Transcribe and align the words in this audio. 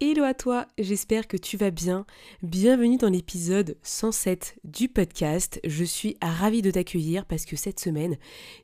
Hello 0.00 0.22
à 0.22 0.32
toi, 0.32 0.68
j'espère 0.78 1.26
que 1.26 1.36
tu 1.36 1.56
vas 1.56 1.72
bien. 1.72 2.06
Bienvenue 2.44 2.98
dans 2.98 3.08
l'épisode 3.08 3.76
107 3.82 4.60
du 4.62 4.88
podcast. 4.88 5.58
Je 5.64 5.82
suis 5.82 6.16
ravie 6.22 6.62
de 6.62 6.70
t'accueillir 6.70 7.26
parce 7.26 7.44
que 7.44 7.56
cette 7.56 7.80
semaine, 7.80 8.16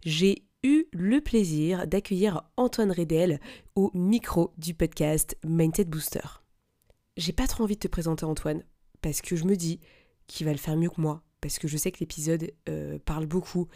j'ai 0.04 0.44
eu 0.62 0.84
le 0.92 1.20
plaisir 1.20 1.88
d'accueillir 1.88 2.44
Antoine 2.56 2.92
Redel 2.92 3.40
au 3.74 3.90
micro 3.94 4.52
du 4.58 4.74
podcast 4.74 5.36
Mindset 5.44 5.86
Booster. 5.86 6.20
J'ai 7.16 7.32
pas 7.32 7.48
trop 7.48 7.64
envie 7.64 7.74
de 7.74 7.80
te 7.80 7.88
présenter 7.88 8.24
Antoine 8.24 8.62
parce 9.02 9.20
que 9.20 9.34
je 9.34 9.44
me 9.44 9.56
dis 9.56 9.80
qu'il 10.28 10.46
va 10.46 10.52
le 10.52 10.58
faire 10.58 10.76
mieux 10.76 10.90
que 10.90 11.00
moi, 11.00 11.24
parce 11.40 11.58
que 11.58 11.66
je 11.66 11.76
sais 11.76 11.90
que 11.90 11.98
l'épisode 11.98 12.52
euh, 12.68 13.00
parle 13.04 13.26
beaucoup 13.26 13.66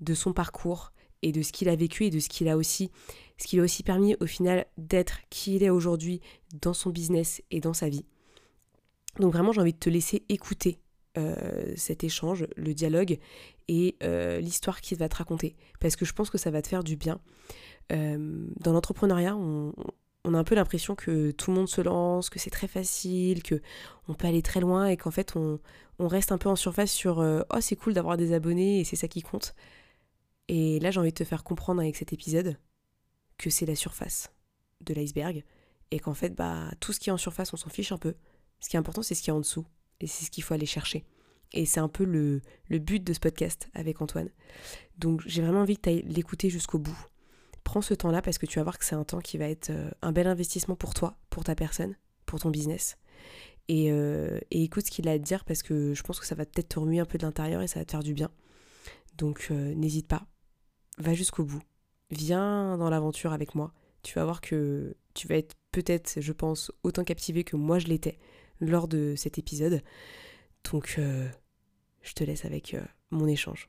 de 0.00 0.12
son 0.12 0.34
parcours 0.34 0.92
et 1.22 1.32
de 1.32 1.40
ce 1.40 1.52
qu'il 1.52 1.70
a 1.70 1.76
vécu 1.76 2.04
et 2.04 2.10
de 2.10 2.20
ce 2.20 2.28
qu'il 2.28 2.46
a 2.46 2.58
aussi, 2.58 2.90
ce 3.38 3.46
qui 3.46 3.56
lui 3.56 3.60
a 3.60 3.64
aussi 3.64 3.82
permis 3.82 4.16
au 4.20 4.26
final 4.26 4.66
d'être 4.78 5.20
qui 5.30 5.56
il 5.56 5.62
est 5.62 5.70
aujourd'hui 5.70 6.20
dans 6.60 6.72
son 6.72 6.90
business 6.90 7.42
et 7.50 7.60
dans 7.60 7.74
sa 7.74 7.88
vie. 7.88 8.04
Donc 9.18 9.32
vraiment 9.32 9.52
j'ai 9.52 9.60
envie 9.60 9.72
de 9.72 9.78
te 9.78 9.90
laisser 9.90 10.24
écouter 10.28 10.78
euh, 11.18 11.72
cet 11.76 12.04
échange, 12.04 12.46
le 12.56 12.74
dialogue 12.74 13.18
et 13.68 13.96
euh, 14.02 14.38
l'histoire 14.40 14.80
qu'il 14.80 14.98
va 14.98 15.08
te 15.08 15.16
raconter, 15.16 15.56
parce 15.80 15.96
que 15.96 16.04
je 16.04 16.12
pense 16.12 16.30
que 16.30 16.38
ça 16.38 16.50
va 16.50 16.62
te 16.62 16.68
faire 16.68 16.84
du 16.84 16.96
bien. 16.96 17.20
dans 17.90 18.72
l'entrepreneuriat, 18.72 19.36
on, 19.36 19.72
a 20.24 20.38
un 20.38 20.44
peu 20.44 20.56
l'impression 20.56 20.96
que 20.96 21.30
tout 21.30 21.50
le 21.52 21.56
monde 21.56 21.68
se 21.68 21.80
lance, 21.80 22.30
que 22.30 22.38
c'est 22.38 22.50
très 22.50 22.66
facile, 22.66 23.42
que 23.42 23.62
on 24.08 24.14
peut 24.14 24.26
aller 24.26 24.42
très 24.42 24.60
loin 24.60 24.86
et 24.86 24.96
qu'en 24.96 25.12
fait 25.12 25.34
on, 25.36 25.60
reste 25.98 26.32
un 26.32 26.38
peu 26.38 26.48
en 26.48 26.56
surface 26.56 26.90
sur 26.92 27.20
euh, 27.20 27.42
oh 27.54 27.60
c'est 27.60 27.76
cool 27.76 27.94
d'avoir 27.94 28.16
des 28.16 28.32
abonnés 28.34 28.80
et 28.80 28.84
c'est 28.84 28.96
ça 28.96 29.08
qui 29.08 29.22
compte. 29.22 29.54
Et 30.48 30.80
là 30.80 30.90
j'ai 30.90 31.00
envie 31.00 31.10
de 31.10 31.14
te 31.14 31.24
faire 31.24 31.44
comprendre 31.44 31.80
avec 31.80 31.96
cet 31.96 32.12
épisode 32.12 32.58
que 33.38 33.50
c'est 33.50 33.66
la 33.66 33.76
surface 33.76 34.30
de 34.80 34.94
l'iceberg 34.94 35.44
et 35.90 35.98
qu'en 35.98 36.14
fait 36.14 36.30
bah 36.30 36.70
tout 36.80 36.92
ce 36.92 37.00
qui 37.00 37.10
est 37.10 37.12
en 37.12 37.18
surface 37.18 37.52
on 37.52 37.56
s'en 37.56 37.70
fiche 37.70 37.92
un 37.92 37.98
peu. 37.98 38.14
Ce 38.60 38.68
qui 38.68 38.76
est 38.76 38.78
important 38.78 39.02
c'est 39.02 39.14
ce 39.14 39.22
qui 39.22 39.30
est 39.30 39.34
en 39.34 39.40
dessous 39.40 39.66
et 40.00 40.06
c'est 40.06 40.24
ce 40.24 40.30
qu'il 40.30 40.42
faut 40.42 40.54
aller 40.54 40.66
chercher. 40.66 41.04
Et 41.52 41.64
c'est 41.64 41.80
un 41.80 41.88
peu 41.88 42.04
le, 42.04 42.42
le 42.68 42.78
but 42.78 43.02
de 43.02 43.12
ce 43.12 43.20
podcast 43.20 43.68
avec 43.72 44.02
Antoine. 44.02 44.30
Donc 44.98 45.22
j'ai 45.26 45.42
vraiment 45.42 45.60
envie 45.60 45.76
que 45.76 45.82
tu 45.82 45.88
ailles 45.90 46.02
l'écouter 46.02 46.50
jusqu'au 46.50 46.78
bout 46.78 47.06
prends 47.66 47.82
ce 47.82 47.94
temps-là 47.94 48.22
parce 48.22 48.38
que 48.38 48.46
tu 48.46 48.60
vas 48.60 48.62
voir 48.62 48.78
que 48.78 48.84
c'est 48.84 48.94
un 48.94 49.04
temps 49.04 49.20
qui 49.20 49.36
va 49.38 49.48
être 49.48 49.70
euh, 49.70 49.90
un 50.00 50.12
bel 50.12 50.28
investissement 50.28 50.76
pour 50.76 50.94
toi, 50.94 51.18
pour 51.30 51.42
ta 51.42 51.56
personne, 51.56 51.96
pour 52.24 52.38
ton 52.38 52.50
business. 52.50 52.96
Et, 53.68 53.90
euh, 53.90 54.38
écoute 54.52 54.86
ce 54.86 54.90
qu'il 54.92 55.08
a 55.08 55.12
à 55.12 55.18
te 55.18 55.24
dire 55.24 55.44
parce 55.44 55.64
que 55.64 55.92
je 55.92 56.02
pense 56.04 56.20
que 56.20 56.26
ça 56.26 56.36
va 56.36 56.46
peut-être 56.46 56.68
te 56.68 56.78
remuer 56.78 57.00
un 57.00 57.04
peu 57.04 57.18
de 57.18 57.26
l'intérieur 57.26 57.60
et 57.62 57.66
ça 57.66 57.80
va 57.80 57.84
te 57.84 57.90
faire 57.90 58.04
du 58.04 58.14
bien. 58.14 58.30
Donc 59.18 59.48
euh, 59.50 59.74
n'hésite 59.74 60.06
pas, 60.06 60.26
va 60.98 61.12
jusqu'au 61.12 61.44
bout. 61.44 61.60
Viens 62.10 62.78
dans 62.78 62.90
l'aventure 62.90 63.32
avec 63.32 63.54
moi. 63.54 63.72
Tu 64.02 64.14
vas 64.14 64.24
voir 64.24 64.40
que 64.40 64.96
tu 65.14 65.26
vas 65.26 65.36
être 65.36 65.54
peut-être, 65.72 66.20
je 66.20 66.32
pense, 66.32 66.70
autant 66.82 67.04
captivé 67.04 67.44
que 67.44 67.56
moi 67.56 67.78
je 67.78 67.86
l'étais 67.86 68.18
lors 68.60 68.88
de 68.88 69.14
cet 69.16 69.38
épisode. 69.38 69.82
Donc 70.70 71.00
je 72.02 72.12
te 72.12 72.24
laisse 72.24 72.44
avec 72.44 72.76
mon 73.10 73.26
échange. 73.26 73.68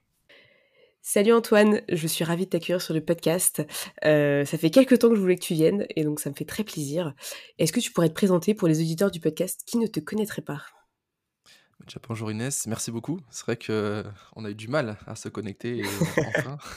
Salut 1.09 1.31
Antoine, 1.31 1.83
je 1.87 2.05
suis 2.05 2.25
ravie 2.25 2.43
de 2.43 2.49
t'accueillir 2.49 2.81
sur 2.81 2.93
le 2.93 2.99
podcast. 2.99 3.65
Euh, 4.03 4.43
ça 4.43 4.57
fait 4.57 4.69
quelques 4.69 4.99
temps 4.99 5.07
que 5.07 5.15
je 5.15 5.21
voulais 5.21 5.37
que 5.37 5.43
tu 5.43 5.53
viennes 5.53 5.85
et 5.95 6.03
donc 6.03 6.19
ça 6.19 6.29
me 6.29 6.35
fait 6.35 6.43
très 6.43 6.65
plaisir. 6.65 7.13
Est-ce 7.59 7.71
que 7.71 7.79
tu 7.79 7.93
pourrais 7.93 8.09
te 8.09 8.13
présenter 8.13 8.53
pour 8.53 8.67
les 8.67 8.81
auditeurs 8.81 9.09
du 9.09 9.21
podcast 9.21 9.61
qui 9.65 9.77
ne 9.77 9.87
te 9.87 10.01
connaîtraient 10.01 10.41
pas? 10.41 10.63
Bonjour 12.07 12.31
Inès, 12.31 12.67
merci 12.67 12.91
beaucoup. 12.91 13.19
C'est 13.29 13.45
vrai 13.45 13.57
qu'on 13.57 14.45
a 14.45 14.49
eu 14.49 14.55
du 14.55 14.67
mal 14.67 14.97
à 15.05 15.15
se 15.15 15.29
connecter 15.29 15.83
enfin. 16.35 16.57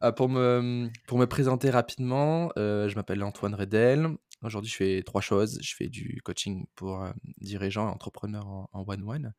Ah, 0.00 0.12
pour, 0.12 0.28
me, 0.28 0.88
pour 1.08 1.18
me 1.18 1.26
présenter 1.26 1.68
rapidement, 1.68 2.52
euh, 2.56 2.88
je 2.88 2.94
m'appelle 2.94 3.20
Antoine 3.24 3.54
Redel. 3.54 4.16
Aujourd'hui, 4.44 4.70
je 4.70 4.76
fais 4.76 5.02
trois 5.02 5.20
choses. 5.20 5.58
Je 5.60 5.74
fais 5.74 5.88
du 5.88 6.20
coaching 6.22 6.66
pour 6.76 7.02
euh, 7.02 7.10
dirigeants 7.38 7.88
et 7.88 7.90
entrepreneurs 7.90 8.46
en 8.46 8.84
one-one, 8.86 9.34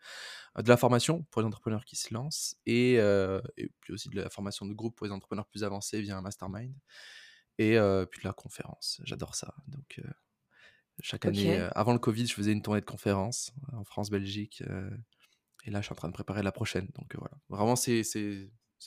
euh, 0.57 0.61
de 0.61 0.67
la 0.67 0.75
formation 0.75 1.23
pour 1.31 1.41
les 1.41 1.47
entrepreneurs 1.47 1.85
qui 1.85 1.95
se 1.95 2.13
lancent 2.13 2.57
et, 2.65 2.99
euh, 2.99 3.39
puis 3.79 3.93
aussi 3.93 4.09
de 4.09 4.19
la 4.19 4.29
formation 4.29 4.65
de 4.65 4.73
groupe 4.73 4.95
pour 4.95 5.05
les 5.05 5.13
entrepreneurs 5.13 5.45
plus 5.45 5.63
avancés 5.63 6.01
via 6.01 6.17
un 6.17 6.21
mastermind 6.21 6.75
et 7.57 7.77
puis 8.11 8.21
de 8.21 8.27
la 8.27 8.33
conférence. 8.33 8.99
J'adore 9.05 9.35
ça. 9.35 9.53
Donc, 9.69 10.01
chaque 11.01 11.25
année, 11.25 11.57
avant 11.75 11.93
le 11.93 11.99
Covid, 11.99 12.27
je 12.27 12.33
faisais 12.33 12.51
une 12.51 12.61
tournée 12.61 12.81
de 12.81 12.85
conférences 12.85 13.51
en 13.73 13.83
France, 13.83 14.09
Belgique. 14.09 14.63
et 15.65 15.71
là, 15.71 15.81
je 15.81 15.85
suis 15.85 15.93
en 15.93 15.95
train 15.95 16.07
de 16.07 16.13
préparer 16.13 16.43
la 16.43 16.51
prochaine. 16.51 16.87
Donc, 16.95 17.15
voilà. 17.15 17.35
Vraiment, 17.49 17.75
c'est 17.75 18.03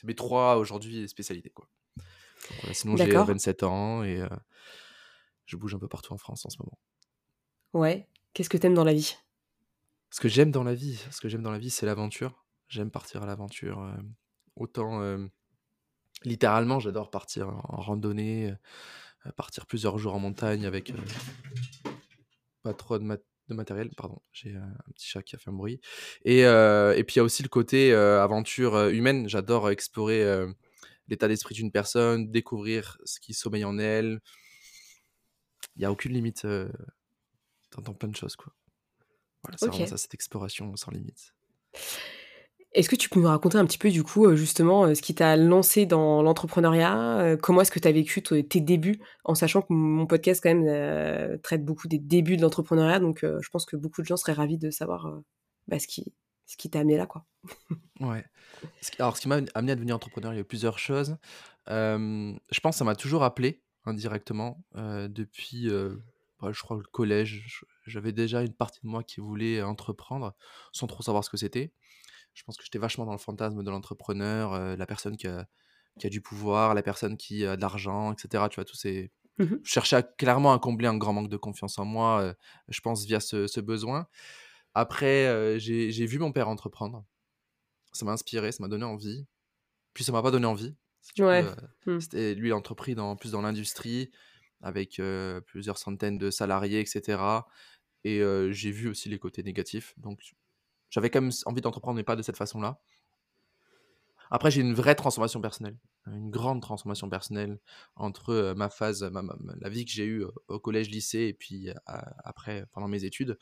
mes 0.03 0.15
trois 0.15 0.57
aujourd'hui 0.57 1.07
spécialités. 1.07 1.51
Quoi. 1.51 1.67
sinon, 2.73 2.97
j'ai 2.97 3.11
27 3.11 3.63
ans 3.63 4.03
et 4.03 4.23
je 5.45 5.57
bouge 5.57 5.75
un 5.75 5.79
peu 5.79 5.87
partout 5.87 6.13
en 6.13 6.17
France 6.17 6.45
en 6.45 6.49
ce 6.49 6.57
moment. 6.59 6.77
Ouais. 7.73 8.07
Qu'est-ce 8.33 8.49
que 8.49 8.57
t'aimes 8.57 8.73
dans 8.73 8.83
la 8.83 8.93
vie? 8.93 9.15
Ce 10.11 10.19
que 10.19 10.27
j'aime 10.27 10.51
dans 10.51 10.63
la 10.63 10.73
vie, 10.73 11.03
ce 11.11 11.21
que 11.21 11.29
j'aime 11.29 11.43
dans 11.43 11.51
la 11.51 11.59
vie, 11.59 11.69
c'est 11.69 11.85
l'aventure. 11.85 12.45
J'aime 12.67 12.91
partir 12.91 13.23
à 13.23 13.25
l'aventure. 13.25 13.81
Euh, 13.81 13.95
autant 14.55 15.01
euh, 15.01 15.25
littéralement, 16.23 16.79
j'adore 16.79 17.09
partir 17.09 17.49
en 17.49 17.81
randonnée, 17.81 18.55
euh, 19.25 19.31
partir 19.35 19.65
plusieurs 19.65 19.97
jours 19.97 20.15
en 20.15 20.19
montagne 20.19 20.65
avec 20.65 20.93
pas 22.63 22.73
trop 22.73 22.99
de, 22.99 23.05
matériel. 23.49 23.89
Pardon, 23.97 24.21
j'ai 24.31 24.55
un 24.55 24.91
petit 24.93 25.07
chat 25.07 25.23
qui 25.23 25.35
a 25.35 25.39
fait 25.39 25.49
un 25.49 25.53
bruit. 25.53 25.79
Et, 26.23 26.41
et 26.41 27.03
puis 27.03 27.15
il 27.15 27.17
y 27.17 27.19
a 27.19 27.23
aussi 27.23 27.43
le 27.43 27.49
côté 27.49 27.93
aventure 27.93 28.89
humaine. 28.89 29.27
J'adore 29.27 29.69
explorer 29.69 30.23
l'état 31.07 31.27
d'esprit 31.27 31.55
d'une 31.55 31.71
personne, 31.71 32.31
découvrir 32.31 32.97
ce 33.05 33.19
qui 33.19 33.33
sommeille 33.33 33.65
en 33.65 33.79
elle, 33.79 34.21
il 35.75 35.79
n'y 35.79 35.85
a 35.85 35.91
aucune 35.91 36.13
limite. 36.13 36.45
Euh, 36.45 36.69
T'entends 37.69 37.93
plein 37.93 38.09
de 38.09 38.15
choses, 38.15 38.35
quoi. 38.35 38.53
Voilà, 39.43 39.57
c'est 39.57 39.67
vraiment 39.67 39.85
ça, 39.85 39.97
cette 39.97 40.13
exploration 40.13 40.75
sans 40.75 40.91
limite. 40.91 41.33
Est-ce 42.73 42.87
que 42.87 42.95
tu 42.95 43.09
peux 43.09 43.19
nous 43.19 43.27
raconter 43.27 43.57
un 43.57 43.65
petit 43.65 43.79
peu, 43.79 43.89
du 43.89 44.03
coup, 44.03 44.25
euh, 44.27 44.35
justement, 44.35 44.85
euh, 44.85 44.93
ce 44.93 45.01
qui 45.01 45.15
t'a 45.15 45.35
lancé 45.35 45.87
dans 45.87 46.21
l'entrepreneuriat 46.21 47.19
euh, 47.19 47.37
Comment 47.37 47.61
est-ce 47.61 47.71
que 47.71 47.79
tu 47.79 47.87
as 47.87 47.91
vécu 47.91 48.21
tes 48.21 48.61
débuts 48.61 49.01
En 49.23 49.33
sachant 49.33 49.63
que 49.63 49.73
mon 49.73 50.05
podcast, 50.05 50.41
quand 50.43 50.53
même, 50.53 51.39
traite 51.39 51.65
beaucoup 51.65 51.87
des 51.87 51.97
débuts 51.97 52.37
de 52.37 52.43
l'entrepreneuriat. 52.43 52.99
Donc, 52.99 53.21
je 53.23 53.49
pense 53.49 53.65
que 53.65 53.75
beaucoup 53.75 54.01
de 54.01 54.07
gens 54.07 54.17
seraient 54.17 54.33
ravis 54.33 54.59
de 54.59 54.69
savoir 54.69 55.19
bah, 55.67 55.79
ce 55.79 55.87
qui 55.87 56.69
t'a 56.69 56.79
amené 56.79 56.97
là, 56.97 57.07
quoi. 57.07 57.25
ouais. 58.01 58.23
Alors, 58.99 59.17
ce 59.17 59.21
qui 59.21 59.27
m'a 59.27 59.39
amené 59.55 59.71
à 59.71 59.75
devenir 59.75 59.95
entrepreneur, 59.95 60.33
il 60.33 60.37
y 60.37 60.41
a 60.41 60.43
plusieurs 60.43 60.77
choses. 60.77 61.17
je 61.67 62.59
pense 62.61 62.75
que 62.75 62.79
ça 62.79 62.85
m'a 62.85 62.95
toujours 62.95 63.23
appelé 63.23 63.63
indirectement 63.85 64.63
depuis, 64.75 65.69
bah, 66.39 66.51
je 66.51 66.61
crois, 66.61 66.77
le 66.77 66.83
collège. 66.83 67.65
J'avais 67.87 68.11
déjà 68.11 68.43
une 68.43 68.53
partie 68.53 68.79
de 68.83 68.87
moi 68.87 69.01
qui 69.01 69.21
voulait 69.21 69.63
entreprendre 69.63 70.35
sans 70.71 70.85
trop 70.85 71.01
savoir 71.01 71.23
ce 71.23 71.31
que 71.31 71.37
c'était. 71.37 71.73
Je 72.33 72.43
pense 72.43 72.57
que 72.57 72.63
j'étais 72.63 72.79
vachement 72.79 73.05
dans 73.05 73.11
le 73.11 73.17
fantasme 73.17 73.63
de 73.63 73.69
l'entrepreneur, 73.69 74.77
la 74.77 74.85
personne 74.85 75.17
qui 75.17 75.27
a, 75.27 75.47
qui 75.99 76.07
a, 76.07 76.09
du 76.09 76.21
pouvoir, 76.21 76.73
la 76.73 76.83
personne 76.83 77.17
qui 77.17 77.45
a 77.45 77.55
de 77.55 77.61
l'argent, 77.61 78.13
etc. 78.13 78.45
Tu 78.49 78.55
vois, 78.55 78.65
tous 78.65 78.77
ces... 78.77 79.11
Mmh 79.37 79.55
je 79.63 79.71
cherchais 79.71 80.03
clairement 80.17 80.51
à 80.51 80.59
combler 80.59 80.87
un 80.87 80.97
grand 80.97 81.13
manque 81.13 81.29
de 81.29 81.37
confiance 81.37 81.79
en 81.79 81.85
moi, 81.85 82.35
je 82.67 82.81
pense, 82.81 83.05
via 83.05 83.19
ce, 83.19 83.47
ce 83.47 83.59
besoin. 83.61 84.07
Après, 84.73 85.59
j'ai 85.59 86.05
vu 86.05 86.19
mon 86.19 86.31
père 86.31 86.49
entreprendre. 86.49 87.05
Ça 87.93 88.05
m'a 88.05 88.11
inspiré, 88.11 88.51
ça 88.51 88.61
m'a 88.61 88.67
donné 88.67 88.85
envie. 88.85 89.25
Puis 89.93 90.03
ça 90.03 90.11
m'a 90.11 90.21
pas 90.21 90.31
donné 90.31 90.45
envie. 90.45 90.75
Ouais. 91.17 91.43
Mmh. 91.85 91.99
C'était 91.99 92.35
lui 92.35 92.51
entrepris 92.51 92.95
dans, 92.95 93.15
plus 93.15 93.31
dans 93.31 93.41
l'industrie, 93.41 94.11
avec 94.61 95.01
plusieurs 95.47 95.77
centaines 95.77 96.17
de 96.17 96.29
salariés, 96.31 96.79
etc. 96.79 97.21
Et 98.03 98.21
j'ai 98.51 98.71
vu 98.71 98.89
aussi 98.89 99.09
les 99.09 99.19
côtés 99.19 99.43
négatifs. 99.43 99.93
Donc 99.97 100.35
j'avais 100.89 101.09
quand 101.09 101.21
même 101.21 101.31
envie 101.45 101.61
d'entreprendre, 101.61 101.97
mais 101.97 102.03
pas 102.03 102.15
de 102.15 102.21
cette 102.21 102.37
façon-là. 102.37 102.79
Après, 104.31 104.51
j'ai 104.51 104.61
une 104.61 104.73
vraie 104.73 104.95
transformation 104.95 105.41
personnelle, 105.41 105.77
une 106.05 106.29
grande 106.29 106.61
transformation 106.61 107.09
personnelle 107.09 107.59
entre 107.95 108.53
ma 108.55 108.69
phase, 108.69 109.09
la 109.59 109.69
vie 109.69 109.85
que 109.85 109.91
j'ai 109.91 110.05
eue 110.05 110.23
au 110.47 110.59
collège, 110.59 110.89
lycée, 110.89 111.21
et 111.21 111.33
puis 111.33 111.69
après, 111.85 112.65
pendant 112.71 112.87
mes 112.87 113.05
études, 113.05 113.39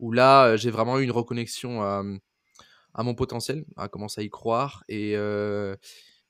où 0.00 0.10
là, 0.10 0.56
j'ai 0.56 0.70
vraiment 0.70 0.98
eu 0.98 1.04
une 1.04 1.12
reconnexion 1.12 1.82
à, 1.82 2.02
mon 3.02 3.14
potentiel, 3.14 3.64
à 3.76 3.88
commencer 3.88 4.22
à 4.22 4.24
y 4.24 4.30
croire, 4.30 4.84
et, 4.88 5.14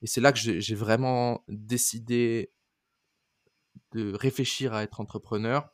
c'est 0.05 0.21
là 0.21 0.33
que 0.33 0.39
j'ai 0.39 0.75
vraiment 0.75 1.43
décidé 1.49 2.53
de 3.93 4.13
réfléchir 4.15 4.75
à 4.75 4.83
être 4.83 5.01
entrepreneur. 5.01 5.71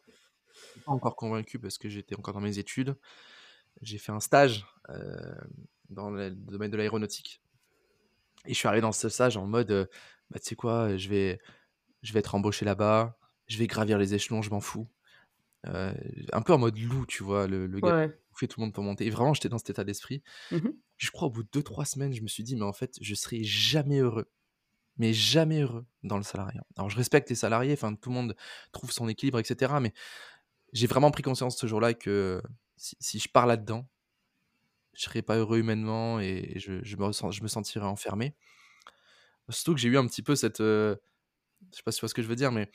Pas 0.85 0.93
encore 0.93 1.17
convaincu 1.17 1.59
parce 1.59 1.79
que 1.79 1.89
j'étais 1.89 2.17
encore 2.17 2.35
dans 2.35 2.41
mes 2.41 2.59
études. 2.59 2.97
j'ai 3.83 3.99
fait 3.99 4.13
un 4.13 4.21
stage 4.21 4.65
dans 5.89 6.11
le 6.11 6.31
domaine 6.31 6.71
de 6.71 6.77
l'aéronautique. 6.77 7.43
Et 8.47 8.55
je 8.55 8.59
suis 8.59 8.69
arrivé 8.69 8.81
dans 8.81 8.93
ce 8.93 9.09
stage 9.09 9.37
en 9.37 9.47
mode, 9.47 9.89
bah, 10.31 10.39
tu 10.39 10.49
sais 10.49 10.57
quoi, 10.57 10.97
je 10.97 11.09
vais, 11.09 11.41
je 12.03 12.13
vais 12.13 12.21
être 12.21 12.35
embauché 12.35 12.65
là-bas, 12.65 13.19
je 13.47 13.59
vais 13.59 13.67
gravir 13.67 13.99
les 13.99 14.15
échelons, 14.15 14.43
je 14.43 14.51
m'en 14.51 14.61
fous. 14.61 14.89
un 15.65 16.43
peu 16.45 16.53
en 16.53 16.59
mode 16.59 16.79
loup, 16.79 17.07
tu 17.07 17.23
vois, 17.23 17.47
le, 17.47 17.67
le 17.67 17.81
gars 17.81 18.09
fait 18.41 18.49
tout 18.49 18.61
le 18.61 18.67
monde 18.67 18.75
pour 18.75 18.83
monter. 18.83 19.07
Et 19.07 19.11
vraiment, 19.11 19.35
j'étais 19.35 19.49
dans 19.49 19.59
cet 19.59 19.71
état 19.71 19.85
d'esprit. 19.85 20.23
Mmh 20.51 20.71
je 20.97 21.11
crois 21.11 21.29
au 21.29 21.31
bout 21.31 21.43
de 21.43 21.49
2-3 21.49 21.87
semaines, 21.87 22.13
je 22.13 22.21
me 22.21 22.29
suis 22.29 22.43
dit, 22.43 22.57
mais 22.57 22.65
en 22.67 22.75
fait, 22.75 22.99
je 23.01 23.15
serai 23.15 23.43
jamais 23.43 24.01
heureux. 24.01 24.31
Mais 24.99 25.15
jamais 25.15 25.63
heureux 25.63 25.87
dans 26.03 26.19
le 26.19 26.23
salariat. 26.23 26.63
Alors, 26.77 26.91
je 26.91 26.97
respecte 26.99 27.31
les 27.31 27.37
salariés, 27.37 27.73
enfin, 27.73 27.95
tout 27.95 28.11
le 28.11 28.17
monde 28.17 28.37
trouve 28.71 28.93
son 28.93 29.09
équilibre, 29.09 29.39
etc. 29.39 29.73
Mais 29.81 29.95
j'ai 30.75 30.87
vraiment 30.87 31.11
pris 31.11 31.23
conscience 31.23 31.57
ce 31.57 31.67
jour-là 31.67 31.95
que 31.95 32.43
si, 32.77 33.19
je 33.19 33.31
pars 33.31 33.47
là-dedans, 33.47 33.89
je 34.95 35.03
serais 35.03 35.23
pas 35.23 35.37
heureux 35.37 35.59
humainement 35.59 36.21
et 36.21 36.55
je, 36.57 36.83
je 36.83 36.97
me, 36.97 37.05
ressens, 37.05 37.31
je 37.31 37.43
me 37.43 37.49
sentirais 37.49 37.87
enfermé. 37.87 38.35
Surtout 39.49 39.75
que 39.75 39.81
j'ai 39.81 39.89
eu 39.89 39.99
un 39.99 40.07
petit 40.07 40.23
peu 40.23 40.37
cette. 40.37 40.59
je 40.59 40.97
sais 41.73 41.83
pas 41.83 41.93
si 41.93 41.99
tu 41.99 42.03
vois 42.03 42.09
ce 42.09 42.15
que 42.15 42.23
je 42.23 42.29
veux 42.29 42.37
dire, 42.37 42.53
mais 42.53 42.71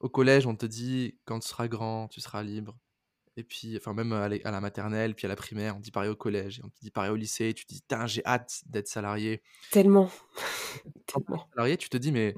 au 0.00 0.08
collège, 0.08 0.46
on 0.46 0.56
te 0.56 0.66
dit 0.66 1.16
quand 1.24 1.38
tu 1.40 1.48
seras 1.48 1.68
grand, 1.68 2.08
tu 2.08 2.20
seras 2.20 2.42
libre. 2.42 2.76
Et 3.36 3.44
puis, 3.44 3.76
enfin, 3.78 3.94
même 3.94 4.12
à 4.12 4.28
la 4.28 4.60
maternelle, 4.60 5.14
puis 5.14 5.24
à 5.24 5.28
la 5.28 5.36
primaire, 5.36 5.76
on 5.76 5.80
dit 5.80 5.90
pareil 5.90 6.10
au 6.10 6.16
collège, 6.16 6.60
on 6.64 6.68
te 6.68 6.78
dit 6.82 6.90
pareil 6.90 7.10
au 7.10 7.16
lycée, 7.16 7.54
tu 7.54 7.64
te 7.64 7.72
dis, 7.72 7.82
j'ai 8.06 8.24
hâte 8.26 8.62
d'être 8.66 8.88
salarié. 8.88 9.42
Tellement. 9.70 10.10
Tellement. 11.06 11.48
Salarié, 11.54 11.78
tu 11.78 11.88
te 11.88 11.96
dis, 11.96 12.12
mais 12.12 12.34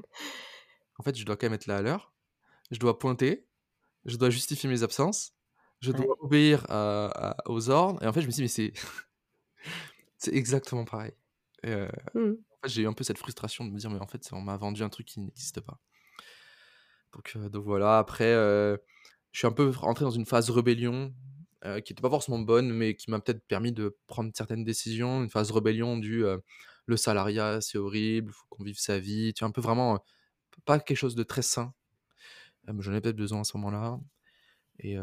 en 0.97 1.03
fait, 1.03 1.17
je 1.17 1.25
dois 1.25 1.35
quand 1.35 1.47
même 1.47 1.53
être 1.55 1.65
là 1.65 1.77
à 1.77 1.81
l'heure, 1.81 2.13
je 2.71 2.79
dois 2.79 2.97
pointer, 2.97 3.45
je 4.05 4.15
dois 4.15 4.29
justifier 4.29 4.69
mes 4.69 4.83
absences, 4.83 5.34
je 5.85 5.91
dois 5.91 6.17
obéir 6.21 6.65
aux 7.45 7.69
ordres. 7.69 8.03
Et 8.03 8.07
en 8.07 8.13
fait, 8.13 8.21
je 8.21 8.27
me 8.27 8.31
dis, 8.31 8.41
mais 8.41 8.47
c'est 10.17 10.33
exactement 10.33 10.85
pareil. 10.85 11.13
Euh, 11.65 11.89
mmh. 12.13 12.31
En 12.31 12.57
fait, 12.63 12.69
j'ai 12.69 12.81
eu 12.83 12.87
un 12.87 12.93
peu 12.93 13.03
cette 13.03 13.17
frustration 13.17 13.65
de 13.65 13.71
me 13.71 13.77
dire, 13.77 13.89
mais 13.89 13.99
en 13.99 14.07
fait, 14.07 14.27
on 14.31 14.41
m'a 14.41 14.57
vendu 14.57 14.83
un 14.83 14.89
truc 14.89 15.07
qui 15.07 15.19
n'existe 15.19 15.61
pas. 15.61 15.79
Donc, 17.13 17.33
euh, 17.35 17.49
donc 17.49 17.63
voilà, 17.63 17.97
après, 17.97 18.33
euh, 18.33 18.77
je 19.31 19.39
suis 19.39 19.47
un 19.47 19.51
peu 19.51 19.69
rentré 19.69 20.05
dans 20.05 20.11
une 20.11 20.25
phase 20.25 20.49
rébellion 20.49 21.13
qui 21.83 21.91
n'était 21.91 22.01
pas 22.03 22.11
forcément 22.11 22.37
bonne, 22.37 22.71
mais 22.71 22.95
qui 22.95 23.09
m'a 23.09 23.19
peut-être 23.19 23.43
permis 23.47 23.71
de 23.71 23.97
prendre 24.05 24.29
certaines 24.35 24.63
décisions. 24.63 25.23
Une 25.23 25.31
phase 25.31 25.49
rébellion 25.49 25.97
du 25.97 26.23
le 26.85 26.95
salariat, 26.95 27.59
c'est 27.59 27.79
horrible, 27.79 28.29
il 28.29 28.33
faut 28.35 28.45
qu'on 28.49 28.63
vive 28.63 28.77
sa 28.77 28.99
vie. 28.99 29.33
Tu 29.33 29.39
vois, 29.39 29.49
un 29.49 29.51
peu 29.51 29.61
vraiment, 29.61 29.99
pas 30.65 30.79
quelque 30.79 30.95
chose 30.95 31.15
de 31.15 31.23
très 31.23 31.41
sain. 31.41 31.73
J'en 32.67 32.93
ai 32.93 33.01
peut-être 33.01 33.15
besoin 33.15 33.41
à 33.41 33.43
ce 33.43 33.57
moment-là. 33.57 33.99
Et 34.79 34.97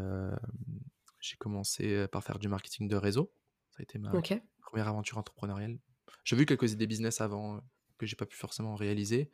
j'ai 1.19 1.37
commencé 1.37 2.07
par 2.07 2.23
faire 2.23 2.39
du 2.39 2.47
marketing 2.47 2.87
de 2.87 2.95
réseau. 2.95 3.33
Ça 3.71 3.77
a 3.79 3.83
été 3.83 3.97
ma 3.99 4.11
première 4.61 4.87
aventure 4.87 5.17
entrepreneuriale. 5.17 5.79
J'ai 6.23 6.35
vu 6.35 6.45
quelques 6.45 6.71
idées 6.71 6.87
business 6.87 7.21
avant 7.21 7.61
que 7.97 8.05
j'ai 8.05 8.15
pas 8.15 8.25
pu 8.25 8.37
forcément 8.37 8.75
réaliser. 8.75 9.31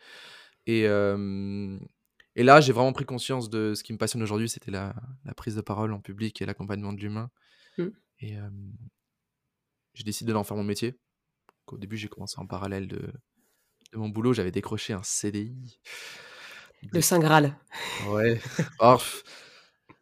Et, 0.65 0.83
et 0.83 2.43
là, 2.43 2.61
j'ai 2.61 2.73
vraiment 2.73 2.93
pris 2.93 3.05
conscience 3.05 3.49
de 3.49 3.73
ce 3.73 3.83
qui 3.83 3.93
me 3.93 3.97
passionne 3.97 4.23
aujourd'hui, 4.23 4.49
c'était 4.49 4.71
la, 4.71 4.95
la, 5.25 5.33
prise 5.33 5.55
de 5.55 5.61
parole 5.61 5.91
en 5.93 5.99
public 5.99 6.41
et 6.41 6.45
l'accompagnement 6.45 6.93
de 6.93 7.01
l'humain. 7.01 7.31
Mmh. 7.77 7.87
Et 8.21 8.37
j'ai 9.93 10.03
décidé 10.03 10.31
d'en 10.31 10.43
faire 10.43 10.57
mon 10.57 10.63
métier. 10.63 10.97
au 11.67 11.77
début, 11.77 11.97
j'ai 11.97 12.07
commencé 12.07 12.39
en 12.39 12.47
parallèle 12.47 12.87
de, 12.87 13.11
de 13.91 13.97
mon 13.97 14.09
boulot. 14.09 14.33
J'avais 14.33 14.51
décroché 14.51 14.93
un 14.93 15.03
CDI. 15.03 15.79
Le 16.93 17.01
Saint 17.01 17.19
Graal. 17.19 17.57
Ouais. 18.07 18.39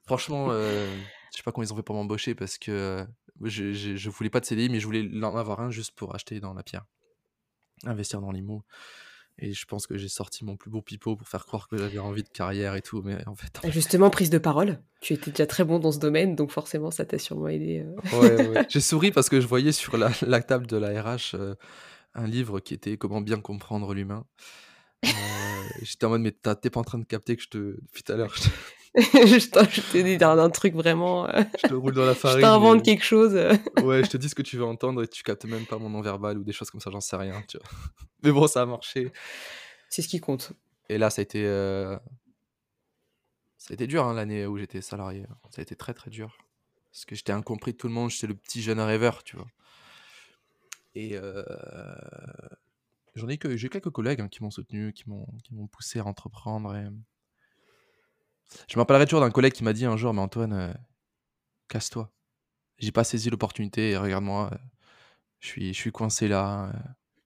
franchement, 0.08 0.48
euh, 0.50 0.88
je 1.32 1.38
sais 1.38 1.44
pas 1.44 1.52
comment 1.52 1.64
ils 1.64 1.72
ont 1.72 1.76
fait 1.76 1.84
pour 1.84 1.96
m'embaucher 1.96 2.34
parce 2.34 2.58
que 2.58 3.06
je, 3.44 3.74
je, 3.74 4.10
voulais 4.10 4.30
pas 4.30 4.40
de 4.40 4.46
CDI, 4.46 4.70
mais 4.70 4.80
je 4.80 4.86
voulais 4.86 5.08
en 5.24 5.36
avoir 5.36 5.60
un 5.60 5.70
juste 5.70 5.92
pour 5.92 6.16
acheter 6.16 6.40
dans 6.40 6.54
la 6.54 6.64
pierre, 6.64 6.86
investir 7.86 8.22
dans 8.22 8.32
l'IMO. 8.32 8.64
Et 9.40 9.54
je 9.54 9.66
pense 9.66 9.86
que 9.86 9.98
j'ai 9.98 10.08
sorti 10.08 10.44
mon 10.44 10.58
plus 10.58 10.72
beau 10.72 10.82
pipeau 10.82 11.16
pour 11.16 11.28
faire 11.28 11.46
croire 11.46 11.68
que 11.68 11.78
j'avais 11.78 12.00
envie 12.00 12.24
de 12.24 12.30
carrière 12.30 12.74
et 12.76 12.82
tout. 12.82 13.04
Mais 13.04 13.18
en 13.28 13.36
fait. 13.36 13.60
Justement, 13.70 14.10
prise 14.10 14.32
de 14.32 14.40
parole. 14.40 14.82
Tu 15.00 15.14
étais 15.14 15.30
déjà 15.30 15.46
très 15.46 15.64
bon 15.64 15.78
dans 15.78 15.92
ce 15.92 16.00
domaine, 16.00 16.36
donc 16.36 16.50
forcément, 16.50 16.90
ça 16.90 17.06
t'a 17.06 17.20
sûrement 17.20 17.48
aidé. 17.48 17.86
Euh. 17.86 18.20
Ouais, 18.20 18.48
ouais. 18.48 18.66
j'ai 18.70 18.82
souri 18.82 19.12
parce 19.12 19.30
que 19.30 19.40
je 19.40 19.46
voyais 19.46 19.72
sur 19.72 19.96
la, 19.98 20.10
la 20.24 20.42
table 20.42 20.66
de 20.66 20.78
la 20.78 21.04
RH 21.04 21.36
euh, 21.36 21.54
un 22.16 22.26
livre 22.26 22.60
qui 22.60 22.74
était 22.74 22.98
Comment 22.98 23.22
bien 23.22 23.40
comprendre 23.40 23.94
l'humain. 23.94 24.26
Euh, 25.06 25.10
j'étais 25.84 26.06
en 26.06 26.10
mode, 26.10 26.22
mais 26.22 26.32
t'es 26.32 26.72
pas 26.72 26.80
en 26.80 26.84
train 26.84 26.98
de 26.98 27.06
capter 27.06 27.36
que 27.36 27.44
je 27.44 27.50
te. 27.50 27.58
Depuis 27.58 28.02
tout 28.02 28.14
à 28.14 28.16
l'heure, 28.16 28.34
je 28.36 28.50
je 29.14 29.92
te 29.92 29.98
dis 30.02 30.24
un, 30.24 30.50
truc 30.50 30.74
vraiment. 30.74 31.30
Euh, 31.30 31.44
je 31.62 31.68
te 31.68 31.74
roule 31.76 31.94
dans 31.94 32.06
la 32.06 32.16
farine. 32.16 32.40
Je 32.40 32.42
t'invente 32.42 32.84
quelque 32.84 33.04
chose. 33.04 33.36
Euh. 33.36 33.56
ouais, 33.84 34.04
je 34.04 34.10
te 34.10 34.18
dis 34.18 34.28
ce 34.28 34.34
que 34.34 34.42
tu 34.42 34.58
veux 34.58 34.66
entendre 34.66 35.04
et 35.04 35.08
tu 35.08 35.22
captes 35.22 35.46
même 35.46 35.68
pas 35.68 35.78
mon 35.78 35.88
nom 35.88 36.02
verbal 36.02 36.40
ou 36.40 36.44
des 36.44 36.52
choses 36.52 36.72
comme 36.72 36.82
ça, 36.82 36.90
j'en 36.90 37.00
sais 37.00 37.16
rien. 37.16 37.44
Tu 37.48 37.60
vois. 37.60 37.68
Mais 38.24 38.32
bon, 38.32 38.48
ça 38.48 38.64
a 38.64 38.66
marché. 38.66 39.12
C'est 39.92 40.02
ce 40.02 40.08
qui 40.08 40.20
compte. 40.20 40.54
Et 40.90 40.98
là, 40.98 41.12
ça 41.12 41.22
a 41.22 41.24
été. 41.24 41.46
Euh, 41.46 41.96
ça 43.60 43.72
a 43.72 43.74
été 43.76 43.86
dur 43.86 44.04
hein, 44.04 44.16
l'année 44.16 44.48
où 44.48 44.58
j'étais 44.58 44.82
salarié. 44.82 45.28
Ça 45.52 45.60
a 45.60 45.62
été 45.62 45.76
très 45.76 45.94
très 45.94 46.10
dur. 46.10 46.36
Parce 46.92 47.06
que 47.06 47.14
j'étais 47.14 47.34
incompris 47.34 47.74
de 47.74 47.78
tout 47.78 47.88
le 47.88 47.94
monde, 47.94 48.10
j'étais 48.10 48.26
le 48.26 48.34
petit 48.34 48.64
jeune 48.64 48.80
rêveur, 48.80 49.24
tu 49.24 49.36
vois. 49.36 49.48
Et 50.96 51.16
j'en 53.14 53.28
ai 53.28 53.38
que 53.38 53.56
j'ai 53.56 53.70
quelques 53.70 53.92
collègues 53.92 54.22
hein, 54.22 54.28
qui 54.28 54.42
m'ont 54.42 54.50
soutenu, 54.50 54.92
qui 54.92 55.08
m'ont 55.08 55.28
qui 55.44 55.54
m'ont 55.54 55.68
poussé 55.68 56.00
à 56.00 56.06
entreprendre. 56.06 56.76
Et... 56.76 56.88
Je 58.70 58.76
me 58.76 58.82
rappellerai 58.82 59.06
toujours 59.06 59.22
d'un 59.22 59.32
collègue 59.32 59.54
qui 59.54 59.64
m'a 59.64 59.74
dit 59.74 59.86
un 59.86 59.98
jour, 59.98 60.14
mais 60.14 60.22
Antoine, 60.22 60.54
euh, 60.54 60.74
casse-toi. 61.68 62.12
J'ai 62.78 62.92
pas 62.92 63.04
saisi 63.04 63.30
l'opportunité 63.30 63.98
regarde-moi, 63.98 64.50
euh, 64.54 64.58
je, 65.40 65.48
suis, 65.48 65.74
je 65.74 65.80
suis 65.80 65.92
coincé 65.92 66.28
là. 66.28 66.70
Euh. 66.70 66.80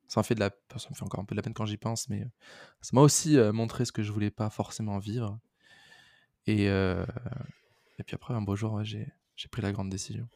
ça 0.07 0.21
me 0.21 0.23
fait 0.23 0.35
de 0.35 0.39
la, 0.39 0.50
ça 0.77 0.89
me 0.89 0.95
fait 0.95 1.03
encore 1.03 1.19
un 1.19 1.25
peu 1.25 1.35
de 1.35 1.38
la 1.38 1.44
peine 1.44 1.53
quand 1.53 1.65
j'y 1.65 1.77
pense, 1.77 2.09
mais 2.09 2.25
ça 2.81 2.91
m'a 2.94 3.01
aussi 3.01 3.38
montré 3.53 3.85
ce 3.85 3.91
que 3.91 4.03
je 4.03 4.12
voulais 4.12 4.31
pas 4.31 4.50
forcément 4.50 5.00
vivre. 5.00 5.39
Et, 6.47 6.65
et 6.65 8.03
puis 8.06 8.15
après, 8.15 8.33
un 8.33 8.41
beau 8.41 8.56
jour, 8.56 8.83
j'ai 8.83 9.07
pris 9.51 9.62
la 9.62 9.71
grande 9.71 9.89
décision. 9.89 10.27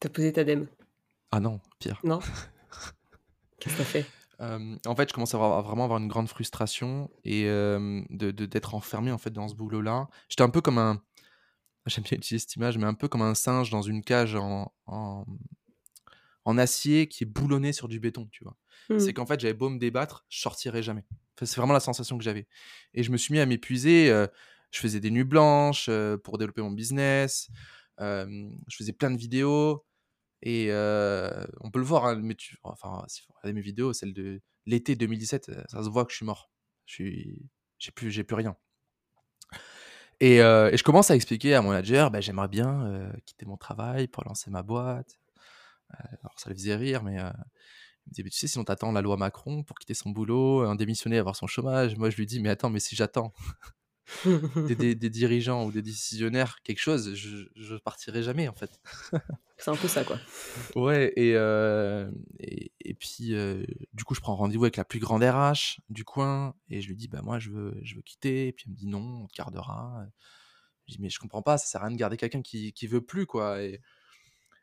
T'as 0.00 0.08
posé 0.08 0.32
ta 0.32 0.44
dème? 0.44 0.66
Ah 1.30 1.40
non, 1.40 1.60
pire. 1.78 2.00
Non? 2.04 2.20
Qu'est-ce 3.60 3.74
que 3.74 3.78
t'as 3.78 3.84
fait? 3.84 4.06
En 4.40 4.96
fait, 4.96 5.08
je 5.08 5.14
commence 5.14 5.34
à, 5.34 5.38
vraiment 5.38 5.84
avoir 5.84 5.98
une 5.98 6.08
grande 6.08 6.28
frustration 6.28 7.10
et 7.24 7.44
de 7.44 8.30
d'être 8.30 8.74
enfermé 8.74 9.10
en 9.10 9.18
fait 9.18 9.30
dans 9.30 9.48
ce 9.48 9.54
boulot-là. 9.54 10.08
J'étais 10.28 10.42
un 10.42 10.50
peu 10.50 10.60
comme 10.60 10.78
un 10.78 11.02
j'aime 11.86 12.04
bien 12.04 12.16
utiliser 12.16 12.38
cette 12.38 12.56
image, 12.56 12.78
mais 12.78 12.86
un 12.86 12.94
peu 12.94 13.08
comme 13.08 13.22
un 13.22 13.34
singe 13.34 13.70
dans 13.70 13.82
une 13.82 14.02
cage 14.02 14.34
en 14.36 14.72
en 16.44 16.58
acier 16.58 17.08
qui 17.08 17.24
est 17.24 17.26
boulonné 17.26 17.72
sur 17.72 17.88
du 17.88 18.00
béton, 18.00 18.28
tu 18.30 18.44
vois? 18.44 18.56
C'est 18.98 19.10
mmh. 19.10 19.12
qu'en 19.14 19.26
fait, 19.26 19.40
j'avais 19.40 19.54
beau 19.54 19.70
me 19.70 19.78
débattre, 19.78 20.26
je 20.28 20.40
sortirais 20.40 20.82
jamais. 20.82 21.04
c'est 21.38 21.56
vraiment 21.56 21.72
la 21.72 21.80
sensation 21.80 22.18
que 22.18 22.24
j'avais 22.24 22.46
et 22.92 23.02
je 23.02 23.10
me 23.10 23.16
suis 23.16 23.32
mis 23.32 23.40
à 23.40 23.46
m'épuiser, 23.46 24.08
je 24.70 24.78
faisais 24.78 25.00
des 25.00 25.10
nuits 25.10 25.24
blanches, 25.24 25.88
pour 26.22 26.38
développer 26.38 26.62
mon 26.62 26.70
business, 26.70 27.48
je 27.98 28.76
faisais 28.76 28.92
plein 28.92 29.10
de 29.10 29.16
vidéos 29.16 29.84
et 30.44 30.70
on 31.60 31.70
peut 31.70 31.78
le 31.78 31.84
voir, 31.84 32.04
hein, 32.04 32.20
mais 32.22 32.34
tu, 32.34 32.58
enfin, 32.62 33.02
si 33.08 33.22
vous 33.26 33.34
regardez 33.34 33.54
mes 33.54 33.62
vidéos, 33.62 33.92
celle 33.94 34.12
de 34.12 34.42
l'été 34.66 34.94
2017, 34.94 35.50
ça 35.68 35.82
se 35.82 35.88
voit 35.88 36.04
que 36.04 36.12
je 36.12 36.16
suis 36.16 36.26
mort. 36.26 36.50
Je 36.84 36.94
suis, 36.94 37.50
j'ai 37.78 37.90
plus, 37.92 38.24
plus 38.24 38.36
rien. 38.36 38.54
Et, 40.20 40.38
je 40.38 40.82
commence 40.82 41.10
à 41.10 41.16
expliquer 41.16 41.54
à 41.54 41.62
mon 41.62 41.70
manager, 41.70 42.10
bah, 42.10 42.20
j'aimerais 42.20 42.48
bien 42.48 43.10
quitter 43.24 43.46
mon 43.46 43.56
travail 43.56 44.06
pour 44.06 44.22
lancer 44.24 44.50
ma 44.50 44.62
boîte. 44.62 45.18
alors 45.90 46.38
ça 46.38 46.50
le 46.50 46.56
faisait 46.56 46.76
rire, 46.76 47.02
mais 47.02 47.14
il 47.14 48.10
me 48.10 48.10
disait, 48.10 48.22
mais 48.24 48.30
tu 48.30 48.38
sais, 48.38 48.48
sinon 48.48 48.64
t'attends 48.64 48.92
la 48.92 49.00
loi 49.00 49.16
Macron 49.16 49.62
pour 49.62 49.78
quitter 49.78 49.94
son 49.94 50.10
boulot, 50.10 50.60
un 50.60 50.74
démissionner, 50.74 51.18
avoir 51.18 51.36
son 51.36 51.46
chômage. 51.46 51.96
Moi, 51.96 52.10
je 52.10 52.16
lui 52.16 52.26
dis, 52.26 52.40
mais 52.40 52.50
attends, 52.50 52.68
mais 52.68 52.80
si 52.80 52.96
j'attends 52.96 53.32
des, 54.68 54.94
dirigeants 54.94 55.64
ou 55.64 55.72
des 55.72 55.82
décisionnaires 55.82 56.60
quelque 56.62 56.80
chose, 56.80 57.14
je, 57.14 57.46
je 57.56 57.74
partirai 57.76 58.22
jamais 58.22 58.48
en 58.48 58.54
fait. 58.54 58.80
C'est 59.58 59.70
un 59.70 59.76
peu 59.76 59.88
ça 59.88 60.04
quoi. 60.04 60.18
Ouais, 60.74 61.12
et, 61.16 61.34
euh, 61.36 62.10
et, 62.40 62.94
puis 62.94 63.34
euh, 63.34 63.64
du 63.92 64.04
coup, 64.04 64.14
je 64.14 64.20
prends 64.20 64.34
rendez-vous 64.36 64.64
avec 64.64 64.76
la 64.76 64.84
plus 64.84 64.98
grande 64.98 65.22
RH 65.22 65.80
du 65.88 66.04
coin 66.04 66.54
et 66.68 66.80
je 66.80 66.88
lui 66.88 66.96
dis, 66.96 67.08
bah 67.08 67.22
moi 67.22 67.38
je 67.38 67.50
veux, 67.50 67.78
je 67.82 67.94
veux 67.94 68.02
quitter. 68.02 68.48
Et 68.48 68.52
puis 68.52 68.64
elle 68.66 68.72
me 68.72 68.76
dit, 68.76 68.86
non, 68.86 69.22
on 69.22 69.26
te 69.26 69.34
gardera. 69.34 70.04
Je 70.86 70.94
dis, 70.94 71.00
mais 71.00 71.08
je 71.08 71.18
comprends 71.18 71.42
pas, 71.42 71.56
ça 71.56 71.66
sert 71.66 71.82
à 71.82 71.86
rien 71.86 71.94
de 71.94 71.98
garder 71.98 72.16
quelqu'un 72.16 72.42
qui, 72.42 72.72
qui 72.72 72.86
veut 72.86 73.00
plus 73.00 73.26
quoi. 73.26 73.62
Et 73.62 73.80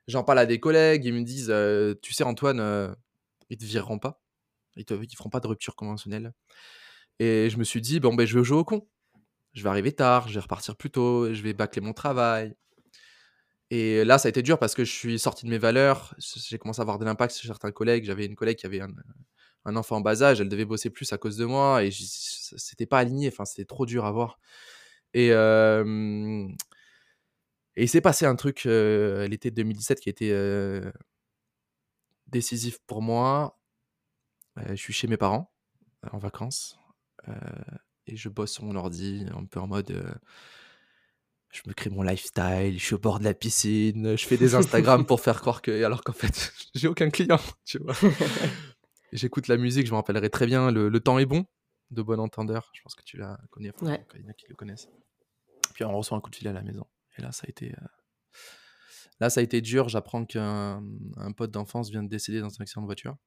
j'en 0.07 0.23
parle 0.23 0.39
à 0.39 0.45
des 0.45 0.59
collègues, 0.59 1.05
ils 1.05 1.13
me 1.13 1.23
disent, 1.23 1.49
euh, 1.49 1.95
tu 2.01 2.13
sais, 2.13 2.23
Antoine, 2.23 2.95
ils 3.49 3.57
te 3.57 3.65
vireront 3.65 3.97
pas. 3.97 4.21
Ils, 4.75 4.85
te, 4.85 4.93
ils 4.93 5.15
feront 5.15 5.29
pas 5.29 5.39
de 5.39 5.47
rupture 5.47 5.75
conventionnelle. 5.75 6.33
Et 7.19 7.49
je 7.49 7.57
me 7.57 7.63
suis 7.63 7.81
dit, 7.81 7.99
bon, 7.99 8.13
ben 8.13 8.25
je 8.25 8.37
veux 8.37 8.43
jouer 8.43 8.57
au 8.57 8.63
con 8.63 8.87
je 9.53 9.63
vais 9.63 9.69
arriver 9.69 9.91
tard, 9.93 10.27
je 10.27 10.35
vais 10.35 10.39
repartir 10.41 10.75
plus 10.75 10.91
tôt, 10.91 11.33
je 11.33 11.41
vais 11.41 11.53
bâcler 11.53 11.81
mon 11.81 11.93
travail. 11.93 12.55
Et 13.69 14.03
là, 14.03 14.17
ça 14.17 14.27
a 14.27 14.29
été 14.29 14.41
dur 14.41 14.59
parce 14.59 14.75
que 14.75 14.83
je 14.83 14.91
suis 14.91 15.19
sorti 15.19 15.45
de 15.45 15.49
mes 15.49 15.57
valeurs. 15.57 16.13
J'ai 16.19 16.57
commencé 16.57 16.81
à 16.81 16.83
avoir 16.83 16.99
de 16.99 17.05
l'impact 17.05 17.33
sur 17.33 17.47
certains 17.47 17.71
collègues. 17.71 18.03
J'avais 18.05 18.25
une 18.25 18.35
collègue 18.35 18.57
qui 18.57 18.65
avait 18.65 18.81
un, 18.81 19.75
enfant 19.75 19.97
en 19.97 20.01
bas 20.01 20.23
âge, 20.23 20.41
elle 20.41 20.49
devait 20.49 20.65
bosser 20.65 20.89
plus 20.89 21.13
à 21.13 21.17
cause 21.17 21.37
de 21.37 21.45
moi 21.45 21.83
et 21.83 21.91
c'était 21.91 22.85
pas 22.85 22.99
aligné. 22.99 23.29
Enfin, 23.29 23.45
c'était 23.45 23.65
trop 23.65 23.85
dur 23.85 24.05
à 24.05 24.11
voir. 24.11 24.39
Et, 25.13 25.31
Et 27.75 27.83
il 27.83 27.89
s'est 27.89 28.01
passé 28.01 28.25
un 28.25 28.35
truc 28.35 28.65
euh, 28.65 29.27
l'été 29.27 29.51
2017 29.51 29.99
qui 30.01 30.09
a 30.09 30.11
été 30.11 30.31
euh, 30.31 30.91
décisif 32.27 32.79
pour 32.85 33.01
moi. 33.01 33.59
Euh, 34.57 34.69
je 34.71 34.75
suis 34.75 34.93
chez 34.93 35.07
mes 35.07 35.17
parents 35.17 35.51
en 36.11 36.17
vacances 36.17 36.77
euh, 37.29 37.33
et 38.07 38.15
je 38.15 38.29
bosse 38.29 38.51
sur 38.53 38.63
mon 38.63 38.75
ordi 38.75 39.25
un 39.35 39.45
peu 39.45 39.59
en 39.59 39.67
mode 39.67 39.91
euh, 39.91 40.11
je 41.51 41.61
me 41.67 41.73
crée 41.73 41.89
mon 41.89 42.01
lifestyle, 42.01 42.77
je 42.79 42.83
suis 42.83 42.95
au 42.95 42.99
bord 42.99 43.19
de 43.19 43.25
la 43.25 43.33
piscine, 43.33 44.15
je 44.15 44.25
fais 44.25 44.37
des 44.37 44.55
Instagram 44.55 45.05
pour 45.05 45.19
faire 45.19 45.41
croire 45.41 45.61
que 45.61 45.83
alors 45.83 46.03
qu'en 46.03 46.13
fait 46.13 46.53
j'ai 46.75 46.87
aucun 46.87 47.09
client, 47.09 47.39
tu 47.65 47.77
vois. 47.79 47.93
J'écoute 49.11 49.47
la 49.49 49.57
musique, 49.57 49.85
je 49.87 49.91
me 49.91 49.97
rappellerai 49.97 50.29
très 50.29 50.45
bien 50.45 50.71
le, 50.71 50.87
Le 50.87 50.99
temps 51.01 51.19
est 51.19 51.25
bon 51.25 51.45
de 51.89 52.01
Bon 52.01 52.19
Entendeur, 52.21 52.69
je 52.73 52.81
pense 52.81 52.95
que 52.95 53.03
tu 53.03 53.17
la 53.17 53.37
connais, 53.49 53.71
enfin, 53.75 53.85
Ouais. 53.87 54.05
il 54.15 54.21
y 54.21 54.25
en 54.25 54.29
a 54.29 54.33
qui 54.33 54.45
le 54.47 54.55
connaissent. 54.55 54.87
Puis 55.73 55.83
on 55.83 55.91
reçoit 55.97 56.17
un 56.17 56.21
coup 56.21 56.29
de 56.29 56.35
fil 56.37 56.47
à 56.47 56.53
la 56.53 56.61
maison 56.61 56.85
et 57.17 57.21
là 57.21 57.31
ça 57.33 57.43
a 57.45 57.49
été 57.49 57.73
euh, 57.73 57.85
là 59.19 59.29
ça 59.29 59.41
a 59.41 59.43
été 59.43 59.59
dur, 59.59 59.89
j'apprends 59.89 60.23
qu'un 60.25 60.81
un 61.17 61.31
pote 61.33 61.51
d'enfance 61.51 61.89
vient 61.89 62.03
de 62.03 62.07
décéder 62.09 62.39
dans 62.39 62.47
un 62.47 62.61
accident 62.61 62.81
de 62.81 62.85
voiture. 62.87 63.17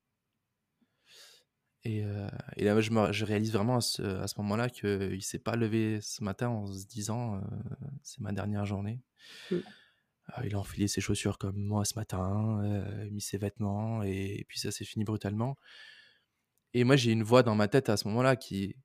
Et, 1.85 2.03
euh, 2.03 2.29
et 2.57 2.65
là, 2.65 2.81
je, 2.81 2.91
me- 2.91 3.13
je 3.13 3.25
réalise 3.25 3.53
vraiment 3.53 3.77
à 3.77 3.81
ce, 3.83 4.03
à 4.03 4.27
ce 4.27 4.35
moment-là 4.41 4.71
qu'il 4.71 4.89
ne 5.17 5.21
s'est 5.21 5.39
pas 5.39 5.55
levé 5.57 6.01
ce 6.01 6.25
matin 6.25 6.49
en 6.49 6.67
se 6.67 6.87
disant 6.87 7.37
euh, 7.37 7.41
c'est 8.03 8.21
ma 8.21 8.33
dernière 8.33 8.65
journée. 8.65 9.01
Mm. 9.51 9.57
Euh, 10.39 10.43
il 10.47 10.55
a 10.55 10.59
enfilé 10.59 10.89
ses 10.89 11.03
chaussures 11.03 11.37
comme 11.37 11.59
moi 11.59 11.85
ce 11.85 11.95
matin, 11.97 12.63
euh, 12.65 13.11
mis 13.11 13.21
ses 13.21 13.37
vêtements, 13.37 14.03
et, 14.03 14.39
et 14.41 14.45
puis 14.49 14.59
ça 14.59 14.71
s'est 14.71 14.87
fini 14.87 15.05
brutalement. 15.05 15.57
Et 16.73 16.85
moi, 16.85 16.97
j'ai 16.97 17.13
une 17.13 17.23
voix 17.23 17.43
dans 17.43 17.55
ma 17.55 17.69
tête 17.69 17.89
à 17.89 17.97
ce 17.97 18.09
moment-là 18.09 18.37
qui, 18.37 18.77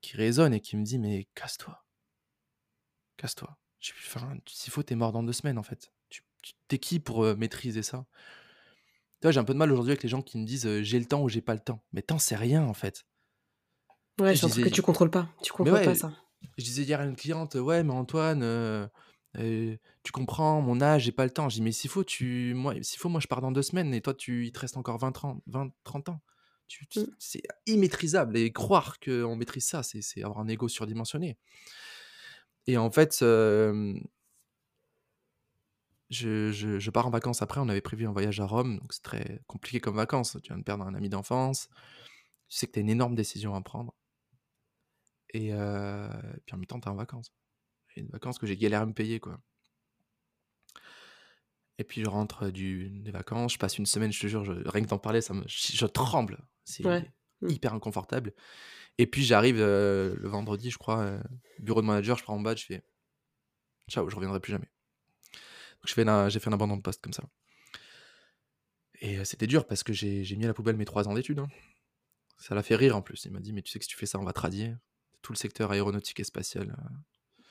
qui 0.00 0.16
résonne 0.16 0.52
et 0.52 0.60
qui 0.60 0.76
me 0.76 0.84
dit 0.84 0.98
Mais 0.98 1.28
casse-toi. 1.34 1.84
Casse-toi. 3.16 3.56
J'ai- 3.78 3.94
s'il 4.46 4.72
faut, 4.72 4.82
t'es 4.82 4.94
mort 4.94 5.12
dans 5.12 5.22
deux 5.22 5.32
semaines 5.32 5.58
en 5.58 5.62
fait. 5.62 5.92
Tu, 6.08 6.22
tu- 6.42 6.52
t'es 6.68 6.78
qui 6.78 7.00
pour 7.00 7.24
euh, 7.24 7.36
maîtriser 7.36 7.82
ça? 7.82 8.04
Tu 9.20 9.26
vois, 9.26 9.32
j'ai 9.32 9.40
un 9.40 9.44
peu 9.44 9.52
de 9.52 9.58
mal 9.58 9.70
aujourd'hui 9.70 9.92
avec 9.92 10.02
les 10.02 10.08
gens 10.08 10.22
qui 10.22 10.38
me 10.38 10.46
disent 10.46 10.66
euh, 10.66 10.82
j'ai 10.82 10.98
le 10.98 11.04
temps 11.04 11.22
ou 11.22 11.28
j'ai 11.28 11.40
pas 11.42 11.54
le 11.54 11.60
temps. 11.60 11.82
Mais 11.92 12.02
temps, 12.02 12.18
c'est 12.18 12.36
rien 12.36 12.64
en 12.64 12.72
fait. 12.74 13.04
Ouais, 14.20 14.34
Je 14.34 14.44
un 14.46 14.48
truc 14.48 14.64
que 14.64 14.68
disais- 14.68 14.70
tu 14.74 14.82
contrôles 14.82 15.10
pas. 15.10 15.28
Tu 15.42 15.52
contrôles 15.52 15.78
ouais, 15.78 15.84
pas 15.84 15.94
ça. 15.94 16.12
je 16.58 16.64
disais 16.64 16.82
hier 16.82 17.00
à 17.00 17.04
une 17.04 17.16
cliente, 17.16 17.54
ouais, 17.54 17.82
mais 17.82 17.92
Antoine, 17.92 18.42
euh, 18.42 18.86
euh, 19.38 19.76
tu 20.02 20.12
comprends, 20.12 20.60
mon 20.62 20.80
âge, 20.80 21.04
j'ai 21.04 21.12
pas 21.12 21.24
le 21.24 21.30
temps. 21.30 21.48
Je 21.48 21.56
dis, 21.56 21.62
mais 21.62 21.72
s'il 21.72 21.90
faut, 21.90 22.02
tu, 22.04 22.52
moi, 22.54 22.74
s'il 22.82 22.98
faut, 22.98 23.08
moi, 23.10 23.20
je 23.20 23.26
pars 23.28 23.40
dans 23.40 23.52
deux 23.52 23.62
semaines 23.62 23.92
et 23.94 24.00
toi, 24.00 24.14
tu, 24.14 24.46
il 24.46 24.52
te 24.52 24.58
reste 24.60 24.76
encore 24.76 24.98
20, 24.98 25.12
30, 25.12 25.42
20, 25.46 25.70
30 25.84 26.08
ans. 26.08 26.20
Tu- 26.66 26.86
Mm. 26.96 27.04
C'est 27.18 27.42
immaîtrisable. 27.66 28.36
Et 28.36 28.52
croire 28.52 29.00
qu'on 29.00 29.36
maîtrise 29.36 29.64
ça, 29.66 29.82
c'est 29.82 30.22
avoir 30.22 30.38
un 30.40 30.48
ego 30.48 30.68
surdimensionné. 30.68 31.36
Et 32.66 32.76
en 32.78 32.90
fait, 32.90 33.18
je, 36.10 36.50
je- 36.52 36.78
je 36.78 36.90
pars 36.90 37.06
en 37.06 37.10
vacances 37.10 37.42
après. 37.42 37.60
On 37.60 37.68
avait 37.68 37.80
prévu 37.80 38.06
un 38.06 38.12
voyage 38.12 38.40
à 38.40 38.44
Rome, 38.46 38.78
donc 38.78 38.92
c'est 38.92 39.02
très 39.02 39.42
compliqué 39.46 39.80
comme 39.80 39.96
vacances. 39.96 40.36
Tu 40.42 40.48
viens 40.52 40.58
de 40.58 40.64
perdre 40.64 40.84
un 40.84 40.94
ami 40.94 41.08
d'enfance. 41.08 41.68
Tu 42.48 42.56
sais 42.58 42.66
que 42.66 42.72
tu 42.72 42.78
as 42.80 42.82
une 42.82 42.90
énorme 42.90 43.14
décision 43.14 43.54
à 43.54 43.60
prendre. 43.60 43.94
Et 45.32 45.52
euh, 45.54 46.08
puis 46.46 46.54
en 46.54 46.58
même 46.58 46.66
temps, 46.66 46.80
tu 46.80 46.88
es 46.88 46.90
en 46.90 46.96
vacances. 46.96 47.32
Et 47.96 48.00
une 48.00 48.08
vacances 48.08 48.38
que 48.38 48.46
j'ai 48.46 48.56
galéré 48.56 48.82
à 48.82 48.86
me 48.86 48.92
payer, 48.92 49.20
quoi. 49.20 49.40
Et 51.78 51.84
puis 51.84 52.02
je 52.02 52.08
rentre 52.10 52.50
du, 52.50 52.90
des 53.00 53.10
vacances, 53.10 53.54
je 53.54 53.58
passe 53.58 53.78
une 53.78 53.86
semaine, 53.86 54.12
je 54.12 54.20
te 54.20 54.26
jure, 54.26 54.44
je- 54.44 54.52
rien 54.68 54.82
que 54.84 54.88
d'en 54.88 54.98
parler, 54.98 55.22
ça 55.22 55.32
me, 55.32 55.42
je, 55.46 55.72
je 55.76 55.86
tremble. 55.86 56.38
C'est 56.64 56.84
Ouais. 56.86 57.10
Mm. 57.40 57.48
hyper 57.48 57.72
inconfortable. 57.72 58.34
Et 58.98 59.06
puis 59.06 59.24
j'arrive 59.24 59.56
euh, 59.60 60.14
le 60.18 60.28
vendredi, 60.28 60.70
je 60.70 60.76
crois, 60.76 60.98
euh, 61.00 61.22
bureau 61.58 61.80
de 61.80 61.86
manager, 61.86 62.18
je 62.18 62.22
prends 62.22 62.34
mon 62.36 62.42
badge, 62.42 62.60
je 62.62 62.66
fais 62.66 62.84
ciao, 63.88 64.08
je 64.10 64.14
reviendrai 64.16 64.40
plus 64.40 64.52
jamais. 64.52 64.68
Je 65.86 65.92
fais 65.94 66.06
un- 66.08 66.28
j'ai 66.28 66.40
fait 66.40 66.50
un 66.50 66.52
abandon 66.52 66.76
de 66.76 66.82
poste 66.82 67.00
comme 67.02 67.12
ça. 67.12 67.22
Et 69.00 69.18
euh, 69.18 69.24
c'était 69.24 69.46
dur 69.46 69.66
parce 69.66 69.82
que 69.82 69.92
j'ai 69.92 70.24
j'ai 70.24 70.36
mis 70.36 70.44
à 70.44 70.48
la 70.48 70.54
poubelle 70.54 70.76
mes 70.76 70.84
trois 70.84 71.08
ans 71.08 71.14
d'études. 71.14 71.38
hein. 71.38 71.48
Ça 72.38 72.54
l'a 72.54 72.62
fait 72.62 72.76
rire 72.76 72.96
en 72.96 73.02
plus. 73.02 73.24
Il 73.24 73.32
m'a 73.32 73.40
dit, 73.40 73.52
mais 73.52 73.62
tu 73.62 73.70
sais 73.70 73.78
que 73.78 73.84
si 73.84 73.90
tu 73.90 73.96
fais 73.96 74.06
ça, 74.06 74.18
on 74.18 74.24
va 74.24 74.32
te 74.32 74.40
radier. 74.40 74.74
Tout 75.22 75.32
le 75.32 75.38
secteur 75.38 75.70
aéronautique 75.72 76.20
et 76.20 76.24
spatial. 76.24 76.70
euh. 76.70 77.44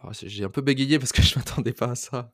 Alors, 0.00 0.12
j'ai- 0.12 0.28
j'ai 0.28 0.44
un 0.44 0.50
peu 0.50 0.60
bégayé 0.62 0.98
parce 0.98 1.12
que 1.12 1.22
je 1.22 1.36
m'attendais 1.38 1.72
pas 1.72 1.90
à 1.90 1.94
ça. 1.94 2.32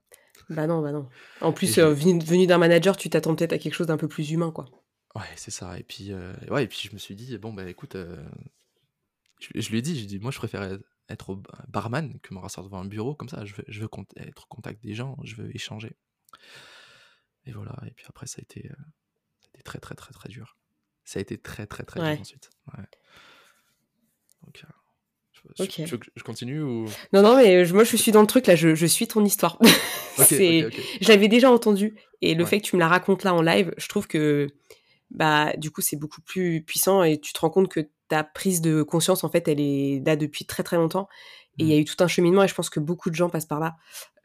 Bah 0.50 0.66
non, 0.66 0.82
bah 0.82 0.92
non. 0.92 1.08
En 1.40 1.52
plus, 1.52 1.74
j'ai- 1.74 1.80
euh, 1.82 1.92
venu, 1.94 2.18
venu 2.22 2.46
d'un 2.46 2.58
manager, 2.58 2.96
tu 2.96 3.08
t'attends 3.08 3.34
peut-être 3.34 3.52
à 3.52 3.58
quelque 3.58 3.74
chose 3.74 3.86
d'un 3.86 3.96
peu 3.96 4.08
plus 4.08 4.30
humain, 4.30 4.50
quoi. 4.50 4.66
Ouais, 5.14 5.22
c'est 5.36 5.50
ça. 5.50 5.78
Et 5.78 5.82
puis, 5.82 6.12
euh, 6.12 6.34
ouais, 6.50 6.64
et 6.64 6.66
puis 6.68 6.80
je 6.88 6.92
me 6.92 6.98
suis 6.98 7.14
dit, 7.14 7.36
bon, 7.38 7.52
bah 7.52 7.68
écoute, 7.68 7.94
euh, 7.96 8.22
je, 9.40 9.48
je 9.60 9.70
lui 9.70 9.78
ai 9.78 9.82
dit, 9.82 9.98
j'ai 9.98 10.06
dit, 10.06 10.18
moi 10.18 10.30
je 10.30 10.38
préfère 10.38 10.78
être- 11.08 11.40
barman 11.68 12.18
que 12.20 12.32
me 12.34 12.38
rasseoir 12.38 12.64
devant 12.64 12.80
un 12.80 12.84
bureau 12.86 13.14
comme 13.14 13.28
ça. 13.28 13.44
Je 13.44 13.54
veux, 13.54 13.64
je 13.68 13.80
veux 13.80 13.88
cont- 13.88 14.06
être 14.16 14.44
au 14.44 14.54
contact 14.54 14.82
des 14.82 14.94
gens, 14.94 15.16
je 15.24 15.36
veux 15.36 15.54
échanger. 15.54 15.96
Et 17.46 17.52
voilà. 17.52 17.76
Et 17.86 17.90
puis 17.90 18.04
après, 18.08 18.26
ça 18.26 18.36
a 18.38 18.42
été, 18.42 18.66
euh, 18.70 18.74
ça 19.40 19.46
a 19.46 19.56
été 19.56 19.62
très, 19.64 19.78
très, 19.80 19.94
très, 19.94 20.12
très 20.12 20.28
dur. 20.28 20.56
Ça 21.04 21.18
a 21.18 21.22
été 21.22 21.36
très, 21.38 21.66
très, 21.66 21.82
très 21.84 22.00
Ouais. 22.00 22.12
dur 22.12 22.20
ensuite. 22.20 22.50
Ouais. 22.76 22.84
Donc, 24.44 24.62
euh, 24.64 24.68
je- 25.32 25.40
je- 25.56 25.62
Ok. 25.64 25.68
tu 25.70 25.84
veux 25.86 25.98
que 25.98 26.10
je 26.14 26.22
continue 26.22 26.62
ou? 26.62 26.86
Non, 27.12 27.22
non, 27.22 27.36
mais 27.36 27.64
moi, 27.72 27.84
je 27.84 27.96
suis 27.96 28.12
dans 28.12 28.20
le 28.20 28.26
truc, 28.26 28.46
là, 28.46 28.54
je, 28.54 28.74
je 28.74 28.86
suis 28.86 29.08
ton 29.08 29.24
histoire. 29.24 29.58
Ok, 29.60 29.66
C'est- 30.28 30.64
ok, 30.66 30.74
ok. 30.78 30.98
Je 31.00 31.08
l'avais 31.08 31.28
déjà 31.28 31.50
entendu, 31.50 31.96
et 32.20 32.34
le 32.34 32.44
Ouais. 32.44 32.50
fait 32.50 32.60
que 32.60 32.66
tu 32.66 32.76
me 32.76 32.80
la 32.80 32.88
racontes 32.88 33.24
là 33.24 33.34
en 33.34 33.42
live, 33.42 33.74
je 33.76 33.88
trouve 33.88 34.06
que, 34.06 34.46
bah, 35.12 35.52
du 35.56 35.70
coup, 35.70 35.80
c'est 35.80 35.96
beaucoup 35.96 36.20
plus 36.22 36.62
puissant, 36.62 37.02
et 37.02 37.18
tu 37.20 37.32
te 37.32 37.40
rends 37.40 37.50
compte 37.50 37.68
que 37.68 37.88
ta 38.08 38.24
prise 38.24 38.60
de 38.60 38.82
conscience, 38.82 39.24
en 39.24 39.30
fait, 39.30 39.48
elle 39.48 39.60
est 39.60 40.02
là 40.04 40.16
depuis 40.16 40.44
très 40.44 40.62
très 40.62 40.76
longtemps, 40.76 41.08
et 41.58 41.64
il 41.64 41.68
y 41.68 41.74
a 41.74 41.78
eu 41.78 41.84
tout 41.84 42.02
un 42.02 42.08
cheminement, 42.08 42.42
et 42.42 42.48
je 42.48 42.54
pense 42.54 42.70
que 42.70 42.80
beaucoup 42.80 43.10
de 43.10 43.14
gens 43.14 43.28
passent 43.30 43.46
par 43.46 43.60
là, 43.60 43.76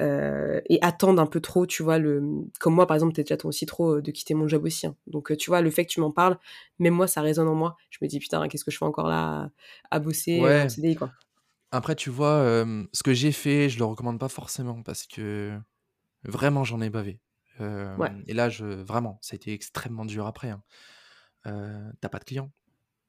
euh, 0.01 0.61
et 0.69 0.79
attendent 0.81 1.19
un 1.19 1.25
peu 1.25 1.41
trop, 1.41 1.65
tu 1.65 1.83
vois, 1.83 1.97
le, 1.97 2.21
comme 2.59 2.73
moi, 2.73 2.87
par 2.87 2.95
exemple, 2.95 3.13
peut-être 3.13 3.29
j'attends 3.29 3.49
aussi 3.49 3.65
trop 3.65 4.01
de 4.01 4.11
quitter 4.11 4.33
mon 4.33 4.47
job 4.47 4.63
aussi, 4.65 4.87
hein. 4.87 4.95
donc, 5.07 5.31
euh, 5.31 5.35
tu 5.37 5.49
vois, 5.49 5.61
le 5.61 5.69
fait 5.71 5.85
que 5.85 5.91
tu 5.91 5.99
m'en 5.99 6.11
parles, 6.11 6.37
même 6.79 6.93
moi, 6.93 7.07
ça 7.07 7.21
résonne 7.21 7.47
en 7.47 7.55
moi, 7.55 7.75
je 7.89 7.97
me 8.01 8.07
dis, 8.07 8.19
putain, 8.19 8.47
qu'est-ce 8.47 8.65
que 8.65 8.71
je 8.71 8.77
fais 8.77 8.85
encore 8.85 9.07
là, 9.07 9.51
à, 9.91 9.95
à 9.97 9.99
bosser, 9.99 10.39
euh, 10.39 10.43
Ouais. 10.43 10.65
en 10.65 10.69
CDI, 10.69 10.95
quoi. 10.95 11.11
Après, 11.71 11.95
tu 11.95 12.09
vois, 12.09 12.29
euh, 12.29 12.85
ce 12.93 13.03
que 13.03 13.13
j'ai 13.13 13.33
fait, 13.33 13.67
je 13.69 13.77
le 13.77 13.85
recommande 13.85 14.19
pas 14.19 14.29
forcément 14.29 14.81
parce 14.83 15.05
que 15.05 15.59
vraiment, 16.23 16.63
j'en 16.63 16.79
ai 16.81 16.89
bavé. 16.89 17.19
Euh, 17.59 17.95
Ouais. 17.97 18.11
Et 18.27 18.33
là, 18.33 18.49
je, 18.49 18.65
vraiment, 18.65 19.19
ça 19.21 19.33
a 19.33 19.37
été 19.37 19.53
extrêmement 19.53 20.05
dur 20.05 20.25
après. 20.27 20.49
hein. 20.49 20.63
Euh, 21.45 21.91
T'as 22.01 22.09
pas 22.09 22.19
de 22.19 22.23
clients. 22.25 22.51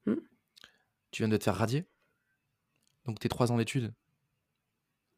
Hmm. 0.05 0.15
Tu 1.11 1.21
viens 1.23 1.29
de 1.29 1.37
te 1.37 1.43
faire 1.43 1.55
radier. 1.55 1.87
Donc, 3.05 3.19
tes 3.19 3.29
trois 3.29 3.51
ans 3.51 3.57
d'études, 3.57 3.93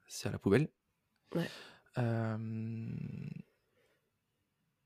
c'est 0.08 0.30
à 0.30 0.32
la 0.32 0.40
poubelle. 0.40 0.70
Ouais. 1.36 1.50
Euh, 1.98 2.38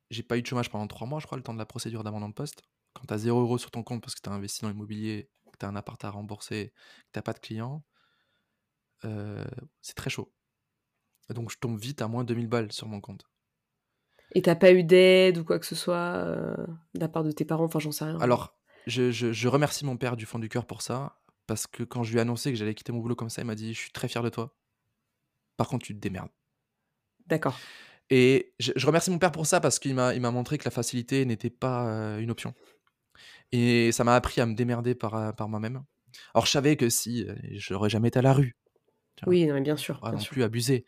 J'ai 0.09 0.23
pas 0.23 0.37
eu 0.37 0.41
de 0.41 0.47
chômage 0.47 0.69
pendant 0.69 0.87
trois 0.87 1.07
mois, 1.07 1.19
je 1.19 1.25
crois, 1.25 1.37
le 1.37 1.43
temps 1.43 1.53
de 1.53 1.59
la 1.59 1.65
procédure 1.65 2.03
d'abandon 2.03 2.29
de 2.29 2.33
poste. 2.33 2.61
Quand 2.93 3.05
t'as 3.05 3.17
0 3.17 3.41
euros 3.41 3.57
sur 3.57 3.71
ton 3.71 3.83
compte 3.83 4.01
parce 4.01 4.15
que 4.15 4.21
t'as 4.21 4.31
investi 4.31 4.61
dans 4.61 4.69
l'immobilier, 4.69 5.29
que 5.51 5.57
t'as 5.57 5.67
un 5.67 5.75
appart 5.75 6.03
à 6.05 6.09
rembourser, 6.09 6.71
que 7.07 7.11
t'as 7.11 7.21
pas 7.21 7.33
de 7.33 7.39
clients, 7.39 7.83
euh, 9.03 9.43
c'est 9.81 9.95
très 9.95 10.09
chaud. 10.09 10.31
Donc 11.29 11.51
je 11.51 11.57
tombe 11.57 11.77
vite 11.79 12.01
à 12.01 12.07
moins 12.07 12.23
2000 12.23 12.47
balles 12.47 12.71
sur 12.71 12.87
mon 12.87 13.01
compte. 13.01 13.25
Et 14.33 14.41
t'as 14.41 14.55
pas 14.55 14.71
eu 14.71 14.83
d'aide 14.83 15.37
ou 15.37 15.43
quoi 15.45 15.59
que 15.59 15.65
ce 15.65 15.75
soit 15.75 15.95
euh, 15.95 16.55
de 16.93 16.99
la 16.99 17.07
part 17.07 17.23
de 17.23 17.31
tes 17.31 17.45
parents, 17.45 17.65
enfin 17.65 17.79
j'en 17.79 17.91
sais 17.91 18.05
rien. 18.05 18.19
Alors, 18.19 18.57
je, 18.87 19.11
je- 19.11 19.31
je 19.31 19.47
remercie 19.47 19.85
mon 19.85 19.97
père 19.97 20.17
du 20.17 20.25
fond 20.25 20.39
du 20.39 20.49
cœur 20.49 20.65
pour 20.65 20.81
ça, 20.81 21.19
parce 21.47 21.67
que 21.67 21.83
quand 21.83 22.03
je 22.03 22.11
lui 22.11 22.17
ai 22.17 22.21
annoncé 22.21 22.51
que 22.51 22.57
j'allais 22.57 22.73
quitter 22.75 22.91
mon 22.91 22.99
boulot 22.99 23.15
comme 23.15 23.29
ça, 23.29 23.41
il 23.41 23.45
m'a 23.45 23.55
dit 23.55 23.73
Je 23.73 23.79
suis 23.79 23.91
très 23.91 24.07
fier 24.07 24.23
de 24.23 24.29
toi. 24.29 24.53
Par 25.57 25.67
contre, 25.67 25.85
tu 25.85 25.93
te 25.95 25.99
démerdes. 25.99 26.29
D'accord. 27.27 27.57
Et 28.09 28.53
je, 28.59 28.71
je 28.75 28.85
remercie 28.85 29.09
mon 29.09 29.17
père 29.19 29.31
pour 29.31 29.45
ça, 29.47 29.59
parce 29.61 29.79
qu'il 29.79 29.95
m'a 29.95 30.13
il 30.13 30.21
m'a 30.21 30.31
montré 30.31 30.57
que 30.57 30.65
la 30.65 30.71
facilité 30.71 31.25
n'était 31.25 31.49
pas 31.49 31.87
euh, 31.87 32.19
une 32.19 32.29
option. 32.31 32.53
Et 33.51 33.91
ça 33.91 34.03
m'a 34.03 34.15
appris 34.15 34.41
à 34.41 34.45
me 34.45 34.53
démerder 34.53 34.95
par, 34.95 35.15
euh, 35.15 35.31
par 35.31 35.47
moi-même. 35.49 35.83
Alors, 36.33 36.45
je 36.45 36.51
savais 36.51 36.75
que 36.77 36.89
si, 36.89 37.25
je 37.51 37.73
n'aurais 37.73 37.89
jamais 37.89 38.09
été 38.09 38.19
à 38.19 38.21
la 38.21 38.33
rue. 38.33 38.55
tu 39.15 39.25
vois? 39.25 39.31
Oui, 39.31 39.45
non, 39.45 39.53
mais 39.55 39.61
bien 39.61 39.77
sûr. 39.77 39.99
pas 39.99 40.09
bien 40.09 40.17
non 40.17 40.23
sûr. 40.23 40.31
plus 40.33 40.43
abuser. 40.43 40.85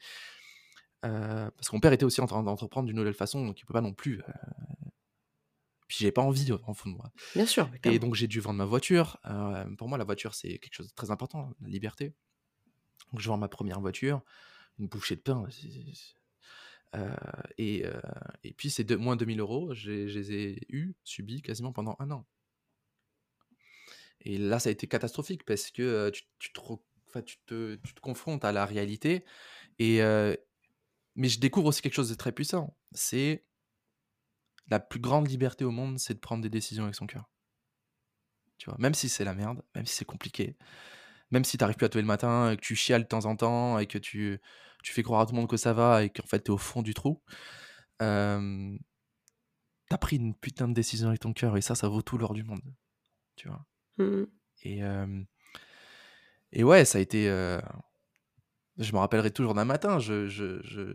Euh, 1.05 1.49
parce 1.51 1.69
que 1.69 1.75
mon 1.75 1.79
père 1.79 1.93
était 1.93 2.05
aussi 2.05 2.21
en 2.21 2.25
train 2.25 2.41
d'entreprendre 2.43 2.87
d'une 2.87 2.95
nouvelle 2.97 3.13
façon, 3.13 3.45
donc 3.45 3.59
il 3.59 3.65
peut 3.65 3.73
pas 3.73 3.81
non 3.81 3.93
plus. 3.93 4.21
euh, 4.21 4.33
Puis 5.87 5.99
j'ai 6.01 6.11
pas 6.11 6.21
envie 6.21 6.51
au 6.51 6.73
fond 6.73 6.89
de 6.89 6.95
moi. 6.95 7.11
Bien 7.33 7.45
sûr. 7.45 7.69
Et 7.85 7.99
donc 7.99 8.15
j'ai 8.15 8.27
dû 8.27 8.39
vendre 8.39 8.57
ma 8.57 8.65
voiture. 8.65 9.19
Euh, 9.25 9.63
pour 9.77 9.87
moi, 9.87 9.97
la 9.97 10.03
voiture, 10.03 10.35
c'est 10.35 10.57
quelque 10.59 10.73
chose 10.73 10.89
de 10.89 10.93
très 10.93 11.11
important, 11.11 11.53
la 11.61 11.69
liberté. 11.69 12.13
Donc 13.11 13.21
je 13.21 13.27
vends 13.29 13.37
ma 13.37 13.47
première 13.47 13.79
voiture, 13.79 14.21
une 14.79 14.87
bouchée 14.87 15.15
de 15.15 15.21
pain. 15.21 15.45
euh, 16.95 17.09
et, 17.57 17.85
et 18.43 18.53
puis 18.53 18.69
ces 18.69 18.83
deux, 18.83 18.97
moins 18.97 19.15
2000 19.15 19.39
euros, 19.39 19.73
je 19.73 19.91
les 19.91 20.31
ai 20.33 20.59
eus, 20.69 20.95
subis 21.03 21.41
quasiment 21.41 21.71
pendant 21.71 21.95
un 21.99 22.11
an. 22.11 22.25
Et 24.21 24.37
là, 24.37 24.59
ça 24.59 24.69
a 24.69 24.71
été 24.71 24.87
catastrophique 24.87 25.43
parce 25.45 25.71
que 25.71 26.09
tu, 26.09 26.23
tu 26.39 26.51
te, 26.51 26.59
re- 26.59 26.81
enfin, 27.07 27.21
tu, 27.21 27.37
te, 27.45 27.75
tu 27.75 27.93
te 27.93 27.99
confrontes 28.01 28.43
à 28.43 28.51
la 28.51 28.65
réalité. 28.65 29.23
Et, 29.79 30.01
euh, 30.01 30.35
mais 31.17 31.27
je 31.27 31.39
découvre 31.39 31.67
aussi 31.67 31.81
quelque 31.81 31.95
chose 31.95 32.09
de 32.09 32.15
très 32.15 32.31
puissant. 32.31 32.77
C'est 32.93 33.43
la 34.69 34.79
plus 34.79 34.99
grande 34.99 35.27
liberté 35.27 35.65
au 35.65 35.71
monde, 35.71 35.99
c'est 35.99 36.13
de 36.13 36.19
prendre 36.19 36.41
des 36.41 36.49
décisions 36.49 36.83
avec 36.83 36.95
son 36.95 37.07
cœur. 37.07 37.29
Tu 38.57 38.69
vois, 38.69 38.77
même 38.79 38.93
si 38.93 39.09
c'est 39.09 39.23
la 39.25 39.33
merde, 39.33 39.61
même 39.75 39.85
si 39.85 39.95
c'est 39.95 40.05
compliqué, 40.05 40.57
même 41.31 41.43
si 41.43 41.57
tu 41.57 41.63
n'arrives 41.63 41.75
plus 41.75 41.85
à 41.85 41.89
te 41.89 41.95
lever 41.97 42.03
le 42.03 42.07
matin, 42.07 42.51
et 42.51 42.55
que 42.55 42.61
tu 42.61 42.75
chiales 42.75 43.03
de 43.03 43.07
temps 43.07 43.25
en 43.25 43.35
temps, 43.35 43.77
et 43.79 43.87
que 43.87 43.97
tu, 43.97 44.39
tu 44.83 44.93
fais 44.93 45.03
croire 45.03 45.21
à 45.21 45.25
tout 45.25 45.33
le 45.33 45.39
monde 45.39 45.49
que 45.49 45.57
ça 45.57 45.73
va 45.73 46.03
et 46.03 46.09
qu'en 46.09 46.25
fait, 46.25 46.43
tu 46.43 46.47
es 46.47 46.53
au 46.53 46.57
fond 46.57 46.81
du 46.81 46.93
trou. 46.93 47.21
Euh, 48.01 48.77
T'as 49.89 49.97
pris 49.97 50.17
une 50.17 50.35
putain 50.35 50.67
de 50.67 50.73
décision 50.73 51.07
avec 51.07 51.21
ton 51.21 51.31
cœur 51.33 51.55
et 51.55 51.61
ça, 51.61 51.73
ça 51.73 51.87
vaut 51.87 52.01
tout 52.01 52.17
l'or 52.17 52.33
du 52.33 52.43
monde. 52.43 52.61
Tu 53.37 53.47
vois. 53.47 53.65
Mmh. 53.97 54.23
Et, 54.63 54.83
euh, 54.83 55.23
et 56.51 56.63
ouais, 56.63 56.83
ça 56.83 56.97
a 56.97 57.01
été. 57.01 57.29
euh, 57.29 57.61
je 58.77 58.91
me 58.93 58.97
rappellerai 58.99 59.31
toujours 59.31 59.53
d'un 59.53 59.65
matin. 59.65 59.99
Je, 59.99 60.27
je, 60.27 60.61
je... 60.63 60.93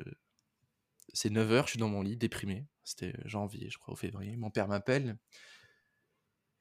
C'est 1.13 1.31
9h, 1.31 1.65
je 1.65 1.71
suis 1.71 1.79
dans 1.79 1.89
mon 1.89 2.03
lit, 2.03 2.17
déprimé. 2.17 2.67
C'était 2.85 3.13
janvier, 3.25 3.69
je 3.71 3.79
crois, 3.79 3.95
au 3.95 3.97
février. 3.97 4.37
Mon 4.37 4.51
père 4.51 4.69
m'appelle. 4.69 5.19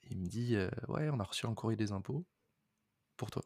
Il 0.10 0.20
me 0.20 0.28
dit 0.28 0.56
euh, 0.56 0.70
Ouais, 0.88 1.10
on 1.10 1.20
a 1.20 1.24
reçu 1.24 1.46
un 1.46 1.54
courrier 1.54 1.78
des 1.78 1.92
impôts 1.92 2.26
pour 3.18 3.32
toi. 3.32 3.44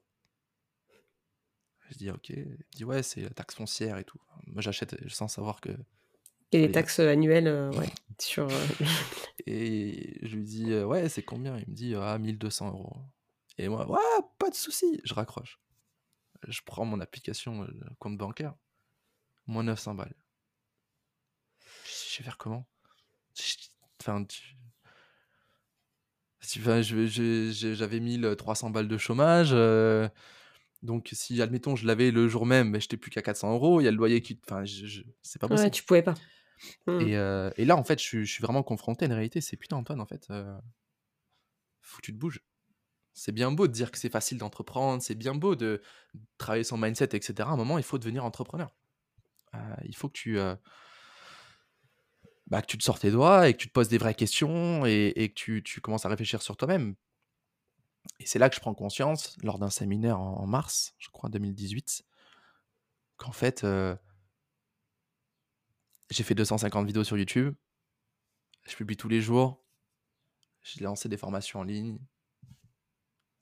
Je 1.90 1.98
dis 1.98 2.10
Ok. 2.10 2.30
Il 2.30 2.46
me 2.48 2.58
dit 2.76 2.86
Ouais, 2.86 3.04
c'est 3.04 3.22
la 3.22 3.30
taxe 3.30 3.56
foncière 3.56 3.98
et 3.98 4.04
tout. 4.04 4.20
Moi, 4.48 4.62
j'achète 4.62 4.96
sans 5.10 5.28
savoir 5.28 5.62
que. 5.62 5.72
Et 6.52 6.60
les 6.60 6.72
taxes 6.72 7.00
annuelles, 7.00 7.48
euh, 7.48 7.72
ouais, 7.74 7.90
sur. 8.20 8.48
euh, 8.50 8.66
Et 9.48 10.18
je 10.26 10.36
lui 10.36 10.44
dis 10.44 10.72
euh, 10.72 10.86
Ouais, 10.86 11.10
c'est 11.10 11.24
combien? 11.24 11.58
Il 11.58 11.70
me 11.70 11.76
dit 11.76 11.96
Ah, 11.96 12.18
1200 12.18 12.70
euros. 12.70 12.96
Et 13.58 13.68
moi, 13.68 13.90
ouais, 13.90 14.00
pas 14.40 14.50
de 14.50 14.56
souci. 14.56 15.00
Je 15.04 15.14
raccroche. 15.14 15.60
Je 16.48 16.62
prends 16.66 16.86
mon 16.86 17.00
application, 17.00 17.64
euh, 17.64 17.68
le 17.68 17.90
compte 18.00 18.18
bancaire. 18.18 18.56
Moins 19.48 19.64
900 19.64 19.96
balles. 19.96 20.16
Je 21.86 22.18
vais 22.18 22.24
faire 22.24 22.38
comment? 22.38 22.68
Enfin, 24.02 24.24
tu... 24.26 24.56
j'avais 26.42 28.00
1300 28.00 28.70
balles 28.70 28.88
de 28.88 28.98
chômage. 28.98 29.50
euh, 29.52 30.08
donc, 30.82 31.10
si, 31.14 31.42
admettons, 31.42 31.76
je 31.76 31.88
l'avais 31.88 32.12
le 32.12 32.28
jour 32.28 32.46
même, 32.46 32.70
mais 32.70 32.80
j'étais 32.80 32.98
plus 32.98 33.10
qu'à 33.10 33.22
400 33.22 33.54
euros. 33.54 33.82
Il 33.82 33.86
y 33.86 33.88
a 33.88 33.92
le 33.92 33.98
loyer 33.98 34.22
qui. 34.22 34.40
Enfin, 34.46 34.66
je- 34.66 34.86
je- 34.86 35.02
c'est 35.24 35.40
pas 35.40 35.48
Ouais, 35.48 35.56
possible. 35.56 35.72
tu 35.72 35.84
pouvais 35.84 36.04
pas. 36.04 36.14
Mmh. 36.88 37.02
Et, 37.02 37.18
euh, 37.18 37.50
et 37.58 37.66
là, 37.66 37.76
en 37.76 37.84
fait, 37.84 38.00
je, 38.00 38.04
suis- 38.06 38.26
je 38.26 38.32
suis 38.32 38.42
vraiment 38.42 38.64
confronté 38.64 39.06
à 39.06 39.08
une 39.08 39.14
réalité. 39.14 39.42
C'est 39.42 39.58
putain, 39.58 39.78
Antoine, 39.78 40.00
en 40.02 40.06
fait, 40.06 40.28
euh, 40.30 40.58
faut 41.82 41.98
que 41.98 42.04
tu 42.06 42.14
te 42.14 42.18
bouges. 42.18 42.42
C'est 43.16 43.32
bien 43.32 43.50
beau 43.50 43.66
de 43.66 43.72
dire 43.72 43.92
que 43.92 43.98
c'est 43.98 44.10
facile 44.10 44.38
d'entreprendre, 44.38 45.02
c'est 45.02 45.16
bien 45.16 45.34
beau 45.34 45.56
de 45.56 45.82
travailler 46.38 46.66
son 46.66 46.78
mindset, 46.78 47.16
etc. 47.16 47.34
À 47.40 47.54
un 47.54 47.56
moment, 47.56 47.78
il 47.78 47.84
faut 47.84 47.98
devenir 47.98 48.26
entrepreneur. 48.26 48.70
Euh, 49.56 49.76
il 49.86 49.96
faut 49.96 50.10
que 50.10 50.18
tu, 50.18 50.38
euh, 50.38 50.54
bah, 52.48 52.62
que 52.62 52.68
tu 52.68 52.78
te 52.78 52.84
sortes 52.84 53.04
les 53.04 53.12
doigts 53.12 53.48
et 53.48 53.54
que 53.54 53.58
tu 53.58 53.70
te 53.70 53.74
poses 53.74 53.88
des 53.88 53.98
vraies 53.98 54.16
questions 54.16 54.86
et, 54.86 55.14
que 55.30 55.34
tu, 55.34 55.64
tu 55.64 55.80
commences 55.80 56.06
à 56.06 56.10
réfléchir 56.10 56.42
sur 56.42 56.58
toi-même. 56.58 56.96
Et 58.20 58.26
c'est 58.26 58.38
là 58.38 58.50
que 58.50 58.56
je 58.56 58.60
prends 58.60 58.76
conscience, 58.76 59.38
lors 59.44 59.60
d'un 59.60 59.70
séminaire 59.70 60.20
en, 60.20 60.42
en 60.42 60.46
mars, 60.46 60.94
je 61.00 61.08
crois 61.10 61.30
2018, 61.30 62.04
qu'en 63.16 63.32
fait, 63.32 63.64
euh, 63.64 63.96
j'ai 66.10 66.24
fait 66.24 66.36
250 66.36 66.86
vidéos 66.86 67.06
sur 67.06 67.18
YouTube, 67.18 67.56
je 68.68 68.76
publie 68.76 68.98
tous 68.98 69.08
les 69.08 69.22
jours, 69.22 69.64
j'ai 70.64 70.84
lancé 70.84 71.08
des 71.08 71.18
formations 71.18 71.62
en 71.62 71.64
ligne, 71.64 71.98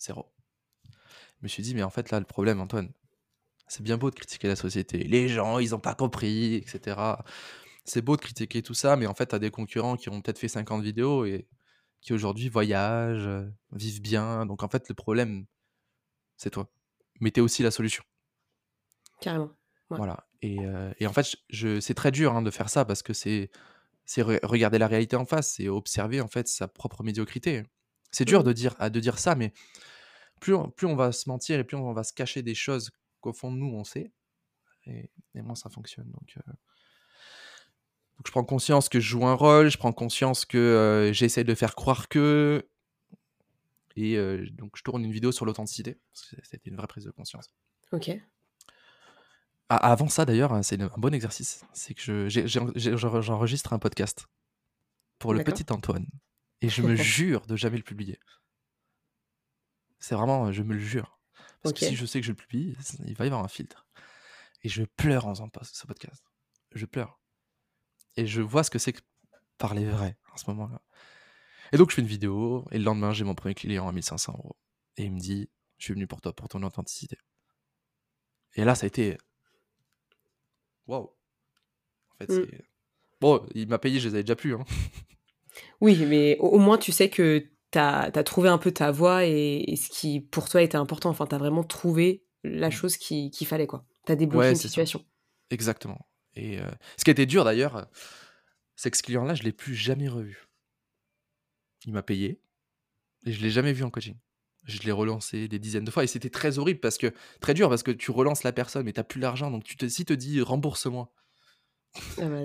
zéro. 0.03 0.31
Je 0.85 1.43
me 1.43 1.47
suis 1.47 1.63
dit, 1.63 1.75
mais 1.75 1.83
en 1.83 1.89
fait, 1.89 2.11
là, 2.11 2.19
le 2.19 2.25
problème, 2.25 2.59
Antoine, 2.61 2.91
c'est 3.67 3.83
bien 3.83 3.97
beau 3.97 4.09
de 4.09 4.15
critiquer 4.15 4.47
la 4.47 4.55
société. 4.55 4.99
Les 4.99 5.27
gens, 5.29 5.59
ils 5.59 5.71
n'ont 5.71 5.79
pas 5.79 5.95
compris, 5.95 6.55
etc. 6.55 7.23
C'est 7.85 8.01
beau 8.01 8.15
de 8.15 8.21
critiquer 8.21 8.61
tout 8.61 8.73
ça, 8.73 8.95
mais 8.95 9.07
en 9.07 9.13
fait, 9.13 9.27
tu 9.27 9.35
as 9.35 9.39
des 9.39 9.51
concurrents 9.51 9.97
qui 9.97 10.09
ont 10.09 10.21
peut-être 10.21 10.39
fait 10.39 10.47
50 10.47 10.83
vidéos 10.83 11.25
et 11.25 11.47
qui 12.01 12.13
aujourd'hui 12.13 12.49
voyagent, 12.49 13.29
vivent 13.71 14.01
bien. 14.01 14.45
Donc, 14.45 14.63
en 14.63 14.69
fait, 14.69 14.87
le 14.89 14.95
problème, 14.95 15.45
c'est 16.37 16.49
toi. 16.49 16.69
Mais 17.19 17.31
tu 17.31 17.39
es 17.39 17.43
aussi 17.43 17.63
la 17.63 17.71
solution. 17.71 18.03
Carrément. 19.21 19.51
Ouais. 19.89 19.97
Voilà. 19.97 20.27
Et, 20.41 20.59
euh, 20.59 20.91
et 20.99 21.07
en 21.07 21.13
fait, 21.13 21.23
je, 21.29 21.35
je- 21.49 21.79
c'est 21.79 21.93
très 21.93 22.11
dur 22.11 22.33
hein, 22.35 22.41
de 22.41 22.51
faire 22.51 22.69
ça 22.69 22.85
parce 22.85 23.03
que 23.03 23.13
c'est 23.13 23.49
c'est 24.05 24.21
re- 24.21 24.45
regarder 24.45 24.77
la 24.77 24.87
réalité 24.87 25.15
en 25.15 25.25
face, 25.25 25.53
c'est 25.53 25.69
observer 25.69 26.19
en 26.19 26.27
fait 26.27 26.47
sa 26.49 26.67
propre 26.67 27.03
médiocrité. 27.03 27.63
C'est 28.11 28.25
dur 28.25 28.39
Mhm. 28.39 28.45
de 28.47 28.53
dire 28.53 28.75
à 28.79 28.89
de 28.89 28.99
dire 28.99 29.17
ça, 29.19 29.35
mais 29.35 29.53
plus 30.43 30.53
on, 30.55 30.69
plus 30.69 30.87
on 30.87 30.95
va 30.95 31.11
se 31.11 31.29
mentir 31.29 31.57
et 31.59 31.63
plus 31.63 31.77
on 31.77 31.93
va 31.93 32.03
se 32.03 32.13
cacher 32.13 32.41
des 32.41 32.55
choses 32.55 32.91
qu'au 33.21 33.33
fond 33.33 33.51
de 33.51 33.57
nous 33.57 33.73
on 33.73 33.83
sait, 33.83 34.11
et, 34.85 35.09
et 35.35 35.41
moins 35.41 35.55
ça 35.55 35.69
fonctionne. 35.69 36.09
Donc, 36.11 36.35
euh, 36.37 36.51
donc 38.17 38.27
je 38.27 38.31
prends 38.31 38.43
conscience 38.43 38.89
que 38.89 38.99
je 38.99 39.07
joue 39.07 39.25
un 39.25 39.33
rôle, 39.33 39.69
je 39.69 39.77
prends 39.77 39.93
conscience 39.93 40.45
que 40.45 40.57
euh, 40.57 41.13
j'essaie 41.13 41.43
de 41.43 41.55
faire 41.55 41.75
croire 41.75 42.09
que, 42.09 42.67
et 43.95 44.17
euh, 44.17 44.45
donc 44.51 44.71
je 44.75 44.83
tourne 44.83 45.03
une 45.05 45.11
vidéo 45.11 45.31
sur 45.31 45.45
l'authenticité. 45.45 45.97
parce 46.13 46.25
que 46.29 46.35
C'était 46.43 46.69
une 46.69 46.75
vraie 46.77 46.87
prise 46.87 47.05
de 47.05 47.11
conscience. 47.11 47.53
Ok. 47.91 48.09
Ah, 49.69 49.77
avant 49.91 50.09
ça, 50.09 50.25
d'ailleurs, 50.25 50.63
c'est 50.63 50.79
un 50.81 50.87
bon 50.97 51.13
exercice. 51.13 51.63
C'est 51.73 51.93
que 51.95 52.27
je- 52.29 52.47
j'enregistre 53.21 53.73
un 53.73 53.79
podcast 53.79 54.27
pour 55.19 55.33
le 55.33 55.39
petit 55.43 55.65
Antoine. 55.71 56.05
Et 56.61 56.69
je 56.69 56.81
me 56.81 56.95
jure 56.95 57.45
de 57.47 57.55
jamais 57.55 57.77
le 57.77 57.83
publier. 57.83 58.19
C'est 60.03 60.15
vraiment, 60.15 60.51
je 60.51 60.63
me 60.63 60.73
le 60.73 60.81
jure. 60.81 61.17
Parce 61.61 61.71
que 61.73 61.79
si 61.85 61.95
je 61.95 62.05
sais 62.05 62.19
que 62.19 62.25
je 62.25 62.31
le 62.33 62.35
publie, 62.35 62.75
il 63.05 63.15
va 63.15 63.23
y 63.23 63.27
avoir 63.29 63.41
un 63.41 63.47
filtre. 63.47 63.87
Et 64.63 64.67
je 64.67 64.83
pleure 64.83 65.27
en 65.27 65.33
faisant 65.33 65.47
pas 65.47 65.63
ce 65.63 65.87
podcast. 65.87 66.21
Je 66.73 66.85
pleure. 66.85 67.21
Et 68.17 68.27
je 68.27 68.41
vois 68.41 68.65
ce 68.65 68.69
que 68.69 68.79
c'est 68.79 68.91
que 68.91 68.99
parler 69.57 69.85
vrai 69.85 70.17
en 70.33 70.37
ce 70.37 70.49
moment-là. 70.49 70.81
Et 71.71 71.77
donc, 71.77 71.89
je 71.89 71.95
fais 71.95 72.01
une 72.01 72.07
vidéo. 72.09 72.65
Et 72.71 72.79
le 72.79 72.83
lendemain, 72.83 73.13
j'ai 73.13 73.23
mon 73.23 73.33
premier 73.33 73.55
client 73.55 73.87
à 73.87 73.93
1500 73.93 74.33
euros. 74.37 74.57
Et 74.97 75.05
il 75.05 75.11
me 75.13 75.19
dit 75.19 75.49
Je 75.77 75.85
suis 75.85 75.93
venu 75.93 76.05
pour 76.05 76.19
toi, 76.19 76.33
pour 76.33 76.49
ton 76.49 76.61
authenticité. 76.63 77.17
Et 78.55 78.65
là, 78.65 78.75
ça 78.75 78.83
a 78.85 78.87
été. 78.87 79.17
Waouh! 80.87 81.05
En 82.11 82.15
fait, 82.17 82.29
Mm. 82.29 82.45
c'est. 82.51 82.65
Bon, 83.21 83.45
il 83.55 83.69
m'a 83.69 83.79
payé, 83.79 84.01
je 84.01 84.09
les 84.09 84.15
avais 84.15 84.23
déjà 84.23 84.35
plus. 84.35 84.53
Hein. 84.53 84.65
Oui, 85.79 86.03
mais 86.05 86.35
au 86.39 86.57
moins 86.59 86.77
tu 86.77 86.91
sais 86.91 87.09
que 87.09 87.47
t'as 87.73 88.09
as 88.13 88.23
trouvé 88.23 88.47
un 88.49 88.57
peu 88.57 88.71
ta 88.71 88.91
voie 88.91 89.25
et, 89.25 89.63
et 89.67 89.75
ce 89.75 89.89
qui 89.89 90.21
pour 90.21 90.47
toi 90.47 90.61
était 90.61 90.77
important. 90.77 91.09
Enfin, 91.09 91.25
t'as 91.25 91.37
vraiment 91.37 91.63
trouvé 91.63 92.23
la 92.43 92.67
Mm. 92.69 92.71
chose 92.71 92.97
qui- 92.97 93.31
qu'il 93.31 93.47
fallait, 93.47 93.67
quoi. 93.67 93.85
T'as 94.05 94.15
débloqué 94.15 94.45
Ouais, 94.45 94.49
une 94.51 94.55
situation. 94.55 95.03
Exactement. 95.49 96.07
Et 96.35 96.59
euh, 96.59 96.69
ce 96.97 97.03
qui 97.03 97.09
a 97.09 97.13
été 97.13 97.25
dur 97.25 97.43
d'ailleurs, 97.45 97.87
c'est 98.75 98.89
que 98.91 98.97
ce 98.97 99.03
client-là, 99.03 99.33
je 99.35 99.43
l'ai 99.43 99.51
plus 99.51 99.75
jamais 99.75 100.07
revu. 100.07 100.47
Il 101.85 101.93
m'a 101.93 102.03
payé 102.03 102.41
et 103.25 103.31
je 103.33 103.41
l'ai 103.41 103.49
jamais 103.49 103.73
vu 103.73 103.83
en 103.83 103.89
coaching. 103.89 104.15
Je 104.65 104.79
l'ai 104.83 104.91
relancé 104.91 105.47
des 105.49 105.59
dizaines 105.59 105.83
de 105.83 105.91
fois 105.91 106.03
et 106.03 106.07
c'était 106.07 106.29
très 106.29 106.57
horrible 106.57 106.79
parce 106.79 106.97
que 106.97 107.13
très 107.41 107.53
dur 107.53 107.67
parce 107.69 107.83
que 107.83 107.91
tu 107.91 108.11
relances 108.11 108.43
la 108.43 108.53
personne 108.53 108.85
mais 108.85 108.93
t'as 108.93 109.03
plus 109.03 109.19
l'argent 109.19 109.51
donc 109.51 109.65
tu 109.65 109.75
te 109.75 109.87
si 109.89 110.05
te 110.05 110.13
dis 110.13 110.41
rembourse-moi. 110.41 111.11
Ah 112.17 112.29
bah, 112.29 112.43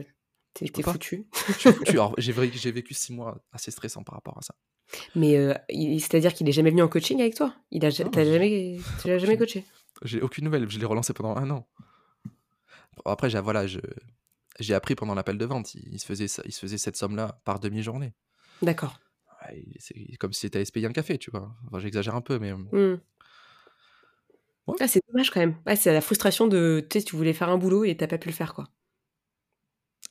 t'es 0.54 0.82
foutu. 0.82 1.26
Je 1.48 1.52
suis 1.52 1.72
foutu. 1.72 1.90
Alors, 1.92 2.14
j'ai 2.18 2.32
vécu 2.32 2.94
six 2.94 3.12
mois 3.12 3.42
assez 3.52 3.70
stressants 3.70 4.02
par 4.02 4.14
rapport 4.16 4.36
à 4.38 4.42
ça. 4.42 4.54
Mais 5.14 5.36
euh, 5.36 5.54
c'est-à-dire 5.98 6.32
qu'il 6.34 6.48
est 6.48 6.52
jamais 6.52 6.70
venu 6.70 6.82
en 6.82 6.88
coaching 6.88 7.20
avec 7.20 7.34
toi? 7.34 7.54
Il 7.70 7.84
a 7.84 7.88
Non, 7.88 8.10
jamais, 8.12 8.78
tu 9.02 9.08
l'as 9.08 9.18
jamais 9.18 9.36
coaché? 9.36 9.64
J'ai 10.02 10.20
aucune 10.22 10.44
nouvelle. 10.44 10.68
Je 10.70 10.78
l'ai 10.78 10.86
relancé 10.86 11.12
pendant 11.12 11.36
un 11.36 11.50
an. 11.50 11.68
Bon, 12.96 13.02
Après, 13.10 13.28
j'ai 13.30 13.40
voilà, 13.40 13.66
j'ai 13.66 14.74
appris 14.74 14.94
pendant 14.94 15.14
l'appel 15.14 15.36
de 15.38 15.44
vente. 15.44 15.74
Il, 15.74 15.92
il 15.92 15.98
se 15.98 16.06
faisait 16.06 16.24
il 16.44 16.52
se 16.52 16.60
faisait 16.60 16.78
cette 16.78 16.96
somme-là 16.96 17.40
par 17.44 17.60
demi-journée. 17.60 18.14
D'accord. 18.62 18.98
Ouais, 19.46 19.64
C'est 19.78 19.94
comme 20.18 20.32
si 20.32 20.40
c'était 20.40 20.60
à 20.60 20.64
se 20.64 20.72
payer 20.72 20.86
un 20.86 20.92
café, 20.92 21.18
tu 21.18 21.30
vois. 21.30 21.54
Enfin, 21.66 21.78
J'exagère 21.80 22.14
un 22.16 22.20
peu, 22.22 22.38
mais 22.38 22.52
Hmm. 22.52 22.98
Ouais. 24.66 24.76
Ah, 24.80 24.88
c'est 24.88 25.00
dommage 25.08 25.30
quand 25.30 25.40
même. 25.40 25.56
C'est 25.76 25.92
la 25.92 26.00
frustration 26.02 26.46
de, 26.46 26.86
tu 26.90 26.98
sais, 26.98 27.04
tu 27.04 27.16
voulais 27.16 27.32
faire 27.32 27.48
un 27.48 27.56
boulot 27.56 27.84
et 27.84 27.96
t'as 27.96 28.06
pas 28.06 28.18
pu 28.18 28.28
le 28.28 28.34
faire, 28.34 28.52
quoi. 28.52 28.68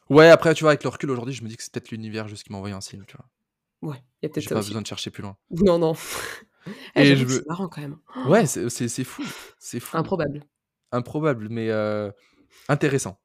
Ouais. 0.10 0.30
Après, 0.30 0.54
tu 0.54 0.64
vois, 0.64 0.72
avec 0.72 0.84
le 0.84 0.90
recul 0.90 1.10
aujourd'hui, 1.12 1.34
je 1.34 1.44
me 1.44 1.50
dis 1.50 1.58
que 1.58 1.64
c'est 1.64 1.72
peut-être 1.72 1.92
l'univers 1.92 2.28
juste 2.28 2.44
qui 2.44 2.52
m'a 2.52 2.58
envoyé 2.58 2.76
un 2.76 2.82
signe, 2.82 3.04
tu 3.08 3.18
vois. 3.18 3.26
Ouais, 3.92 3.98
il 4.22 4.26
y 4.26 4.26
a 4.26 4.30
peut-être 4.30 4.42
J'ai 4.44 4.50
ça 4.50 4.56
pas 4.56 4.60
aussi. 4.60 4.70
besoin 4.70 4.82
de 4.82 4.88
chercher 4.88 5.12
plus 5.12 5.22
loin. 5.24 5.38
Non, 5.52 5.78
non. 5.80 5.94
Ah, 6.96 7.02
Et 7.04 7.06
j'avoue 7.06 7.22
je 7.22 7.26
que 7.26 7.32
veux- 7.32 7.38
c'est 7.40 7.48
marrant 7.48 7.70
quand 7.70 7.80
même. 7.82 7.98
Ouais, 8.26 8.46
c'est 8.46 8.70
c'est- 8.70 8.90
c'est 8.90 9.06
fou, 9.06 9.24
c'est 9.58 9.80
fou, 9.80 9.96
Improbable. 9.96 10.44
improbable, 10.92 11.48
mais 11.50 11.70
euh, 11.70 12.12
intéressant, 12.68 13.22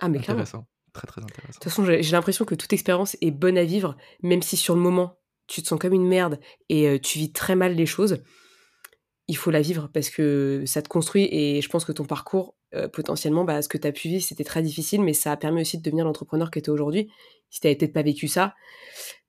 Ah, 0.00 0.08
mais 0.08 0.18
clairement. 0.20 0.42
De 0.42 0.46
intéressant, 0.48 0.68
très 0.92 1.06
très 1.08 1.22
intéressant. 1.22 1.52
toute 1.54 1.64
façon, 1.64 1.84
j'ai 1.84 2.02
j'ai 2.04 2.12
l'impression 2.12 2.44
que 2.44 2.54
toute 2.54 2.72
expérience 2.72 3.16
est 3.20 3.32
bonne 3.32 3.58
à 3.58 3.64
vivre, 3.64 3.96
même 4.22 4.42
si 4.42 4.56
sur 4.56 4.76
le 4.76 4.80
moment, 4.80 5.18
tu 5.48 5.60
te 5.62 5.66
sens 5.68 5.80
comme 5.80 5.92
une 5.92 6.06
merde 6.06 6.38
et 6.68 6.88
euh, 6.88 6.98
tu 7.00 7.18
vis 7.18 7.32
très 7.32 7.56
mal 7.56 7.74
les 7.74 7.86
choses. 7.86 8.22
Il 9.28 9.36
faut 9.36 9.50
la 9.50 9.60
vivre 9.60 9.90
parce 9.92 10.08
que 10.10 10.64
ça 10.66 10.80
te 10.80 10.88
construit 10.88 11.28
et 11.30 11.60
je 11.60 11.68
pense 11.68 11.84
que 11.84 11.92
ton 11.92 12.04
parcours, 12.04 12.54
euh, 12.74 12.88
potentiellement, 12.88 13.44
bah, 13.44 13.62
ce 13.62 13.68
que 13.68 13.78
tu 13.78 13.86
as 13.86 13.92
pu 13.92 14.08
vivre, 14.08 14.22
c'était 14.22 14.44
très 14.44 14.62
difficile, 14.62 15.02
mais 15.02 15.12
ça 15.12 15.32
a 15.32 15.36
permis 15.36 15.62
aussi 15.62 15.78
de 15.78 15.82
devenir 15.82 16.04
l'entrepreneur 16.04 16.50
que 16.50 16.60
tu 16.60 16.66
es 16.66 16.70
aujourd'hui. 16.70 17.10
Si 17.50 17.60
tu 17.60 17.68
peut-être 17.68 17.92
pas 17.92 18.02
vécu 18.02 18.28
ça, 18.28 18.54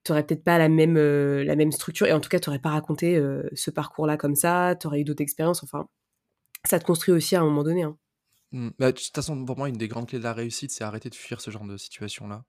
tu 0.04 0.12
n'aurais 0.12 0.26
peut-être 0.26 0.44
pas 0.44 0.58
la 0.58 0.70
même, 0.70 0.98
euh, 0.98 1.44
la 1.44 1.56
même 1.56 1.72
structure 1.72 2.08
et 2.08 2.14
en 2.14 2.20
tout 2.20 2.30
cas, 2.30 2.40
tu 2.40 2.50
n'aurais 2.50 2.60
pas 2.60 2.70
raconté 2.70 3.16
euh, 3.16 3.44
ce 3.54 3.72
parcours-là 3.72 4.18
comme 4.18 4.36
ça, 4.36 4.76
tu 4.80 4.88
aurais 4.88 5.02
eu 5.02 5.04
d'autres 5.04 5.22
expériences. 5.22 5.64
Enfin, 5.64 5.88
ça 6.66 6.80
te 6.80 6.86
construit 6.86 7.14
aussi 7.14 7.36
à 7.36 7.42
un 7.42 7.46
moment 7.46 7.64
donné. 7.64 7.84
hein. 7.84 7.98
Mm. 8.52 8.70
Bah, 8.80 8.92
de 8.92 8.98
toute 8.98 9.14
façon, 9.14 9.46
pour 9.46 9.58
moi, 9.58 9.70
une 9.70 9.78
des 9.78 9.88
grandes 9.88 10.08
clés 10.08 10.20
de 10.20 10.24
la 10.24 10.34
réussite, 10.34 10.72
c'est 10.72 10.84
arrêter 10.84 11.10
de 11.10 11.16
fuir 11.16 11.40
ce 11.42 11.52
genre 11.52 11.66
de 11.66 11.78
situation-là. 11.78 12.44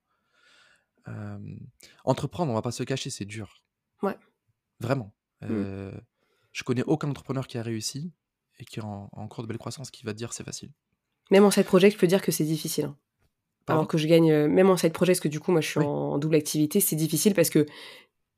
Entreprendre, 2.05 2.53
on 2.53 2.55
va 2.55 2.63
pas 2.63 2.71
se 2.71 2.85
cacher, 2.85 3.11
c'est 3.11 3.25
dur. 3.25 3.63
Ouais. 4.03 4.17
Vraiment. 4.79 5.13
Mm. 5.41 5.91
Je 6.53 6.63
connais 6.65 6.83
aucun 6.85 7.09
entrepreneur 7.09 7.47
qui 7.47 7.59
a 7.59 7.63
réussi 7.63 8.13
et 8.59 8.65
qui 8.65 8.81
est 8.81 8.83
en, 8.83 9.09
en 9.13 9.29
cours 9.29 9.43
de 9.45 9.49
belle 9.49 9.59
croissance 9.59 9.91
qui 9.91 10.05
va 10.05 10.13
te 10.13 10.19
dire 10.19 10.33
c'est 10.33 10.45
facile. 10.45 10.71
Même 11.31 11.45
en 11.45 11.51
side 11.51 11.65
project, 11.67 11.95
je 11.95 12.01
peux 12.01 12.07
dire 12.07 12.23
que 12.23 12.33
c'est 12.33 12.45
difficile. 12.45 12.87
hein. 12.87 12.97
Alors 13.69 13.87
que 13.87 13.99
je 13.99 14.09
gagne, 14.09 14.33
euh, 14.33 14.49
même 14.49 14.69
en 14.69 14.77
side 14.77 14.93
project, 14.93 15.19
parce 15.19 15.23
que 15.23 15.29
du 15.29 15.39
coup, 15.39 15.53
moi, 15.53 15.61
je 15.61 15.69
suis 15.69 15.79
Oui, 15.79 15.87
en 15.87 16.19
double 16.19 16.35
activité, 16.35 16.81
c'est 16.81 16.97
difficile 16.97 17.35
parce 17.35 17.51
que 17.51 17.67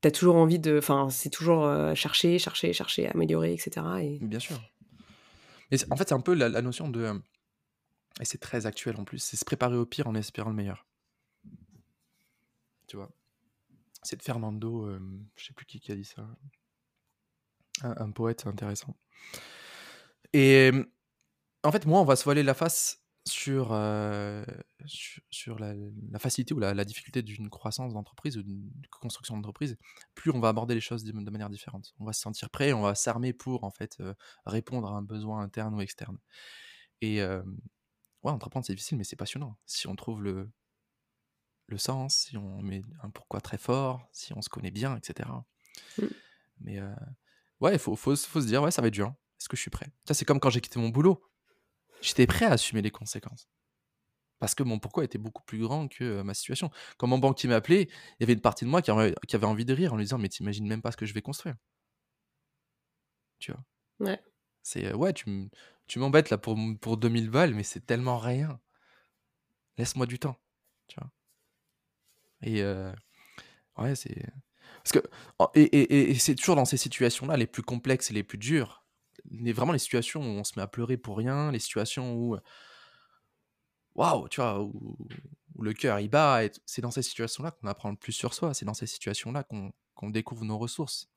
t'as 0.03 0.11
toujours 0.11 0.37
envie 0.37 0.59
de. 0.59 0.77
Enfin, 0.77 1.09
c'est 1.09 1.31
toujours 1.31 1.64
euh, 1.64 1.94
chercher, 1.94 2.38
chercher, 2.38 2.75
chercher, 2.75 3.09
améliorer, 3.09 3.55
etc. 3.55 3.87
Et... 4.03 4.18
bien 4.20 4.38
sûr. 4.40 4.61
Et 5.70 5.77
en 5.90 5.96
fait, 5.96 6.09
c'est 6.09 6.14
un 6.14 6.20
peu 6.20 6.35
la, 6.35 6.51
la 6.51 6.61
notion 6.61 6.90
de. 6.90 7.01
euh, 7.01 7.14
Et 8.20 8.27
c'est 8.27 8.37
très 8.37 8.66
actuel 8.66 8.96
en 8.98 9.05
plus, 9.05 9.20
c'est 9.20 9.38
se 9.38 9.44
préparer 9.46 9.77
au 9.77 9.87
pire 9.87 10.07
en 10.07 10.14
espérant 10.14 10.51
le 10.51 10.57
meilleur. 10.57 10.85
Tu 12.87 12.96
vois? 12.96 13.11
C'est 14.03 14.16
de 14.16 14.22
Fernando, 14.22 14.85
euh, 14.87 15.01
je 15.37 15.46
sais 15.46 15.55
plus 15.55 15.64
qui, 15.64 15.81
qui 15.81 15.92
a 15.92 15.94
dit 15.96 16.05
ça, 16.05 16.27
un, 17.82 17.94
un 17.96 18.11
poète 18.11 18.46
intéressant. 18.46 18.96
Et 20.32 20.70
en 21.64 21.72
fait, 21.72 21.87
moi, 21.87 22.00
on 22.00 22.04
va 22.04 22.16
se 22.16 22.24
voiler 22.24 22.42
la 22.42 22.54
face 22.54 23.02
sur, 23.26 23.68
euh, 23.72 24.44
sur, 24.87 25.22
sur 25.30 25.58
la, 25.58 25.74
la 26.11 26.18
facilité 26.18 26.54
ou 26.54 26.58
la, 26.58 26.74
la 26.74 26.85
difficulté 26.85 27.22
d'une 27.22 27.48
croissance 27.50 27.92
d'entreprise 27.92 28.37
ou 28.37 28.42
d'une 28.42 28.70
construction 28.90 29.37
d'entreprise. 29.37 29.76
Plus 30.14 30.30
on 30.32 30.40
va 30.40 30.48
aborder 30.48 30.74
les 30.74 30.80
choses 30.80 31.04
de, 31.04 31.12
de 31.12 31.30
manière 31.30 31.50
différente. 31.50 31.94
On 32.00 32.04
va 32.04 32.12
se 32.12 32.20
sentir 32.20 32.50
prêt, 32.50 32.72
on 32.72 32.82
va 32.82 32.94
s'armer 32.94 33.32
pour 33.32 33.64
en 33.64 33.70
fait 33.70 33.96
euh, 34.00 34.14
répondre 34.44 34.88
à 34.88 34.92
un 34.96 35.02
besoin 35.02 35.40
interne 35.42 35.74
ou 35.74 35.80
externe. 35.80 36.18
Et 37.00 37.22
euh, 37.22 37.42
ouais, 38.24 38.32
entreprendre 38.32 38.66
c'est 38.66 38.74
difficile, 38.74 38.98
mais 38.98 39.04
c'est 39.04 39.16
passionnant. 39.16 39.56
Si 39.66 39.87
on 39.87 39.94
trouve 39.94 40.22
le, 40.22 40.50
le 41.68 41.78
sens, 41.78 42.16
si 42.16 42.37
on 42.37 42.61
met 42.61 42.82
un 43.02 43.11
pourquoi 43.11 43.40
très 43.40 43.58
fort, 43.58 44.08
si 44.12 44.32
on 44.35 44.42
se 44.42 44.48
connaît 44.48 44.72
bien, 44.72 44.96
etc. 44.96 45.28
Mm. 45.98 46.06
Mais 46.61 46.80
ouais, 47.62 47.75
il 47.75 47.79
faut, 47.79 47.96
faut, 47.96 48.16
se- 48.16 48.29
faut 48.29 48.40
se 48.40 48.46
dire, 48.46 48.62
ouais, 48.62 48.70
ça 48.70 48.83
va 48.83 48.88
être 48.88 48.94
dur. 48.94 49.09
Est-ce 49.40 49.48
que 49.48 49.57
je 49.57 49.62
suis 49.62 49.70
prêt? 49.70 49.88
Ça, 50.07 50.14
c'est 50.14 50.25
comme 50.25 50.40
quand 50.40 50.51
j'ai 50.51 50.61
quitté 50.61 50.79
mon 50.81 50.90
boulot. 50.90 51.22
J'étais 52.03 52.27
prêt 52.27 52.46
à 52.46 52.53
assumer 52.53 52.83
les 52.83 52.90
conséquences. 52.90 53.48
Parce 54.40 54.55
que 54.55 54.62
mon 54.64 54.79
pourquoi 54.79 55.05
était 55.05 55.18
beaucoup 55.18 55.42
plus 55.44 55.59
grand 55.61 55.88
que 55.88 56.05
euh, 56.05 56.25
ma 56.25 56.35
situation. 56.35 56.70
Quand 56.98 57.07
mon 57.07 57.18
banquier 57.18 57.48
m'appelait, 57.48 57.85
il 57.85 58.16
y 58.20 58.25
avait 58.25 58.35
une 58.35 58.40
partie 58.40 58.64
de 58.64 58.70
moi 58.70 58.83
qui 58.83 58.90
avait, 58.90 59.14
qui 59.29 59.37
avait 59.37 59.46
envie 59.46 59.64
de 59.64 59.75
rire 59.75 59.94
en 59.94 59.96
lui 59.96 60.05
disant 60.05 60.18
Mais 60.18 60.29
t'imagines 60.29 60.66
même 60.68 60.83
pas 60.83 60.92
ce 60.92 60.96
que 60.96 61.07
je 61.07 61.14
vais 61.14 61.22
construire. 61.22 61.57
Tu 63.38 63.53
vois? 63.53 63.64
Ouais. 64.01 64.20
C'est 64.62 64.87
euh, 64.87 64.94
ouais, 64.96 65.12
tu 65.12 65.51
m'embêtes 65.98 66.31
là 66.31 66.38
pour, 66.38 66.57
pour 66.81 66.96
2000 66.96 67.31
balles, 67.31 67.55
mais 67.55 67.62
c'est 67.64 67.85
tellement 67.87 68.18
rien. 68.18 68.61
Laisse-moi 69.77 70.07
du 70.07 70.18
temps. 70.18 70.40
Tu 70.88 70.98
vois? 70.98 71.11
Et 72.42 72.62
euh, 72.62 72.92
ouais, 73.79 73.94
c'est. 73.96 74.27
Parce 74.82 74.92
que. 74.92 75.00
Et, 75.54 75.62
et- 75.62 76.11
et- 76.11 76.14
c'est 76.14 76.35
toujours 76.35 76.56
dans 76.56 76.64
ces 76.64 76.76
situations-là, 76.76 77.37
les 77.37 77.46
plus 77.46 77.62
complexes 77.62 78.11
et 78.11 78.14
les 78.14 78.22
plus 78.22 78.38
dures. 78.38 78.85
Les, 79.30 79.52
vraiment 79.52 79.72
les 79.72 79.78
situations 79.78 80.20
où 80.20 80.24
on 80.24 80.44
se 80.44 80.52
met 80.56 80.62
à 80.62 80.66
pleurer 80.66 80.96
pour 80.96 81.16
rien, 81.16 81.52
les 81.52 81.58
situations 81.58 82.14
où. 82.16 82.37
Waouh, 83.94 84.28
tu 84.28 84.40
vois, 84.40 84.61
où, 84.62 84.96
où 85.54 85.62
le 85.62 85.72
cœur 85.74 86.00
il 86.00 86.08
bat. 86.08 86.40
C'est 86.66 86.82
dans 86.82 86.90
ces 86.90 87.02
situations-là 87.02 87.50
qu'on 87.50 87.66
apprend 87.68 87.90
le 87.90 87.96
plus 87.96 88.12
sur 88.12 88.35
soi. 88.35 88.54
C'est 88.54 88.64
dans 88.64 88.74
ces 88.74 88.87
situations-là 88.87 89.42
qu'on 89.44 89.72
qu'on 89.94 90.08
découvre 90.11 90.44
nos 90.44 90.58
ressources. 90.58 91.08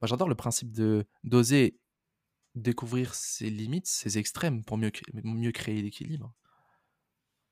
Moi, 0.00 0.08
j'adore 0.08 0.28
le 0.28 0.34
principe 0.34 0.72
de 0.72 1.06
d'oser 1.24 1.78
découvrir 2.54 3.14
ses 3.14 3.50
limites, 3.50 3.86
ses 3.88 4.18
extrêmes 4.18 4.64
pour 4.64 4.78
mieux, 4.78 4.92
mieux 5.24 5.52
créer 5.52 5.82
l'équilibre. 5.82 6.34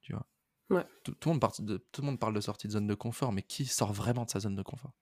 Tu 0.02 0.12
vois? 0.12 0.26
Ouais. 0.70 0.86
Tout, 1.04 1.12
tout 1.14 1.28
le 1.28 1.34
monde 1.34 1.40
part 1.40 1.52
de, 1.60 1.78
tout 1.92 2.02
le 2.02 2.06
monde 2.06 2.18
parle 2.18 2.34
de 2.34 2.40
sortie 2.40 2.66
de 2.68 2.72
zone 2.72 2.86
de 2.86 2.94
confort, 2.94 3.32
mais 3.32 3.42
qui 3.42 3.66
sort 3.66 3.92
vraiment 3.92 4.24
de 4.24 4.30
sa 4.30 4.40
zone 4.40 4.56
de 4.56 4.62
confort? 4.62 4.92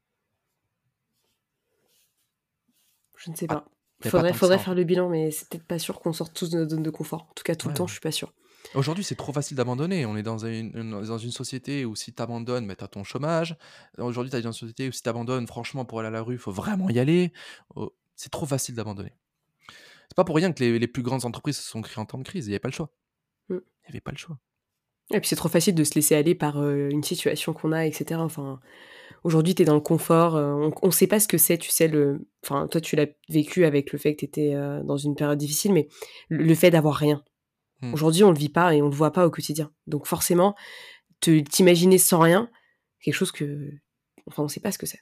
Je 3.19 3.31
ne 3.31 3.37
sais 3.37 3.47
Ah, 3.49 3.55
pas. 3.55 3.65
y 4.05 4.09
a 4.09 4.11
pas 4.11 4.33
Faudrait, 4.33 4.59
faire 4.59 4.75
le 4.75 4.85
bilan, 4.85 5.09
mais 5.09 5.31
c'est 5.31 5.49
peut-être 5.49 5.65
pas 5.67 5.79
sûr 5.79 6.01
qu'on 6.01 6.13
sorte 6.13 6.33
tous 6.35 6.51
de 6.51 6.59
notre 6.59 6.71
zone 6.71 6.83
de 6.83 6.91
confort. 6.91 7.27
En 7.31 7.35
tout 7.35 7.43
cas, 7.45 7.55
tout 7.55 7.69
le 7.69 7.73
Ouais. 7.73 7.77
temps, 7.77 7.87
je 7.87 7.93
suis 7.93 8.01
pas 8.01 8.13
sûre. 8.13 8.33
Aujourd'hui, 8.75 9.03
c'est 9.05 9.15
trop 9.17 9.33
facile 9.33 9.57
d'abandonner. 9.57 10.05
On 10.07 10.17
est 10.17 10.23
dans 10.23 10.45
une, 10.47 10.73
une- 10.77 11.03
dans 11.05 11.19
une 11.19 11.31
société 11.31 11.85
où 11.85 11.95
si 11.97 12.13
tu 12.13 12.23
abandonnes, 12.23 12.67
bah, 12.67 12.77
tu 12.77 12.85
as 12.85 12.89
ton 12.89 13.03
chômage. 13.05 13.57
Aujourd'hui, 13.99 14.31
tu 14.31 14.37
es 14.37 14.43
dans 14.43 14.51
une 14.51 14.53
société 14.53 14.89
où 14.89 14.93
si 14.93 15.03
tu 15.03 15.09
abandonnes, 15.09 15.47
franchement, 15.47 15.85
pour 15.85 16.01
aller 16.01 16.09
à 16.09 16.13
la 16.13 16.23
rue, 16.23 16.35
il 16.35 16.39
faut 16.41 16.53
vraiment 16.53 16.89
y 16.91 16.99
aller. 16.99 17.33
Oh, 17.77 17.93
c'est 18.15 18.31
trop 18.31 18.47
facile 18.47 18.75
d'abandonner. 18.75 19.13
C'est 20.09 20.17
pas 20.17 20.25
pour 20.25 20.37
rien 20.37 20.53
que 20.53 20.63
les, 20.63 20.79
les 20.79 20.89
plus 20.89 21.03
grandes 21.03 21.25
entreprises 21.25 21.57
se 21.59 21.69
sont 21.69 21.83
créées 21.83 22.01
en 22.01 22.07
temps 22.07 22.19
de 22.19 22.25
crise. 22.25 22.47
Il 22.47 22.51
n'y 22.51 22.55
avait 22.55 22.61
pas 22.61 22.69
le 22.69 22.75
choix. 22.75 22.91
Mm. 23.49 23.55
Il 23.55 23.57
n'y 23.57 23.89
avait 23.91 24.01
pas 24.01 24.11
le 24.13 24.17
choix. 24.17 24.39
Et 25.13 25.21
puis 25.21 25.29
c'est 25.29 25.37
trop 25.37 25.49
facile 25.49 25.75
de 25.75 25.85
se 25.85 25.95
laisser 25.95 26.15
aller 26.15 26.35
par 26.35 26.59
euh, 26.61 26.89
une 26.91 27.03
situation 27.03 27.53
qu'on 27.55 27.73
a, 27.73 27.87
etc. 27.87 28.21
Enfin, 28.21 28.61
aujourd'hui, 29.25 29.55
tu 29.55 29.63
es 29.63 29.65
dans 29.65 29.75
le 29.75 29.81
confort. 29.81 30.37
euh, 30.37 30.53
on, 30.55 30.73
on 30.83 30.91
sait 30.91 31.07
pas 31.07 31.21
ce 31.21 31.29
que 31.29 31.39
c'est, 31.39 31.59
tu 31.59 31.71
sais. 31.71 31.89
Le... 31.89 32.27
Enfin, 32.45 32.69
toi, 32.69 32.81
tu 32.81 32.97
l'as 32.97 33.07
vécu 33.29 33.65
avec 33.65 33.93
le 33.93 33.99
fait 33.99 34.15
que 34.15 34.21
tu 34.21 34.25
étais 34.25 34.55
dans 34.85 34.97
une 34.97 35.15
période 35.15 35.39
difficile, 35.39 35.73
mais 35.73 35.89
le, 36.29 36.45
le 36.45 36.55
fait 36.55 36.71
d'avoir 36.71 36.95
rien. 36.97 37.23
Hmm. 37.81 37.95
Aujourd'hui, 37.95 38.25
on 38.25 38.31
le 38.33 38.39
vit 38.39 38.49
pas 38.49 38.75
et 38.75 38.83
on 38.83 38.89
le 38.89 38.95
voit 38.95 39.13
pas 39.13 39.27
au 39.27 39.31
quotidien. 39.31 39.71
Donc 39.87 40.07
forcément, 40.07 40.55
te 41.21 41.41
t'imaginer 41.41 41.99
sans 41.99 42.21
rien, 42.21 42.51
quelque 43.01 43.15
chose 43.15 43.33
que, 43.33 43.71
enfin, 44.27 44.43
on 44.43 44.49
sait 44.49 44.61
pas 44.61 44.73
ce 44.73 44.79
que 44.79 44.87
c'est. 44.87 45.01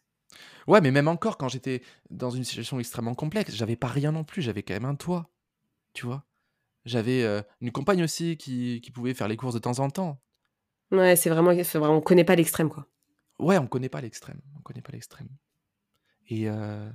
Ouais, 0.66 0.80
mais 0.80 0.90
même 0.90 1.08
encore, 1.08 1.38
quand 1.38 1.48
j'étais 1.48 1.82
dans 2.10 2.30
une 2.30 2.44
situation 2.44 2.80
extrêmement 2.80 3.14
complexe, 3.14 3.54
j'avais 3.54 3.76
pas 3.76 3.86
rien 3.86 4.12
non 4.12 4.24
plus. 4.24 4.42
J'avais 4.42 4.62
quand 4.62 4.74
même 4.74 4.84
un 4.84 4.96
toit. 4.96 5.30
Tu 5.92 6.04
vois 6.04 6.24
J'avais 6.84 7.22
euh, 7.22 7.40
une 7.60 7.70
compagne 7.70 8.02
aussi 8.02 8.36
qui, 8.36 8.80
qui 8.82 8.90
pouvait 8.90 9.14
faire 9.14 9.28
les 9.28 9.36
courses 9.36 9.54
de 9.54 9.60
temps 9.60 9.78
en 9.78 9.88
temps. 9.88 10.20
Ouais, 10.90 11.16
c'est 11.16 11.30
vraiment, 11.30 11.52
c'est 11.62 11.78
vraiment, 11.78 11.96
on 11.96 12.00
connaît 12.00 12.24
pas 12.24 12.36
l'extrême, 12.36 12.68
quoi. 12.68 12.86
Ouais, 13.38 13.58
on 13.58 13.66
connaît 13.66 13.88
pas 13.88 14.00
l'extrême. 14.00 14.40
On 14.56 14.60
connaît 14.60 14.82
pas 14.82 14.92
l'extrême. 14.92 15.28
Et 16.28 16.48
euh, 16.48 16.90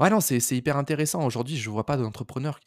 ouais, 0.00 0.10
non, 0.10 0.20
c'est 0.20 0.38
hyper 0.56 0.76
intéressant. 0.76 1.24
Aujourd'hui, 1.24 1.56
je 1.56 1.70
vois 1.70 1.86
pas 1.86 1.96
d'entrepreneurs 1.96 2.60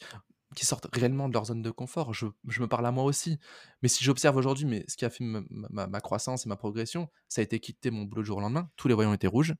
qui- 0.54 0.64
sortent 0.64 0.88
réellement 0.94 1.28
de 1.28 1.34
leur 1.34 1.44
zone 1.44 1.60
de 1.60 1.70
confort. 1.70 2.14
Je, 2.14 2.26
je 2.48 2.62
me 2.62 2.66
parle 2.68 2.86
à 2.86 2.90
moi 2.90 3.04
aussi. 3.04 3.38
Mais 3.82 3.88
si 3.88 4.02
j'observe 4.04 4.36
aujourd'hui, 4.36 4.64
mais 4.64 4.84
ce 4.88 4.96
qui 4.96 5.04
a 5.04 5.10
fait 5.10 5.22
ma, 5.24 5.42
ma- 5.86 6.00
croissance 6.00 6.46
et 6.46 6.48
ma 6.48 6.56
progression, 6.56 7.10
ça 7.28 7.42
a 7.42 7.44
été 7.44 7.60
quitter 7.60 7.90
mon 7.90 8.04
boulot 8.04 8.22
du 8.22 8.26
jour 8.28 8.38
au 8.38 8.40
lendemain. 8.40 8.70
Tous 8.76 8.88
les 8.88 8.94
voyants 8.94 9.12
étaient 9.12 9.26
rouges. 9.26 9.54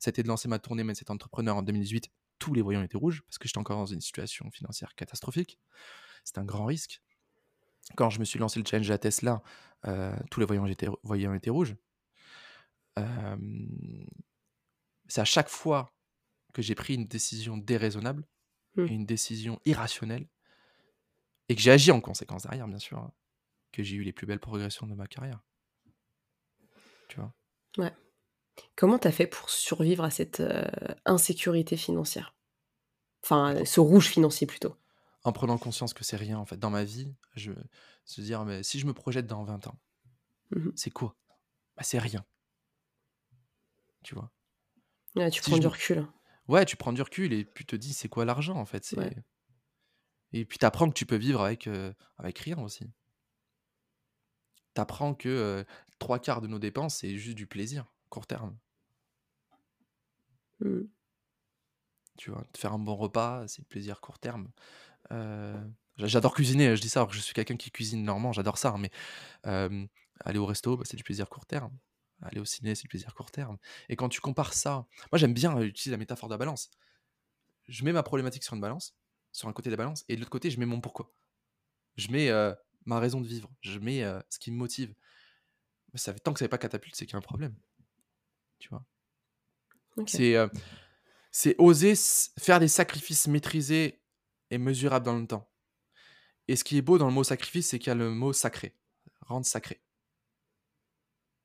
Ça 0.00 0.08
a 0.08 0.10
été 0.10 0.22
de 0.22 0.28
lancer 0.28 0.48
ma 0.48 0.58
tournée 0.58 0.84
cet 0.94 1.10
entrepreneur 1.10 1.56
en 1.56 1.62
2018. 1.62 2.10
Tous 2.38 2.54
les 2.54 2.62
voyants 2.62 2.82
étaient 2.82 2.98
rouges 2.98 3.22
parce 3.26 3.38
que 3.38 3.48
j'étais 3.48 3.58
encore 3.58 3.78
dans 3.78 3.86
une 3.86 4.00
situation 4.00 4.50
financière 4.50 4.94
catastrophique. 4.96 5.58
C'était 6.24 6.40
un 6.40 6.44
grand 6.44 6.66
risque. 6.66 7.02
Quand 7.96 8.10
je 8.10 8.20
me 8.20 8.24
suis 8.24 8.38
lancé 8.38 8.60
le 8.60 8.66
challenge 8.66 8.90
à 8.90 8.98
Tesla, 8.98 9.42
euh, 9.86 10.16
tous 10.30 10.40
les 10.40 10.46
voyants 10.46 10.66
étaient, 10.66 10.88
voyants 11.04 11.34
étaient 11.34 11.50
rouges. 11.50 11.76
Euh, 12.98 13.36
c'est 15.08 15.20
à 15.20 15.24
chaque 15.24 15.48
fois 15.48 15.92
que 16.52 16.62
j'ai 16.62 16.74
pris 16.74 16.94
une 16.94 17.06
décision 17.06 17.56
déraisonnable 17.58 18.26
et 18.90 18.94
une 18.94 19.06
décision 19.06 19.60
irrationnelle 19.64 20.28
et 21.48 21.54
que 21.54 21.60
j'ai 21.60 21.70
agi 21.70 21.90
en 21.90 22.00
conséquence 22.00 22.42
derrière, 22.44 22.68
bien 22.68 22.78
sûr, 22.78 22.98
hein, 22.98 23.12
que 23.72 23.82
j'ai 23.82 23.96
eu 23.96 24.02
les 24.02 24.12
plus 24.12 24.26
belles 24.26 24.40
progressions 24.40 24.86
de 24.86 24.94
ma 24.94 25.06
carrière. 25.06 25.40
Tu 27.08 27.16
vois? 27.20 27.32
Ouais. 27.78 27.92
Comment 28.76 28.98
t'as 28.98 29.12
fait 29.12 29.26
pour 29.26 29.50
survivre 29.50 30.04
à 30.04 30.10
cette 30.10 30.40
euh, 30.40 30.64
insécurité 31.04 31.76
financière? 31.76 32.34
Enfin, 33.22 33.64
ce 33.64 33.80
rouge 33.80 34.08
financier 34.08 34.46
plutôt. 34.46 34.76
En 35.24 35.32
prenant 35.32 35.58
conscience 35.58 35.94
que 35.94 36.04
c'est 36.04 36.16
rien, 36.16 36.38
en 36.38 36.44
fait, 36.44 36.58
dans 36.58 36.70
ma 36.70 36.84
vie, 36.84 37.14
je 37.34 37.52
se 38.04 38.20
dire, 38.20 38.44
mais 38.44 38.62
si 38.62 38.78
je 38.78 38.86
me 38.86 38.92
projette 38.92 39.26
dans 39.26 39.44
20 39.44 39.66
ans, 39.66 39.78
Mhm. 40.50 40.72
c'est 40.76 40.90
quoi? 40.90 41.16
Bah, 41.76 41.82
C'est 41.82 41.98
rien. 41.98 42.24
Tu 44.04 44.14
vois 44.14 44.30
Ouais, 45.16 45.30
tu 45.30 45.42
Si 45.42 45.48
prends 45.50 45.56
je 45.56 45.62
du 45.62 45.66
recul. 45.66 46.06
Ouais, 46.46 46.64
tu 46.64 46.76
prends 46.76 46.92
du 46.92 47.02
recul 47.02 47.32
et 47.32 47.44
puis 47.44 47.64
tu 47.64 47.76
te 47.76 47.76
dis, 47.76 47.92
c'est 47.94 48.08
quoi 48.08 48.24
l'argent, 48.24 48.56
en 48.56 48.66
fait. 48.66 48.94
Ouais. 48.96 49.16
Et 50.32 50.44
puis 50.44 50.58
tu 50.58 50.66
apprends 50.66 50.88
que 50.88 50.94
tu 50.94 51.06
peux 51.06 51.16
vivre 51.16 51.40
avec, 51.42 51.66
euh, 51.66 51.92
avec 52.18 52.38
rien 52.40 52.58
aussi. 52.58 52.90
Tu 54.74 54.80
apprends 54.80 55.14
que 55.14 55.28
euh, 55.28 55.64
trois 55.98 56.18
quarts 56.18 56.40
de 56.40 56.48
nos 56.48 56.58
dépenses, 56.58 56.96
c'est 56.96 57.16
juste 57.16 57.36
du 57.36 57.46
plaisir, 57.46 57.92
court 58.10 58.26
terme. 58.26 58.56
Mm. 60.60 60.88
Tu 62.16 62.30
vois, 62.30 62.44
te 62.52 62.58
faire 62.58 62.72
un 62.72 62.78
bon 62.78 62.94
repas, 62.94 63.46
c'est 63.48 63.62
le 63.62 63.66
plaisir 63.66 64.00
court 64.00 64.18
terme. 64.18 64.48
Euh, 65.12 65.62
j'a- 65.96 66.06
j'adore 66.08 66.34
cuisiner, 66.34 66.76
je 66.76 66.82
dis 66.82 66.88
ça 66.88 67.00
alors 67.00 67.10
que 67.10 67.16
je 67.16 67.20
suis 67.20 67.34
quelqu'un 67.34 67.56
qui 67.56 67.70
cuisine 67.70 68.04
normalement, 68.04 68.32
j'adore 68.32 68.58
ça. 68.58 68.70
hein, 68.70 68.78
mais 68.78 68.90
aller 70.20 70.38
au 70.38 70.46
resto, 70.46 70.76
bah, 70.76 70.84
c'est 70.86 70.96
du 70.96 71.04
plaisir 71.04 71.28
court 71.28 71.46
terme. 71.46 71.72
Aller 72.22 72.40
au 72.40 72.44
ciné, 72.44 72.74
c'est 72.74 72.82
du 72.82 72.88
plaisir 72.88 73.14
court 73.14 73.30
terme. 73.30 73.58
Et 73.88 73.96
quand 73.96 74.08
tu 74.08 74.20
compares 74.20 74.54
ça, 74.54 74.86
moi 75.12 75.18
j'aime 75.18 75.34
bien 75.34 75.58
euh, 75.58 75.64
utiliser 75.64 75.90
la 75.90 75.96
métaphore 75.96 76.28
de 76.28 76.34
la 76.34 76.38
balance. 76.38 76.70
Je 77.68 77.84
mets 77.84 77.92
ma 77.92 78.02
problématique 78.02 78.44
sur 78.44 78.54
une 78.54 78.60
balance, 78.60 78.96
sur 79.32 79.48
un 79.48 79.52
côté 79.52 79.68
de 79.68 79.74
la 79.74 79.78
balance, 79.78 80.04
et 80.08 80.14
de 80.14 80.20
l'autre 80.20 80.30
côté, 80.30 80.50
je 80.50 80.58
mets 80.58 80.66
mon 80.66 80.80
pourquoi. 80.80 81.12
Je 81.96 82.10
mets 82.10 82.30
euh, 82.30 82.54
ma 82.86 82.98
raison 82.98 83.20
de 83.20 83.26
vivre, 83.26 83.50
je 83.60 83.78
mets 83.78 84.04
euh, 84.04 84.20
ce 84.30 84.38
qui 84.38 84.50
me 84.50 84.56
motive. 84.56 84.94
Mais 85.92 85.98
ça 85.98 86.12
fait, 86.12 86.20
tant 86.20 86.32
que 86.32 86.38
ça 86.38 86.44
n'est 86.44 86.50
pas 86.50 86.58
catapulte, 86.58 86.94
c'est 86.94 87.06
qu'il 87.06 87.14
y 87.14 87.16
a 87.16 87.18
un 87.18 87.22
problème. 87.22 87.54
Tu 88.58 88.68
vois? 88.68 88.84
C'est 90.06 90.34
euh, 90.36 90.48
c'est 91.30 91.54
oser 91.58 91.94
faire 92.38 92.60
des 92.60 92.68
sacrifices 92.68 93.26
maîtrisés 93.26 94.02
et 94.50 94.58
mesurables 94.58 95.06
dans 95.06 95.18
le 95.18 95.26
temps. 95.26 95.50
Et 96.48 96.56
ce 96.56 96.64
qui 96.64 96.76
est 96.76 96.82
beau 96.82 96.98
dans 96.98 97.06
le 97.06 97.12
mot 97.12 97.24
sacrifice, 97.24 97.68
c'est 97.68 97.78
qu'il 97.78 97.88
y 97.88 97.90
a 97.90 97.94
le 97.94 98.10
mot 98.10 98.32
sacré, 98.32 98.76
rendre 99.20 99.46
sacré. 99.46 99.83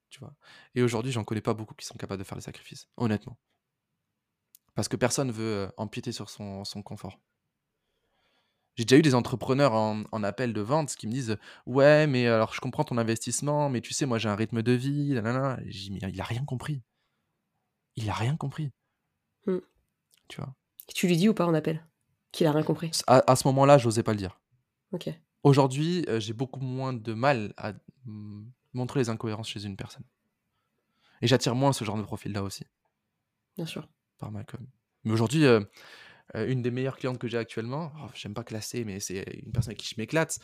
Tu 0.09 0.19
vois 0.19 0.33
Et 0.75 0.81
aujourd'hui, 0.81 1.11
j'en 1.11 1.23
connais 1.23 1.41
pas 1.41 1.53
beaucoup 1.53 1.75
qui 1.75 1.85
sont 1.85 1.95
capables 1.97 2.19
de 2.19 2.27
faire 2.27 2.37
des 2.37 2.43
sacrifices, 2.43 2.87
honnêtement. 2.97 3.37
Parce 4.75 4.87
que 4.87 4.95
personne 4.95 5.31
veut 5.31 5.43
euh, 5.43 5.69
empiéter 5.77 6.11
sur 6.11 6.29
son, 6.29 6.63
son 6.63 6.81
confort. 6.81 7.19
J'ai 8.75 8.85
déjà 8.85 8.97
eu 8.97 9.01
des 9.01 9.13
entrepreneurs 9.15 9.73
en, 9.73 10.03
en 10.11 10.23
appel 10.23 10.53
de 10.53 10.61
vente 10.61 10.95
qui 10.95 11.05
me 11.05 11.11
disent 11.11 11.37
Ouais, 11.65 12.07
mais 12.07 12.27
alors 12.27 12.53
je 12.53 12.61
comprends 12.61 12.85
ton 12.85 12.97
investissement, 12.97 13.69
mais 13.69 13.81
tu 13.81 13.93
sais, 13.93 14.05
moi 14.05 14.19
j'ai 14.19 14.29
un 14.29 14.35
rythme 14.35 14.61
de 14.61 14.71
vie. 14.71 15.11
nanana. 15.13 15.59
J'ai 15.65 15.89
dit 15.89 15.91
Mais 15.91 16.09
il 16.11 16.21
a 16.21 16.23
rien 16.23 16.45
compris. 16.45 16.81
Il 17.97 18.09
a 18.09 18.13
rien 18.13 18.37
compris. 18.37 18.71
Hmm. 19.45 19.59
Tu 20.29 20.37
vois. 20.39 20.55
Tu 20.95 21.07
lui 21.07 21.17
dis 21.17 21.27
ou 21.27 21.33
pas 21.33 21.45
en 21.45 21.53
appel 21.53 21.85
Qu'il 22.31 22.47
a 22.47 22.51
rien 22.53 22.63
compris? 22.63 22.91
À, 23.07 23.29
à 23.29 23.35
ce 23.35 23.47
moment-là, 23.49 23.77
j'osais 23.77 24.03
pas 24.03 24.13
le 24.13 24.17
dire. 24.17 24.39
Ok. 24.93 25.09
Aujourd'hui, 25.43 26.05
euh, 26.07 26.19
j'ai 26.19 26.33
beaucoup 26.33 26.61
moins 26.61 26.93
de 26.93 27.13
mal 27.13 27.53
à 27.57 27.73
montrer 28.73 28.99
les 28.99 29.10
incohérences 29.10 29.49
chez 29.49 29.65
une 29.65 29.75
personne. 29.77 30.03
Et 31.21 31.27
j'attire 31.27 31.55
moins 31.55 31.73
ce 31.73 31.84
genre 31.84 31.97
de 31.97 32.03
profil-là 32.03 32.43
aussi, 32.43 32.63
Bien 33.55 33.65
sûr. 33.65 33.89
par 34.17 34.32
ma 34.32 34.43
com. 34.43 34.65
Mais 35.03 35.12
aujourd'hui, 35.12 35.45
euh, 35.45 35.62
euh, 36.36 36.47
une 36.49 36.62
des 36.62 36.71
meilleures 36.71 36.97
clientes 36.97 37.17
que 37.19 37.27
j'ai 37.27 37.38
actuellement, 37.38 37.91
oh, 38.01 38.10
j'aime 38.13 38.34
pas 38.34 38.43
classer, 38.43 38.86
mais 38.86 38.99
c'est 38.99 39.23
une 39.43 39.51
personne 39.51 39.71
avec 39.71 39.79
qui 39.79 39.88
je 39.93 39.99
m'éclate. 39.99 40.39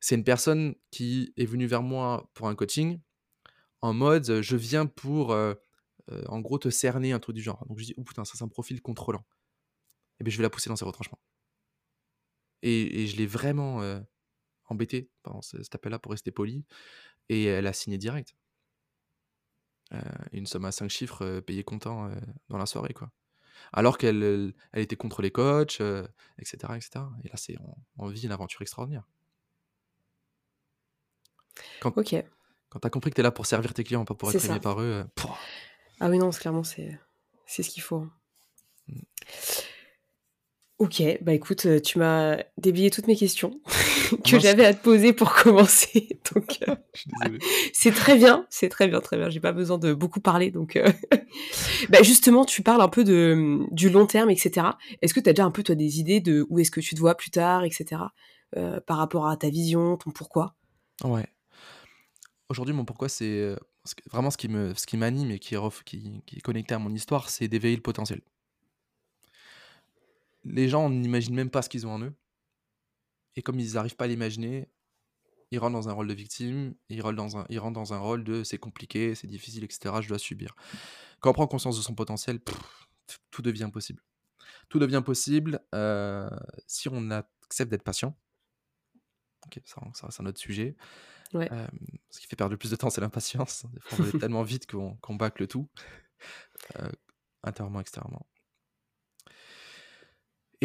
C'est 0.00 0.14
une 0.14 0.24
personne 0.24 0.74
qui 0.90 1.32
est 1.36 1.46
venue 1.46 1.66
vers 1.66 1.82
moi 1.82 2.28
pour 2.34 2.48
un 2.48 2.54
coaching 2.54 3.00
en 3.82 3.92
mode 3.92 4.28
euh, 4.30 4.42
je 4.42 4.56
viens 4.56 4.86
pour 4.86 5.32
euh, 5.32 5.54
en 6.26 6.40
gros 6.40 6.58
te 6.58 6.70
cerner 6.70 7.12
un 7.12 7.18
truc 7.18 7.36
du 7.36 7.42
genre. 7.42 7.64
Donc 7.66 7.78
je 7.78 7.84
dis 7.84 7.94
oh 7.96 8.02
putain, 8.02 8.24
ça 8.24 8.32
c'est 8.36 8.44
un 8.44 8.48
profil 8.48 8.80
contrôlant. 8.82 9.24
Et 10.18 10.24
bien 10.24 10.32
je 10.32 10.36
vais 10.38 10.42
la 10.42 10.50
pousser 10.50 10.70
dans 10.70 10.76
ses 10.76 10.84
retranchements. 10.84 11.20
Et, 12.62 13.02
et 13.02 13.06
je 13.06 13.16
l'ai 13.16 13.26
vraiment 13.26 13.80
embêtée 14.64 15.10
pendant 15.22 15.42
ce- 15.42 15.62
cet 15.62 15.74
appel-là 15.74 15.98
pour 15.98 16.12
rester 16.12 16.30
poli. 16.30 16.64
Et 17.28 17.44
elle 17.44 17.66
a 17.66 17.72
signé 17.72 17.98
direct. 17.98 18.34
Euh, 19.92 20.00
une 20.32 20.46
somme 20.46 20.64
à 20.64 20.72
5 20.72 20.90
chiffres 20.90 21.24
euh, 21.24 21.40
payée 21.40 21.62
comptant 21.62 22.06
euh, 22.08 22.14
dans 22.48 22.58
la 22.58 22.66
soirée, 22.66 22.92
quoi. 22.92 23.10
Alors 23.72 23.98
qu'elle 23.98 24.52
elle, 24.72 24.82
était 24.82 24.96
contre 24.96 25.22
les 25.22 25.30
coachs, 25.30 25.80
etc., 26.38 26.74
etc. 26.76 27.04
Et 27.24 27.28
là, 27.28 27.36
c'est 27.36 27.56
on, 27.60 27.74
on 27.98 28.08
vit 28.08 28.24
une 28.24 28.32
aventure 28.32 28.62
extraordinaire. 28.62 29.04
Quand, 31.80 31.96
Ok. 31.96 32.14
quand 32.68 32.80
tu 32.80 32.86
as 32.86 32.90
compris 32.90 33.10
que 33.10 33.14
tu 33.16 33.20
es 33.20 33.24
là 33.24 33.30
pour 33.32 33.46
servir 33.46 33.74
tes 33.74 33.82
clients, 33.82 34.04
pas 34.04 34.14
pour 34.14 34.30
être 34.30 34.44
aimé 34.44 34.60
par 34.60 34.80
eux. 34.80 35.04
Ah 36.00 36.08
oui, 36.10 36.18
non, 36.18 36.30
clairement, 36.30 36.64
c'est 36.64 37.00
c'est 37.46 37.62
ce 37.62 37.70
qu'il 37.70 37.82
faut. 37.82 37.96
hein. 37.98 38.12
Mm. 38.88 39.00
Ok, 40.78 41.02
bah 41.22 41.32
écoute, 41.32 41.64
euh, 41.64 41.80
tu 41.80 41.98
m'as 41.98 42.36
déblayé 42.58 42.90
toutes 42.90 43.06
mes 43.06 43.16
questions 43.16 43.58
que 44.24 44.38
j'avais 44.38 44.66
à 44.66 44.74
te 44.74 44.82
poser 44.82 45.14
pour 45.14 45.32
commencer. 45.42 46.20
Donc, 46.34 46.58
euh, 46.68 46.76
Je 46.92 47.00
suis 47.00 47.10
désolé. 47.22 47.38
c'est 47.72 47.92
très 47.92 48.16
bien, 48.16 48.46
c'est 48.50 48.68
très 48.68 48.86
bien, 48.86 49.00
très 49.00 49.16
bien. 49.16 49.30
J'ai 49.30 49.40
pas 49.40 49.52
besoin 49.52 49.78
de 49.78 49.94
beaucoup 49.94 50.20
parler. 50.20 50.50
Donc, 50.50 50.76
euh, 50.76 50.86
bah 51.88 52.02
justement, 52.02 52.44
tu 52.44 52.62
parles 52.62 52.82
un 52.82 52.90
peu 52.90 53.04
de, 53.04 53.60
du 53.70 53.88
long 53.88 54.06
terme, 54.06 54.28
etc. 54.28 54.66
Est-ce 55.00 55.14
que 55.14 55.20
tu 55.20 55.30
as 55.30 55.32
déjà 55.32 55.46
un 55.46 55.50
peu, 55.50 55.62
toi, 55.62 55.74
des 55.74 55.98
idées 55.98 56.20
de 56.20 56.46
où 56.50 56.58
est-ce 56.58 56.70
que 56.70 56.80
tu 56.80 56.94
te 56.94 57.00
vois 57.00 57.14
plus 57.14 57.30
tard, 57.30 57.64
etc. 57.64 58.02
euh, 58.58 58.78
par 58.80 58.98
rapport 58.98 59.28
à 59.28 59.36
ta 59.38 59.48
vision, 59.48 59.96
ton 59.96 60.10
pourquoi? 60.10 60.56
Ouais. 61.04 61.26
Aujourd'hui, 62.50 62.74
mon 62.74 62.84
pourquoi, 62.84 63.08
c'est 63.08 63.56
vraiment 64.12 64.30
ce 64.30 64.36
qui 64.36 64.48
me, 64.48 64.74
ce 64.74 64.84
qui 64.86 64.98
m'anime 64.98 65.30
et 65.30 65.38
qui 65.38 65.56
qui, 65.86 66.22
qui 66.26 66.36
est 66.36 66.40
connecté 66.40 66.74
à 66.74 66.78
mon 66.78 66.92
histoire, 66.92 67.30
c'est 67.30 67.48
d'éveiller 67.48 67.76
le 67.76 67.82
potentiel. 67.82 68.20
Les 70.48 70.68
gens 70.68 70.88
n'imaginent 70.90 71.34
même 71.34 71.50
pas 71.50 71.62
ce 71.62 71.68
qu'ils 71.68 71.86
ont 71.86 71.92
en 71.92 72.02
eux. 72.02 72.14
Et 73.36 73.42
comme 73.42 73.60
ils 73.60 73.74
n'arrivent 73.74 73.96
pas 73.96 74.04
à 74.04 74.08
l'imaginer, 74.08 74.68
ils 75.50 75.58
rentrent 75.58 75.74
dans 75.74 75.88
un 75.88 75.92
rôle 75.92 76.08
de 76.08 76.14
victime, 76.14 76.74
ils 76.88 77.00
rentrent 77.00 77.16
dans 77.16 77.36
un, 77.36 77.46
ils 77.48 77.58
rentrent 77.58 77.74
dans 77.74 77.94
un 77.94 77.98
rôle 77.98 78.24
de 78.24 78.42
c'est 78.42 78.58
compliqué, 78.58 79.14
c'est 79.14 79.26
difficile, 79.26 79.64
etc. 79.64 79.94
Je 80.00 80.08
dois 80.08 80.18
subir. 80.18 80.54
Quand 81.20 81.30
on 81.30 81.34
prend 81.34 81.46
conscience 81.46 81.76
de 81.76 81.82
son 81.82 81.94
potentiel, 81.94 82.40
pff, 82.40 82.88
tout 83.30 83.42
devient 83.42 83.70
possible. 83.72 84.02
Tout 84.68 84.78
devient 84.78 85.02
possible 85.04 85.60
euh, 85.74 86.28
si 86.66 86.88
on 86.88 87.10
accepte 87.10 87.70
d'être 87.70 87.84
patient. 87.84 88.16
Ça, 89.64 89.80
ça, 89.94 90.08
c'est 90.10 90.22
un 90.22 90.26
autre 90.26 90.40
sujet. 90.40 90.76
Ouais. 91.32 91.48
Euh, 91.52 91.66
ce 92.10 92.20
qui 92.20 92.26
fait 92.26 92.36
perdre 92.36 92.52
le 92.52 92.56
plus 92.56 92.70
de 92.70 92.76
temps, 92.76 92.90
c'est 92.90 93.00
l'impatience. 93.00 93.66
On 93.92 93.96
veut 94.02 94.18
tellement 94.18 94.42
vite 94.42 94.68
qu'on 94.68 94.96
qu'on 94.96 95.14
bâcle 95.14 95.46
tout, 95.46 95.68
euh, 96.80 96.90
intérieurement, 97.44 97.80
extérieurement. 97.80 98.26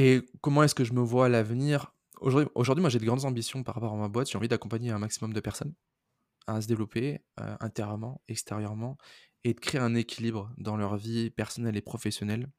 Et 0.04 0.24
comment 0.42 0.64
est-ce 0.64 0.74
que 0.74 0.84
je 0.84 0.94
me 0.94 1.02
vois 1.02 1.28
à 1.28 1.30
l'avenir? 1.30 1.94
Aujourd'hui, 2.22 2.50
aujourd'hui, 2.56 2.82
moi, 2.82 2.90
j'ai 2.90 2.98
de 2.98 3.06
grandes 3.06 3.24
ambitions 3.24 3.62
par 3.62 3.76
rapport 3.76 3.94
à 3.94 3.96
ma 3.96 4.08
boîte. 4.08 4.32
J'ai 4.32 4.38
envie 4.40 4.48
d'accompagner 4.48 4.90
un 4.90 4.98
maximum 4.98 5.32
de 5.32 5.40
personnes 5.40 5.76
à 6.48 6.60
se 6.60 6.68
développer 6.68 7.22
euh, 7.40 7.56
intérieurement, 7.60 8.20
extérieurement, 8.28 8.98
et 9.44 9.54
de 9.54 9.60
créer 9.60 9.80
un 9.80 9.94
équilibre 9.94 10.52
dans 10.58 10.76
leur 10.76 10.98
vie 10.98 11.30
personnelle 11.30 11.78
et 11.78 11.84
professionnelle. 11.84 12.50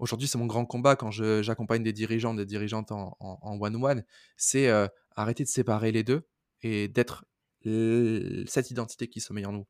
Aujourd'hui, 0.00 0.26
c'est 0.26 0.38
mon 0.38 0.46
grand 0.46 0.66
combat 0.66 0.96
quand 0.96 1.12
j'accompagne 1.12 1.84
des 1.84 1.92
dirigeants, 1.92 2.34
des 2.34 2.46
dirigeantes 2.46 2.90
en 2.90 3.16
one-one, 3.60 4.04
c'est 4.36 4.68
euh, 4.70 4.88
arrêter 5.14 5.44
de 5.44 5.48
séparer 5.48 5.92
les 5.92 6.02
deux 6.02 6.26
et 6.62 6.88
d'être 6.88 7.26
cette 7.62 8.72
identité 8.72 9.06
qui 9.06 9.20
sommeille 9.20 9.46
en 9.46 9.52
nous, 9.52 9.68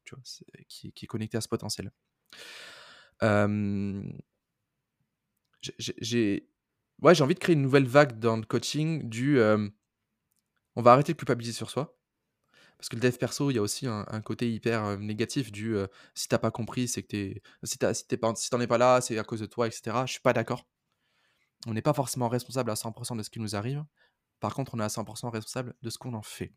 qui, 0.66 0.94
est 1.02 1.06
connectée 1.06 1.36
à 1.36 1.42
ce 1.42 1.48
potentiel. 1.48 1.92
Euh, 3.22 4.02
j'ai- 5.78 6.49
ouais, 7.02 7.14
j'ai 7.14 7.24
envie 7.24 7.34
de 7.34 7.38
créer 7.40 7.54
une 7.54 7.62
nouvelle 7.62 7.86
vague 7.86 8.18
dans 8.18 8.36
le 8.36 8.44
coaching 8.44 9.08
du 9.08 9.38
euh, 9.38 9.68
on 10.76 10.82
va 10.82 10.92
arrêter 10.92 11.12
de 11.12 11.18
culpabiliser 11.18 11.52
sur 11.52 11.70
soi. 11.70 11.96
Parce 12.78 12.88
que 12.88 12.96
le 12.96 13.02
dev 13.02 13.16
perso, 13.18 13.50
il 13.50 13.54
y 13.56 13.58
a 13.58 13.62
aussi 13.62 13.86
un, 13.86 14.04
côté 14.22 14.50
hyper 14.50 14.84
euh, 14.84 14.96
négatif 14.96 15.52
du 15.52 15.76
euh, 15.76 15.86
si 16.14 16.28
t'as 16.28 16.38
pas 16.38 16.50
compris, 16.50 16.88
c'est 16.88 17.02
que 17.02 17.08
t'es. 17.08 17.42
Si 17.62 17.76
t'as- 17.78 17.92
si 17.94 18.50
t'en 18.50 18.60
es 18.60 18.66
pas 18.66 18.78
là, 18.78 19.00
c'est 19.02 19.18
à 19.18 19.24
cause 19.24 19.40
de 19.40 19.46
toi, 19.46 19.66
etc. 19.66 20.06
Je 20.06 20.12
suis 20.12 20.22
pas 20.22 20.32
d'accord. 20.32 20.66
On 21.66 21.74
n'est 21.74 21.82
pas 21.82 21.92
forcément 21.92 22.28
responsable 22.28 22.70
à 22.70 22.76
100% 22.76 23.16
de 23.16 23.22
ce 23.22 23.30
qui 23.30 23.40
nous 23.40 23.54
arrive. 23.54 23.84
Par 24.40 24.54
contre, 24.54 24.74
on 24.74 24.80
est 24.80 24.84
à 24.84 24.88
100% 24.88 25.30
responsable 25.30 25.74
de 25.82 25.90
ce 25.90 25.98
qu'on 25.98 26.14
en 26.14 26.22
fait. 26.22 26.54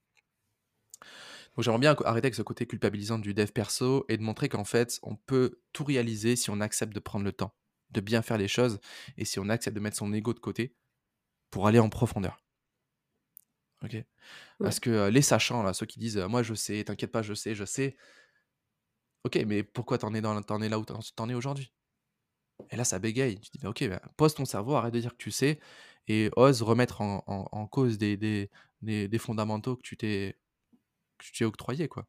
Donc 1.56 1.64
j'aimerais 1.64 1.80
bien 1.80 1.96
arrêter 2.06 2.28
avec 2.28 2.36
ce 2.36 2.42
côté 2.42 2.66
culpabilisant 2.66 3.20
du 3.20 3.34
dev 3.34 3.52
perso 3.52 4.06
et 4.08 4.18
de 4.18 4.24
montrer 4.24 4.48
qu'en 4.50 4.64
fait, 4.64 5.00
on 5.04 5.18
peut 5.18 5.60
tout 5.74 5.84
réaliser 5.84 6.36
si 6.36 6.50
on 6.50 6.62
accepte 6.62 6.94
de 6.94 7.00
prendre 7.00 7.26
le 7.26 7.34
temps, 7.34 7.54
de 7.94 8.02
bien 8.02 8.22
faire 8.22 8.38
les 8.38 8.48
choses 8.48 8.80
et 9.18 9.26
si 9.26 9.40
on 9.40 9.50
accepte 9.50 9.76
de 9.76 9.82
mettre 9.82 9.98
son 9.98 10.14
ego 10.14 10.34
de 10.34 10.40
côté 10.40 10.76
pour 11.52 11.68
aller 11.68 11.80
en 11.80 11.90
profondeur. 11.90 12.40
Ok? 13.84 13.98
Parce 14.62 14.80
que 14.80 14.90
euh, 14.92 15.12
les 15.12 15.22
sachants, 15.22 15.64
là, 15.64 15.74
ceux 15.74 15.86
qui 15.86 16.00
disent 16.00 16.18
euh, 16.18 16.28
Moi 16.30 16.44
je 16.44 16.54
sais, 16.54 16.84
t'inquiète 16.86 17.12
pas, 17.12 17.22
je 17.24 17.34
sais, 17.34 17.56
je 17.56 17.66
sais. 17.66 17.98
Ok, 19.24 19.38
mais 19.48 19.64
pourquoi 19.64 19.98
t'en 19.98 20.14
es, 20.14 20.22
dans, 20.22 20.38
es 20.62 20.70
là 20.70 20.80
où 20.80 20.86
t'en, 20.86 21.30
es 21.30 21.34
aujourd'hui? 21.34 21.72
Et 22.72 22.76
là, 22.78 22.84
ça 22.86 23.00
bégaye. 23.00 23.40
Tu 23.40 23.52
dis 23.54 23.60
bah, 23.60 23.70
Ok, 23.70 23.88
bah, 23.90 24.02
pose 24.18 24.34
ton 24.36 24.46
cerveau, 24.46 24.76
arrête 24.76 24.94
de 24.94 25.00
dire 25.00 25.12
que 25.12 25.18
tu 25.24 25.32
sais 25.32 25.60
et 26.08 26.30
ose 26.36 26.62
remettre 26.64 27.02
en, 27.02 27.24
en- 27.28 27.48
en 27.52 27.68
cause 27.68 27.98
des, 27.98 28.18
des, 28.18 28.50
des- 28.82 29.08
des 29.08 29.18
fondamentaux 29.20 29.76
que 29.78 29.82
tu 29.84 29.98
t'es, 29.98 30.38
octroyé, 31.46 31.88
quoi. 31.88 32.08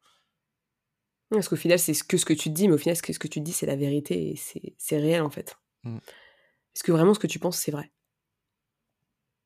Parce 1.29 1.47
qu'au 1.49 1.55
final, 1.55 1.77
c'est 1.79 1.93
ce 1.93 2.03
que 2.03 2.17
ce 2.17 2.25
que 2.25 2.33
tu 2.33 2.49
te 2.49 2.53
dis, 2.55 2.67
mais 2.67 2.73
au 2.75 2.77
final, 2.77 2.95
ce 2.95 3.01
que, 3.03 3.13
ce 3.13 3.19
que 3.19 3.27
tu 3.27 3.39
te 3.39 3.45
dis, 3.45 3.51
c'est 3.53 3.65
la 3.65 3.75
vérité 3.75 4.31
et 4.31 4.35
c'est 4.77 4.97
réel 4.97 5.21
en 5.21 5.29
fait. 5.29 5.55
Mm. 5.85 5.97
Est-ce 5.97 6.83
que 6.83 6.91
vraiment 6.91 7.13
ce 7.13 7.19
que 7.19 7.27
tu 7.27 7.39
penses, 7.39 7.57
c'est 7.57 7.71
vrai 7.71 7.91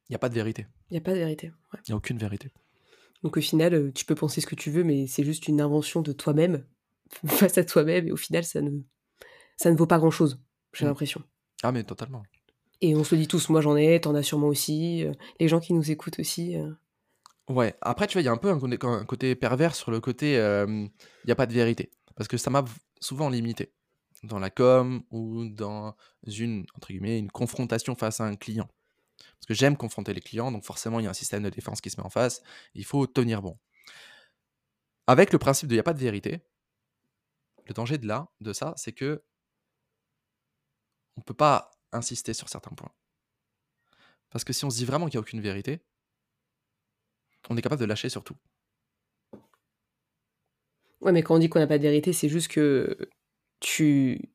Il 0.07 0.11
n'y 0.11 0.15
a 0.15 0.19
pas 0.19 0.29
de 0.29 0.33
vérité. 0.33 0.65
Il 0.89 0.93
n'y 0.93 0.97
a 0.97 1.01
pas 1.01 1.13
de 1.13 1.17
vérité. 1.19 1.47
ouais. 1.73 1.79
Il 1.87 1.91
n'y 1.91 1.93
a 1.93 1.97
aucune 1.97 2.17
vérité. 2.17 2.51
Donc 3.23 3.37
au 3.37 3.41
final, 3.41 3.73
euh, 3.73 3.91
tu 3.93 4.05
peux 4.05 4.15
penser 4.15 4.41
ce 4.41 4.47
que 4.47 4.55
tu 4.55 4.71
veux, 4.71 4.83
mais 4.83 5.05
c'est 5.07 5.23
juste 5.23 5.47
une 5.47 5.61
invention 5.61 6.01
de 6.01 6.11
toi-même 6.13 6.65
face 7.27 7.57
à 7.57 7.63
toi-même, 7.65 8.07
et 8.07 8.11
au 8.11 8.17
final, 8.17 8.43
ça 8.43 8.61
ne, 8.61 8.79
ça 9.57 9.71
ne 9.71 9.77
vaut 9.77 9.87
pas 9.87 9.97
grand-chose, 9.99 10.41
j'ai 10.73 10.85
Mm. 10.85 10.87
l'impression. 10.87 11.23
Ah, 11.63 11.71
mais 11.71 11.83
totalement. 11.83 12.23
Et 12.81 12.95
on 12.95 13.03
se 13.03 13.13
le 13.15 13.21
dit 13.21 13.27
tous, 13.27 13.49
moi 13.49 13.59
j'en 13.61 13.75
ai, 13.75 13.99
t'en 13.99 14.15
as 14.15 14.23
sûrement 14.23 14.47
aussi, 14.47 15.03
euh, 15.03 15.11
les 15.39 15.49
gens 15.49 15.59
qui 15.59 15.73
nous 15.73 15.91
écoutent 15.91 16.19
aussi. 16.19 16.55
euh. 16.55 16.71
Ouais, 17.49 17.75
après, 17.81 18.07
tu 18.07 18.13
vois, 18.13 18.21
il 18.21 18.25
y 18.25 18.29
a 18.29 18.31
un 18.31 18.37
peu 18.37 18.49
un 18.49 18.59
côté, 18.59 18.77
un 18.83 19.05
côté 19.05 19.35
pervers 19.35 19.75
sur 19.75 19.91
le 19.91 19.99
côté 19.99 20.37
euh, 20.37 20.65
il 20.67 21.25
n'y 21.25 21.31
a 21.31 21.35
pas 21.35 21.47
de 21.47 21.53
vérité. 21.53 21.91
Parce 22.15 22.27
que 22.27 22.37
ça 22.37 22.49
m'a 22.49 22.63
souvent 23.01 23.27
limité 23.29 23.73
dans 24.23 24.39
la 24.39 24.49
com 24.49 25.03
ou 25.11 25.47
dans 25.49 25.95
une, 26.25 26.65
entre 26.75 26.89
guillemets, 26.89 27.19
une 27.19 27.31
confrontation 27.31 27.95
face 27.95 28.19
à 28.19 28.25
un 28.25 28.35
client. 28.35 28.69
Parce 29.17 29.45
que 29.47 29.53
j'aime 29.53 29.77
confronter 29.77 30.13
les 30.13 30.21
clients, 30.21 30.51
donc 30.51 30.63
forcément, 30.63 30.99
il 30.99 31.03
y 31.03 31.07
a 31.07 31.09
un 31.09 31.13
système 31.13 31.43
de 31.43 31.49
défense 31.49 31.81
qui 31.81 31.89
se 31.89 31.97
met 31.99 32.05
en 32.05 32.09
face. 32.09 32.41
Il 32.73 32.85
faut 32.85 33.07
tenir 33.07 33.41
bon. 33.41 33.57
Avec 35.07 35.33
le 35.33 35.39
principe 35.39 35.67
de 35.67 35.73
il 35.73 35.77
n'y 35.77 35.81
a 35.81 35.83
pas 35.83 35.93
de 35.93 35.99
vérité, 35.99 36.41
le 37.65 37.73
danger 37.73 37.97
de 37.97 38.07
là, 38.07 38.29
de 38.41 38.53
ça, 38.53 38.73
c'est 38.77 38.93
que 38.93 39.23
on 41.17 41.21
peut 41.21 41.33
pas 41.33 41.71
insister 41.91 42.33
sur 42.33 42.49
certains 42.49 42.75
points. 42.75 42.91
Parce 44.29 44.43
que 44.43 44.53
si 44.53 44.65
on 44.65 44.69
se 44.69 44.77
dit 44.77 44.85
vraiment 44.85 45.07
qu'il 45.07 45.17
n'y 45.17 45.19
a 45.19 45.21
aucune 45.21 45.41
vérité, 45.41 45.81
on 47.49 47.57
est 47.57 47.61
capable 47.61 47.81
de 47.81 47.85
lâcher 47.85 48.09
sur 48.09 48.23
tout. 48.23 48.37
Ouais, 51.01 51.11
mais 51.11 51.23
quand 51.23 51.35
on 51.35 51.39
dit 51.39 51.49
qu'on 51.49 51.59
n'a 51.59 51.67
pas 51.67 51.77
de 51.77 51.83
vérité, 51.83 52.13
c'est 52.13 52.29
juste 52.29 52.49
que 52.49 53.09
tu. 53.59 54.31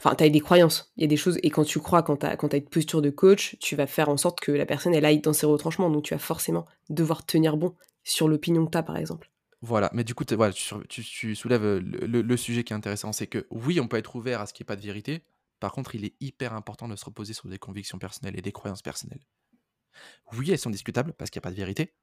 Enfin, 0.00 0.14
t'as 0.16 0.28
des 0.28 0.40
croyances, 0.40 0.92
il 0.96 1.02
y 1.02 1.04
a 1.04 1.06
des 1.08 1.16
choses, 1.16 1.38
et 1.42 1.50
quand 1.50 1.64
tu 1.64 1.78
crois, 1.80 2.02
quand 2.02 2.16
quand 2.36 2.48
t'as 2.48 2.58
une 2.58 2.64
posture 2.68 3.00
de 3.02 3.10
coach, 3.10 3.56
tu 3.60 3.76
vas 3.76 3.86
faire 3.86 4.08
en 4.08 4.16
sorte 4.16 4.40
que 4.40 4.50
la 4.52 4.66
personne, 4.66 4.94
elle 4.94 5.04
aille 5.04 5.20
dans 5.20 5.32
ses 5.32 5.46
retranchements, 5.46 5.90
donc 5.90 6.04
tu 6.04 6.14
vas 6.14 6.18
forcément 6.18 6.66
devoir 6.90 7.24
tenir 7.26 7.56
bon 7.56 7.74
sur 8.04 8.28
l'opinion 8.28 8.66
que 8.66 8.70
t'as, 8.70 8.82
par 8.82 8.96
exemple. 8.96 9.30
Voilà, 9.60 9.90
mais 9.92 10.04
du 10.04 10.14
coup, 10.14 10.24
voilà, 10.36 10.52
tu, 10.52 10.72
tu- 10.88 11.02
tu 11.02 11.34
soulèves 11.34 11.64
euh, 11.64 11.80
le, 11.80 12.06
le- 12.06 12.22
le 12.22 12.36
sujet 12.36 12.62
qui 12.62 12.72
est 12.72 12.76
intéressant, 12.76 13.12
c'est 13.12 13.26
que 13.26 13.46
oui, 13.50 13.80
on 13.80 13.88
peut 13.88 13.96
être 13.96 14.14
ouvert 14.14 14.40
à 14.40 14.46
ce 14.46 14.52
qu'il 14.52 14.62
n'y 14.62 14.66
ait 14.66 14.74
pas 14.74 14.76
de 14.76 14.82
vérité. 14.86 15.24
Par 15.58 15.72
contre, 15.72 15.96
il 15.96 16.04
est 16.04 16.14
hyper 16.20 16.54
important 16.54 16.86
de 16.86 16.94
se 16.94 17.04
reposer 17.04 17.32
sur 17.34 17.48
des 17.48 17.58
convictions 17.58 17.98
personnelles 17.98 18.38
et 18.38 18.42
des 18.42 18.52
croyances 18.52 18.82
personnelles. 18.82 19.20
Oui, 20.32 20.50
elles 20.50 20.58
sont 20.58 20.70
discutables 20.70 21.12
parce 21.14 21.30
qu'il 21.30 21.38
n'y 21.40 21.42
a 21.42 21.48
pas 21.48 21.50
de 21.50 21.56
vérité. 21.56 21.94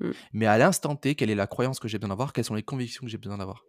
Mmh. 0.00 0.16
Mais 0.32 0.46
à 0.46 0.58
l'instant 0.58 0.96
T, 0.96 1.14
quelle 1.16 1.30
est 1.30 1.34
la 1.36 1.46
croyance 1.48 1.80
que 1.80 1.88
j'ai 1.88 1.98
besoin 1.98 2.10
d'avoir 2.10 2.32
Quelles 2.32 2.44
sont 2.46 2.54
les 2.56 2.62
convictions 2.64 3.04
que 3.04 3.10
j'ai 3.10 3.18
besoin 3.18 3.38
d'avoir? 3.38 3.64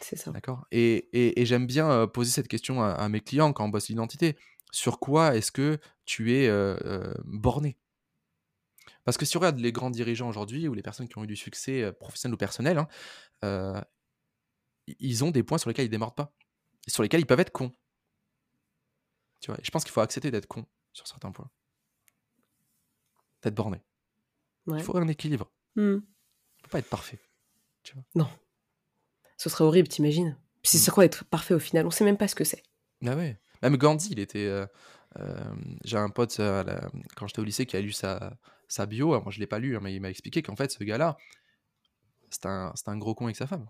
C'est 0.00 0.16
ça. 0.16 0.30
D'accord 0.30 0.66
Et, 0.70 1.08
et- 1.12 1.40
et 1.40 1.46
j'aime 1.46 1.66
bien 1.66 2.06
poser 2.06 2.30
cette 2.30 2.48
question 2.48 2.82
à, 2.82 2.90
à 2.90 3.08
mes 3.08 3.20
clients 3.20 3.52
quand 3.52 3.64
on 3.64 3.68
bosse 3.68 3.88
l'identité. 3.88 4.36
Sur 4.72 5.00
quoi 5.00 5.34
est-ce 5.36 5.50
que 5.52 5.78
tu 6.04 6.34
es 6.36 6.48
euh, 6.48 7.12
borné? 7.24 7.78
Parce 9.04 9.16
que 9.16 9.24
si 9.24 9.36
on 9.36 9.40
regarde 9.40 9.58
les 9.58 9.72
grands 9.72 9.90
dirigeants 9.90 10.28
aujourd'hui 10.28 10.68
ou 10.68 10.74
les 10.74 10.82
personnes 10.82 11.08
qui 11.08 11.16
ont 11.18 11.24
eu 11.24 11.26
du 11.26 11.36
succès 11.36 11.90
professionnel 11.92 12.34
ou 12.34 12.36
personnel, 12.38 12.78
hein, 12.78 12.88
euh, 13.44 13.80
ils 14.86 15.24
ont 15.24 15.30
des 15.30 15.42
points 15.42 15.58
sur 15.58 15.70
lesquels 15.70 15.86
ils 15.86 15.90
démordent 15.90 16.14
pas. 16.16 16.34
Et 16.86 16.90
sur 16.90 17.02
lesquels 17.02 17.20
ils 17.20 17.26
peuvent 17.26 17.40
être 17.40 17.52
cons. 17.52 17.72
Tu 19.40 19.50
vois? 19.50 19.58
Et 19.60 19.64
je 19.64 19.70
pense 19.70 19.84
qu'il 19.84 19.92
faut 19.92 20.00
accepter 20.00 20.30
d'être 20.30 20.46
con 20.46 20.66
sur 20.92 21.06
certains 21.06 21.30
points. 21.32 21.50
D'être 23.42 23.54
borné. 23.54 23.82
Ouais. 24.66 24.78
Il 24.78 24.84
faut 24.84 24.96
un 24.96 25.08
équilibre. 25.08 25.50
Il 26.58 26.62
faut 26.62 26.68
pas 26.70 26.78
être 26.80 26.88
parfait. 26.90 27.18
Ce 29.38 29.48
serait 29.48 29.64
horrible, 29.64 29.88
t'imagines 29.88 30.36
Mm. 30.58 30.60
c'est 30.64 30.90
quoi 30.90 31.04
être 31.06 31.24
parfait 31.24 31.54
au 31.54 31.58
final 31.60 31.86
On 31.86 31.90
sait 31.90 32.04
même 32.04 32.16
pas 32.18 32.28
ce 32.28 32.34
que 32.34 32.44
c'est. 32.44 32.62
Ah 33.06 33.16
ouais. 33.16 33.38
Même 33.62 33.76
Gandhi, 33.78 34.08
il 34.10 34.18
était. 34.18 34.44
euh, 34.46 34.66
euh, 35.18 35.40
J'ai 35.84 35.96
un 35.96 36.10
pote 36.10 36.38
euh, 36.40 36.62
la- 36.64 36.90
quand 37.16 37.26
j'étais 37.28 37.40
au 37.40 37.44
lycée 37.44 37.64
qui 37.64 37.76
a 37.76 37.80
lu 37.80 37.92
sa, 37.92 38.36
sa 38.66 38.84
bio. 38.84 39.12
Alors, 39.12 39.22
moi, 39.22 39.32
je 39.32 39.38
l'ai 39.40 39.46
pas 39.46 39.58
lu, 39.60 39.76
hein, 39.76 39.80
mais 39.82 39.94
il 39.94 40.00
m'a 40.00 40.10
expliqué 40.10 40.42
qu'en 40.42 40.56
fait, 40.56 40.70
ce 40.72 40.82
gars-là, 40.84 41.16
c'est 42.30 42.44
un, 42.46 42.72
un 42.86 42.96
gros 42.98 43.14
con 43.14 43.24
avec 43.26 43.36
sa 43.36 43.46
femme. 43.46 43.66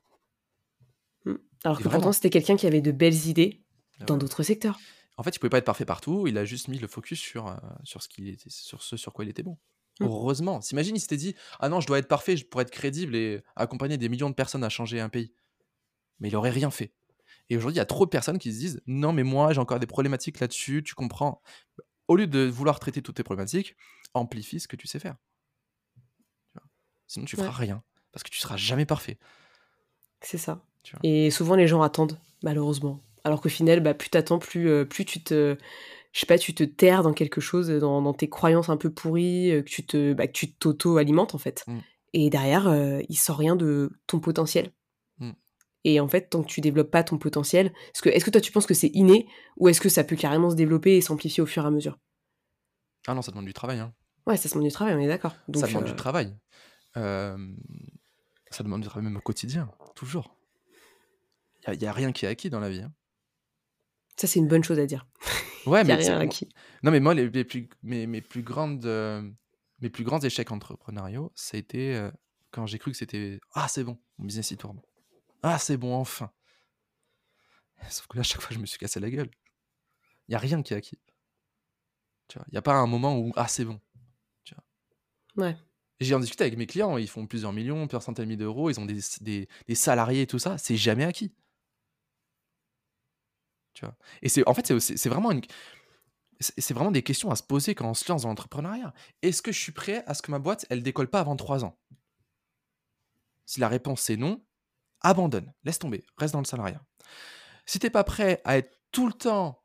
Alors 1.65 1.79
Et 1.79 1.83
que 1.83 1.89
vraiment. 1.89 1.91
pourtant, 2.01 2.13
c'était 2.13 2.31
quelqu'un 2.31 2.57
qui 2.57 2.67
avait 2.67 2.81
de 2.81 2.93
belles 2.93 3.27
idées 3.27 3.63
Ah 4.01 4.05
dans 4.05 4.17
d'autres 4.17 4.43
secteurs. 4.43 4.79
En 5.17 5.23
fait, 5.23 5.35
il 5.35 5.39
pouvait 5.39 5.51
pas 5.51 5.59
être 5.59 5.65
parfait 5.65 5.85
partout. 5.85 6.27
Il 6.27 6.39
a 6.39 6.45
juste 6.45 6.69
mis 6.69 6.79
le 6.79 6.87
focus 6.89 7.19
sur, 7.19 7.55
sur, 7.85 8.03
ce, 8.03 8.09
qu'il 8.09 8.29
était, 8.29 8.49
sur 8.51 8.83
ce 8.83 8.97
sur 8.97 9.13
quoi 9.13 9.25
il 9.25 9.29
était 9.29 9.43
bon. 9.43 9.59
Mm. 10.01 10.05
Heureusement. 10.05 10.61
S'imagine, 10.61 10.97
il 10.97 11.01
s'était 11.01 11.17
dit 11.17 11.35
Ah 11.61 11.69
non, 11.69 11.81
je 11.81 11.87
dois 11.87 11.99
être 11.99 12.09
parfait 12.09 12.37
pour 12.37 12.61
être 12.61 12.71
crédible 12.71 13.15
et 13.17 13.43
accompagner 13.57 13.97
des 13.99 14.09
millions 14.09 14.31
de 14.31 14.35
personnes 14.35 14.65
à 14.65 14.69
changer 14.69 15.01
un 15.01 15.09
pays. 15.09 15.33
Mais 16.21 16.29
il 16.29 16.37
aurait 16.37 16.51
rien 16.51 16.71
fait. 16.71 16.93
Et 17.51 17.57
aujourd'hui, 17.57 17.77
il 17.77 17.79
y 17.79 17.83
a 17.83 17.87
trop 17.87 18.05
de 18.05 18.11
personnes 18.11 18.39
qui 18.39 18.53
se 18.53 18.59
disent 18.59 18.83
Non, 18.87 19.13
mais 19.13 19.23
moi, 19.23 19.53
j'ai 19.53 19.61
encore 19.61 19.79
des 19.81 19.87
problématiques 19.87 20.41
là-dessus, 20.41 20.83
tu 20.85 20.95
comprends. 20.95 21.43
Au 22.09 22.17
lieu 22.17 22.27
de 22.27 22.45
vouloir 22.47 22.81
traiter 22.81 23.03
toutes 23.03 23.17
tes 23.17 23.23
problématiques, 23.23 23.77
amplifie 24.15 24.61
ce 24.61 24.69
que 24.69 24.77
tu 24.77 24.87
sais 24.87 24.99
faire. 24.99 25.17
Sinon, 27.07 27.25
tu 27.27 27.37
feras 27.37 27.49
Ouais. 27.49 27.55
rien. 27.55 27.83
Parce 28.13 28.23
que 28.23 28.31
tu 28.31 28.39
seras 28.39 28.57
jamais 28.57 28.85
parfait. 28.87 29.19
C'est 30.21 30.39
ça. 30.39 30.63
Et 31.03 31.31
souvent, 31.31 31.55
les 31.55 31.67
gens 31.69 31.83
attendent, 31.83 32.19
malheureusement. 32.43 33.01
Alors 33.25 33.41
qu'au 33.41 33.49
final, 33.49 33.81
bah, 33.81 33.95
plus 33.95 34.11
t'attends, 34.11 34.39
plus, 34.39 34.69
euh, 34.69 34.85
plus 34.85 35.05
tu 35.05 35.23
te. 35.23 35.57
Je 36.13 36.21
sais 36.21 36.27
pas, 36.27 36.39
tu 36.39 36.55
te 36.55 36.65
terres 36.65 37.03
dans 37.03 37.13
quelque 37.13 37.41
chose, 37.41 37.69
dans, 37.69 38.01
dans 38.01 38.15
tes 38.15 38.29
croyances 38.31 38.71
un 38.71 38.77
peu 38.79 38.91
pourries, 38.91 39.53
euh, 39.53 39.63
que 39.63 39.69
tu 39.69 39.85
te, 39.85 40.15
bah, 40.15 40.27
que 40.27 40.33
tu 40.33 40.53
t'auto-alimentes, 40.53 41.35
en 41.35 41.39
fait. 41.39 41.65
Mm. 41.67 41.79
Et 42.15 42.31
derrière, 42.31 42.69
euh, 42.69 43.01
il 43.09 43.17
sort 43.17 43.37
rien 43.37 43.57
de 43.57 43.91
ton 44.07 44.19
potentiel. 44.19 44.73
Et 45.85 46.01
en 46.01 46.09
fait, 46.09 46.31
tant 46.31 46.43
que 46.43 46.49
tu 46.49 46.61
développes 46.61 46.91
pas 46.91 47.05
ton 47.05 47.19
potentiel, 47.19 47.73
est-ce 47.95 48.25
que, 48.25 48.31
toi 48.31 48.41
tu 48.41 48.53
penses 48.53 48.67
que 48.67 48.75
c'est 48.75 48.91
inné 48.95 49.29
ou 49.57 49.69
est-ce 49.69 49.81
que 49.81 49.89
ça 49.89 50.05
peut 50.05 50.17
carrément 50.17 50.51
se 50.51 50.57
développer 50.57 50.97
et 50.97 51.01
s'amplifier 51.01 51.43
au 51.43 51.47
fur 51.47 51.65
et 51.65 51.67
à 51.67 51.71
mesure? 51.71 51.99
Ah 53.07 53.15
non, 53.15 53.23
ça 53.23 53.31
demande 53.31 53.47
du 53.47 53.55
travail. 53.55 53.79
hein. 53.79 53.95
Ouais, 54.27 54.37
ça 54.37 54.49
demande 54.49 54.67
du 54.67 54.73
travail, 54.73 54.95
on 54.95 54.99
est 54.99 55.07
d'accord. 55.07 55.35
Ça 55.55 55.67
demande 55.67 55.85
euh, 55.85 55.87
du 55.87 55.95
travail. 55.95 56.37
Euh, 56.97 57.39
ça 58.51 58.65
demande 58.65 58.83
du 58.83 58.89
travail 58.89 59.05
même 59.05 59.17
au 59.17 59.21
quotidien, 59.21 59.71
toujours. 59.95 60.35
Il 61.67 61.79
n'y 61.79 61.87
a, 61.87 61.93
rien 61.93 62.13
qui 62.13 62.25
est 62.25 62.29
acquis 62.29 62.51
dans 62.51 62.61
la 62.61 62.71
vie. 62.71 62.81
hein. 62.81 62.93
ça, 64.17 64.27
c'est 64.27 64.39
une 64.39 64.49
bonne 64.49 64.65
chose 64.65 64.79
à 64.79 64.87
dire. 64.87 65.07
Ouais, 65.67 65.83
Il 65.85 65.89
y 65.89 65.93
a 65.93 65.97
mais 65.97 66.03
rien 66.03 66.21
acquis. 66.21 66.49
non, 66.83 66.91
mais 66.91 67.01
moi, 67.01 67.15
les, 67.15 67.29
les 67.29 67.45
plus, 67.45 67.69
mes, 67.83 68.07
mes 68.07 68.23
plus 68.23 68.43
grandes, 68.43 68.87
euh, 68.87 69.23
mes 69.81 69.91
plus 69.91 70.05
grands 70.05 70.21
échecs 70.21 70.51
entrepreneuriaux, 70.51 71.33
ça 71.35 71.57
a 71.57 71.61
été 71.61 71.95
euh, 71.95 72.11
quand 72.51 72.67
j'ai 72.67 72.79
cru 72.79 72.91
que 72.91 72.97
c'était 72.97 73.41
ah 73.55 73.69
c'est 73.69 73.85
bon, 73.85 73.99
mon 74.19 74.27
business 74.27 74.51
il 74.51 74.57
tourne. 74.57 74.81
Ah 75.43 75.59
c'est 75.59 75.77
bon 75.77 75.95
enfin. 75.95 76.31
Sauf 77.89 78.07
que 78.09 78.17
là, 78.17 78.21
à 78.21 78.25
chaque 78.25 78.41
fois, 78.41 78.55
je 78.55 78.59
me 78.61 78.67
suis 78.67 78.79
cassé 78.79 79.01
la 79.01 79.11
gueule. 79.11 79.31
Il 80.29 80.33
y 80.33 80.35
a 80.35 80.39
rien 80.39 80.63
qui 80.63 80.75
est 80.75 80.77
acquis. 80.77 80.99
Il 82.49 82.55
y 82.55 82.59
a 82.59 82.63
pas 82.63 82.75
un 82.75 82.87
moment 82.87 83.19
où 83.19 83.33
ah 83.37 83.49
c'est 83.49 83.65
bon. 83.65 83.81
Tu 84.45 84.55
vois. 84.55 85.47
Ouais. 85.47 85.57
J'ai 86.01 86.15
en 86.15 86.21
discuté 86.21 86.45
avec 86.45 86.57
mes 86.59 86.67
clients, 86.67 86.97
ils 86.99 87.09
font 87.09 87.27
plusieurs 87.27 87.53
millions, 87.53 87.87
plusieurs 87.87 88.03
centaines 88.03 88.27
de 88.27 88.29
milliers 88.29 88.39
d'euros, 88.39 88.71
ils 88.71 88.79
ont 88.79 88.85
des, 88.85 89.01
des, 89.21 89.49
des 89.67 89.75
salariés 89.75 90.23
et 90.23 90.27
tout 90.27 90.39
ça, 90.39 90.59
c'est 90.59 90.77
jamais 90.77 91.05
acquis. 91.05 91.33
Tu 93.75 93.85
vois. 93.85 93.97
Et 94.23 94.29
c'est 94.29 94.47
en 94.49 94.55
fait 94.55 94.79
c'est 94.79 95.09
vraiment 95.09 95.31
une 95.33 95.43
c'est 96.41 96.73
vraiment 96.73 96.93
des 96.93 97.03
questions 97.03 97.31
à 97.31 97.37
se 97.37 97.43
poser 97.43 97.75
quand 97.75 97.89
on 97.89 97.95
se 97.95 98.11
lance 98.11 98.23
dans 98.23 98.29
l'entrepreneuriat. 98.29 98.93
Est-ce 99.23 99.43
que 99.43 99.51
je 99.53 99.59
suis 99.59 99.73
prêt 99.73 100.05
à 100.07 100.15
ce 100.15 100.23
que 100.23 100.31
ma 100.31 100.39
boîte 100.39 100.67
elle 100.71 100.83
décolle 100.83 101.09
pas 101.09 101.21
avant 101.21 101.37
3 101.37 101.65
ans? 101.65 101.77
Si 103.47 103.59
la 103.59 103.69
réponse 103.69 104.03
c'est 104.03 104.17
non, 104.17 104.41
abandonne, 105.01 105.53
laisse 105.65 105.79
tomber, 105.79 106.05
reste 106.17 106.33
dans 106.33 106.41
le 106.41 106.47
salariat. 106.47 106.83
Si 107.67 107.79
t'es 107.79 107.91
pas 107.91 108.05
prêt 108.05 108.41
à 108.45 108.59
être 108.59 108.79
tout 108.93 109.07
le 109.07 109.13
temps 109.13 109.63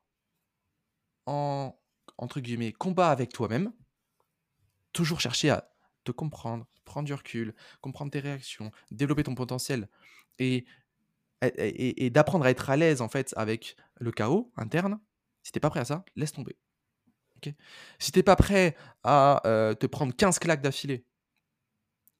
en 1.25 1.77
entre 2.17 2.41
combat 2.77 3.09
avec 3.09 3.33
toi-même, 3.33 3.73
toujours 4.93 5.19
chercher 5.19 5.49
à 5.49 5.69
te 6.03 6.11
comprendre, 6.11 6.67
prendre 6.85 7.05
du 7.05 7.13
recul, 7.13 7.55
comprendre 7.81 8.11
tes 8.11 8.19
réactions, 8.19 8.71
développer 8.91 9.23
ton 9.23 9.35
potentiel 9.35 9.89
et, 10.39 10.65
et, 11.41 12.09
d'apprendre 12.09 12.45
à 12.45 12.51
être 12.51 12.69
à 12.69 12.77
l'aise 12.77 13.01
en 13.01 13.09
fait 13.09 13.33
avec 13.37 13.75
le 13.99 14.11
chaos 14.11 14.51
interne. 14.55 14.99
Si 15.43 15.51
t'es 15.51 15.59
pas 15.59 15.69
prêt 15.69 15.81
à 15.81 15.85
ça, 15.85 16.05
laisse 16.15 16.31
tomber. 16.31 16.57
ok? 17.37 17.53
Si 17.99 18.11
t'es 18.11 18.23
pas 18.23 18.35
prêt 18.35 18.75
à 19.03 19.45
euh, 19.45 19.73
te 19.73 19.85
prendre 19.85 20.15
15 20.15 20.39
claques 20.39 20.61
d'affilée, 20.61 21.05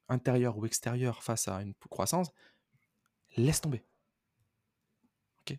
intérieure 0.10 0.58
ou 0.58 0.66
extérieure, 0.66 1.24
face 1.24 1.48
à 1.48 1.62
une 1.62 1.74
croissance, 1.90 2.32
laisse 3.38 3.62
tomber. 3.62 3.84
ok 5.46 5.58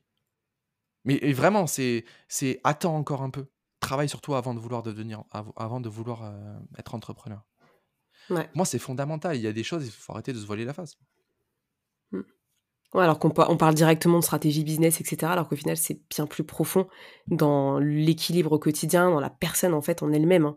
Mais 1.04 1.14
et 1.22 1.32
vraiment, 1.32 1.66
c'est 1.66 2.04
c'est 2.28 2.60
attends 2.64 2.96
encore 2.96 3.22
un 3.22 3.30
peu. 3.30 3.46
Travaille 3.80 4.08
sur 4.08 4.20
toi 4.20 4.38
avant 4.38 4.54
de 4.54 4.60
vouloir 4.60 4.82
devenir, 4.82 5.24
av- 5.30 5.52
avant 5.56 5.80
de 5.80 5.88
vouloir 5.88 6.22
euh, 6.24 6.58
être 6.78 6.94
entrepreneur. 6.94 7.42
Ouais. 8.30 8.48
Moi, 8.54 8.64
c'est 8.64 8.78
fondamental. 8.78 9.36
Il 9.36 9.42
y 9.42 9.46
a 9.46 9.52
des 9.52 9.64
choses, 9.64 9.84
il 9.86 9.90
faut 9.92 10.12
arrêter 10.12 10.32
de 10.32 10.38
se 10.38 10.46
voiler 10.46 10.64
la 10.64 10.72
face. 10.72 10.96
Ouais, 12.94 13.02
alors 13.02 13.18
qu'on 13.18 13.32
on 13.36 13.56
parle 13.56 13.74
directement 13.74 14.20
de 14.20 14.24
stratégie 14.24 14.62
business, 14.62 15.00
etc. 15.00 15.32
Alors 15.32 15.48
qu'au 15.48 15.56
final, 15.56 15.76
c'est 15.76 16.00
bien 16.08 16.26
plus 16.26 16.44
profond 16.44 16.86
dans 17.26 17.78
l'équilibre 17.80 18.52
au 18.52 18.58
quotidien, 18.60 19.10
dans 19.10 19.18
la 19.18 19.30
personne 19.30 19.74
en 19.74 19.80
fait 19.82 20.02
en 20.04 20.12
elle-même. 20.12 20.44
hein. 20.46 20.56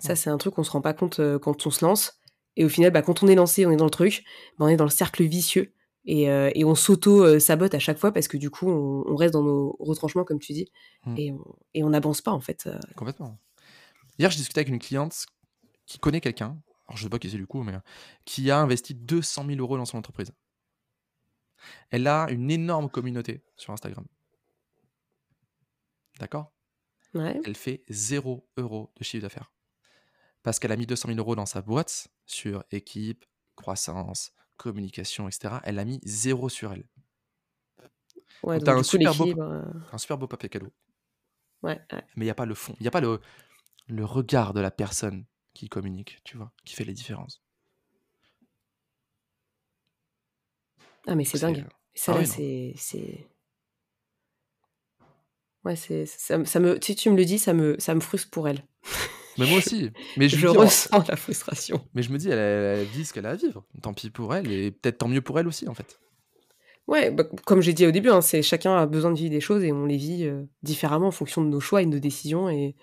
Ça, 0.00 0.16
c'est 0.16 0.30
un 0.30 0.38
truc 0.38 0.54
qu'on 0.54 0.64
se 0.64 0.72
rend 0.72 0.80
pas 0.80 0.94
compte 0.94 1.20
euh, 1.20 1.38
quand 1.38 1.66
on 1.66 1.70
se 1.70 1.84
lance. 1.84 2.20
Et 2.56 2.64
au 2.64 2.68
final, 2.68 2.90
bah, 2.90 3.02
quand 3.02 3.22
on 3.22 3.28
est 3.28 3.36
lancé, 3.36 3.64
on 3.64 3.70
est 3.70 3.76
dans 3.76 3.84
le 3.84 3.90
truc, 3.90 4.24
bah, 4.58 4.66
on 4.66 4.68
est 4.68 4.76
dans 4.76 4.84
le 4.84 4.90
cercle 4.90 5.22
vicieux. 5.24 5.72
Et, 6.10 6.30
euh, 6.30 6.50
et 6.54 6.64
on 6.64 6.74
s'auto-sabote 6.74 7.74
à 7.74 7.78
chaque 7.78 7.98
fois 7.98 8.12
parce 8.12 8.28
que 8.28 8.38
du 8.38 8.48
coup, 8.48 8.66
on, 8.70 9.04
on 9.06 9.14
reste 9.14 9.34
dans 9.34 9.42
nos 9.42 9.76
retranchements, 9.78 10.24
comme 10.24 10.38
tu 10.38 10.54
dis, 10.54 10.72
Mm. 11.04 11.16
et 11.74 11.84
on 11.84 11.90
n'avance 11.90 12.22
pas 12.22 12.30
en 12.32 12.40
fait. 12.40 12.66
euh. 12.66 12.78
Complètement. 12.96 13.38
Hier, 14.18 14.30
je 14.30 14.36
discutais 14.38 14.60
avec 14.60 14.68
une 14.72 14.78
cliente 14.78 15.26
qui 15.86 15.98
connaît 15.98 16.20
quelqu'un, 16.22 16.60
alors 16.86 16.96
je 16.96 17.02
sais 17.04 17.08
pas 17.10 17.18
qui 17.18 17.28
c'est 17.30 17.36
du 17.36 17.46
coup, 17.46 17.62
mais 17.62 17.74
euh, 17.74 17.80
qui 18.24 18.50
a 18.50 18.58
investi 18.58 18.94
200 18.94 19.44
000 19.46 19.58
euros 19.60 19.76
dans 19.76 19.84
son 19.84 19.98
entreprise. 19.98 20.32
Elle 21.90 22.06
a 22.06 22.26
une 22.30 22.50
énorme 22.50 22.88
communauté 22.88 23.42
sur 23.56 23.72
Instagram. 23.74 24.06
D'accord? 26.18 26.52
Ouais. 27.14 27.40
Elle 27.44 27.56
fait 27.56 27.84
0 27.88 28.48
euros 28.56 28.92
de 28.96 29.04
chiffre 29.04 29.22
d'affaires. 29.22 29.52
Parce 30.42 30.58
qu'elle 30.58 30.72
a 30.72 30.76
mis 30.76 30.86
200 30.86 31.08
000 31.08 31.18
euros 31.18 31.36
dans 31.36 31.46
sa 31.46 31.62
boîte 31.62 32.08
sur 32.26 32.64
équipe, 32.70 33.24
croissance, 33.56 34.32
communication, 34.58 35.28
etc. 35.28 35.62
Elle 35.64 35.78
a 35.78 35.86
mis 35.86 36.00
0 36.04 36.50
sur 36.50 36.72
elle. 36.74 36.84
Ouais, 38.42 38.58
Donc, 38.58 38.68
un 38.68 38.76
coup, 38.76 38.82
super 38.82 39.14
beau- 39.14 39.42
euh, 39.42 39.62
Un 39.92 39.98
super 39.98 40.18
beau 40.18 40.26
papier 40.28 40.48
cadeau. 40.48 40.72
ouais, 41.62 41.80
ouais. 41.92 42.04
Mais 42.16 42.24
il 42.24 42.26
n'y 42.26 42.30
a 42.30 42.34
pas 42.34 42.46
le 42.46 42.54
fond, 42.54 42.74
il 42.80 42.82
n'y 42.82 42.88
a 42.88 42.90
pas 42.90 43.00
le, 43.00 43.20
le 43.88 44.04
regard 44.04 44.54
de 44.54 44.60
la 44.60 44.70
personne 44.70 45.24
qui 45.54 45.68
communique, 45.68 46.20
tu 46.24 46.36
vois, 46.36 46.52
qui 46.64 46.74
fait 46.74 46.84
les 46.84 46.94
différences. 46.94 47.42
Ah, 51.06 51.14
mais 51.14 51.24
c'est 51.24 51.38
dingue. 51.38 51.64
Ça, 51.94 52.12
Ah 52.12 52.14
là, 52.16 52.20
oui, 52.20 52.26
non. 52.28 52.34
c'est. 52.76 53.26
Ouais, 55.64 55.76
c'est, 55.76 56.06
ça 56.06 56.38
me, 56.38 56.78
si 56.80 56.94
tu 56.96 57.10
me 57.10 57.16
le 57.16 57.24
dis, 57.24 57.38
ça 57.38 57.52
me, 57.52 57.78
ça 57.78 57.94
me 57.94 58.00
frustre 58.00 58.30
pour 58.30 58.48
elle. 58.48 58.64
Mais 59.38 59.46
moi 59.46 59.58
aussi. 59.58 59.90
Mais 60.16 60.28
je, 60.28 60.36
Je 60.36 60.46
me 60.46 60.50
dis, 60.52 60.56
ressens 60.58 61.04
la 61.08 61.16
frustration. 61.16 61.86
mais 61.94 62.02
je 62.02 62.10
me 62.12 62.18
dis, 62.18 62.28
elle, 62.28 62.38
elle 62.38 62.86
vit 62.86 63.04
ce 63.04 63.12
qu'elle 63.12 63.26
a 63.26 63.30
à 63.30 63.34
vivre. 63.36 63.64
Tant 63.82 63.94
pis 63.94 64.10
pour 64.10 64.34
elle 64.34 64.50
et 64.50 64.70
peut-être 64.70 64.98
tant 64.98 65.08
mieux 65.08 65.20
pour 65.22 65.38
elle 65.38 65.46
aussi, 65.48 65.68
en 65.68 65.74
fait. 65.74 65.98
Ouais, 66.86 67.10
bah, 67.10 67.24
comme 67.44 67.60
j'ai 67.60 67.74
dit 67.74 67.86
au 67.86 67.90
début, 67.90 68.08
hein, 68.08 68.20
c'est 68.22 68.42
chacun 68.42 68.74
a 68.76 68.86
besoin 68.86 69.10
de 69.12 69.16
vivre 69.18 69.30
des 69.30 69.40
choses 69.40 69.62
et 69.62 69.72
on 69.72 69.84
les 69.84 69.96
vit 69.98 70.24
euh, 70.24 70.44
différemment 70.62 71.08
en 71.08 71.12
fonction 71.12 71.42
de 71.44 71.48
nos 71.48 71.60
choix 71.60 71.82
et 71.82 71.86
de 71.86 71.90
nos 71.90 71.98
décisions 71.98 72.48
et, 72.48 72.74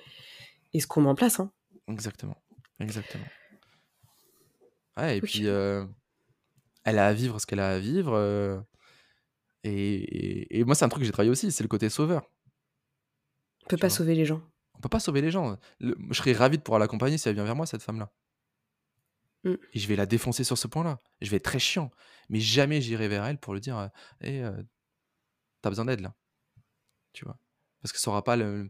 et 0.73 0.79
ce 0.79 0.85
qu'on 0.87 1.01
met 1.01 1.09
en 1.09 1.15
place. 1.15 1.39
Hein. 1.39 1.51
Exactement. 1.87 2.37
Exactement. 2.79 3.25
Ouais, 4.97 5.17
et 5.17 5.21
puis, 5.21 5.47
euh, 5.47 5.85
elle 6.83 6.99
a 6.99 7.07
à 7.07 7.13
vivre 7.13 7.39
ce 7.39 7.45
qu'elle 7.47 7.59
a 7.59 7.71
à 7.71 7.79
vivre. 7.79 8.13
euh, 8.13 8.59
et, 9.63 9.71
et- 9.71 10.59
et 10.59 10.63
moi, 10.63 10.75
c'est 10.75 10.85
un 10.85 10.89
truc 10.89 11.01
que 11.01 11.05
j'ai 11.05 11.11
travaillé 11.11 11.31
aussi, 11.31 11.51
c'est 11.51 11.63
le 11.63 11.67
côté 11.67 11.89
sauveur. 11.89 12.29
On 13.63 13.67
peut 13.67 13.75
Tu 13.77 13.81
pas 13.81 13.87
vois? 13.87 13.95
sauver 13.97 14.13
les 14.15 14.25
gens. 14.25 14.41
Peut 14.85 14.89
pas 14.89 14.99
sauver 14.99 15.21
les 15.21 15.31
gens. 15.31 15.57
Le- 15.79 15.97
je 16.11 16.13
serais 16.13 16.33
ravi 16.33 16.57
de 16.59 16.61
pouvoir 16.61 16.77
l'accompagner 16.79 17.17
si 17.17 17.27
elle 17.27 17.33
vient 17.33 17.43
vers 17.43 17.55
moi, 17.55 17.65
cette 17.65 17.81
femme-là. 17.81 18.11
Mm. 19.43 19.55
Et 19.73 19.79
je 19.79 19.87
vais 19.87 19.95
la 19.95 20.05
défoncer 20.05 20.43
sur 20.43 20.59
ce 20.59 20.67
point-là. 20.67 20.99
Je 21.21 21.31
vais 21.31 21.37
être 21.37 21.43
très 21.43 21.57
chiant. 21.57 21.89
Mais 22.29 22.39
jamais 22.39 22.81
j'irai 22.81 23.07
vers 23.07 23.25
elle 23.25 23.39
pour 23.39 23.55
lui 23.55 23.61
dire 23.61 23.89
Hé, 24.21 24.47
t'as 25.63 25.69
besoin 25.69 25.85
d'aide 25.85 26.01
là. 26.01 26.13
Tu 27.13 27.25
vois 27.25 27.39
Parce 27.81 27.93
que 27.93 27.99
ça 27.99 28.11
aura 28.11 28.23
pas 28.23 28.35
le. 28.35 28.69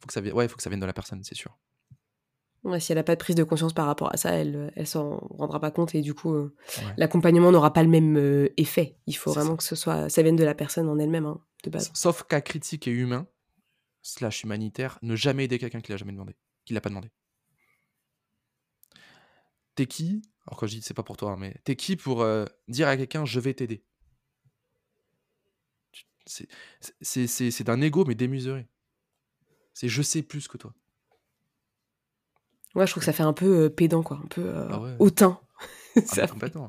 Faut 0.00 0.06
que 0.08 0.12
ça 0.12 0.20
vienne... 0.20 0.34
Ouais, 0.34 0.48
faut 0.48 0.56
que 0.56 0.62
ça 0.62 0.70
vienne 0.70 0.80
de 0.80 0.86
la 0.86 0.92
personne, 0.92 1.22
c'est 1.22 1.36
sûr. 1.36 1.56
Ouais, 2.64 2.80
si 2.80 2.90
elle 2.90 2.98
n'a 2.98 3.04
pas 3.04 3.14
de 3.14 3.20
prise 3.20 3.36
de 3.36 3.44
conscience 3.44 3.74
par 3.74 3.86
rapport 3.86 4.12
à 4.12 4.16
ça, 4.16 4.30
elle 4.32 4.72
elle 4.74 4.86
s'en 4.88 5.18
rendra 5.30 5.60
pas 5.60 5.70
compte 5.70 5.94
et 5.94 6.00
du 6.00 6.14
coup, 6.14 6.32
euh, 6.34 6.56
Ouais. 6.78 6.94
l'accompagnement 6.96 7.52
n'aura 7.52 7.72
pas 7.72 7.82
le 7.84 7.90
même 7.90 8.16
euh, 8.16 8.48
effet. 8.56 8.96
Il 9.06 9.12
faut 9.16 9.32
vraiment 9.32 9.50
ça. 9.50 9.56
que 9.58 9.62
ce 9.62 9.76
soit, 9.76 10.08
ça 10.08 10.22
vienne 10.22 10.34
de 10.36 10.44
la 10.44 10.54
personne 10.56 10.88
en 10.88 10.98
elle-même, 10.98 11.26
hein, 11.26 11.40
de 11.62 11.70
base. 11.70 11.90
Sauf 11.94 12.24
cas 12.24 12.40
critique 12.40 12.88
et 12.88 12.90
humain, 12.90 13.26
slash 14.04 14.44
humanitaire, 14.44 14.98
ne 15.02 15.16
jamais 15.16 15.44
aider 15.46 15.58
quelqu'un 15.58 15.80
qui 15.80 15.90
l'a 15.90 15.96
jamais 15.96 16.12
demandé, 16.12 16.36
qui 16.64 16.74
l'a 16.74 16.80
pas 16.80 16.90
demandé. 16.90 17.10
T'es 19.74 19.86
qui 19.86 20.22
Alors 20.46 20.58
quand 20.60 20.66
je 20.68 20.76
dis 20.76 20.82
c'est 20.82 20.94
pas 20.94 21.02
pour 21.02 21.16
toi, 21.16 21.32
hein, 21.32 21.36
mais 21.38 21.56
t'es 21.64 21.74
qui 21.74 21.96
pour 21.96 22.22
euh, 22.22 22.44
dire 22.68 22.86
à 22.86 22.96
quelqu'un 22.96 23.24
je 23.24 23.40
vais 23.40 23.54
t'aider? 23.54 23.82
C'est 26.26 26.48
c'est- 27.02 27.26
c'est- 27.26 27.50
c'est 27.50 27.64
d'un 27.64 27.80
ego 27.80 28.04
mais 28.06 28.14
démesuré. 28.14 28.66
C'est 29.72 29.88
je 29.88 30.02
sais 30.02 30.22
plus 30.22 30.46
que 30.48 30.56
toi. 30.58 30.72
Ouais, 32.74 32.86
je 32.86 32.90
trouve 32.92 33.00
que 33.02 33.04
ça 33.06 33.12
fait 33.12 33.22
un 33.22 33.32
peu 33.32 33.64
euh, 33.64 33.70
pédant, 33.70 34.02
quoi, 34.02 34.20
un 34.22 34.26
peu 34.26 34.42
euh, 34.42 34.68
Ah 34.70 34.80
ouais. 34.80 34.96
hautain. 34.98 35.40
Ah, 36.16 36.26
complètement. 36.28 36.66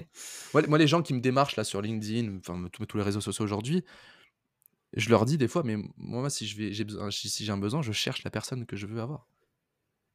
Moi, 0.54 0.62
les- 0.62 0.68
moi, 0.68 0.78
les 0.78 0.88
gens 0.88 1.02
qui 1.02 1.14
me 1.16 1.20
démarchent 1.20 1.56
là 1.56 1.64
sur 1.64 1.82
LinkedIn, 1.82 2.38
enfin 2.38 2.68
tous, 2.72 2.86
tous 2.86 2.98
les 2.98 3.04
réseaux 3.04 3.22
sociaux 3.22 3.44
aujourd'hui, 3.44 3.84
je 4.96 5.10
leur 5.10 5.26
dis 5.26 5.38
des 5.38 5.48
fois, 5.48 5.64
mais 5.64 5.78
moi, 5.98 6.30
si 6.30 6.48
j'ai 6.48 6.74
si 7.12 7.52
un 7.52 7.58
besoin, 7.58 7.82
je 7.82 7.92
cherche 7.92 8.24
la 8.24 8.32
personne 8.32 8.66
que 8.66 8.76
je 8.76 8.88
veux 8.88 9.02
avoir. 9.02 9.28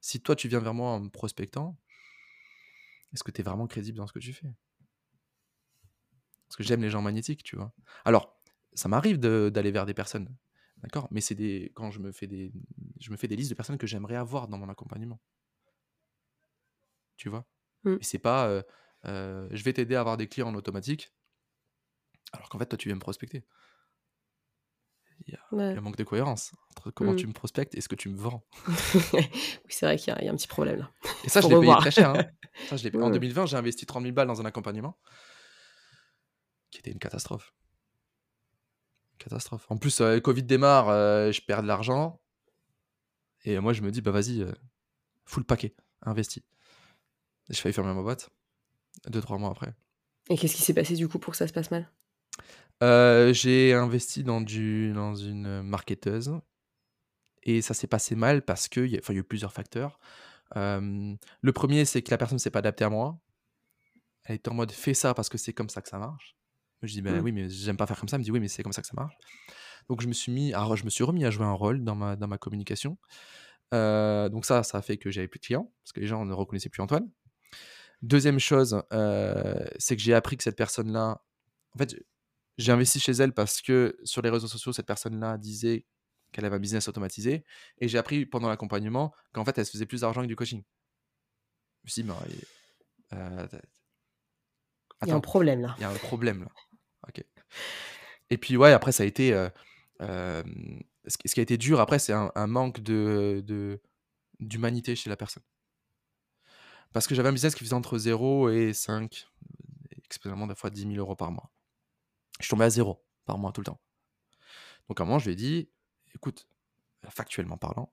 Si 0.00 0.20
toi, 0.22 0.36
tu 0.36 0.48
viens 0.48 0.60
vers 0.60 0.74
moi 0.74 0.90
en 0.92 1.00
me 1.00 1.10
prospectant, 1.10 1.78
est-ce 3.12 3.22
que 3.24 3.30
tu 3.30 3.40
es 3.40 3.44
vraiment 3.44 3.66
crédible 3.66 3.98
dans 3.98 4.06
ce 4.06 4.12
que 4.12 4.18
tu 4.18 4.32
fais? 4.32 4.52
Parce 6.48 6.56
que 6.56 6.62
j'aime 6.64 6.82
les 6.82 6.90
gens 6.90 7.02
magnétiques, 7.02 7.42
tu 7.42 7.56
vois. 7.56 7.72
Alors, 8.04 8.36
ça 8.74 8.88
m'arrive 8.88 9.18
de- 9.18 9.50
d'aller 9.52 9.70
vers 9.70 9.86
des 9.86 9.94
personnes, 9.94 10.28
d'accord? 10.78 11.08
Mais 11.10 11.20
c'est 11.20 11.34
des 11.34 11.70
quand 11.74 11.90
je 11.90 12.00
me 12.00 12.12
fais 12.12 12.26
des, 12.26 12.52
je 13.00 13.10
me 13.10 13.16
fais 13.16 13.28
des 13.28 13.36
listes 13.36 13.50
de 13.50 13.54
personnes 13.54 13.78
que 13.78 13.86
j'aimerais 13.86 14.16
avoir 14.16 14.48
dans 14.48 14.58
mon 14.58 14.68
accompagnement. 14.68 15.20
Tu 17.16 17.28
vois? 17.28 17.46
Mm. 17.84 17.96
Et 18.00 18.04
c'est 18.04 18.18
pas, 18.18 18.48
euh, 18.48 18.62
euh, 19.06 19.48
je 19.50 19.62
vais 19.64 19.72
t'aider 19.72 19.94
à 19.94 20.00
avoir 20.00 20.16
des 20.16 20.26
clients 20.28 20.48
en 20.48 20.54
automatique, 20.54 21.12
alors 22.32 22.48
qu'en 22.48 22.58
fait, 22.58 22.66
toi, 22.66 22.78
tu 22.78 22.88
viens 22.88 22.96
me 22.96 23.00
prospecter. 23.00 23.44
Il 25.52 25.58
y 25.58 25.60
y 25.60 25.64
a 25.64 25.78
un 25.78 25.80
manque 25.80 25.96
de 25.96 26.04
cohérence 26.04 26.52
entre 26.70 26.90
comment 26.90 27.12
Mm. 27.12 27.16
tu 27.16 27.26
me 27.26 27.32
prospectes 27.32 27.74
et 27.74 27.80
ce 27.80 27.88
que 27.88 27.94
tu 27.94 28.08
me 28.08 28.16
vends. 28.16 28.44
oui, 29.14 29.22
c'est 29.68 29.86
vrai 29.86 29.96
qu'il 29.98 30.12
y, 30.12 30.16
a- 30.16 30.20
il 30.22 30.26
y 30.26 30.28
a 30.28 30.32
un 30.32 30.36
petit 30.36 30.48
problème 30.48 30.78
là. 30.80 30.90
Et 31.24 31.28
ça, 31.28 31.40
je 31.40 31.48
l'ai 31.48 31.60
payé 31.60 31.74
très 31.78 31.90
cher. 31.90 32.10
hein. 32.10 32.24
Ça, 32.68 32.76
je 32.76 32.88
payé- 32.88 33.02
En 33.02 33.06
Ouais. 33.08 33.12
2020, 33.12 33.46
j'ai 33.46 33.56
investi 33.56 33.86
30 33.86 34.02
000 34.02 34.14
balles 34.14 34.26
dans 34.28 34.40
un 34.40 34.44
accompagnement 34.44 34.98
qui 36.70 36.78
était 36.78 36.90
une 36.90 36.98
catastrophe. 36.98 37.52
Catastrophe. 39.18 39.66
En 39.68 39.76
plus, 39.76 40.00
euh, 40.00 40.14
le 40.14 40.20
Covid 40.20 40.42
démarre, 40.44 40.88
euh, 40.88 41.30
je 41.32 41.40
perds 41.42 41.62
de 41.62 41.68
l'argent. 41.68 42.20
Et 43.44 43.58
moi, 43.58 43.72
je 43.72 43.82
me 43.82 43.90
dis, 43.90 44.00
bah 44.00 44.10
vas-y, 44.10 44.42
euh, 44.42 44.52
full 45.24 45.44
paquet, 45.44 45.74
investi. 46.02 46.44
Je 47.48 47.58
failli 47.60 47.72
fermer 47.74 47.92
ma 47.94 48.02
boîte, 48.02 48.30
deux, 49.08 49.20
trois 49.20 49.36
mois 49.38 49.50
après. 49.50 49.74
Et 50.28 50.36
qu'est-ce 50.38 50.54
qui 50.54 50.62
s'est 50.62 50.74
passé 50.74 50.94
du 50.94 51.08
coup 51.08 51.18
pour 51.18 51.32
que 51.32 51.36
ça 51.36 51.48
se 51.48 51.52
passe 51.52 51.70
mal? 51.70 51.90
Euh, 52.82 53.32
j'ai 53.32 53.74
investi 53.74 54.24
dans, 54.24 54.40
du, 54.40 54.92
dans 54.92 55.14
une 55.14 55.62
marketeuse 55.62 56.40
et 57.42 57.62
ça 57.62 57.74
s'est 57.74 57.86
passé 57.86 58.14
mal 58.14 58.42
parce 58.42 58.68
qu'il 58.68 58.86
y, 58.86 58.96
a- 58.96 59.00
enfin, 59.00 59.12
y 59.12 59.16
a 59.16 59.20
eu 59.20 59.24
plusieurs 59.24 59.52
facteurs. 59.52 59.98
Euh, 60.56 61.14
le 61.40 61.52
premier, 61.52 61.84
c'est 61.84 62.02
que 62.02 62.10
la 62.10 62.18
personne 62.18 62.36
ne 62.36 62.40
s'est 62.40 62.50
pas 62.50 62.58
adaptée 62.60 62.84
à 62.84 62.90
moi. 62.90 63.18
Elle 64.24 64.36
était 64.36 64.50
en 64.50 64.54
mode 64.54 64.72
fais 64.72 64.94
ça 64.94 65.14
parce 65.14 65.28
que 65.28 65.38
c'est 65.38 65.52
comme 65.52 65.68
ça 65.70 65.80
que 65.82 65.88
ça 65.88 65.98
marche. 65.98 66.36
Je 66.82 66.92
dis 66.92 67.02
ben 67.02 67.20
Mm. 67.20 67.24
oui, 67.24 67.32
mais 67.32 67.48
j'aime 67.50 67.76
pas 67.76 67.86
faire 67.86 67.98
comme 67.98 68.08
ça. 68.08 68.16
Elle 68.16 68.20
me 68.20 68.24
dit 68.24 68.30
oui, 68.30 68.40
mais 68.40 68.48
c'est 68.48 68.62
comme 68.62 68.72
ça 68.72 68.80
que 68.80 68.88
ça 68.88 68.94
marche. 68.96 69.14
Donc 69.88 70.00
je 70.00 70.08
me 70.08 70.12
suis 70.12 70.32
mis, 70.32 70.52
alors 70.54 70.76
je 70.76 70.84
me 70.84 70.90
suis 70.90 71.04
remis 71.04 71.24
à 71.24 71.30
jouer 71.30 71.44
un 71.44 71.52
rôle 71.52 71.84
dans 71.84 71.94
ma, 71.94 72.16
dans 72.16 72.28
ma 72.28 72.38
communication. 72.38 72.96
Euh, 73.74 74.28
donc 74.28 74.46
ça, 74.46 74.62
ça 74.62 74.78
a 74.78 74.82
fait 74.82 74.96
que 74.96 75.10
j'avais 75.10 75.28
plus 75.28 75.38
de 75.40 75.44
clients 75.46 75.70
parce 75.82 75.92
que 75.92 76.00
les 76.00 76.06
gens 76.06 76.24
ne 76.24 76.32
reconnaissaient 76.32 76.68
plus 76.70 76.82
Antoine. 76.82 77.08
Deuxième 78.02 78.38
chose, 78.38 78.82
euh, 78.92 79.64
c'est 79.78 79.94
que 79.96 80.02
j'ai 80.02 80.14
appris 80.14 80.36
que 80.36 80.42
cette 80.42 80.56
personne-là, 80.56 81.22
en 81.74 81.78
fait, 81.78 81.94
j'ai 82.60 82.72
investi 82.72 83.00
chez 83.00 83.12
elle 83.12 83.32
parce 83.32 83.60
que 83.62 83.98
sur 84.04 84.22
les 84.22 84.30
réseaux 84.30 84.48
sociaux, 84.48 84.72
cette 84.72 84.86
personne-là 84.86 85.38
disait 85.38 85.86
qu'elle 86.32 86.44
avait 86.44 86.56
un 86.56 86.60
business 86.60 86.86
automatisé. 86.88 87.44
Et 87.78 87.88
j'ai 87.88 87.98
appris 87.98 88.26
pendant 88.26 88.48
l'accompagnement 88.48 89.12
qu'en 89.32 89.44
fait, 89.44 89.56
elle 89.58 89.66
se 89.66 89.72
faisait 89.72 89.86
plus 89.86 90.02
d'argent 90.02 90.22
que 90.22 90.26
du 90.26 90.36
coaching. 90.36 90.62
Je 91.82 91.86
me 91.86 91.90
suis 91.90 92.02
dit, 92.02 92.08
mais, 92.08 93.16
euh, 93.18 93.48
Il 95.02 95.08
y 95.08 95.10
a 95.10 95.14
un 95.16 95.20
problème 95.20 95.62
là. 95.62 95.74
il 95.78 95.82
y 95.82 95.84
a 95.84 95.90
un 95.90 95.94
problème 95.94 96.44
là. 96.44 96.50
Ok. 97.08 97.24
Et 98.28 98.38
puis, 98.38 98.56
ouais, 98.56 98.72
après, 98.72 98.92
ça 98.92 99.02
a 99.02 99.06
été. 99.06 99.32
euh, 99.32 99.48
euh, 100.02 100.42
ce, 101.06 101.16
qui, 101.16 101.40
a 101.40 101.42
été 101.42 101.56
dur 101.56 101.80
après, 101.80 101.98
c'est 101.98 102.12
un, 102.12 102.30
un 102.34 102.46
manque 102.46 102.80
de, 102.80 103.42
de- 103.44 103.80
d'humanité 104.38 104.94
chez 104.94 105.10
la 105.10 105.16
personne. 105.16 105.42
Parce 106.92 107.06
que 107.06 107.14
j'avais 107.14 107.28
un 107.28 107.32
business 107.32 107.54
qui 107.54 107.64
faisait 107.64 107.74
entre 107.74 107.98
0 107.98 108.50
et 108.50 108.72
5, 108.72 109.26
exceptionnellement 110.04 110.46
des 110.46 110.54
fois 110.54 110.70
10 110.70 110.82
000 110.82 110.94
euros 110.96 111.16
par 111.16 111.32
mois. 111.32 111.50
Je 112.40 112.48
tombais 112.48 112.64
à 112.64 112.70
0 112.70 113.04
par 113.24 113.38
mois 113.38 113.52
tout 113.52 113.60
le 113.60 113.66
temps. 113.66 113.80
Donc 114.88 115.00
à 115.00 115.04
un 115.04 115.06
moment, 115.06 115.18
je 115.18 115.26
lui 115.26 115.32
ai 115.32 115.36
dit 115.36 115.70
écoute, 116.14 116.48
factuellement 117.08 117.56
parlant, 117.56 117.92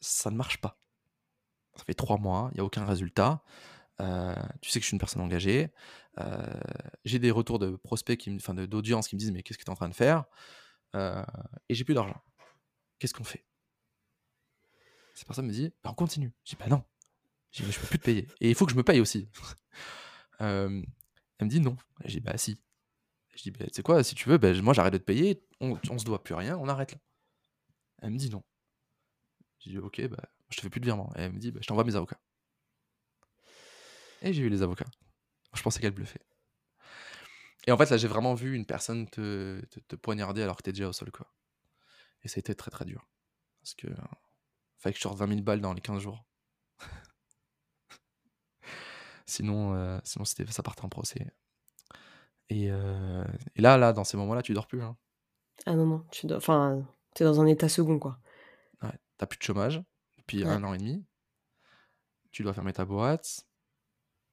ça 0.00 0.30
ne 0.30 0.36
marche 0.36 0.60
pas. 0.60 0.80
Ça 1.76 1.84
fait 1.84 1.94
3 1.94 2.18
mois, 2.18 2.48
il 2.52 2.54
n'y 2.54 2.60
a 2.60 2.64
aucun 2.64 2.84
résultat. 2.84 3.42
Euh, 4.00 4.34
tu 4.60 4.70
sais 4.70 4.78
que 4.78 4.84
je 4.84 4.88
suis 4.88 4.94
une 4.94 5.00
personne 5.00 5.22
engagée. 5.22 5.72
Euh, 6.18 6.60
j'ai 7.04 7.18
des 7.18 7.30
retours 7.30 7.58
de 7.58 7.76
prospects, 7.76 8.28
d'audience 8.28 9.08
qui 9.08 9.16
me 9.16 9.20
disent 9.20 9.32
mais 9.32 9.42
qu'est-ce 9.42 9.58
que 9.58 9.64
tu 9.64 9.68
es 9.68 9.72
en 9.72 9.76
train 9.76 9.88
de 9.88 9.94
faire? 9.94 10.24
Euh, 10.96 11.24
Et 11.68 11.74
j'ai 11.74 11.84
plus 11.84 11.94
d'argent. 11.94 12.20
Qu'est-ce 12.98 13.14
qu'on 13.14 13.24
fait? 13.24 13.44
Cette 15.14 15.26
personne 15.26 15.46
me 15.46 15.52
dit 15.52 15.72
bah, 15.82 15.90
on 15.90 15.94
continue. 15.94 16.32
Je 16.44 16.50
dis 16.50 16.56
bah 16.56 16.68
non. 16.68 16.84
Je 17.50 17.64
peux 17.64 17.86
plus 17.86 17.98
te 17.98 18.04
payer. 18.04 18.28
Et 18.40 18.50
il 18.50 18.54
faut 18.54 18.66
que 18.66 18.72
je 18.72 18.76
me 18.76 18.84
paye 18.84 19.00
aussi. 19.00 19.28
Elle 20.38 20.84
me 21.40 21.48
dit 21.48 21.60
non. 21.60 21.76
Dis 22.04 22.20
bah 22.20 22.36
si. 22.38 22.60
Je 23.38 23.44
dis 23.44 23.50
bah, 23.52 23.64
tu 23.66 23.72
sais 23.72 23.82
quoi, 23.84 24.02
si 24.02 24.16
tu 24.16 24.28
veux, 24.28 24.36
bah, 24.36 24.52
moi 24.62 24.74
j'arrête 24.74 24.92
de 24.92 24.98
te 24.98 25.04
payer, 25.04 25.40
on, 25.60 25.76
se 25.76 26.04
doit 26.04 26.24
plus 26.24 26.34
rien, 26.34 26.58
on 26.58 26.66
arrête 26.66 26.92
là. 26.92 26.98
Elle 28.02 28.10
me 28.10 28.18
dit 28.18 28.30
non. 28.30 28.42
Je 29.60 29.70
dis 29.70 29.78
ok, 29.78 30.08
bah, 30.08 30.24
je 30.48 30.56
te 30.56 30.62
fais 30.62 30.70
plus 30.70 30.80
de 30.80 30.86
virement. 30.86 31.12
Elle 31.14 31.32
me 31.32 31.38
dit 31.38 31.52
bah, 31.52 31.60
je 31.62 31.68
t'envoie 31.68 31.84
mes 31.84 31.94
avocats. 31.94 32.18
Et 34.22 34.32
j'ai 34.32 34.42
eu 34.42 34.48
les 34.48 34.62
avocats. 34.62 34.90
Je 35.54 35.62
pensais 35.62 35.78
qu'elle 35.78 35.92
bluffait. 35.92 36.26
Et 37.68 37.70
en 37.70 37.76
fait, 37.76 37.90
là, 37.90 37.96
j'ai 37.96 38.08
vraiment 38.08 38.34
vu 38.34 38.56
une 38.56 38.66
personne 38.66 39.08
te, 39.08 39.62
poignarder 40.02 40.42
alors 40.42 40.56
que 40.56 40.62
t'es 40.62 40.72
déjà 40.72 40.88
au 40.88 40.92
sol, 40.92 41.12
quoi. 41.12 41.32
Et 42.24 42.28
ça 42.28 42.38
a 42.38 42.40
été 42.40 42.56
très 42.56 42.72
très 42.72 42.84
dur. 42.84 43.08
Parce 43.60 43.74
que. 43.74 43.86
euh, 43.86 43.94
fallait 44.78 44.94
que 44.94 44.98
je 44.98 45.02
sorte 45.02 45.18
20 45.18 45.28
000 45.28 45.42
balles 45.42 45.60
dans 45.60 45.74
les 45.74 45.80
15 45.80 46.02
jours. 46.02 46.24
sinon, 49.26 49.74
euh, 49.74 50.00
sinon 50.02 50.24
ça 50.24 50.62
partait 50.64 50.82
en 50.82 50.88
procès. 50.88 51.24
Et, 52.50 52.70
euh, 52.70 53.24
et 53.56 53.60
là, 53.60 53.76
là, 53.76 53.92
dans 53.92 54.04
ces 54.04 54.16
moments-là, 54.16 54.42
tu 54.42 54.52
dors 54.54 54.66
plus. 54.66 54.82
Hein. 54.82 54.96
Ah 55.66 55.74
non, 55.74 55.86
non, 55.86 56.04
tu 56.10 56.26
dois... 56.26 56.38
Enfin, 56.38 56.82
t'es 57.14 57.24
dans 57.24 57.40
un 57.40 57.46
état 57.46 57.68
second 57.68 57.98
quoi. 57.98 58.18
Ouais, 58.82 58.92
t'as 59.18 59.26
plus 59.26 59.38
de 59.38 59.42
chômage 59.42 59.82
depuis 60.16 60.44
Ouais. 60.44 60.50
un 60.50 60.64
an 60.64 60.72
et 60.74 60.78
demi. 60.78 61.04
Tu 62.30 62.42
dois 62.42 62.54
fermer 62.54 62.72
ta 62.72 62.84
boîte. 62.84 63.46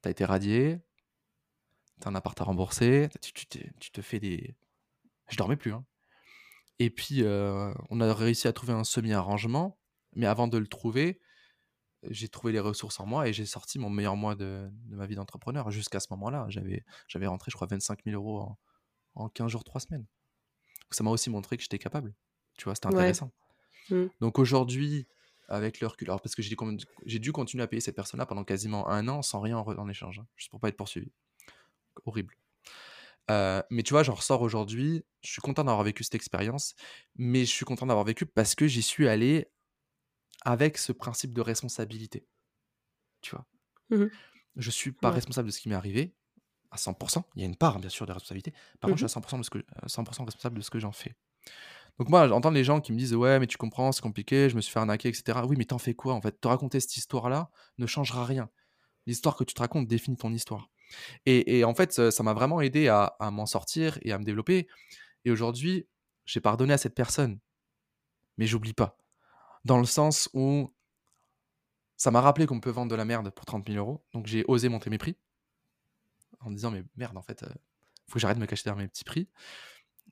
T'as 0.02 0.12
été 0.12 0.24
radié. 0.26 0.80
T'as 2.00 2.10
un 2.10 2.16
appart 2.16 2.40
à 2.40 2.44
rembourser. 2.44 3.10
Tu, 3.22 3.34
tu 3.34 3.46
t'es- 3.48 3.72
tu 3.80 3.92
te 3.92 4.02
fais 4.02 4.20
des. 4.20 4.56
Je 5.30 5.38
dormais 5.38 5.56
plus. 5.56 5.74
hein. 5.74 5.86
Et 6.80 6.90
puis, 6.90 7.24
euh, 7.24 7.74
on 7.90 8.02
a 8.02 8.14
réussi 8.14 8.48
à 8.48 8.54
trouver 8.54 8.74
un 8.74 8.84
semi-arrangement. 8.84 9.78
Mais 10.14 10.26
avant 10.28 10.48
de 10.48 10.58
le 10.58 10.68
trouver, 10.68 11.20
j'ai 12.10 12.30
trouvé 12.30 12.54
les 12.54 12.60
ressources 12.60 13.00
en 13.00 13.06
moi 13.06 13.28
et 13.28 13.34
j'ai 13.34 13.46
sorti 13.46 13.80
mon 13.80 13.90
meilleur 13.90 14.16
mois 14.16 14.36
de, 14.36 14.70
de 14.72 14.96
ma 14.96 15.06
vie 15.06 15.16
d'entrepreneur. 15.16 15.72
Jusqu'à 15.72 16.00
ce 16.00 16.08
moment-là, 16.12 16.46
j'avais, 16.50 16.84
j'avais 17.08 17.28
rentré, 17.28 17.52
je 17.52 17.56
crois, 17.56 17.68
25 17.68 18.00
000 18.06 18.16
euros 18.16 18.42
en, 18.42 18.58
en 19.16 19.30
15 19.30 19.50
jours, 19.52 19.64
3 19.64 19.82
semaines. 19.82 20.02
Donc, 20.04 20.94
ça 20.94 21.04
m'a 21.04 21.12
aussi 21.12 21.30
montré 21.30 21.58
que 21.58 21.64
j'étais 21.64 21.80
capable. 21.80 22.14
Tu 22.58 22.66
vois, 22.66 22.76
c'était 22.76 22.88
Ouais. 22.88 22.96
intéressant. 22.96 23.32
Mm. 23.90 24.06
Donc 24.20 24.40
aujourd'hui, 24.40 25.08
avec 25.48 25.80
le 25.80 25.88
recul, 25.88 26.10
alors 26.10 26.22
parce 26.22 26.36
que 26.36 26.42
j'ai, 26.42 27.20
dû 27.20 27.32
continuer 27.32 27.64
à 27.64 27.68
payer 27.68 27.82
cette 27.82 27.96
personne-là 27.96 28.26
pendant 28.26 28.44
quasiment 28.44 28.88
un 28.90 29.08
an 29.08 29.22
sans 29.22 29.40
rien 29.42 29.58
en, 29.58 29.66
en 29.68 29.90
échange, 29.90 30.20
hein, 30.20 30.28
juste 30.36 30.50
pour 30.50 30.60
pas 30.60 30.70
être 30.70 30.78
poursuivi. 30.78 31.12
Horrible. 32.06 32.36
Euh, 33.32 33.62
mais 33.72 33.84
tu 33.84 33.94
vois, 33.94 34.04
j'en 34.04 34.14
ressors 34.14 34.42
aujourd'hui, 34.42 35.04
je 35.22 35.32
suis 35.32 35.42
content 35.42 35.64
d'avoir 35.64 35.84
vécu 35.84 36.04
cette 36.04 36.16
expérience, 36.16 36.76
mais 37.16 37.42
je 37.42 37.52
suis 37.52 37.66
content 37.66 37.86
d'avoir 37.88 38.06
vécu 38.06 38.26
parce 38.26 38.54
que 38.56 38.68
j'y 38.68 38.82
suis 38.84 39.08
allé 39.08 39.48
avec 40.46 40.78
ce 40.78 40.92
principe 40.92 41.34
de 41.34 41.42
responsabilité. 41.42 42.28
Tu 43.22 43.32
vois. 43.36 43.46
Mhm. 43.90 44.10
Je 44.56 44.72
suis 44.72 44.92
pas 44.92 45.10
Ouais. 45.10 45.16
responsable 45.16 45.48
de 45.48 45.52
ce 45.52 45.60
qui 45.60 45.68
m'est 45.70 45.76
arrivé 45.76 46.16
à 46.72 46.78
100%. 46.78 47.26
Il 47.36 47.42
y 47.42 47.44
a 47.44 47.48
une 47.48 47.56
part, 47.56 47.80
bien 47.80 47.90
sûr, 47.90 48.06
de 48.06 48.12
responsabilité. 48.14 48.52
Par 48.80 48.90
contre, 48.90 49.00
je 49.02 49.06
suis 49.06 49.06
à 49.06 49.10
100%, 49.10 49.38
de 49.38 49.44
ce 49.44 49.50
que, 49.50 49.58
euh, 49.58 49.88
100% 49.88 50.26
responsable 50.26 50.58
de 50.58 50.62
ce 50.62 50.70
que 50.70 50.80
j'en 50.80 50.92
fais. 50.92 51.16
Donc 52.00 52.10
moi, 52.10 52.28
j'entends 52.28 52.52
les 52.52 52.64
gens 52.64 52.82
qui 52.82 52.92
me 52.92 52.98
disent 52.98 53.16
ouais, 53.16 53.40
mais 53.40 53.48
tu 53.48 53.58
comprends, 53.58 53.92
c'est 53.92 54.02
compliqué, 54.02 54.50
je 54.50 54.56
me 54.56 54.62
suis 54.62 54.72
fait 54.72 54.80
arnaquer, 54.80 55.10
etc. 55.10 55.46
Oui, 55.48 55.56
mais 55.58 55.66
t'en 55.66 55.78
fais 55.78 55.94
quoi 55.94 56.14
en 56.14 56.22
fait? 56.22 56.40
Te 56.40 56.48
raconter 56.48 56.80
cette 56.80 56.98
histoire-là 56.98 57.50
ne 57.78 57.86
changera 57.86 58.26
rien. 58.26 58.50
L'histoire 59.08 59.36
que 59.36 59.44
tu 59.44 59.54
te 59.54 59.62
racontes 59.62 59.88
définit 59.88 60.18
ton 60.18 60.34
histoire. 60.34 60.70
Et, 61.26 61.64
en 61.64 61.74
fait, 61.74 62.12
ça 62.12 62.24
m'a 62.24 62.34
vraiment 62.34 62.62
aidé 62.62 62.88
à, 62.90 63.16
m'en 63.32 63.46
sortir 63.46 63.98
et 64.04 64.12
à 64.12 64.20
me 64.20 64.24
développer. 64.24 64.68
Et 65.26 65.32
aujourd'hui, 65.32 65.88
j'ai 66.26 66.42
pardonné 66.42 66.74
à 66.74 66.78
cette 66.78 66.96
personne, 66.96 67.40
mais 68.38 68.48
j'oublie 68.48 68.74
pas. 68.74 68.98
Dans 69.66 69.78
le 69.78 69.86
sens 69.86 70.30
où 70.34 70.72
ça 71.98 72.12
m'a 72.12 72.22
rappelé 72.22 72.46
qu'on 72.46 72.60
peut 72.60 72.70
vendre 72.70 72.92
de 72.92 72.96
la 72.96 73.06
merde 73.06 73.30
pour 73.32 73.46
30 73.46 73.68
000 73.68 73.78
euros. 73.78 74.04
Donc 74.14 74.28
j'ai 74.28 74.46
osé 74.48 74.70
monter 74.70 74.90
mes 74.90 74.98
prix 74.98 75.18
en 76.42 76.52
disant 76.52 76.72
mais 76.72 76.84
merde 76.96 77.18
en 77.18 77.22
fait, 77.22 77.42
il 77.42 77.48
euh, 77.48 77.54
faut 78.08 78.14
que 78.14 78.20
j'arrête 78.20 78.38
de 78.38 78.42
me 78.42 78.46
cacher 78.46 78.64
derrière 78.64 78.82
mes 78.82 78.88
petits 78.88 79.04
prix. 79.04 79.28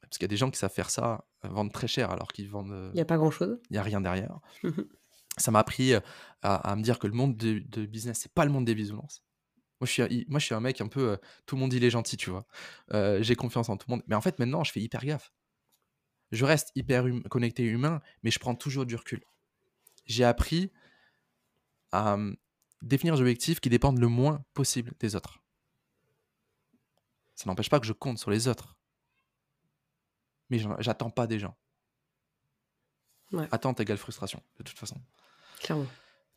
Parce 0.02 0.18
qu'il 0.18 0.24
y 0.24 0.26
a 0.26 0.30
des 0.30 0.38
gens 0.38 0.52
qui 0.52 0.60
savent 0.60 0.74
faire 0.74 0.90
ça, 0.90 1.26
euh, 1.46 1.50
vendre 1.50 1.72
très 1.72 1.88
cher 1.88 2.12
alors 2.12 2.32
qu'ils 2.34 2.50
vendent. 2.50 2.72
Euh, 2.72 2.90
il 2.94 2.96
n'y 2.96 3.02
a 3.02 3.06
pas 3.06 3.18
grand 3.18 3.32
chose. 3.32 3.60
Il 3.70 3.74
n'y 3.74 3.80
a 3.80 3.84
rien 3.84 4.02
derrière. 4.02 4.40
ça 5.38 5.52
m'a 5.52 5.60
appris 5.60 5.94
à, 6.42 6.76
me 6.76 6.82
dire 6.82 7.00
que 7.00 7.08
le 7.08 7.14
monde 7.14 7.38
de, 7.38 7.60
de 7.60 7.86
business, 7.86 8.20
c'est 8.22 8.34
pas 8.34 8.46
le 8.46 8.52
monde 8.52 8.66
des 8.66 8.76
bisounours. 8.76 9.24
Moi 9.80 9.88
je, 9.88 9.92
suis, 9.92 10.26
moi, 10.30 10.40
je 10.40 10.46
suis 10.46 10.56
un 10.56 10.62
mec 10.62 10.80
un 10.82 10.88
peu. 10.88 11.18
tout 11.46 11.56
le 11.56 11.62
monde 11.62 11.74
il 11.74 11.84
est 11.84 11.90
gentil, 11.90 12.18
tu 12.18 12.30
vois. 12.30 12.46
J'ai 13.22 13.36
confiance 13.36 13.70
en 13.70 13.78
tout 13.78 13.86
le 13.90 13.96
monde. 13.96 14.04
Mais 14.08 14.16
en 14.16 14.22
fait, 14.22 14.40
maintenant, 14.40 14.64
je 14.64 14.72
fais 14.72 14.82
hyper 14.82 15.04
gaffe. 15.04 15.34
Je 16.32 16.46
reste 16.46 16.72
hyper 16.76 17.04
hum, 17.04 17.22
connecté 17.24 17.64
humain, 17.64 18.02
mais 18.24 18.32
je 18.32 18.40
prends 18.40 18.56
toujours 18.56 18.86
du 18.86 18.96
recul. 18.96 19.24
J'ai 20.06 20.24
appris 20.24 20.72
à 21.92 22.14
hum, 22.14 22.36
définir 22.82 23.16
des 23.16 23.22
objectifs 23.22 23.60
qui 23.60 23.70
dépendent 23.70 24.00
le 24.00 24.08
moins 24.08 24.44
possible 24.54 24.94
des 25.00 25.16
autres. 25.16 25.40
Ça 27.36 27.46
n'empêche 27.48 27.70
pas 27.70 27.80
que 27.80 27.86
je 27.86 27.94
compte 27.94 28.20
sur 28.20 28.32
les 28.32 28.48
autres. 28.48 28.78
Mais 30.50 30.60
j'attends 30.80 31.10
pas 31.10 31.28
des 31.28 31.40
gens. 31.40 31.56
Attente 33.52 33.80
égale 33.80 33.98
frustration, 33.98 34.42
de 34.60 34.64
toute 34.64 34.78
façon. 34.78 35.02
Clairement. 35.60 35.88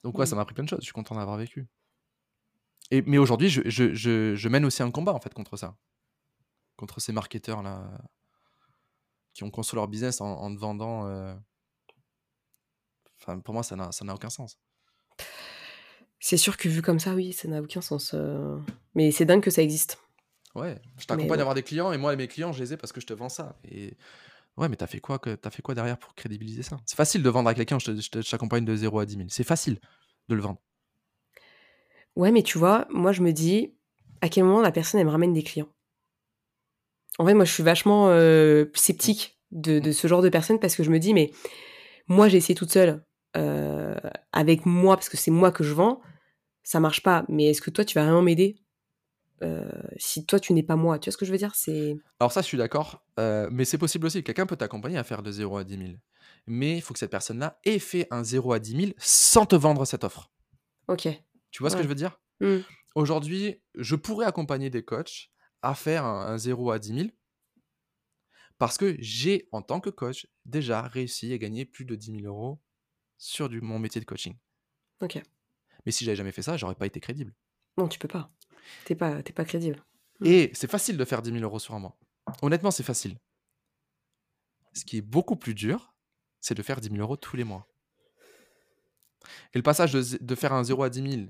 Donc, 0.03 0.17
ouais, 0.17 0.25
mmh. 0.25 0.27
ça 0.29 0.37
m'a 0.37 0.43
appris 0.43 0.55
plein 0.55 0.65
de 0.65 0.69
choses. 0.69 0.81
Je 0.81 0.85
suis 0.85 0.95
content 0.95 1.15
d'avoir 1.15 1.37
vécu. 1.37 1.67
Et, 2.91 3.03
mais 3.03 3.19
aujourd'hui, 3.19 3.51
je, 3.51 3.69
je, 3.69 3.93
je, 4.35 4.49
mène 4.49 4.65
aussi 4.65 4.83
un 4.83 4.91
combat, 4.91 5.13
en 5.13 5.21
fait, 5.21 5.35
contre 5.35 5.57
ça. 5.57 5.77
Contre 6.77 7.01
ces 7.01 7.13
marketeurs-là 7.13 7.91
qui 9.35 9.45
ont 9.45 9.51
construit 9.51 9.77
leur 9.77 9.89
business 9.89 10.21
en, 10.21 10.55
vendant. 10.55 11.07
Euh, 11.07 11.35
enfin, 13.27 13.41
pour 13.41 13.55
moi, 13.55 13.63
ça 13.63 13.77
n'a 13.77 14.15
aucun 14.15 14.31
sens. 14.31 14.59
C'est 16.19 16.37
sûr 16.37 16.57
que 16.57 16.69
vu 16.69 16.83
comme 16.83 16.99
ça, 16.99 17.15
oui, 17.15 17.33
ça 17.33 17.49
n'a 17.49 17.61
aucun 17.61 17.81
sens. 17.81 18.13
Euh. 18.15 18.59
Mais 18.95 19.11
c'est 19.11 19.25
dingue 19.25 19.43
que 19.43 19.51
ça 19.51 19.63
existe. 19.63 19.99
Ouais, 20.55 20.81
je 20.99 21.05
t'accompagne 21.07 21.39
à 21.39 21.43
avoir 21.43 21.55
des 21.55 21.63
clients 21.63 21.93
et 21.93 21.99
moi, 21.99 22.17
mes 22.17 22.29
clients, 22.29 22.53
je 22.53 22.63
les 22.63 22.73
ai 22.73 22.77
parce 22.77 22.93
que 22.93 23.01
je 23.01 23.07
te 23.07 23.13
vends 23.13 23.29
ça. 23.29 23.59
Et 23.71 23.97
ouais, 24.57 24.69
mais 24.69 24.77
t'as 24.77 24.87
fait 24.87 25.01
quoi 25.01 25.19
que 25.19 25.39
as 25.45 25.51
fait 25.51 25.61
quoi 25.61 25.75
derrière 25.75 25.99
pour 25.99 26.15
crédibiliser 26.15 26.63
ça? 26.63 26.79
C'est 26.87 26.97
facile 26.97 27.23
de 27.23 27.29
vendre 27.29 27.51
à 27.51 27.55
quelqu'un, 27.55 27.79
je 27.79 28.21
t'accompagne 28.31 28.65
de 28.65 28.75
0 28.75 28.99
à 28.99 29.07
10 29.07 29.17
000. 29.17 29.27
C'est 29.29 29.45
facile 29.45 29.79
de 30.29 30.35
le 30.35 30.41
vendre. 30.41 30.61
Ouais, 32.17 32.33
mais 32.33 32.43
tu 32.43 32.57
vois, 32.57 32.87
moi, 32.91 33.13
je 33.13 33.21
me 33.21 33.33
dis, 33.33 33.75
à 34.23 34.31
quel 34.31 34.45
moment 34.45 34.63
la 34.63 34.73
personne, 34.73 34.99
elle 34.99 35.07
me 35.07 35.13
ramène 35.13 35.35
des 35.35 35.43
clients? 35.43 35.69
En 37.19 37.27
fait, 37.27 37.35
moi, 37.35 37.45
je 37.45 37.53
suis 37.53 37.63
vachement 37.63 38.09
euh, 38.09 38.65
sceptique 38.75 39.39
de, 39.51 39.79
de, 39.79 39.93
ce 39.93 40.09
genre 40.09 40.23
de 40.23 40.31
personnes 40.31 40.59
parce 40.59 40.75
que 40.75 40.83
je 40.83 40.91
me 40.91 40.99
dis, 40.99 41.13
mais 41.13 41.31
moi, 42.09 42.29
j'ai 42.29 42.39
essayé 42.39 42.55
toute 42.55 42.73
seule 42.73 43.05
euh, 43.37 43.97
avec 44.33 44.67
moi, 44.67 44.97
parce 44.97 45.09
que 45.09 45.17
c'est 45.17 45.31
moi 45.31 45.53
que 45.53 45.65
je 45.65 45.73
vends, 45.73 46.01
ça 46.63 46.81
marche 46.81 47.03
pas. 47.03 47.25
Mais 47.29 47.47
est-ce 47.47 47.61
que 47.61 47.71
toi, 47.71 47.85
tu 47.85 47.95
vas 47.95 48.05
vraiment 48.05 48.23
m'aider? 48.23 48.57
Euh, 49.43 49.71
si 49.99 50.25
toi 50.25 50.41
tu 50.41 50.55
n'es 50.55 50.63
pas 50.63 50.77
moi. 50.77 50.99
Tu 50.99 51.09
vois 51.09 51.13
ce 51.13 51.19
que 51.19 51.27
je 51.27 51.33
veux 51.33 51.39
dire? 51.39 51.55
C'est. 51.55 51.97
Alors 52.21 52.33
ça, 52.33 52.41
je 52.41 52.47
suis 52.47 52.59
d'accord, 52.59 53.05
euh, 53.19 53.49
mais 53.53 53.65
c'est 53.65 53.79
possible 53.79 54.07
aussi. 54.07 54.23
Quelqu'un 54.23 54.47
peut 54.47 54.57
t'accompagner 54.57 54.97
à 54.97 55.05
faire 55.05 55.23
de 55.23 55.31
0 55.31 55.59
à 55.59 55.65
10 55.65 55.79
000. 55.79 55.91
Mais 56.47 56.77
il 56.77 56.81
faut 56.81 56.95
que 56.95 56.99
cette 56.99 57.11
personne-là 57.11 57.59
ait 57.65 57.79
fait 57.79 58.07
un 58.11 58.25
0 58.25 58.53
à 58.53 58.59
10 58.59 58.77
000 58.77 58.93
sans 58.99 59.47
te 59.47 59.57
vendre 59.57 59.85
cette 59.85 60.05
offre. 60.05 60.31
Ok. 60.89 61.09
Tu 61.51 61.63
vois 61.63 61.71
ce 61.71 61.77
que 61.77 61.83
je 61.83 61.89
veux 61.89 61.95
dire? 61.95 62.21
Mmh. 62.41 62.59
Aujourd'hui, 62.95 63.63
je 63.75 63.97
pourrais 63.97 64.27
accompagner 64.27 64.71
des 64.71 64.85
coachs 64.85 65.31
à 65.63 65.75
faire 65.75 66.05
un, 66.05 66.39
0 66.39 66.71
à 66.71 66.79
10 66.79 66.95
000 66.95 67.09
parce 68.59 68.79
que 68.79 68.97
j'ai, 69.01 69.49
en 69.53 69.61
tant 69.61 69.81
que 69.81 69.91
coach, 69.91 70.27
déjà 70.45 70.83
réussi 70.83 71.33
à 71.33 71.39
gagner 71.39 71.67
plus 71.67 71.85
de 71.85 71.95
10 71.95 72.21
000 72.23 72.27
euros 72.27 72.59
sur 73.19 73.49
du, 73.49 73.61
mon 73.61 73.79
métier 73.79 74.01
de 74.01 74.07
coaching. 74.07 74.37
Ok. 75.01 75.21
Mais 75.85 75.93
si 75.93 76.05
j'avais 76.05 76.17
jamais 76.17 76.33
fait 76.33 76.43
ça, 76.43 76.57
j'aurais 76.57 76.75
pas 76.75 76.87
été 76.87 77.01
crédible. 77.01 77.35
Non, 77.79 77.89
tu 77.89 77.99
peux 77.99 78.09
pas. 78.09 78.31
T'es 78.85 78.95
pas, 78.95 79.23
pas 79.23 79.45
crédible. 79.45 79.85
Mmh. 80.21 80.27
Et 80.27 80.51
c'est 80.55 80.71
facile 80.71 80.97
de 80.97 81.05
faire 81.05 81.23
10 81.23 81.33
000 81.33 81.43
euros 81.43 81.59
sur 81.59 81.75
un 81.75 81.79
mois. 81.79 81.97
Honnêtement, 82.43 82.71
c'est 82.71 82.83
facile. 82.83 83.19
Ce 84.73 84.85
qui 84.85 84.99
est 84.99 85.03
beaucoup 85.03 85.37
plus 85.37 85.55
dur, 85.55 85.95
c'est 86.41 86.55
de 86.55 86.63
faire 86.63 86.81
10 86.81 86.91
000 86.91 87.01
euros 87.01 87.17
tous 87.17 87.37
les 87.37 87.45
mois. 87.45 87.69
Et 89.53 89.59
le 89.59 89.63
passage 89.63 89.93
de, 89.93 90.35
faire 90.35 90.53
un 90.53 90.65
0 90.65 90.83
à 90.83 90.91
10 90.91 91.11
000, 91.11 91.29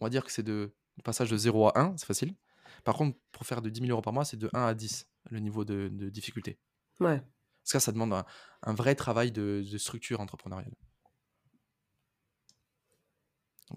on 0.00 0.06
va 0.06 0.10
dire 0.10 0.24
que 0.24 0.32
c'est 0.32 0.42
de 0.42 0.74
le 0.96 1.02
passage 1.02 1.30
de 1.30 1.36
0 1.36 1.68
à 1.68 1.78
1, 1.78 1.96
c'est 1.98 2.06
facile. 2.06 2.34
Par 2.84 2.94
contre, 2.94 3.18
pour 3.32 3.44
faire 3.44 3.62
de 3.62 3.68
10 3.68 3.80
000 3.80 3.92
euros 3.92 4.02
par 4.02 4.12
mois, 4.12 4.24
c'est 4.24 4.38
de 4.38 4.48
1 4.52 4.66
à 4.66 4.74
10, 4.74 5.06
le 5.30 5.40
niveau 5.40 5.64
de, 5.64 5.88
difficulté. 6.08 6.58
Ouais. 7.00 7.18
Parce 7.18 7.64
que 7.64 7.70
ça, 7.72 7.80
ça 7.80 7.92
demande 7.92 8.24
un, 8.62 8.74
vrai 8.74 8.94
travail 8.94 9.32
de, 9.32 9.62
structure 9.76 10.20
entrepreneuriale. 10.20 10.74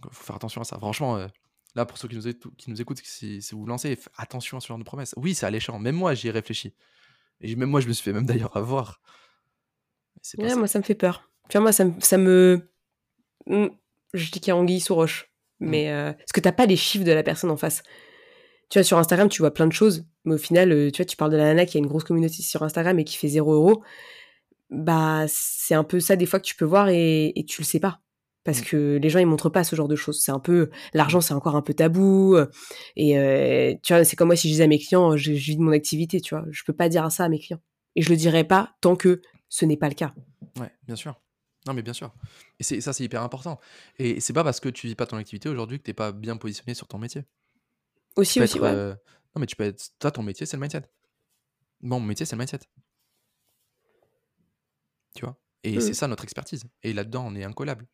Donc, 0.01 0.11
il 0.11 0.15
faut 0.15 0.23
faire 0.23 0.35
attention 0.35 0.61
à 0.61 0.63
ça. 0.63 0.77
Franchement, 0.77 1.17
euh, 1.17 1.27
Là, 1.75 1.85
pour 1.85 1.97
ceux 1.97 2.07
qui 2.07 2.15
nous, 2.15 2.23
qui 2.57 2.69
nous 2.69 2.81
écoutent, 2.81 2.99
si, 3.03 3.39
vous 3.51 3.59
vous 3.59 3.65
lancez, 3.65 3.97
attention 4.17 4.57
à 4.57 4.59
ce 4.59 4.67
genre 4.67 4.79
de 4.79 4.83
promesses. 4.83 5.13
Oui, 5.17 5.35
c'est 5.35 5.45
alléchant. 5.45 5.77
Même 5.77 5.95
moi, 5.95 6.15
j'y 6.15 6.27
ai 6.27 6.31
réfléchi. 6.31 6.73
Et 7.41 7.55
même 7.55 7.69
moi, 7.69 7.79
je 7.79 7.87
me 7.87 7.93
suis 7.93 8.03
fait 8.03 8.13
même 8.13 8.25
d'ailleurs 8.25 8.57
avoir. 8.57 9.01
Ouais, 10.37 10.55
moi, 10.55 10.67
ça 10.67 10.79
me 10.79 10.83
fait 10.83 10.95
peur. 10.95 11.29
Tu 11.47 11.57
vois, 11.57 11.61
moi, 11.61 11.71
ça, 11.71 11.85
ça 11.99 12.17
me. 12.17 12.69
Hmm, 13.45 13.67
je 14.13 14.31
dis 14.31 14.39
qu'il 14.39 14.47
y 14.47 14.51
a 14.51 14.55
anguille 14.55 14.79
sous 14.79 14.95
roche. 14.95 15.31
Mmh. 15.59 15.69
Mais 15.69 15.91
euh, 15.91 16.11
parce 16.13 16.31
que 16.33 16.39
t'as 16.39 16.51
pas 16.51 16.65
les 16.65 16.75
chiffres 16.75 17.05
de 17.05 17.11
la 17.11 17.23
personne 17.23 17.51
en 17.51 17.57
face. 17.57 17.83
Tu 18.69 18.79
vois, 18.79 18.83
sur 18.83 18.97
Instagram, 18.97 19.29
tu 19.29 19.41
vois 19.41 19.53
plein 19.53 19.67
de 19.67 19.73
choses. 19.73 20.05
Mais 20.25 20.35
au 20.35 20.37
final, 20.37 20.71
euh, 20.71 20.91
tu 20.91 20.97
vois, 20.97 21.05
tu 21.05 21.17
parles 21.17 21.31
de 21.31 21.37
la 21.37 21.45
nana 21.45 21.65
qui 21.65 21.77
a 21.77 21.79
une 21.79 21.87
grosse 21.87 22.03
communauté 22.03 22.41
sur 22.41 22.63
Instagram 22.63 22.97
et 22.99 23.03
qui 23.03 23.15
fait 23.15 23.27
0 23.27 23.53
euros. 23.53 23.83
Bah, 24.71 25.25
c'est 25.27 25.75
un 25.75 25.83
peu 25.83 25.99
ça 25.99 26.15
des 26.15 26.25
fois 26.25 26.39
que 26.39 26.45
tu 26.45 26.55
peux 26.55 26.65
voir 26.65 26.89
et, 26.89 27.31
et 27.35 27.45
tu 27.45 27.61
le 27.61 27.65
sais 27.65 27.79
pas 27.79 28.01
parce 28.43 28.61
mmh. 28.61 28.65
que 28.65 28.99
les 29.01 29.09
gens 29.09 29.19
ils 29.19 29.25
montrent 29.25 29.49
pas 29.49 29.63
ce 29.63 29.75
genre 29.75 29.87
de 29.87 29.95
choses. 29.95 30.21
C'est 30.21 30.31
un 30.31 30.39
peu 30.39 30.69
l'argent, 30.93 31.21
c'est 31.21 31.33
encore 31.33 31.55
un 31.55 31.61
peu 31.61 31.73
tabou. 31.73 32.35
Euh, 32.35 32.47
et 32.95 33.17
euh, 33.17 33.73
tu 33.83 33.93
vois, 33.93 34.03
c'est 34.03 34.15
comme 34.15 34.27
moi 34.27 34.35
si 34.35 34.47
je 34.47 34.53
disais 34.53 34.63
à 34.63 34.67
mes 34.67 34.79
clients, 34.79 35.17
je, 35.17 35.31
vis 35.31 35.57
de 35.57 35.61
mon 35.61 35.71
activité, 35.71 36.21
tu 36.21 36.35
vois, 36.35 36.45
je 36.49 36.63
peux 36.63 36.73
pas 36.73 36.89
dire 36.89 37.11
ça 37.11 37.25
à 37.25 37.29
mes 37.29 37.39
clients. 37.39 37.61
Et 37.95 38.01
je 38.01 38.09
le 38.09 38.15
dirai 38.15 38.43
pas 38.43 38.75
tant 38.81 38.95
que 38.95 39.21
ce 39.49 39.65
n'est 39.65 39.77
pas 39.77 39.89
le 39.89 39.95
cas. 39.95 40.13
Ouais, 40.59 40.71
bien 40.85 40.95
sûr. 40.95 41.19
Non, 41.67 41.73
mais 41.73 41.81
bien 41.81 41.93
sûr. 41.93 42.13
Et 42.59 42.63
c'est, 42.63 42.81
ça, 42.81 42.93
c'est 42.93 43.03
hyper 43.03 43.21
important. 43.21 43.59
Et 43.97 44.21
c'est 44.21 44.33
pas 44.33 44.43
parce 44.43 44.59
que 44.59 44.69
tu 44.69 44.87
vis 44.87 44.95
pas 44.95 45.05
ton 45.05 45.17
activité 45.17 45.49
aujourd'hui 45.49 45.77
que 45.79 45.83
t'es 45.83 45.93
pas 45.93 46.11
bien 46.11 46.37
positionné 46.37 46.73
sur 46.73 46.87
ton 46.87 46.97
métier. 46.97 47.25
Aussi, 48.15 48.41
aussi, 48.41 48.59
ouais. 48.59 48.69
Euh, 48.69 48.95
non, 49.35 49.41
mais 49.41 49.45
tu 49.45 49.55
peux 49.55 49.65
être. 49.65 49.89
Toi, 49.99 50.11
ton 50.11 50.23
métier, 50.23 50.45
c'est 50.45 50.57
le 50.57 50.61
mindset. 50.61 50.83
Bon, 51.81 51.99
mon 51.99 52.05
métier, 52.05 52.25
c'est 52.25 52.35
le 52.35 52.39
mindset. 52.39 52.59
Tu 55.15 55.25
vois? 55.25 55.37
Et 55.63 55.77
mmh. 55.77 55.81
c'est 55.81 55.93
ça 55.93 56.07
notre 56.07 56.23
expertise. 56.23 56.63
Et 56.83 56.93
là-dedans, 56.93 57.25
on 57.27 57.35
est 57.35 57.43
incollable. 57.43 57.87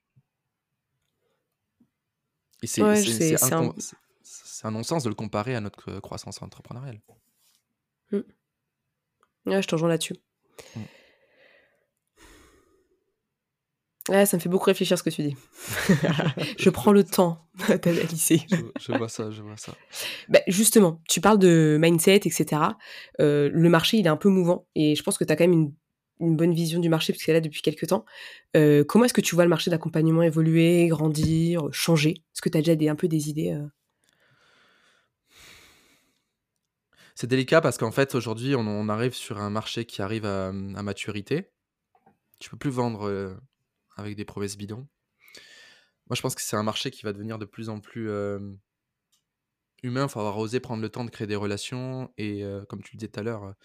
Et 2.66 3.38
c'est 3.38 4.66
un, 4.66 4.72
non-sens 4.72 5.04
de 5.04 5.10
le 5.10 5.16
comparer 5.16 5.56
à 5.56 5.62
notre 5.62 5.92
euh, 5.92 6.00
croissance 6.00 6.42
entrepreneuriale. 6.42 7.02
Mmh. 8.12 8.20
Ouais, 9.46 9.62
je 9.62 9.68
te 9.68 9.76
rejoins 9.76 9.90
là-dessus. 9.90 10.16
Mmh. 10.76 10.82
Ouais, 14.10 14.28
ça 14.28 14.38
me 14.38 14.42
fait 14.42 14.50
beaucoup 14.50 14.66
réfléchir 14.66 15.00
ce 15.00 15.04
que 15.04 15.10
tu 15.10 15.24
dis. 15.24 15.36
je 16.60 16.70
prends 16.70 16.92
le 16.92 17.04
temps 17.04 17.48
d'analyser. 17.68 18.42
Je, 18.52 18.58
je, 18.80 18.92
vois 18.92 19.10
ça, 19.10 19.32
je 19.32 19.42
vois 19.42 19.58
ça. 19.58 19.74
Bah, 20.30 20.42
justement, 20.48 21.02
tu 21.10 21.22
parles 21.22 21.40
de 21.40 21.78
mindset, 21.82 22.18
etc. 22.18 22.62
Euh, 23.20 23.50
le 23.52 23.70
marché, 23.70 23.98
il 23.98 24.06
est 24.06 24.10
un 24.10 24.18
peu 24.18 24.30
mouvant 24.30 24.68
et 24.76 24.96
je 24.96 25.02
pense 25.02 25.18
que 25.18 25.24
tu 25.24 25.34
as 25.34 25.36
quand 25.36 25.46
même 25.46 25.54
une 25.54 25.74
une 26.20 26.36
bonne 26.36 26.54
vision 26.54 26.80
du 26.80 26.90
marché, 26.90 27.14
puisqu'elle 27.14 27.36
est 27.36 27.40
là 27.40 27.42
depuis 27.42 27.62
quelques 27.62 27.88
temps. 27.88 28.06
Euh, 28.56 28.84
comment 28.84 29.06
est-ce 29.06 29.14
que 29.14 29.22
tu 29.22 29.36
vois 29.36 29.44
le 29.44 29.50
marché 29.50 29.70
d'accompagnement 29.70 30.22
évoluer, 30.22 30.88
grandir, 30.88 31.68
changer? 31.72 32.12
Est-ce 32.12 32.42
que 32.42 32.50
tu 32.50 32.58
as 32.58 32.62
déjà 32.62 32.76
des, 32.76 32.90
un 32.90 32.96
peu 32.96 33.08
des 33.08 33.30
idées 33.30 33.52
euh? 33.52 33.68
C'est 37.16 37.28
délicat 37.28 37.62
parce 37.62 37.78
qu'en 37.78 37.92
fait, 37.92 38.14
aujourd'hui, 38.14 38.56
on, 38.56 38.90
arrive 38.90 39.14
sur 39.14 39.40
un 39.40 39.50
marché 39.50 39.86
qui 39.86 40.02
arrive 40.02 40.26
à, 40.26 40.52
maturité. 40.52 41.50
Tu 42.40 42.50
peux 42.50 42.58
plus 42.58 42.72
vendre 42.72 43.08
euh, 43.08 43.34
avec 43.96 44.18
des 44.18 44.26
promesses 44.26 44.58
bidons. 44.58 44.86
Moi, 46.08 46.16
je 46.16 46.22
pense 46.22 46.36
que 46.36 46.42
c'est 46.42 46.58
un 46.58 46.64
marché 46.64 46.92
qui 46.92 47.04
va 47.04 47.14
devenir 47.14 47.40
de 47.40 47.46
plus 47.46 47.70
en 47.70 47.80
plus 47.80 48.10
humain. 49.82 50.04
Il 50.04 50.10
faut 50.10 50.20
avoir 50.20 50.38
osé 50.38 50.60
prendre 50.60 50.82
le 50.82 50.90
temps 50.90 51.06
de 51.06 51.10
créer 51.10 51.26
des 51.26 51.38
relations. 51.38 52.12
Et 52.18 52.44
comme 52.70 52.84
tu 52.84 52.96
le 52.96 53.00
disais 53.00 53.08
tout 53.10 53.22
à 53.22 53.24
l'heure, 53.24 53.56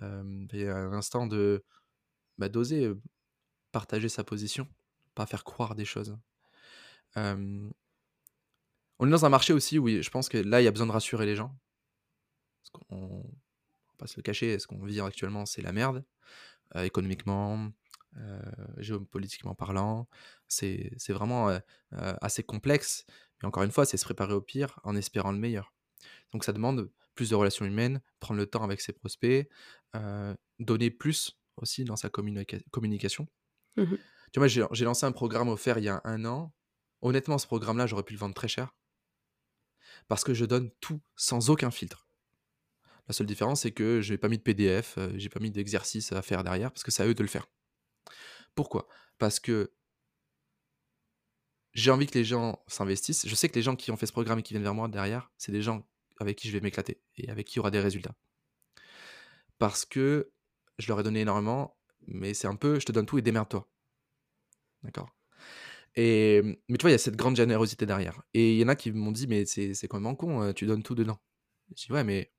il 0.00 0.48
y 0.52 0.66
a 0.66 0.76
un 0.76 0.92
instant 0.92 1.26
de 1.26 1.64
bah, 2.38 2.48
d'oser 2.48 2.92
partager 3.72 4.08
sa 4.08 4.24
position, 4.24 4.68
pas 5.14 5.26
faire 5.26 5.44
croire 5.44 5.74
des 5.74 5.84
choses. 5.84 6.16
on 7.16 9.06
est 9.06 9.10
dans 9.10 9.24
un 9.24 9.28
marché 9.28 9.52
aussi 9.52 9.78
où 9.78 9.88
je 9.88 10.10
pense 10.10 10.28
que 10.28 10.38
là, 10.38 10.60
il 10.60 10.64
y 10.64 10.68
a 10.68 10.70
besoin 10.70 10.86
de 10.86 10.92
rassurer 10.92 11.26
les 11.26 11.36
gens. 11.36 11.54
Parce 12.62 12.70
qu'on 12.70 13.18
va 13.22 13.94
pas 13.98 14.06
se 14.06 14.16
le 14.16 14.22
cacher, 14.22 14.58
ce 14.58 14.66
qu'on 14.66 14.84
vit 14.84 15.00
actuellement, 15.00 15.46
c'est 15.46 15.62
la 15.62 15.72
merde. 15.72 16.04
euh, 16.76 16.84
économiquement, 16.84 17.70
euh, 18.18 18.42
géopolitiquement 18.78 19.54
parlant. 19.54 20.08
C'est 20.48 20.90
vraiment 21.10 21.50
euh, 21.50 21.58
euh, 21.94 22.14
assez 22.22 22.42
complexe. 22.44 23.06
Mais 23.42 23.48
encore 23.48 23.62
une 23.64 23.72
fois, 23.72 23.86
c'est 23.86 23.96
se 23.98 24.04
préparer 24.04 24.34
au 24.34 24.42
pire 24.42 24.80
en 24.84 24.96
espérant 24.96 25.32
le 25.32 25.38
meilleur. 25.38 25.74
Donc 26.32 26.44
ça 26.44 26.52
demande 26.52 26.90
plus 27.14 27.30
de 27.30 27.34
relations 27.36 27.66
humaines, 27.66 28.02
prendre 28.20 28.38
le 28.40 28.46
temps 28.46 28.64
avec 28.64 28.80
ses 28.80 28.92
prospects, 28.94 29.48
euh, 29.96 30.34
donner 30.60 30.90
plus 30.90 31.38
aussi 31.56 31.84
dans 31.84 31.96
sa 31.96 32.08
communica- 32.08 32.62
communication. 32.70 33.26
Mhm. 33.76 33.98
Tu 34.32 34.38
vois, 34.40 34.48
j'ai 34.48 34.84
lancé 34.84 35.04
un 35.06 35.12
programme 35.12 35.48
offert 35.48 35.78
il 35.78 35.84
y 35.84 35.88
a 35.88 36.00
un 36.04 36.24
an. 36.24 36.54
Honnêtement, 37.02 37.38
ce 37.38 37.46
programme-là, 37.46 37.86
j'aurais 37.86 38.02
pu 38.04 38.14
le 38.14 38.18
vendre 38.18 38.34
très 38.34 38.48
cher 38.48 38.74
parce 40.08 40.24
que 40.24 40.34
je 40.34 40.44
donne 40.44 40.70
tout 40.80 41.00
sans 41.16 41.50
aucun 41.50 41.70
filtre. 41.70 42.08
La 43.08 43.14
seule 43.14 43.26
différence, 43.26 43.62
c'est 43.62 43.72
que 43.72 44.00
je 44.00 44.12
n'ai 44.12 44.18
pas 44.18 44.28
mis 44.28 44.38
de 44.38 44.42
PDF, 44.42 44.96
euh, 44.96 45.12
j'ai 45.16 45.28
pas 45.28 45.40
mis 45.40 45.50
d'exercice 45.50 46.12
à 46.12 46.22
faire 46.22 46.44
derrière 46.44 46.70
parce 46.70 46.82
que 46.82 46.90
c'est 46.90 47.02
à 47.02 47.06
eux 47.06 47.14
de 47.14 47.22
le 47.22 47.28
faire. 47.28 47.48
Pourquoi? 48.54 48.86
Parce 49.18 49.40
que 49.40 49.74
j'ai 51.74 51.90
envie 51.90 52.06
que 52.06 52.16
les 52.18 52.24
gens 52.24 52.62
s'investissent. 52.68 53.26
Je 53.26 53.34
sais 53.34 53.48
que 53.48 53.54
les 53.54 53.62
gens 53.62 53.76
qui 53.76 53.90
ont 53.90 53.96
fait 53.96 54.06
ce 54.06 54.12
programme 54.12 54.38
et 54.38 54.42
qui 54.42 54.52
viennent 54.54 54.62
vers 54.62 54.74
moi 54.74 54.88
derrière, 54.88 55.30
c'est 55.36 55.52
des 55.52 55.62
gens 55.62 55.86
avec 56.20 56.38
qui 56.38 56.48
je 56.48 56.52
vais 56.52 56.60
m'éclater 56.60 57.02
et 57.16 57.28
avec 57.30 57.46
qui 57.46 57.54
il 57.54 57.56
y 57.56 57.60
aura 57.60 57.70
des 57.70 57.80
résultats. 57.80 58.14
Parce 59.58 59.84
que 59.84 60.32
je 60.78 60.88
leur 60.88 61.00
ai 61.00 61.02
donné 61.02 61.20
énormément, 61.20 61.76
mais 62.06 62.34
c'est 62.34 62.48
un 62.48 62.56
peu 62.56 62.80
je 62.80 62.86
te 62.86 62.92
donne 62.92 63.06
tout 63.06 63.18
et 63.18 63.22
démerde-toi. 63.22 63.68
D'accord? 64.82 65.10
Et, 65.94 66.40
Mais 66.68 66.78
tu 66.78 66.82
vois, 66.82 66.90
il 66.90 66.94
y 66.94 66.94
a 66.94 66.98
cette 66.98 67.16
grande 67.16 67.36
générosité 67.36 67.86
derrière. 67.86 68.22
Et 68.34 68.54
il 68.54 68.58
y 68.58 68.64
en 68.64 68.68
a 68.68 68.76
qui 68.76 68.92
m'ont 68.92 69.12
dit, 69.12 69.26
mais 69.26 69.44
c'est 69.44 69.74
c'est 69.74 69.88
quand 69.88 70.00
même 70.00 70.16
con, 70.16 70.42
euh, 70.42 70.52
tu 70.52 70.66
donnes 70.66 70.82
tout 70.82 70.94
dedans. 70.94 71.18
Je 71.76 71.86
dis, 71.86 71.92
ouais, 71.92 72.04
mais 72.04 72.32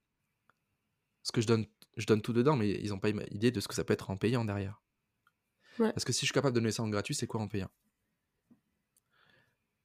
ce 1.24 1.32
que 1.32 1.42
je 1.42 1.48
donne, 1.48 1.66
je 1.98 2.06
donne 2.06 2.22
tout 2.22 2.34
dedans, 2.34 2.56
mais 2.56 2.70
ils 2.70 2.90
n'ont 2.90 3.00
pas 3.00 3.10
idée 3.10 3.52
de 3.52 3.60
ce 3.60 3.68
que 3.68 3.76
ça 3.76 3.84
peut 3.84 3.94
être 3.94 4.10
en 4.10 4.18
payant 4.18 4.46
derrière. 4.46 4.82
Ouais. 5.80 5.92
Parce 5.92 6.06
que 6.06 6.14
si 6.14 6.22
je 6.22 6.26
suis 6.26 6.34
capable 6.34 6.56
de 6.56 6.60
donner 6.60 6.72
ça 6.72 6.84
en 6.84 6.90
gratuit, 6.90 7.16
c'est 7.16 7.28
quoi 7.28 7.42
en 7.42 7.48
payant? 7.48 7.70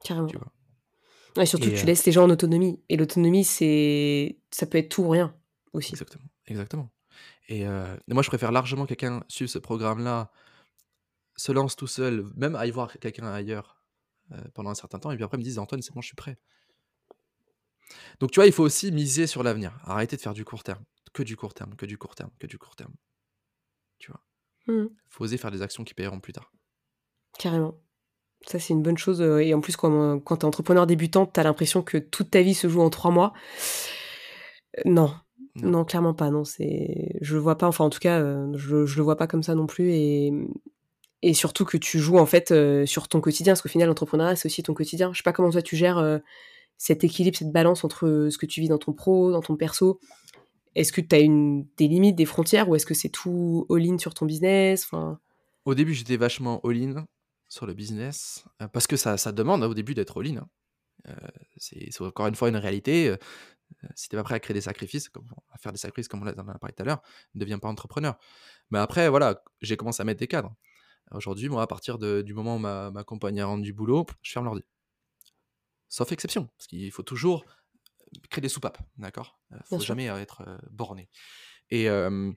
Carrément. 0.05 0.27
Tu 0.27 0.37
vois 0.37 0.53
surtout, 1.47 1.69
Et, 1.69 1.75
tu 1.75 1.83
euh, 1.83 1.85
laisses 1.85 2.05
les 2.07 2.13
gens 2.13 2.25
en 2.25 2.31
autonomie. 2.31 2.83
Et 2.89 2.97
l'autonomie, 2.97 3.45
c'est 3.45 4.39
ça 4.51 4.67
peut 4.67 4.79
être 4.79 4.89
tout 4.89 5.03
ou 5.03 5.09
rien 5.09 5.35
aussi. 5.73 5.93
Exactement, 5.93 6.25
exactement. 6.47 6.91
Et 7.49 7.67
euh, 7.67 7.97
moi, 8.09 8.23
je 8.23 8.29
préfère 8.29 8.53
largement 8.53 8.87
quelqu'un 8.87 9.23
suive 9.29 9.49
ce 9.49 9.59
programme-là, 9.59 10.31
se 11.37 11.53
lance 11.53 11.77
tout 11.77 11.87
seul, 11.87 12.27
même 12.37 12.55
aille 12.57 12.71
voir 12.71 12.93
quelqu'un 12.99 13.27
ailleurs 13.33 13.81
euh, 14.33 14.37
pendant 14.55 14.71
un 14.71 14.75
certain 14.75 14.99
temps, 14.99 15.11
et 15.11 15.17
puis 15.17 15.25
après 15.25 15.39
me 15.39 15.43
dise 15.43 15.59
Antoine, 15.59 15.81
c'est 15.83 15.95
bon, 15.95 16.01
je 16.03 16.09
suis 16.09 16.17
prêt. 16.17 16.37
Donc 18.21 18.31
tu 18.33 18.37
vois, 18.41 18.47
il 18.47 18.53
faut 18.53 18.65
aussi 18.65 18.93
miser 18.93 19.27
sur 19.27 19.43
l'avenir. 19.43 19.73
Arrêter 19.85 20.17
de 20.17 20.21
faire 20.21 20.35
du 20.35 20.45
court 20.45 20.63
terme, 20.63 20.85
que 21.15 21.23
du 21.23 21.37
court 21.37 21.55
terme, 21.55 21.75
que 21.77 21.87
du 21.87 21.97
court 21.97 22.15
terme, 22.15 22.31
que 22.39 22.47
du 22.47 22.59
court 22.59 22.77
terme. 22.77 22.93
Tu 23.99 24.11
vois, 24.11 24.21
Mhm. 24.67 24.91
faut 25.09 25.25
oser 25.25 25.39
faire 25.39 25.51
des 25.51 25.63
actions 25.63 25.85
qui 25.85 25.95
paieront 25.95 26.21
plus 26.21 26.33
tard. 26.35 26.53
Carrément. 27.39 27.81
Ça, 28.47 28.59
c'est 28.61 28.73
une 28.75 28.83
bonne 28.83 28.99
chose. 28.99 29.21
euh, 29.23 29.39
Et 29.43 29.55
en 29.55 29.61
plus, 29.61 29.77
quand, 29.77 30.21
quand 30.21 30.37
tu 30.37 30.43
es 30.43 30.45
entrepreneur 30.45 30.87
débutant, 30.87 31.27
tu 31.27 31.41
as 31.41 31.43
l'impression 31.43 31.83
que 31.83 31.97
toute 31.99 32.31
ta 32.31 32.43
vie 32.43 32.55
se 32.55 32.69
joue 32.69 32.83
en 32.83 32.91
trois 32.91 33.11
mois. 33.11 33.33
Non. 34.85 35.15
Non. 35.63 35.71
Non, 35.71 35.85
clairement 35.85 36.15
pas. 36.15 36.31
Non, 36.31 36.45
c'est. 36.45 37.17
Je 37.21 37.35
le 37.35 37.41
vois 37.41 37.59
pas. 37.59 37.69
Enfin, 37.69 37.85
en 37.85 37.91
tout 37.91 37.99
cas, 38.01 38.21
euh, 38.21 38.53
je, 38.57 38.87
je 38.87 38.97
le 38.97 39.03
vois 39.03 39.17
pas 39.17 39.27
comme 39.27 39.43
ça 39.43 39.55
non 39.55 39.67
plus. 39.67 39.91
Et, 39.91 40.33
et 41.23 41.35
surtout 41.35 41.65
que 41.65 41.77
tu 41.77 41.99
joues 41.99 42.19
en 42.19 42.27
fait 42.27 42.51
euh, 42.51 42.87
sur 42.87 43.09
ton 43.09 43.21
quotidien. 43.21 43.53
Parce 43.53 43.63
qu'au 43.63 43.69
final, 43.69 43.89
l'entrepreneuriat, 43.89 44.37
c'est 44.37 44.47
aussi 44.47 44.63
ton 44.63 44.75
quotidien. 44.75 45.13
Je 45.13 45.19
sais 45.19 45.23
pas 45.25 45.33
comment 45.33 45.51
toi 45.51 45.63
tu 45.63 45.77
gères 45.77 45.99
euh, 45.99 46.19
cet 46.77 47.03
équilibre, 47.05 47.37
cette 47.37 47.53
balance 47.53 47.85
entre 47.85 48.29
ce 48.31 48.39
que 48.39 48.47
tu 48.47 48.61
vis 48.61 48.69
dans 48.69 48.79
ton 48.79 48.93
pro, 48.93 49.33
dans 49.33 49.43
ton 49.43 49.57
perso. 49.57 49.99
Est-ce 50.75 50.93
que 50.93 51.01
tu 51.01 51.17
as 51.17 51.19
une, 51.19 51.67
des 51.77 51.89
limites, 51.89 52.15
des 52.15 52.27
frontières, 52.27 52.69
ou 52.69 52.77
est-ce 52.77 52.87
que 52.87 52.95
c'est 52.95 53.09
tout 53.09 53.67
all-in 53.69 53.99
sur 53.99 54.15
ton 54.15 54.27
business? 54.27 54.85
Enfin... 54.85 55.19
Au 55.65 55.75
début, 55.75 55.93
j'étais 55.93 56.17
vachement 56.17 56.61
all-in 56.63 57.05
sur 57.49 57.67
le 57.67 57.75
business, 57.75 58.45
parce 58.73 58.87
que 58.87 58.97
ça, 58.97 59.17
ça 59.17 59.33
demande 59.33 59.65
hein, 59.65 59.67
au 59.67 59.75
début 59.75 59.95
d'être 59.95 60.21
all-in. 60.21 60.37
hein. 60.37 60.49
Euh, 61.09 61.15
c'est 61.57 61.89
c'est 61.91 62.05
encore 62.05 62.29
une 62.29 62.37
fois 62.37 62.49
une 62.49 62.57
réalité. 62.57 63.13
Euh, 63.85 63.87
euh, 63.87 63.89
si 63.95 64.09
tu 64.09 64.17
n'es 64.17 64.21
pas 64.21 64.25
prêt 64.25 64.35
à 64.35 64.41
créer 64.41 64.55
des 64.55 64.61
sacrifices, 64.61 65.09
comme- 65.09 65.29
à 65.53 65.59
faire 65.59 65.73
des 65.73 65.79
sacrifices 65.79 66.09
comme 66.09 66.23
on 66.23 66.27
en 66.27 66.49
a 66.49 66.59
parlé 66.59 66.75
tout 66.75 66.83
à 66.83 66.85
l'heure, 66.85 67.03
ne 67.35 67.41
deviens 67.41 67.59
pas 67.59 67.69
entrepreneur. 67.69 68.19
Mais 68.71 68.79
après, 68.79 69.09
voilà, 69.09 69.43
j'ai 69.61 69.77
commencé 69.77 70.01
à 70.01 70.05
mettre 70.05 70.21
des 70.21 70.27
cadres. 70.29 70.55
Aujourd'hui, 71.13 71.49
moi, 71.49 71.63
à 71.63 71.67
partir 71.67 71.99
de- 71.99 72.23
du 72.23 72.35
moment 72.35 72.57
où 72.57 72.59
ma, 72.59 72.91
ma 72.91 73.05
compagne 73.05 73.43
rentre 73.43 73.63
du 73.63 73.73
boulot, 73.73 74.07
je 74.23 74.33
ferme 74.33 74.45
l'ordi. 74.45 74.65
Sauf 75.89 76.13
exception, 76.13 76.47
parce 76.59 76.67
qu'il 76.67 76.91
faut 76.93 77.03
toujours 77.03 77.45
créer 78.31 78.43
des 78.43 78.49
soupapes, 78.51 78.79
d'accord? 78.99 79.41
Il 79.51 79.59
faut 79.65 79.77
Bien 79.77 79.85
jamais 79.87 80.11
euh, 80.11 80.19
être 80.19 80.43
euh, 80.47 80.59
borné. 80.71 81.09
Et 81.71 81.89
euh, 81.89 82.31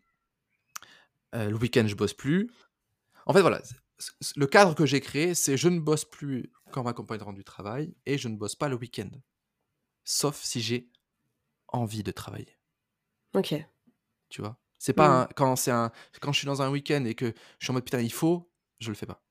euh, 1.36 1.50
le 1.50 1.56
week-end, 1.56 1.86
je 1.88 1.96
bosse 1.96 2.14
plus. 2.14 2.50
En 3.26 3.34
fait, 3.34 3.42
voilà, 3.42 3.62
le 4.36 4.48
cadre 4.48 4.74
que 4.74 4.86
j'ai 4.86 5.02
créé, 5.02 5.36
c'est 5.36 5.58
je 5.58 5.70
ne 5.70 5.80
bosse 5.80 6.06
plus 6.06 6.52
quand 6.72 6.84
ma 6.84 6.94
compagne 6.94 7.22
rentre 7.22 7.38
du 7.38 7.44
travail 7.44 7.94
et 8.06 8.18
je 8.18 8.28
ne 8.30 8.38
bosse 8.38 8.56
pas 8.56 8.70
le 8.70 8.76
week-end. 8.76 9.10
Sauf 10.04 10.42
si 10.42 10.62
j'ai 10.62 10.90
envie 11.72 12.04
de 12.04 12.12
travailler, 12.12 12.58
Ok. 13.34 13.56
tu 14.30 14.42
vois? 14.42 14.58
C'est 14.80 14.94
pas 14.94 15.08
Mm. 15.10 15.22
un- 15.24 15.28
quand 15.36 15.56
c'est 15.56 15.72
un 15.72 15.92
quand 16.22 16.32
je 16.34 16.40
suis 16.40 16.48
dans 16.48 16.62
un 16.62 16.70
week-end 16.70 17.06
et 17.06 17.16
que 17.16 17.34
je 17.60 17.66
suis 17.66 17.72
en 17.72 17.74
mode 17.76 17.86
putain 17.86 18.02
il 18.02 18.12
faut, 18.12 18.50
je 18.80 18.90
le 18.90 18.96
fais 18.96 19.06
pas. 19.06 19.22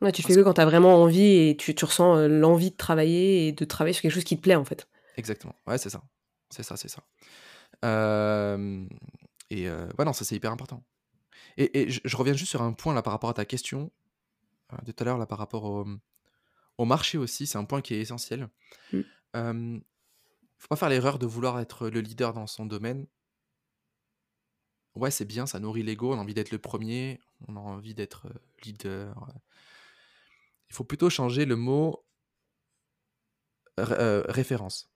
Ouais, 0.00 0.10
tu 0.12 0.22
le 0.22 0.26
Parce 0.26 0.34
fais 0.34 0.40
que 0.40 0.44
quand 0.44 0.54
tu 0.54 0.60
as 0.60 0.66
vraiment 0.66 1.02
envie 1.02 1.48
et 1.48 1.56
tu, 1.56 1.74
tu 1.74 1.84
ressens 1.84 2.16
euh, 2.16 2.28
l'envie 2.28 2.70
de 2.70 2.76
travailler 2.76 3.48
et 3.48 3.52
de 3.52 3.64
travailler 3.64 3.94
sur 3.94 4.02
quelque 4.02 4.12
chose 4.12 4.24
qui 4.24 4.36
te 4.36 4.42
plaît 4.42 4.54
en 4.56 4.64
fait. 4.64 4.88
Exactement. 5.16 5.54
Ouais, 5.66 5.78
c'est 5.78 5.90
ça. 5.90 6.02
C'est 6.50 6.62
ça, 6.62 6.76
c'est 6.76 6.88
ça. 6.88 7.02
Euh, 7.84 8.86
et 9.50 9.68
euh, 9.68 9.88
ouais, 9.98 10.04
non, 10.04 10.12
ça 10.12 10.24
c'est 10.24 10.36
hyper 10.36 10.52
important. 10.52 10.82
Et, 11.56 11.82
et 11.82 11.90
je, 11.90 12.00
je 12.04 12.16
reviens 12.16 12.34
juste 12.34 12.50
sur 12.50 12.62
un 12.62 12.72
point 12.72 12.94
là 12.94 13.02
par 13.02 13.12
rapport 13.12 13.30
à 13.30 13.34
ta 13.34 13.44
question 13.44 13.90
euh, 14.72 14.76
de 14.84 14.92
tout 14.92 15.02
à 15.02 15.04
l'heure 15.04 15.18
là 15.18 15.26
par 15.26 15.38
rapport 15.38 15.64
au, 15.64 15.86
au 16.78 16.84
marché 16.84 17.18
aussi, 17.18 17.46
c'est 17.46 17.58
un 17.58 17.64
point 17.64 17.80
qui 17.82 17.94
est 17.94 18.00
essentiel. 18.00 18.48
Mm. 18.92 19.00
Faut 20.64 20.68
pas 20.68 20.76
faire 20.76 20.88
l'erreur 20.88 21.18
de 21.18 21.26
vouloir 21.26 21.60
être 21.60 21.90
le 21.90 22.00
leader 22.00 22.32
dans 22.32 22.46
son 22.46 22.64
domaine. 22.64 23.06
Ouais, 24.94 25.10
c'est 25.10 25.26
bien, 25.26 25.44
ça 25.44 25.60
nourrit 25.60 25.82
l'ego, 25.82 26.14
on 26.14 26.16
a 26.16 26.22
envie 26.22 26.32
d'être 26.32 26.52
le 26.52 26.58
premier, 26.58 27.20
on 27.48 27.56
a 27.56 27.60
envie 27.60 27.94
d'être 27.94 28.28
euh, 28.28 28.34
leader. 28.64 29.28
Il 30.70 30.74
faut 30.74 30.84
plutôt 30.84 31.10
changer 31.10 31.44
le 31.44 31.56
mot 31.56 32.06
euh, 33.78 34.22
référence. 34.26 34.90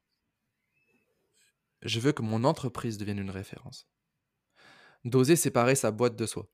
Je 1.82 2.00
veux 2.00 2.12
que 2.12 2.22
mon 2.22 2.44
entreprise 2.44 2.96
devienne 2.96 3.18
une 3.18 3.30
référence. 3.30 3.90
D'oser 5.04 5.36
séparer 5.36 5.74
sa 5.74 5.90
boîte 5.90 6.16
de 6.16 6.24
soi. 6.24 6.48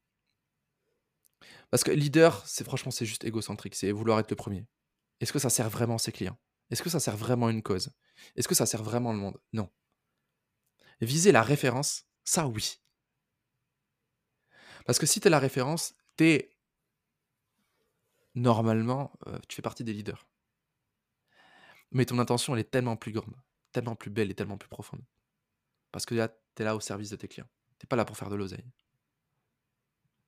Parce 1.71 1.85
que 1.85 1.93
leader, 1.93 2.45
c'est 2.49 2.65
franchement, 2.65 2.91
c'est 2.91 3.07
juste 3.07 3.23
égocentrique, 3.23 3.77
c'est 3.77 3.93
vouloir 3.93 4.19
être 4.19 4.31
le 4.31 4.37
premier. 4.37 4.67
Est-ce 5.21 5.33
que 5.33 5.39
ça 5.39 5.51
sert 5.51 5.71
vraiment 5.71 5.99
ses 5.99 6.11
clients? 6.11 6.37
Est-ce 6.71 6.83
que 6.83 6.91
ça 6.91 7.01
sert 7.01 7.17
vraiment 7.17 7.51
une 7.51 7.63
cause? 7.63 7.91
Est-ce 8.37 8.49
que 8.49 8.55
ça 8.55 8.67
sert 8.67 8.83
vraiment 8.83 9.13
le 9.13 9.19
monde? 9.19 9.41
Non. 9.53 9.71
Viser 11.01 11.33
la 11.33 11.43
référence, 11.43 12.05
ça 12.25 12.47
oui. 12.47 12.81
Parce 14.87 14.99
que 14.99 15.07
si 15.07 15.21
tu 15.21 15.29
es 15.29 15.31
la 15.31 15.39
référence, 15.39 15.95
tu 16.17 16.25
es 16.29 16.51
normalement, 18.35 19.13
euh, 19.27 19.39
tu 19.49 19.57
fais 19.57 19.63
partie 19.63 19.85
des 19.85 19.93
leaders. 19.93 20.27
Mais 21.91 22.05
ton 22.05 22.19
intention, 22.19 22.55
elle 22.55 22.61
est 22.61 22.71
tellement 22.71 22.97
plus 22.97 23.13
grande, 23.13 23.37
tellement 23.73 23.95
plus 23.95 24.11
belle 24.11 24.31
et 24.31 24.35
tellement 24.35 24.59
plus 24.59 24.69
profonde. 24.69 25.03
Parce 25.93 26.07
que 26.07 26.15
là, 26.15 26.29
tu 26.29 26.63
es 26.63 26.65
là 26.65 26.75
au 26.75 26.81
service 26.81 27.11
de 27.11 27.17
tes 27.17 27.29
clients. 27.29 27.49
Tu 27.79 27.87
pas 27.87 27.97
là 27.97 28.05
pour 28.05 28.17
faire 28.17 28.31
de 28.31 28.37
l'oseille. 28.37 28.65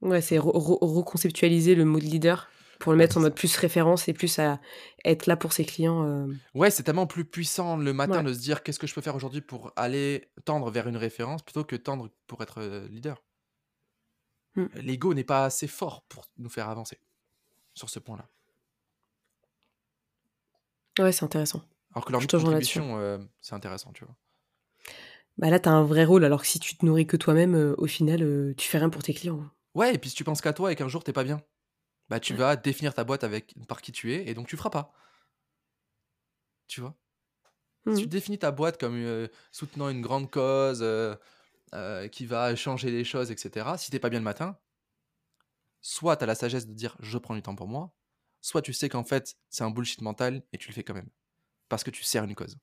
Ouais, 0.00 0.20
c'est 0.20 0.38
re- 0.38 0.52
re- 0.54 0.78
reconceptualiser 0.80 1.74
le 1.74 1.84
mot 1.84 1.98
de 1.98 2.04
leader 2.04 2.48
pour 2.78 2.92
le 2.92 2.98
mettre 2.98 3.16
en 3.16 3.20
mode 3.20 3.34
plus 3.34 3.56
référence 3.56 4.08
et 4.08 4.12
plus 4.12 4.38
à 4.38 4.60
être 5.04 5.26
là 5.26 5.36
pour 5.36 5.52
ses 5.52 5.64
clients. 5.64 6.04
euh. 6.04 6.26
Ouais, 6.54 6.70
c'est 6.70 6.82
tellement 6.82 7.06
plus 7.06 7.24
puissant 7.24 7.76
le 7.76 7.92
matin 7.92 8.18
Ouais. 8.18 8.22
de 8.24 8.32
se 8.32 8.38
dire 8.40 8.62
qu'est-ce 8.62 8.78
que 8.78 8.86
je 8.86 8.94
peux 8.94 9.00
faire 9.00 9.14
aujourd'hui 9.16 9.40
pour 9.40 9.72
aller 9.76 10.30
tendre 10.44 10.70
vers 10.70 10.86
une 10.88 10.96
référence 10.96 11.42
plutôt 11.42 11.64
que 11.64 11.76
tendre 11.76 12.10
pour 12.26 12.42
être 12.42 12.60
euh, 12.60 12.86
leader. 12.88 13.22
Mm. 14.56 14.66
L'ego 14.76 15.14
n'est 15.14 15.24
pas 15.24 15.44
assez 15.44 15.66
fort 15.66 16.02
pour 16.08 16.26
nous 16.38 16.48
faire 16.50 16.68
avancer 16.68 16.98
sur 17.74 17.90
ce 17.90 17.98
point-là. 17.98 18.28
Ouais, 20.98 21.12
c'est 21.12 21.24
intéressant. 21.24 21.62
Alors 21.94 22.04
que 22.04 22.12
leur 22.12 22.20
Je 22.20 22.26
contribution, 22.26 22.98
euh, 22.98 23.18
c'est 23.40 23.54
intéressant, 23.54 23.92
tu 23.92 24.04
vois. 24.04 24.14
Bah 25.38 25.50
là, 25.50 25.60
t'as 25.60 25.70
un 25.70 25.84
vrai 25.84 26.04
rôle, 26.06 26.24
alors 26.24 26.40
que 26.40 26.46
si 26.46 26.58
tu 26.58 26.76
te 26.76 26.86
nourris 26.86 27.06
que 27.06 27.16
toi-même, 27.18 27.54
euh, 27.54 27.74
au 27.76 27.86
final, 27.86 28.54
tu 28.56 28.68
fais 28.68 28.78
rien 28.78 28.88
pour 28.88 29.02
tes 29.02 29.12
clients. 29.12 29.44
Ouais, 29.74 29.94
et 29.94 29.98
puis 29.98 30.08
si 30.08 30.16
tu 30.16 30.24
penses 30.24 30.40
qu'à 30.40 30.54
toi 30.54 30.72
et 30.72 30.76
qu'un 30.76 30.88
jour 30.88 31.04
t'es 31.04 31.12
pas 31.12 31.24
bien, 31.24 31.42
bah 32.08 32.20
tu 32.20 32.34
vas 32.34 32.56
définir 32.56 32.94
ta 32.94 33.04
boîte 33.04 33.24
avec 33.24 33.54
par 33.68 33.82
qui 33.82 33.92
tu 33.92 34.12
es 34.14 34.26
et 34.28 34.34
donc 34.34 34.48
tu 34.48 34.56
feras 34.56 34.70
pas. 34.70 34.92
Tu 36.66 36.80
vois? 36.80 36.96
Si 37.92 38.02
tu 38.02 38.06
Mhm. 38.06 38.10
définis 38.10 38.38
ta 38.38 38.52
boîte 38.52 38.78
comme 38.80 38.96
euh, 38.96 39.28
soutenant 39.52 39.88
une 39.90 40.02
grande 40.02 40.30
cause 40.30 40.80
euh, 40.82 41.16
euh, 41.74 42.08
qui 42.08 42.26
va 42.26 42.56
changer 42.56 42.90
les 42.92 43.04
choses, 43.04 43.30
etc., 43.32 43.78
si 43.78 43.90
t'es 43.90 44.00
pas 44.00 44.10
bien 44.10 44.20
le 44.20 44.24
matin, 44.24 44.58
soit 45.80 46.16
tu 46.18 46.24
as 46.24 46.26
la 46.26 46.34
sagesse 46.34 46.66
de 46.66 46.74
dire 46.74 46.96
je 47.00 47.16
prends 47.18 47.34
du 47.34 47.40
temps 47.42 47.54
pour 47.56 47.68
moi, 47.68 47.94
soit 48.42 48.60
tu 48.62 48.72
sais 48.74 48.88
qu'en 48.90 49.04
fait 49.04 49.36
c'est 49.48 49.64
un 49.64 49.70
bullshit 49.70 50.02
mental 50.02 50.42
et 50.52 50.58
tu 50.58 50.68
le 50.68 50.74
fais 50.74 50.84
quand 50.84 50.94
même. 50.94 51.08
Parce 51.68 51.84
que 51.84 51.90
tu 51.90 52.04
sers 52.04 52.24
une 52.24 52.34
cause. 52.36 52.58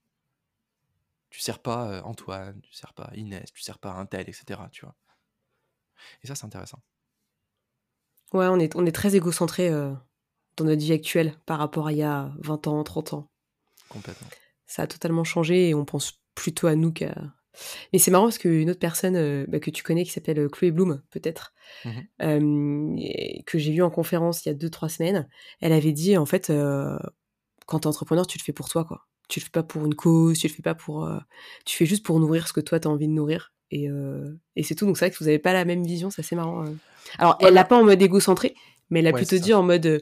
Tu 1.30 1.42
sers 1.42 1.60
pas 1.62 2.02
Antoine, 2.04 2.62
tu 2.62 2.72
sers 2.74 2.94
pas 2.94 3.12
Inès, 3.16 3.52
tu 3.52 3.62
sers 3.62 3.78
pas 3.80 3.92
un 3.92 4.06
tel, 4.06 4.30
etc. 4.30 4.70
Tu 4.70 4.86
vois? 4.86 4.96
Et 6.24 6.28
ça, 6.28 6.36
c'est 6.36 6.46
intéressant. 6.46 6.82
Ouais, 8.34 8.48
on 8.48 8.60
est, 8.60 8.76
on 8.76 8.86
est 8.86 8.92
très 8.92 9.16
égocentré 9.16 9.70
euh, 9.70 9.92
dans 10.58 10.66
notre 10.66 10.82
vie 10.82 10.94
actuelle 10.94 11.36
par 11.46 11.60
rapport 11.60 11.88
à 11.88 11.92
il 11.92 12.00
y 12.00 12.04
a 12.04 12.32
20 12.40 12.68
ans, 12.68 12.84
30 12.84 13.14
ans. 13.14 13.30
Complètement. 13.90 14.28
Ça 14.66 14.84
a 14.84 14.88
totalement 14.88 15.24
changé 15.24 15.70
et 15.70 15.76
on 15.76 15.86
pense 15.86 16.20
plutôt 16.36 16.68
à 16.68 16.76
nous 16.76 16.92
qu'à. 16.92 17.14
Mais 17.92 18.00
c'est 18.00 18.10
marrant 18.10 18.26
parce 18.26 18.40
qu'une 18.40 18.72
autre 18.72 18.80
personne 18.80 19.16
euh, 19.16 19.46
bah, 19.48 19.60
que 19.60 19.70
tu 19.70 19.84
connais 19.84 20.04
qui 20.04 20.12
s'appelle 20.12 20.40
euh, 20.40 20.50
Chloé 20.50 20.72
Bloom, 20.72 21.04
peut-être, 21.12 21.54
et 22.20 23.44
que 23.46 23.60
j'ai 23.60 23.72
vue 23.72 23.84
en 23.84 23.92
conférence 23.92 24.46
il 24.46 24.50
y 24.50 24.52
a 24.52 24.56
2-3 24.56 24.90
semaines, 24.90 25.28
elle 25.62 25.74
avait 25.74 25.92
dit 25.92 26.18
en 26.18 26.26
fait, 26.26 26.52
quand 27.66 27.80
t'es 27.80 27.88
entrepreneur, 27.88 28.28
tu 28.28 28.38
le 28.38 28.44
fais 28.44 28.54
pour 28.54 28.70
toi, 28.70 28.86
quoi. 28.86 29.06
Tu 29.30 29.40
le 29.40 29.46
fais 29.46 29.52
pas 29.52 29.64
pour 29.64 29.86
une 29.86 29.96
cause, 29.96 30.38
tu 30.38 30.48
le 30.48 30.54
fais 30.54 30.62
pas 30.62 30.76
pour. 30.76 31.06
euh, 31.06 31.18
tu 31.66 31.78
fais 31.78 31.86
juste 31.86 32.06
pour 32.06 32.20
nourrir 32.20 32.48
ce 32.48 32.54
que 32.54 32.60
toi 32.60 32.80
t'as 32.80 32.90
envie 32.90 33.08
de 33.08 33.14
nourrir. 33.14 33.54
Et, 33.76 33.90
euh, 33.90 34.32
et 34.56 34.62
c'est 34.64 34.76
tout. 34.76 34.86
Donc 34.86 34.98
c'est 34.98 35.06
vrai 35.06 35.12
que 35.12 35.18
vous 35.20 35.28
avez 35.28 35.40
pas 35.40 35.52
la 35.54 35.66
même 35.66 35.84
vision, 35.84 36.10
c'est 36.12 36.22
assez 36.22 36.36
marrant. 36.36 36.66
euh. 36.66 36.70
Alors, 37.18 37.38
elle 37.40 37.54
l'a 37.56 37.64
pas 37.64 37.78
en 37.78 37.84
mode 37.84 38.02
égocentré, 38.02 38.54
mais 38.90 39.00
elle 39.00 39.08
a 39.08 39.12
Ouais, 39.12 39.20
plutôt 39.20 39.32
c'est 39.32 39.38
ça. 39.40 39.44
dit 39.46 39.54
en 39.54 39.64
mode 39.64 39.86
euh, 39.86 40.00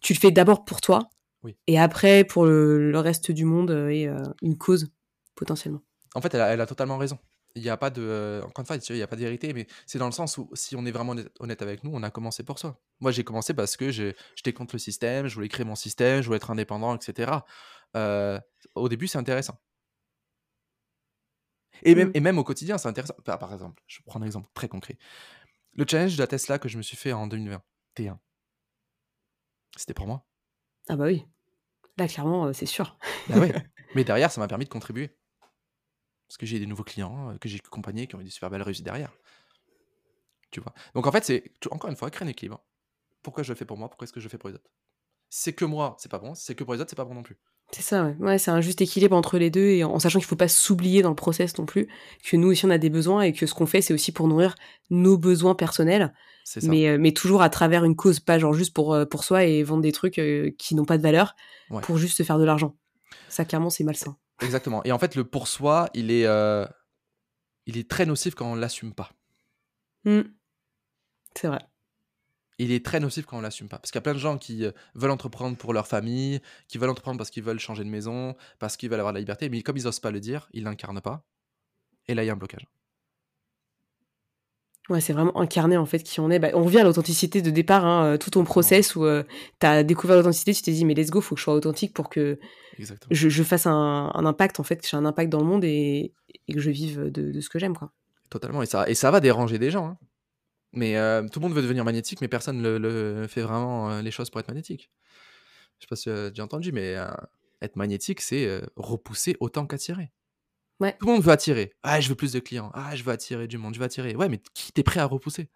tu 0.00 0.12
le 0.12 0.18
fais 0.18 0.30
d'abord 0.30 0.64
pour 0.64 0.80
toi, 0.82 1.08
Oui. 1.42 1.56
et 1.66 1.78
après 1.78 2.24
pour 2.24 2.44
le, 2.44 2.90
le 2.90 2.98
reste 2.98 3.30
du 3.30 3.44
monde 3.44 3.70
euh, 3.70 3.88
et 3.88 4.08
une 4.42 4.58
cause, 4.58 4.92
potentiellement. 5.34 5.80
En 6.14 6.20
fait, 6.20 6.34
elle 6.34 6.40
a, 6.42 6.48
elle 6.52 6.60
a 6.60 6.66
totalement 6.66 6.98
raison. 6.98 7.18
Il 7.54 7.62
n'y 7.62 7.70
a 7.70 7.76
pas 7.78 7.88
de. 7.88 8.02
euh, 8.02 8.42
encore 8.42 8.60
une 8.60 8.66
fois, 8.66 8.76
il 8.90 8.96
n'y 8.96 9.02
a 9.02 9.06
pas 9.06 9.16
de 9.16 9.22
vérité, 9.22 9.54
mais 9.54 9.66
c'est 9.86 9.98
dans 9.98 10.04
le 10.06 10.12
sens 10.12 10.36
où 10.36 10.50
si 10.52 10.76
on 10.76 10.84
est 10.84 10.90
vraiment 10.90 11.14
honnête- 11.40 11.62
avec 11.62 11.84
nous, 11.84 11.90
on 11.94 12.02
a 12.02 12.10
commencé 12.10 12.42
pour 12.42 12.58
soi. 12.58 12.78
Moi, 13.00 13.12
j'ai 13.12 13.24
commencé 13.24 13.54
parce 13.54 13.78
que 13.78 13.90
j'étais 13.90 14.52
contre 14.52 14.74
le 14.74 14.78
système, 14.78 15.26
je 15.26 15.34
voulais 15.34 15.48
créer 15.48 15.64
mon 15.64 15.74
système, 15.74 16.20
je 16.20 16.26
voulais 16.26 16.36
être 16.36 16.50
indépendant, 16.50 16.94
etc. 16.94 17.32
Euh, 17.96 18.38
au 18.74 18.90
début, 18.90 19.06
c'est 19.08 19.16
intéressant. 19.16 19.58
Et 21.82 21.94
même, 21.94 22.08
Mm. 22.08 22.12
et 22.14 22.20
même 22.20 22.38
au 22.38 22.44
quotidien, 22.44 22.78
c'est 22.78 22.88
intéressant. 22.88 23.14
Par, 23.24 23.52
exemple, 23.52 23.82
je 23.86 24.00
prends 24.04 24.20
un 24.20 24.24
exemple 24.24 24.48
très 24.54 24.68
concret. 24.68 24.98
Le 25.74 25.84
challenge 25.88 26.16
de 26.16 26.22
la 26.22 26.26
Tesla 26.26 26.58
que 26.58 26.68
je 26.68 26.78
me 26.78 26.82
suis 26.82 26.96
fait 26.96 27.12
en 27.12 27.26
2021, 27.26 28.18
c'était 29.76 29.94
pour 29.94 30.06
moi. 30.06 30.26
Ah 30.88 30.96
bah 30.96 31.04
oui. 31.04 31.26
Là, 31.98 32.08
clairement, 32.08 32.46
euh, 32.46 32.52
c'est 32.52 32.66
sûr. 32.66 32.98
Bah 33.28 33.38
ouais. 33.38 33.52
Mais 33.94 34.04
derrière, 34.04 34.30
ça 34.30 34.40
m'a 34.40 34.48
permis 34.48 34.64
de 34.64 34.70
contribuer. 34.70 35.16
Parce 36.28 36.38
que 36.38 36.46
j'ai 36.46 36.58
des 36.58 36.66
nouveaux 36.66 36.84
clients 36.84 37.30
euh, 37.30 37.38
que 37.38 37.48
j'ai 37.48 37.58
accompagnés 37.58 38.06
qui 38.06 38.16
ont 38.16 38.20
eu 38.20 38.24
des 38.24 38.30
super 38.30 38.50
belles 38.50 38.62
réussites 38.62 38.84
derrière. 38.84 39.12
Tu 40.50 40.60
vois. 40.60 40.72
Donc 40.94 41.06
en 41.06 41.12
fait, 41.12 41.24
c'est 41.24 41.52
encore 41.70 41.90
une 41.90 41.96
fois 41.96 42.10
créer 42.10 42.26
un 42.26 42.30
équilibre. 42.30 42.64
Pourquoi 43.22 43.42
je 43.42 43.52
le 43.52 43.56
fais 43.56 43.64
pour 43.64 43.76
moi? 43.76 43.88
Pourquoi 43.88 44.04
est-ce 44.04 44.12
que 44.12 44.20
je 44.20 44.26
le 44.26 44.30
fais 44.30 44.38
pour 44.38 44.48
les 44.48 44.54
autres? 44.54 44.70
C'est 45.28 45.52
que 45.52 45.64
moi, 45.64 45.96
c'est 45.98 46.10
pas 46.10 46.18
bon. 46.18 46.34
C'est 46.34 46.54
que 46.54 46.64
pour 46.64 46.74
les 46.74 46.80
autres, 46.80 46.90
c'est 46.90 46.96
pas 46.96 47.04
bon 47.04 47.14
non 47.14 47.22
plus. 47.22 47.38
C'est 47.72 47.82
ça, 47.82 48.04
ouais. 48.04 48.16
Ouais, 48.20 48.38
c'est 48.38 48.50
un 48.52 48.60
juste 48.60 48.80
équilibre 48.80 49.16
entre 49.16 49.38
les 49.38 49.50
deux 49.50 49.66
et 49.66 49.82
en, 49.84 49.90
en 49.92 49.98
sachant 49.98 50.18
qu'il 50.20 50.28
faut 50.28 50.36
pas 50.36 50.48
s'oublier 50.48 51.02
dans 51.02 51.08
le 51.10 51.16
process 51.16 51.58
non 51.58 51.66
plus, 51.66 51.88
que 52.24 52.36
nous 52.36 52.48
aussi 52.48 52.64
on 52.64 52.70
a 52.70 52.78
des 52.78 52.90
besoins 52.90 53.22
et 53.22 53.32
que 53.32 53.44
ce 53.46 53.54
qu'on 53.54 53.66
fait 53.66 53.80
c'est 53.82 53.92
aussi 53.92 54.12
pour 54.12 54.28
nourrir 54.28 54.54
nos 54.88 55.18
besoins 55.18 55.54
personnels, 55.56 56.14
C'est 56.44 56.60
ça. 56.60 56.68
mais, 56.68 56.88
euh, 56.88 56.96
mais 56.98 57.12
toujours 57.12 57.42
à 57.42 57.50
travers 57.50 57.84
une 57.84 57.96
cause, 57.96 58.20
pas 58.20 58.38
genre 58.38 58.54
juste 58.54 58.72
pour, 58.72 58.94
euh, 58.94 59.04
pour 59.04 59.24
soi 59.24 59.44
et 59.44 59.62
vendre 59.64 59.82
des 59.82 59.90
trucs 59.92 60.18
euh, 60.18 60.52
qui 60.58 60.74
n'ont 60.76 60.84
pas 60.84 60.96
de 60.96 61.02
valeur 61.02 61.34
Ouais. 61.70 61.82
pour 61.82 61.98
juste 61.98 62.16
se 62.16 62.22
faire 62.22 62.38
de 62.38 62.44
l'argent. 62.44 62.76
Ça 63.28 63.44
clairement 63.44 63.68
c'est 63.70 63.82
malsain. 63.84 64.16
Exactement. 64.42 64.82
Et 64.84 64.92
en 64.92 64.98
fait, 65.00 65.14
le 65.16 65.24
pour 65.24 65.48
soi, 65.48 65.88
il 65.94 66.10
est, 66.12 66.26
euh, 66.26 66.64
il 67.66 67.76
est 67.78 67.90
très 67.90 68.06
nocif 68.06 68.34
quand 68.36 68.52
on 68.52 68.54
l'assume 68.54 68.94
pas. 68.94 69.10
Hmm. 70.04 70.20
C'est 71.34 71.48
vrai. 71.48 71.58
Il 72.58 72.72
est 72.72 72.84
très 72.84 73.00
nocif 73.00 73.26
quand 73.26 73.38
on 73.38 73.40
l'assume 73.40 73.68
pas. 73.68 73.78
Parce 73.78 73.90
qu'il 73.90 73.98
y 73.98 74.02
a 74.02 74.02
plein 74.02 74.14
de 74.14 74.18
gens 74.18 74.38
qui 74.38 74.64
euh, 74.64 74.72
veulent 74.94 75.10
entreprendre 75.10 75.56
pour 75.56 75.72
leur 75.72 75.86
famille, 75.86 76.40
qui 76.68 76.78
veulent 76.78 76.90
entreprendre 76.90 77.18
parce 77.18 77.30
qu'ils 77.30 77.42
veulent 77.42 77.58
changer 77.60 77.84
de 77.84 77.90
maison, 77.90 78.34
parce 78.58 78.76
qu'ils 78.76 78.88
veulent 78.90 79.00
avoir 79.00 79.12
de 79.12 79.16
la 79.18 79.20
liberté, 79.20 79.48
mais 79.48 79.62
comme 79.62 79.76
ils 79.76 79.86
osent 79.86 80.00
pas 80.00 80.10
le 80.10 80.20
dire, 80.20 80.48
ils 80.52 80.64
l'incarnent 80.64 81.00
pas. 81.00 81.24
Et 82.08 82.14
là, 82.14 82.22
il 82.24 82.26
y 82.26 82.30
a 82.30 82.32
un 82.32 82.36
blocage. 82.36 82.66
Ouais, 84.88 85.00
c'est 85.00 85.12
vraiment 85.12 85.36
incarner 85.40 85.76
en 85.76 85.84
fait 85.84 86.04
qui 86.04 86.20
on 86.20 86.30
est. 86.30 86.38
Bah, 86.38 86.50
on 86.54 86.62
revient 86.62 86.78
à 86.78 86.84
l'authenticité 86.84 87.42
de 87.42 87.50
départ, 87.50 87.84
hein, 87.84 88.04
euh, 88.04 88.18
tout 88.18 88.30
ton 88.30 88.44
process 88.44 88.94
où 88.94 89.04
euh, 89.04 89.24
t'as 89.58 89.82
découvert 89.82 90.14
l'authenticité, 90.14 90.54
tu 90.54 90.62
t'es 90.62 90.70
dit 90.70 90.84
mais 90.84 90.94
let's 90.94 91.10
go, 91.10 91.20
faut 91.20 91.34
que 91.34 91.40
je 91.40 91.44
sois 91.44 91.54
authentique 91.54 91.92
pour 91.92 92.08
que 92.08 92.38
je, 93.10 93.28
je 93.28 93.42
fasse 93.42 93.66
un, 93.66 94.12
un 94.14 94.24
impact 94.26 94.60
en 94.60 94.62
fait, 94.62 94.76
que 94.76 94.86
j'ai 94.88 94.96
un 94.96 95.04
impact 95.04 95.28
dans 95.32 95.40
le 95.40 95.44
monde 95.46 95.64
et, 95.64 96.12
et 96.46 96.54
que 96.54 96.60
je 96.60 96.70
vive 96.70 97.10
de, 97.10 97.32
de 97.32 97.40
ce 97.40 97.48
que 97.48 97.58
j'aime 97.58 97.76
quoi. 97.76 97.90
Totalement. 98.30 98.62
Et 98.62 98.66
ça, 98.66 98.88
et 98.88 98.94
ça 98.94 99.10
va 99.10 99.18
déranger 99.18 99.58
des 99.58 99.72
gens. 99.72 99.88
hein. 99.88 99.98
Mais 100.72 100.96
euh, 100.96 101.26
tout 101.28 101.40
le 101.40 101.46
monde 101.46 101.54
veut 101.54 101.62
devenir 101.62 101.84
magnétique, 101.84 102.20
mais 102.20 102.28
personne 102.28 102.60
ne 102.60 102.76
le, 102.76 103.20
le 103.20 103.26
fait 103.26 103.40
vraiment 103.40 103.90
euh, 103.90 104.02
les 104.02 104.10
choses 104.10 104.30
pour 104.30 104.40
être 104.40 104.48
magnétique. 104.48 104.90
Je 105.78 105.84
sais 105.84 105.88
pas 105.88 105.96
si 105.96 106.04
tu 106.04 106.10
as 106.10 106.30
déjà 106.30 106.44
entendu, 106.44 106.72
mais 106.72 106.96
euh, 106.96 107.08
être 107.62 107.76
magnétique, 107.76 108.20
c'est 108.20 108.46
euh, 108.46 108.60
repousser 108.76 109.36
autant 109.40 109.66
qu'attirer. 109.66 110.12
Ouais. 110.80 110.94
Tout 110.98 111.06
le 111.06 111.12
monde 111.12 111.22
veut 111.22 111.32
attirer. 111.32 111.72
Ah, 111.82 112.00
je 112.00 112.08
veux 112.08 112.14
plus 112.14 112.32
de 112.32 112.40
clients. 112.40 112.70
Ah, 112.74 112.94
je 112.94 113.02
veux 113.02 113.12
attirer 113.12 113.46
du 113.46 113.56
monde. 113.56 113.74
Je 113.74 113.78
veux 113.78 113.86
attirer. 113.86 114.14
Ouais, 114.14 114.28
mais 114.28 114.40
qui 114.54 114.72
t'es 114.72 114.82
prêt 114.82 115.00
à 115.00 115.06
repousser? 115.06 115.48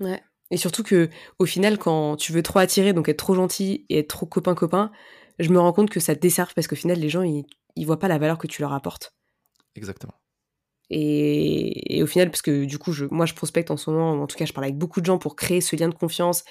Ouais. 0.00 0.22
Et 0.50 0.56
surtout 0.56 0.82
que 0.82 1.10
au 1.38 1.46
final, 1.46 1.78
quand 1.78 2.16
tu 2.16 2.32
veux 2.32 2.42
trop 2.42 2.58
attirer, 2.58 2.92
donc 2.92 3.08
être 3.08 3.18
trop 3.18 3.34
gentil 3.34 3.86
et 3.88 3.98
être 3.98 4.08
trop 4.08 4.26
copain-copain, 4.26 4.90
je 5.38 5.50
me 5.50 5.58
rends 5.58 5.72
compte 5.72 5.90
que 5.90 6.00
ça 6.00 6.14
te 6.14 6.20
dessert 6.20 6.54
parce 6.54 6.66
qu'au 6.66 6.76
final, 6.76 6.98
les 6.98 7.08
gens, 7.08 7.22
ils, 7.22 7.44
ils 7.76 7.86
voient 7.86 7.98
pas 7.98 8.08
la 8.08 8.18
valeur 8.18 8.38
que 8.38 8.46
tu 8.46 8.62
leur 8.62 8.72
apportes. 8.72 9.14
Exactement. 9.74 10.14
Et, 10.94 11.96
et 11.96 12.02
au 12.02 12.06
final, 12.06 12.30
parce 12.30 12.42
que 12.42 12.66
du 12.66 12.78
coup, 12.78 12.92
je, 12.92 13.06
moi, 13.10 13.24
je 13.24 13.32
prospecte 13.32 13.70
en 13.70 13.78
ce 13.78 13.88
moment, 13.90 14.12
en 14.22 14.26
tout 14.26 14.36
cas, 14.36 14.44
je 14.44 14.52
parle 14.52 14.66
avec 14.66 14.76
beaucoup 14.76 15.00
de 15.00 15.06
gens 15.06 15.16
pour 15.18 15.36
créer 15.36 15.62
ce 15.62 15.74
lien 15.74 15.88
de 15.88 15.94
confiance. 15.94 16.44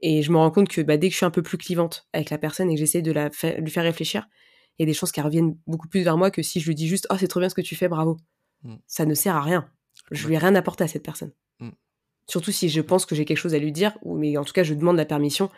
Et 0.00 0.22
je 0.22 0.32
me 0.32 0.36
rends 0.36 0.50
compte 0.50 0.68
que 0.68 0.80
bah, 0.80 0.96
dès 0.96 1.06
que 1.08 1.12
je 1.12 1.18
suis 1.18 1.24
un 1.26 1.30
peu 1.30 1.42
plus 1.42 1.56
clivante 1.56 2.08
avec 2.12 2.30
la 2.30 2.36
personne 2.36 2.68
et 2.68 2.74
que 2.74 2.80
j'essaie 2.80 3.00
de 3.00 3.12
la 3.12 3.30
fa- 3.30 3.54
lui 3.54 3.70
faire 3.70 3.84
réfléchir, 3.84 4.26
il 4.78 4.82
y 4.82 4.84
a 4.84 4.86
des 4.86 4.92
chances 4.92 5.12
qu'elle 5.12 5.24
revienne 5.24 5.56
beaucoup 5.68 5.88
plus 5.88 6.02
vers 6.02 6.18
moi 6.18 6.30
que 6.32 6.42
si 6.42 6.58
je 6.60 6.66
lui 6.66 6.74
dis 6.74 6.88
juste 6.88 7.06
Oh, 7.10 7.14
c'est 7.18 7.28
trop 7.28 7.38
bien 7.40 7.48
ce 7.48 7.54
que 7.54 7.60
tu 7.62 7.76
fais, 7.76 7.88
bravo. 7.88 8.16
Mm. 8.64 8.74
Ça 8.88 9.06
ne 9.06 9.14
sert 9.14 9.36
à 9.36 9.40
rien. 9.40 9.70
Je 10.10 10.26
lui 10.26 10.34
ai 10.34 10.38
rien 10.38 10.54
apporté 10.56 10.82
à 10.82 10.88
cette 10.88 11.04
personne. 11.04 11.32
Mm. 11.60 11.70
Surtout 12.28 12.50
si 12.50 12.68
je 12.68 12.80
pense 12.80 13.06
que 13.06 13.14
j'ai 13.14 13.24
quelque 13.24 13.38
chose 13.38 13.54
à 13.54 13.58
lui 13.58 13.70
dire, 13.72 13.96
ou 14.02 14.18
mais 14.18 14.36
en 14.36 14.44
tout 14.44 14.52
cas, 14.52 14.64
je 14.64 14.74
demande 14.74 14.96
la 14.96 15.06
permission 15.06 15.48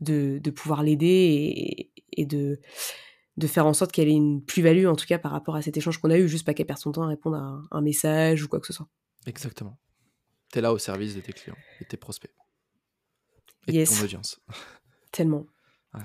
de, 0.00 0.40
de 0.42 0.50
pouvoir 0.50 0.82
l'aider 0.82 1.06
et, 1.06 1.92
et 2.16 2.24
de, 2.24 2.60
de 3.36 3.46
faire 3.46 3.66
en 3.66 3.74
sorte 3.74 3.92
qu'elle 3.92 4.08
ait 4.08 4.12
une 4.12 4.44
plus-value, 4.44 4.86
en 4.86 4.96
tout 4.96 5.06
cas 5.06 5.18
par 5.18 5.32
rapport 5.32 5.56
à 5.56 5.62
cet 5.62 5.76
échange 5.76 5.98
qu'on 5.98 6.10
a 6.10 6.18
eu, 6.18 6.28
juste 6.28 6.46
pas 6.46 6.54
qu'elle 6.54 6.66
perde 6.66 6.80
son 6.80 6.92
temps 6.92 7.02
à 7.02 7.08
répondre 7.08 7.36
à 7.36 7.40
un, 7.40 7.62
un 7.70 7.80
message 7.80 8.44
ou 8.44 8.48
quoi 8.48 8.60
que 8.60 8.66
ce 8.66 8.72
soit. 8.72 8.88
Exactement. 9.26 9.78
Tu 10.52 10.58
es 10.58 10.62
là 10.62 10.72
au 10.72 10.78
service 10.78 11.14
de 11.14 11.20
tes 11.20 11.32
clients 11.32 11.56
et 11.80 11.84
de 11.84 11.88
tes 11.88 11.96
prospects. 11.96 12.32
Et 13.66 13.72
de 13.72 13.84
ton 13.84 14.04
audience. 14.04 14.40
Tellement. 15.12 15.46
Ouais. 15.94 16.00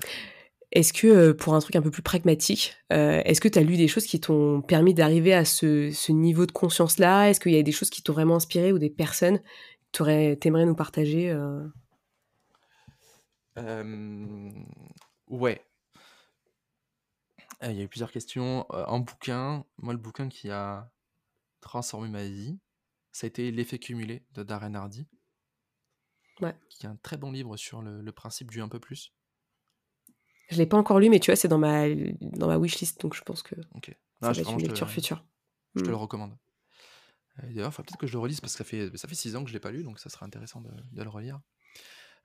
Est-ce 0.71 0.93
que, 0.93 1.07
euh, 1.07 1.34
pour 1.34 1.55
un 1.55 1.59
truc 1.59 1.75
un 1.75 1.82
peu 1.82 1.89
plus 1.89 2.03
pragmatique, 2.03 2.75
euh, 2.93 3.21
est-ce 3.25 3.41
que 3.41 3.47
tu 3.47 3.57
as 3.57 3.63
lu 3.63 3.75
des 3.75 3.88
choses 3.88 4.05
qui 4.05 4.19
t'ont 4.19 4.61
permis 4.61 4.93
d'arriver 4.93 5.34
à 5.34 5.43
ce, 5.43 5.89
ce 5.91 6.11
niveau 6.11 6.45
de 6.45 6.51
conscience-là? 6.51 7.30
Est-ce 7.30 7.39
qu'il 7.39 7.53
y 7.53 7.57
a 7.57 7.63
des 7.63 7.71
choses 7.71 7.89
qui 7.89 8.03
t'ont 8.03 8.13
vraiment 8.13 8.36
inspiré 8.36 8.71
ou 8.71 8.77
des 8.77 8.91
personnes 8.91 9.41
que 9.91 10.36
t'aimerais 10.36 10.65
nous 10.65 10.75
partager 10.75 11.32
euh? 11.32 11.65
Euh, 13.57 14.51
ouais. 15.27 15.61
Euh, 17.64 17.72
Il 17.72 17.78
y 17.78 17.82
a 17.82 17.84
eu 17.84 17.88
plusieurs 17.88 18.12
questions. 18.12 18.66
Euh, 18.72 18.86
en 18.86 18.99
bouquin, 18.99 19.66
moi, 19.78 19.93
le 19.93 19.99
bouquin 19.99 20.30
qui 20.30 20.49
a 20.49 20.91
transformé 21.62 22.07
ma 22.10 22.24
vie, 22.24 22.60
ça 23.12 23.26
a 23.26 23.28
été 23.28 23.51
L'effet 23.51 23.80
cumulé 23.80 24.26
de 24.34 24.43
Darren 24.43 24.76
Hardy. 24.76 25.07
Ouais. 26.41 26.55
Qui 26.70 26.86
est 26.86 26.89
un 26.89 26.95
très 26.95 27.18
bon 27.18 27.32
livre 27.32 27.57
sur 27.57 27.82
le, 27.82 28.01
le 28.01 28.12
principe 28.14 28.49
du 28.49 28.62
un 28.62 28.70
peu 28.70 28.80
plus. 28.80 29.14
Je 30.49 30.57
l'ai 30.57 30.66
pas 30.66 30.78
encore 30.78 30.99
lu, 30.99 31.10
mais 31.10 31.20
tu 31.20 31.30
vois, 31.32 31.36
c'est 31.36 31.47
dans 31.47 31.57
ma, 31.60 31.84
dans 32.22 32.47
ma 32.47 32.57
wishlist, 32.57 33.01
donc 33.01 33.14
je 33.14 33.22
pense 33.24 33.43
que 33.43 33.55
Ok. 33.76 33.95
ça 34.22 34.28
Non, 34.28 34.28
va 34.30 34.34
je, 34.34 34.39
être 34.41 34.45
vraiment, 34.45 34.60
une 34.60 34.66
je 34.66 34.66
te, 34.66 34.72
lecture 34.72 34.89
future. 34.89 35.26
je 35.76 35.82
te 35.84 35.88
Mm. 35.88 35.91
le 35.91 35.95
recommande. 35.97 36.38
Euh, 37.39 37.47
D'ailleurs, 37.47 37.70
il 37.70 37.74
faut 37.74 37.84
peut-être 37.84 37.99
que 37.99 38.07
je 38.07 38.14
le 38.14 38.20
relise 38.20 38.41
parce 38.41 38.53
que 38.53 38.57
ça 38.57 38.64
fait, 38.64 38.95
ça 38.97 39.07
fait 39.07 39.16
six 39.16 39.36
ans 39.36 39.43
que 39.43 39.49
je 39.49 39.53
l'ai 39.53 39.60
pas 39.60 39.72
lu, 39.72 39.84
donc 39.84 39.99
ça 39.99 40.10
sera 40.10 40.26
intéressant 40.26 40.62
de, 40.62 40.72
de 40.91 41.03
le 41.03 41.10
relire. 41.10 41.39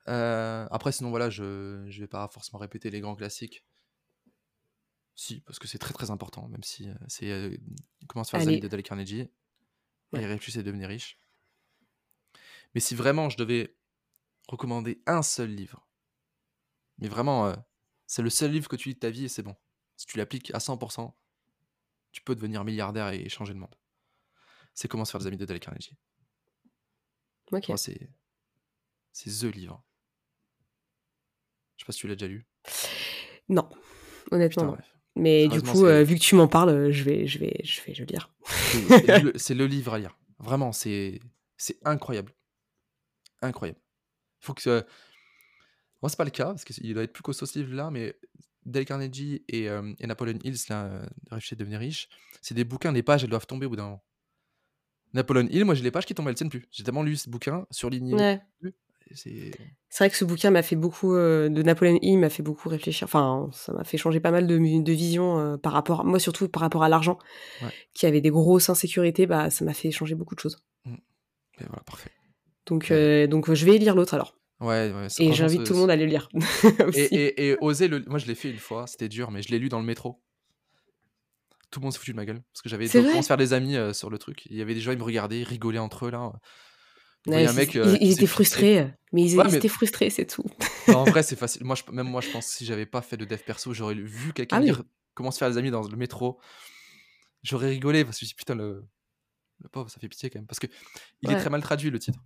Euh, 0.09 0.66
après, 0.70 0.93
sinon, 0.93 1.11
voilà, 1.11 1.28
je 1.28 1.85
je 1.89 2.01
vais 2.01 2.07
pas 2.09 2.28
forcément 2.28 2.59
répéter 2.59 2.91
les 2.91 3.01
grands 3.01 3.16
classiques. 3.16 3.64
Si, 5.17 5.41
parce 5.43 5.59
que 5.61 5.69
c'est 5.69 5.79
très 5.79 5.95
très 5.95 6.11
important, 6.11 6.49
même 6.49 6.62
si 6.65 6.89
euh, 6.89 6.95
c'est 7.09 7.31
euh, 7.31 7.57
Comment 8.09 8.25
se 8.25 8.31
faire 8.31 8.41
des 8.41 8.49
amis 8.49 8.61
de 8.61 8.69
Dale 8.69 8.83
Carnegie 8.83 9.29
Ouais. 10.12 10.23
et 10.23 10.27
Réfléchissez 10.27 10.61
et 10.61 10.62
devenez 10.62 10.87
riche. 10.87 11.19
Mais 12.75 12.81
si 12.81 12.95
vraiment 12.95 13.29
je 13.31 13.37
devais 13.37 13.77
recommander 14.49 15.03
un 15.07 15.23
seul 15.23 15.51
livre, 15.55 15.89
mais 16.99 17.09
vraiment, 17.09 17.47
euh, 17.47 17.55
c'est 18.07 18.23
le 18.23 18.31
seul 18.31 18.51
livre 18.53 18.69
que 18.69 18.77
tu 18.77 18.89
lis 18.89 18.95
de 18.95 19.01
ta 19.01 19.11
vie 19.11 19.25
et 19.25 19.29
c'est 19.29 19.43
bon. 19.43 19.57
Si 19.97 20.07
tu 20.07 20.19
l'appliques 20.19 20.53
à 20.55 20.59
100%, 20.59 21.12
tu 22.12 22.21
peux 22.23 22.35
devenir 22.35 22.65
milliardaire 22.65 23.09
et 23.09 23.29
changer 23.29 23.53
le 23.55 23.61
monde. 23.61 23.75
C'est 24.75 24.89
Comment 24.89 25.05
se 25.05 25.12
faire 25.12 25.21
des 25.21 25.29
amis 25.29 25.37
de 25.37 25.45
Dale 25.47 25.61
Carnegie. 25.61 25.97
Ok. 27.53 27.69
Moi, 27.69 27.77
c'est 27.79 28.11
c'est 29.12 29.31
the 29.31 29.45
livre. 29.55 29.85
Je 31.77 31.83
sais 31.83 31.87
pas 31.87 31.93
si 31.93 32.01
tu 32.01 32.09
l'as 32.09 32.17
déjà 32.17 32.27
lu. 32.29 32.47
Non, 33.49 33.69
honnêtement, 34.33 34.62
Putain, 34.62 34.67
non. 34.67 34.73
bref. 34.73 34.93
Mais 35.17 35.47
du 35.49 35.62
coup, 35.62 35.85
euh, 35.87 36.03
vu 36.03 36.17
que 36.17 36.21
tu 36.21 36.35
m'en 36.35 36.49
parles, 36.49 36.71
euh, 36.71 36.91
je 36.93 37.05
vais, 37.05 37.27
je 37.27 37.39
vais, 37.39 37.61
je 37.62 37.81
vais, 37.83 37.95
je 37.95 38.03
vais 38.03 38.12
lire. 38.12 38.33
C'est 39.37 39.55
le, 39.55 39.67
livre 39.67 39.95
à 39.95 39.99
lire. 39.99 40.19
Vraiment, 40.41 40.73
c'est 40.73 41.21
c'est 41.57 41.79
incroyable. 41.85 42.33
Incroyable. 43.41 43.79
Il 44.43 44.47
faut 44.47 44.55
que. 44.55 44.69
euh, 44.69 44.83
Moi, 46.03 46.11
c'est 46.11 46.17
pas 46.17 46.25
le 46.25 46.31
cas, 46.31 46.47
parce 46.47 46.65
qu'il 46.65 46.93
doit 46.93 47.05
être 47.05 47.12
plus 47.12 47.23
costaud 47.23 47.47
ce 47.47 47.59
livre-là, 47.59 47.91
mais 47.91 48.17
Dale 48.67 48.85
Carnegie 48.85 49.45
et, 49.49 49.69
euh, 49.69 49.93
et 50.01 50.07
Napoleon 50.07 50.39
Hills, 50.43 50.57
là, 50.69 50.85
euh, 50.87 51.07
de 51.31 51.37
et 51.37 51.57
devenir 51.57 51.79
riche, 51.79 52.09
c'est 52.43 52.55
des 52.55 52.65
bouquins, 52.65 52.93
les 52.93 53.03
pages, 53.03 53.23
elles 53.25 53.31
doivent 53.31 53.47
tomber 53.47 53.67
au 53.67 53.71
bout 53.71 53.77
d'un 53.77 53.85
moment. 53.85 54.05
Napoleon 55.12 55.47
Hill, 55.49 55.65
moi, 55.65 55.75
j'ai 55.75 55.85
les 55.85 55.91
pages 55.93 56.07
qui 56.07 56.15
tombaient, 56.15 56.31
elles 56.31 56.37
tiennent 56.37 56.51
plus. 56.51 56.67
J'ai 56.73 56.83
tellement 56.83 57.05
lu 57.05 57.17
ce 57.17 57.31
bouquin, 57.31 57.67
surligné. 57.71 58.15
Ouais. 58.15 58.43
C'est. 59.12 59.50
Vrai 59.98 60.11
que 60.11 60.16
ce 60.16 60.24
bouquin 60.24 60.50
m'a 60.50 60.62
fait 60.62 60.76
beaucoup 60.76 61.14
euh, 61.14 61.48
de 61.48 61.62
Napoléon 61.62 61.98
Hill 62.02 62.18
m'a 62.18 62.30
fait 62.30 62.42
beaucoup 62.42 62.68
réfléchir. 62.68 63.05
Enfin, 63.07 63.48
ça 63.52 63.72
m'a 63.72 63.84
fait 63.84 63.96
changer 63.98 64.18
pas 64.20 64.30
mal 64.30 64.46
de, 64.46 64.57
de 64.57 64.92
vision 64.92 65.38
euh, 65.38 65.57
par 65.57 65.72
rapport, 65.72 66.05
moi 66.05 66.18
surtout 66.18 66.48
par 66.48 66.62
rapport 66.62 66.82
à 66.82 66.88
l'argent, 66.88 67.18
Ouais. 67.62 67.68
qui 67.94 68.07
avait 68.07 68.20
des 68.20 68.30
grosses 68.30 68.68
insécurités. 68.70 69.26
Bah, 69.26 69.50
ça 69.50 69.64
m'a 69.64 69.74
fait 69.74 69.90
changer 69.90 70.14
beaucoup 70.14 70.34
de 70.34 70.40
choses. 70.40 70.57
Et 70.86 71.64
voilà, 71.66 71.82
parfait. 71.86 72.11
Donc, 72.66 72.86
Ouais. 72.90 72.96
euh, 72.96 73.26
donc 73.28 73.52
je 73.52 73.64
vais 73.66 73.78
lire 73.78 73.94
l'autre 73.94 74.14
alors. 74.14 74.36
Ouais, 74.61 74.90
ouais. 74.92 75.07
Et 75.18 75.32
j'invite 75.32 75.64
tout 75.64 75.74
le 75.74 75.78
monde 75.80 75.90
à 75.90 75.96
le 75.96 76.07
lire. 76.07 76.28
Et, 76.94 77.02
et, 77.14 77.48
et 77.50 77.57
oser 77.61 77.86
le. 77.88 78.02
Moi, 78.07 78.18
je 78.18 78.26
l'ai 78.26 78.34
fait 78.34 78.50
une 78.50 78.59
fois, 78.59 78.86
c'était 78.86 79.09
dur, 79.09 79.30
mais 79.30 79.42
je 79.42 79.50
l'ai 79.50 79.59
lu 79.59 79.68
dans 79.68 79.78
le 79.78 79.84
métro. 79.84 80.20
Tout 81.70 81.80
le 81.80 81.84
monde 81.84 81.92
s'est 81.92 81.98
foutu 81.98 82.12
de 82.12 82.16
ma 82.16 82.24
gueule. 82.24 82.40
Parce 82.52 82.62
que 82.62 82.68
j'avais 82.68 82.88
commencé 82.88 83.18
à 83.18 83.22
faire 83.22 83.36
des 83.36 83.52
amis 83.52 83.76
euh, 83.76 83.92
sur 83.92 84.09
le 84.11 84.16
truc. 84.18 84.46
Il 84.46 84.57
y 84.57 84.62
avait 84.62 84.74
des 84.74 84.80
gens, 84.80 84.92
ils 84.92 84.98
me 84.98 85.02
regardaient, 85.05 85.40
ils 85.40 85.44
rigolaient 85.44 85.78
entre 85.78 86.07
eux 86.07 86.11
là. 86.11 86.32
Il 87.27 87.35
un 87.35 87.53
mec. 87.55 87.75
ils, 87.75 87.81
euh, 88.22 88.27
frustrés, 88.27 88.93
mais 89.12 89.22
ils, 89.25 89.39
Ouais, 89.39 89.45
mais- 89.51 89.57
étaient 89.57 89.68
frustrés, 89.68 90.11
c'est 90.11 90.27
tout. 90.27 90.45
Non, 90.89 90.99
en 90.99 91.05
vrai, 91.05 91.22
c'est 91.22 91.37
facile. 91.37 91.64
Moi, 91.64 91.75
je- 91.77 91.91
même 91.91 92.07
moi, 92.09 92.20
je 92.20 92.31
pense 92.31 92.47
que 92.47 92.53
si 92.53 92.66
j'avais 92.66 92.85
pas 92.87 93.01
fait 93.03 93.16
de 93.16 93.25
dev 93.25 93.39
perso, 93.39 93.72
j'aurais 93.72 93.95
vu 93.95 94.33
quelqu'un 94.35 94.57
Ah 94.57 94.61
oui. 94.61 94.66
dire 94.66 94.83
comment 95.14 95.31
se 95.31 95.39
faire 95.39 95.51
des 95.51 95.57
amis 95.59 95.70
dans 95.70 95.83
le 95.83 95.97
métro. 95.97 96.39
J'aurais 97.43 97.68
rigolé 97.70 98.05
parce 98.05 98.16
que 98.18 98.20
je 98.20 98.25
me 98.25 98.29
suis 98.29 98.35
dit, 98.35 98.39
putain, 98.39 98.55
le, 98.55 98.85
le 99.62 99.68
pauvre, 99.68 99.89
ça 99.91 100.01
fait 100.01 100.09
pitié 100.09 100.29
quand 100.31 100.39
même. 100.39 100.47
Parce 100.47 100.59
que 100.59 100.66
il 101.22 101.31
est 101.31 101.35
Ouais. 101.35 101.41
très 101.41 101.51
mal 101.51 101.62
traduit 101.62 101.91
le 101.91 101.99
titre. 101.99 102.18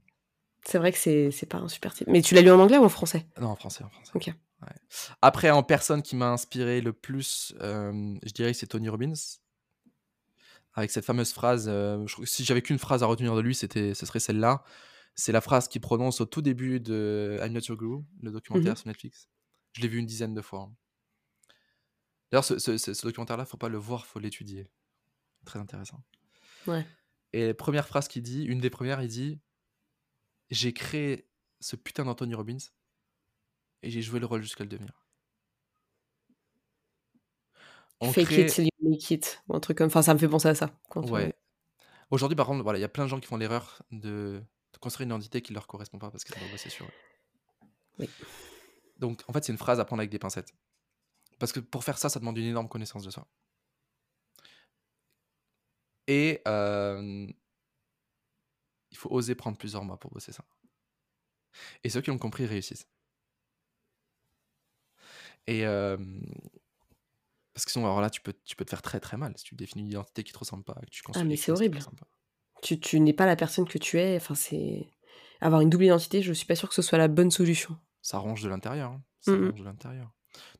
C'est 0.66 0.78
vrai 0.78 0.92
que 0.92 0.98
c'est 0.98 1.46
pas 1.48 1.58
un 1.58 1.68
super 1.68 1.94
titre. 1.94 2.10
Mais 2.10 2.20
tu 2.22 2.34
l'as 2.34 2.42
lu 2.42 2.50
en 2.50 2.58
anglais 2.58 2.78
ou 2.78 2.84
en 2.84 2.88
français? 2.88 3.26
Non, 3.40 3.48
en 3.48 3.56
français, 3.56 3.84
en 3.84 3.90
français. 3.90 4.12
Ouais. 4.62 4.72
Après, 5.22 5.50
en 5.50 5.62
personne 5.62 6.02
qui 6.02 6.16
m'a 6.16 6.30
inspiré 6.30 6.80
le 6.80 6.92
plus, 6.92 7.54
euh, 7.60 8.16
je 8.24 8.32
dirais 8.32 8.50
que 8.52 8.58
c'est 8.58 8.66
Tony 8.66 8.88
Robbins. 8.88 9.12
Avec 10.74 10.90
cette 10.90 11.04
fameuse 11.04 11.32
phrase, 11.32 11.66
euh, 11.68 12.04
je 12.06 12.24
si 12.24 12.44
j'avais 12.44 12.62
qu'une 12.62 12.78
phrase 12.78 13.02
à 13.02 13.06
retenir 13.06 13.34
de 13.34 13.40
lui, 13.40 13.54
c'était, 13.54 13.94
ce 13.94 14.06
serait 14.06 14.20
celle-là. 14.20 14.62
C'est 15.20 15.32
la 15.32 15.40
phrase 15.40 15.66
qu'il 15.66 15.80
prononce 15.80 16.20
au 16.20 16.26
tout 16.26 16.42
début 16.42 16.78
de 16.78 17.40
I'm 17.42 17.52
Not 17.52 17.62
Your 17.68 17.76
Guru, 17.76 18.02
le 18.22 18.30
documentaire 18.30 18.70
Mhm. 18.72 18.76
sur 18.76 18.86
Netflix. 18.86 19.28
Je 19.72 19.82
l'ai 19.82 19.88
vu 19.88 19.98
une 19.98 20.06
dizaine 20.06 20.32
de 20.32 20.40
fois. 20.40 20.60
hein. 20.70 20.76
D'ailleurs, 22.30 22.44
ce, 22.44 22.58
ce- 22.60 22.78
ce- 22.78 23.04
documentaire-là, 23.04 23.44
faut 23.44 23.56
pas 23.56 23.68
le 23.68 23.78
voir, 23.78 24.06
faut 24.06 24.20
l'étudier. 24.20 24.70
Très 25.44 25.58
intéressant. 25.58 26.00
Ouais. 26.68 26.86
Et 27.32 27.48
la 27.48 27.54
première 27.54 27.88
phrase 27.88 28.06
qu'il 28.06 28.22
dit, 28.22 28.44
une 28.44 28.60
des 28.60 28.70
premières, 28.70 29.02
il 29.02 29.08
dit 29.08 29.40
J'ai 30.50 30.72
créé 30.72 31.28
ce 31.60 31.74
putain 31.74 32.04
d'Anthony 32.04 32.34
Robbins 32.34 32.56
et 33.82 33.90
j'ai 33.90 34.00
joué 34.02 34.20
le 34.20 34.26
rôle 34.26 34.40
jusqu'à 34.42 34.62
le 34.62 34.70
devenir. 34.70 35.04
On 38.00 38.12
Fake 38.12 38.26
crée- 38.26 38.42
it 38.46 38.52
till 38.52 38.64
you 38.66 38.88
make 38.90 39.10
it. 39.10 39.42
Ou 39.48 39.56
un 39.56 39.60
truc 39.60 39.78
comme. 39.78 39.88
Enfin, 39.88 40.02
ça 40.02 40.14
me 40.14 40.18
fait 40.18 40.28
penser 40.28 40.48
à 40.48 40.54
ça. 40.54 40.78
Quand 40.88 41.04
on- 41.04 41.10
Ouais. 41.10 41.34
Aujourd'hui, 42.10 42.36
par 42.36 42.46
contre, 42.46 42.62
voilà, 42.62 42.78
il 42.78 42.82
y 42.82 42.84
a 42.84 42.88
plein 42.88 43.04
de 43.04 43.08
gens 43.08 43.18
qui 43.20 43.26
font 43.26 43.36
l'erreur 43.36 43.82
de, 43.90 44.40
de 44.72 44.78
construire 44.78 45.06
une 45.06 45.14
identité 45.14 45.42
qui 45.42 45.52
leur 45.52 45.66
correspond 45.66 45.98
pas 45.98 46.10
parce 46.10 46.24
qu'ils 46.24 46.36
ont 46.42 46.50
bossé 46.50 46.70
sur 46.70 46.86
eux. 46.86 47.68
Oui. 47.98 48.08
Donc, 48.98 49.22
en 49.28 49.32
fait, 49.32 49.44
c'est 49.44 49.52
une 49.52 49.58
phrase 49.58 49.80
à 49.80 49.84
prendre 49.84 50.00
avec 50.00 50.10
des 50.10 50.18
pincettes. 50.18 50.52
Parce 51.38 51.52
que 51.52 51.60
pour 51.60 51.84
faire 51.84 51.98
ça, 51.98 52.08
ça 52.08 52.18
demande 52.18 52.36
une 52.38 52.46
énorme 52.46 52.68
connaissance 52.68 53.04
de 53.04 53.10
soi. 53.10 53.26
Et 56.06 56.40
euh, 56.48 57.26
il 58.90 58.96
faut 58.96 59.10
oser 59.12 59.34
prendre 59.34 59.58
plusieurs 59.58 59.84
mois 59.84 59.98
pour 59.98 60.10
bosser 60.10 60.32
ça. 60.32 60.44
Et 61.84 61.90
ceux 61.90 62.00
qui 62.00 62.10
l'ont 62.10 62.18
compris 62.18 62.46
réussissent. 62.46 62.88
Et 65.46 65.66
euh, 65.66 65.96
parce 67.54 67.64
que 67.64 67.70
sinon, 67.72 67.86
alors 67.86 68.00
là, 68.00 68.10
tu 68.10 68.20
peux, 68.20 68.34
tu 68.44 68.54
peux 68.56 68.64
te 68.64 68.70
faire 68.70 68.82
très 68.82 69.00
très 69.00 69.16
mal 69.16 69.36
si 69.36 69.44
tu 69.44 69.54
définis 69.54 69.82
une 69.82 69.88
identité 69.88 70.24
qui 70.24 70.32
te 70.32 70.38
ressemble 70.38 70.64
pas, 70.64 70.74
que 70.74 70.90
tu 70.90 71.02
construis 71.02 71.24
Ah, 71.24 71.28
mais 71.28 71.36
c'est 71.36 71.46
te 71.46 71.52
horrible. 71.52 71.78
pas. 71.78 72.06
Tu, 72.62 72.80
tu 72.80 72.98
n'es 73.00 73.12
pas 73.12 73.26
la 73.26 73.36
personne 73.36 73.66
que 73.68 73.78
tu 73.78 73.98
es. 73.98 74.16
Enfin, 74.16 74.34
c'est. 74.34 74.92
Avoir 75.40 75.60
une 75.60 75.70
double 75.70 75.84
identité, 75.84 76.20
je 76.22 76.32
suis 76.32 76.46
pas 76.46 76.56
sûre 76.56 76.68
que 76.68 76.74
ce 76.74 76.82
soit 76.82 76.98
la 76.98 77.06
bonne 77.08 77.30
solution. 77.30 77.76
ça 78.02 78.18
ronge 78.18 78.42
de 78.42 78.48
l'intérieur. 78.48 78.90
hein. 78.92 79.02
Ça 79.20 79.32
ronge 79.32 79.54
de 79.54 79.64
l'intérieur. 79.64 80.10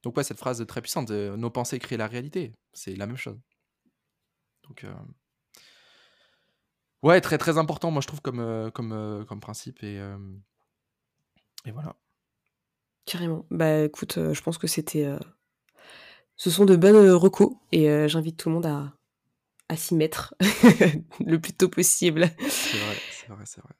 Donc 0.03 0.17
ouais, 0.17 0.25
cette 0.25 0.39
phrase 0.39 0.65
très 0.67 0.81
puissante, 0.81 1.09
de, 1.09 1.35
nos 1.37 1.51
pensées 1.51 1.79
créent 1.79 1.97
la 1.97 2.07
réalité, 2.07 2.53
c'est 2.73 2.95
la 2.97 3.07
même 3.07 3.17
chose. 3.17 3.39
Donc 4.67 4.85
euh, 4.85 4.93
ouais, 7.03 7.21
très 7.21 7.39
très 7.39 7.59
important, 7.59 7.91
moi 7.91 8.01
je 8.03 8.07
trouve 8.07 8.21
comme 8.21 8.41
euh, 8.41 8.71
comme 8.71 8.93
euh, 8.93 9.25
comme 9.25 9.41
principe 9.41 9.83
et 9.83 9.99
euh, 9.99 10.17
et 11.65 11.71
voilà. 11.71 11.97
Carrément. 13.05 13.47
Bah 13.51 13.81
écoute, 13.85 14.19
euh, 14.19 14.35
je 14.35 14.43
pense 14.43 14.59
que 14.59 14.67
c'était. 14.67 15.05
euh, 15.05 15.19
Ce 16.37 16.51
sont 16.51 16.65
de 16.65 16.77
bonnes 16.77 16.97
euh, 16.97 17.17
recos 17.17 17.55
et 17.73 17.89
euh, 17.91 18.09
j'invite 18.09 18.37
tout 18.37 18.49
le 18.49 18.57
monde 18.57 18.67
à, 18.67 18.93
à 19.69 19.77
s'y 19.77 19.95
mettre 19.95 20.35
le 21.25 21.39
plus 21.39 21.53
tôt 21.53 21.69
possible. 21.69 22.31
C'est 22.49 22.79
vrai, 22.79 22.97
c'est 23.13 23.29
vrai, 23.29 23.45
c'est 23.47 23.61
vrai. 23.61 23.75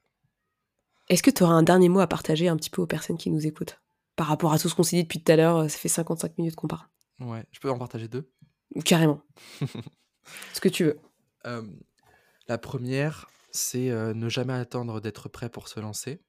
Est-ce 1.09 1.23
que 1.23 1.31
tu 1.31 1.43
auras 1.43 1.53
un 1.53 1.63
dernier 1.63 1.89
mot 1.89 1.99
à 1.99 2.07
partager 2.07 2.47
un 2.47 2.55
petit 2.55 2.69
peu 2.69 2.81
aux 2.81 2.87
personnes 2.87 3.17
qui 3.17 3.31
nous 3.31 3.47
écoutent 3.47 3.81
Par 4.15 4.27
rapport 4.27 4.53
à 4.53 4.59
tout 4.59 4.69
ce 4.69 4.75
qu'on 4.75 4.83
s'est 4.83 4.97
dit 4.97 5.03
depuis 5.03 5.21
tout 5.21 5.31
à 5.31 5.35
l'heure, 5.35 5.57
euh, 5.57 5.67
ça 5.67 5.77
fait 5.77 5.89
55 5.89 6.37
minutes 6.37 6.55
qu'on 6.55 6.67
parle? 6.67 6.87
Ouais, 7.19 7.43
je 7.51 7.59
peux 7.59 7.69
en 7.69 7.79
partager 7.79 8.07
deux? 8.07 8.31
Carrément. 8.85 9.21
Ce 10.53 10.61
que 10.61 10.69
tu 10.69 10.85
veux. 10.85 10.99
Euh, 11.47 11.63
la 12.47 12.59
première, 12.59 13.29
c'est 13.51 13.89
euh, 13.89 14.13
ne 14.13 14.29
jamais 14.29 14.53
attendre 14.53 15.01
d'être 15.01 15.29
prêt 15.29 15.49
pour 15.49 15.67
se 15.67 15.79
lancer, 15.79 16.21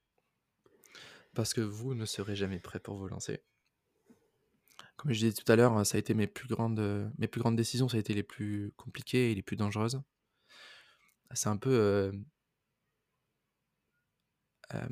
parce 1.35 1.53
que 1.53 1.61
vous 1.61 1.95
ne 1.95 2.07
serez 2.07 2.35
jamais 2.35 2.59
prêt 2.59 2.81
pour 2.81 2.97
vous 2.97 3.09
lancer. 3.09 3.43
Comme 5.01 5.15
je 5.15 5.19
disais 5.21 5.33
tout 5.33 5.51
à 5.51 5.57
l'heure, 5.57 5.87
ça 5.87 5.97
a 5.97 5.99
été 5.99 6.13
mes 6.13 6.27
plus 6.27 6.47
grandes, 6.47 6.79
euh, 6.79 7.09
mes 7.17 7.27
plus 7.27 7.41
grandes 7.41 7.57
décisions, 7.57 7.89
ça 7.89 7.97
a 7.97 8.01
été 8.01 8.13
les 8.13 8.23
plus 8.23 8.71
compliquées 8.77 9.33
et 9.33 9.35
les 9.35 9.43
plus 9.43 9.57
dangereuses. 9.57 10.03
C'est 11.33 11.49
un 11.49 11.57
peu 11.57 11.71
euh, 11.71 12.13
euh, 14.75 14.89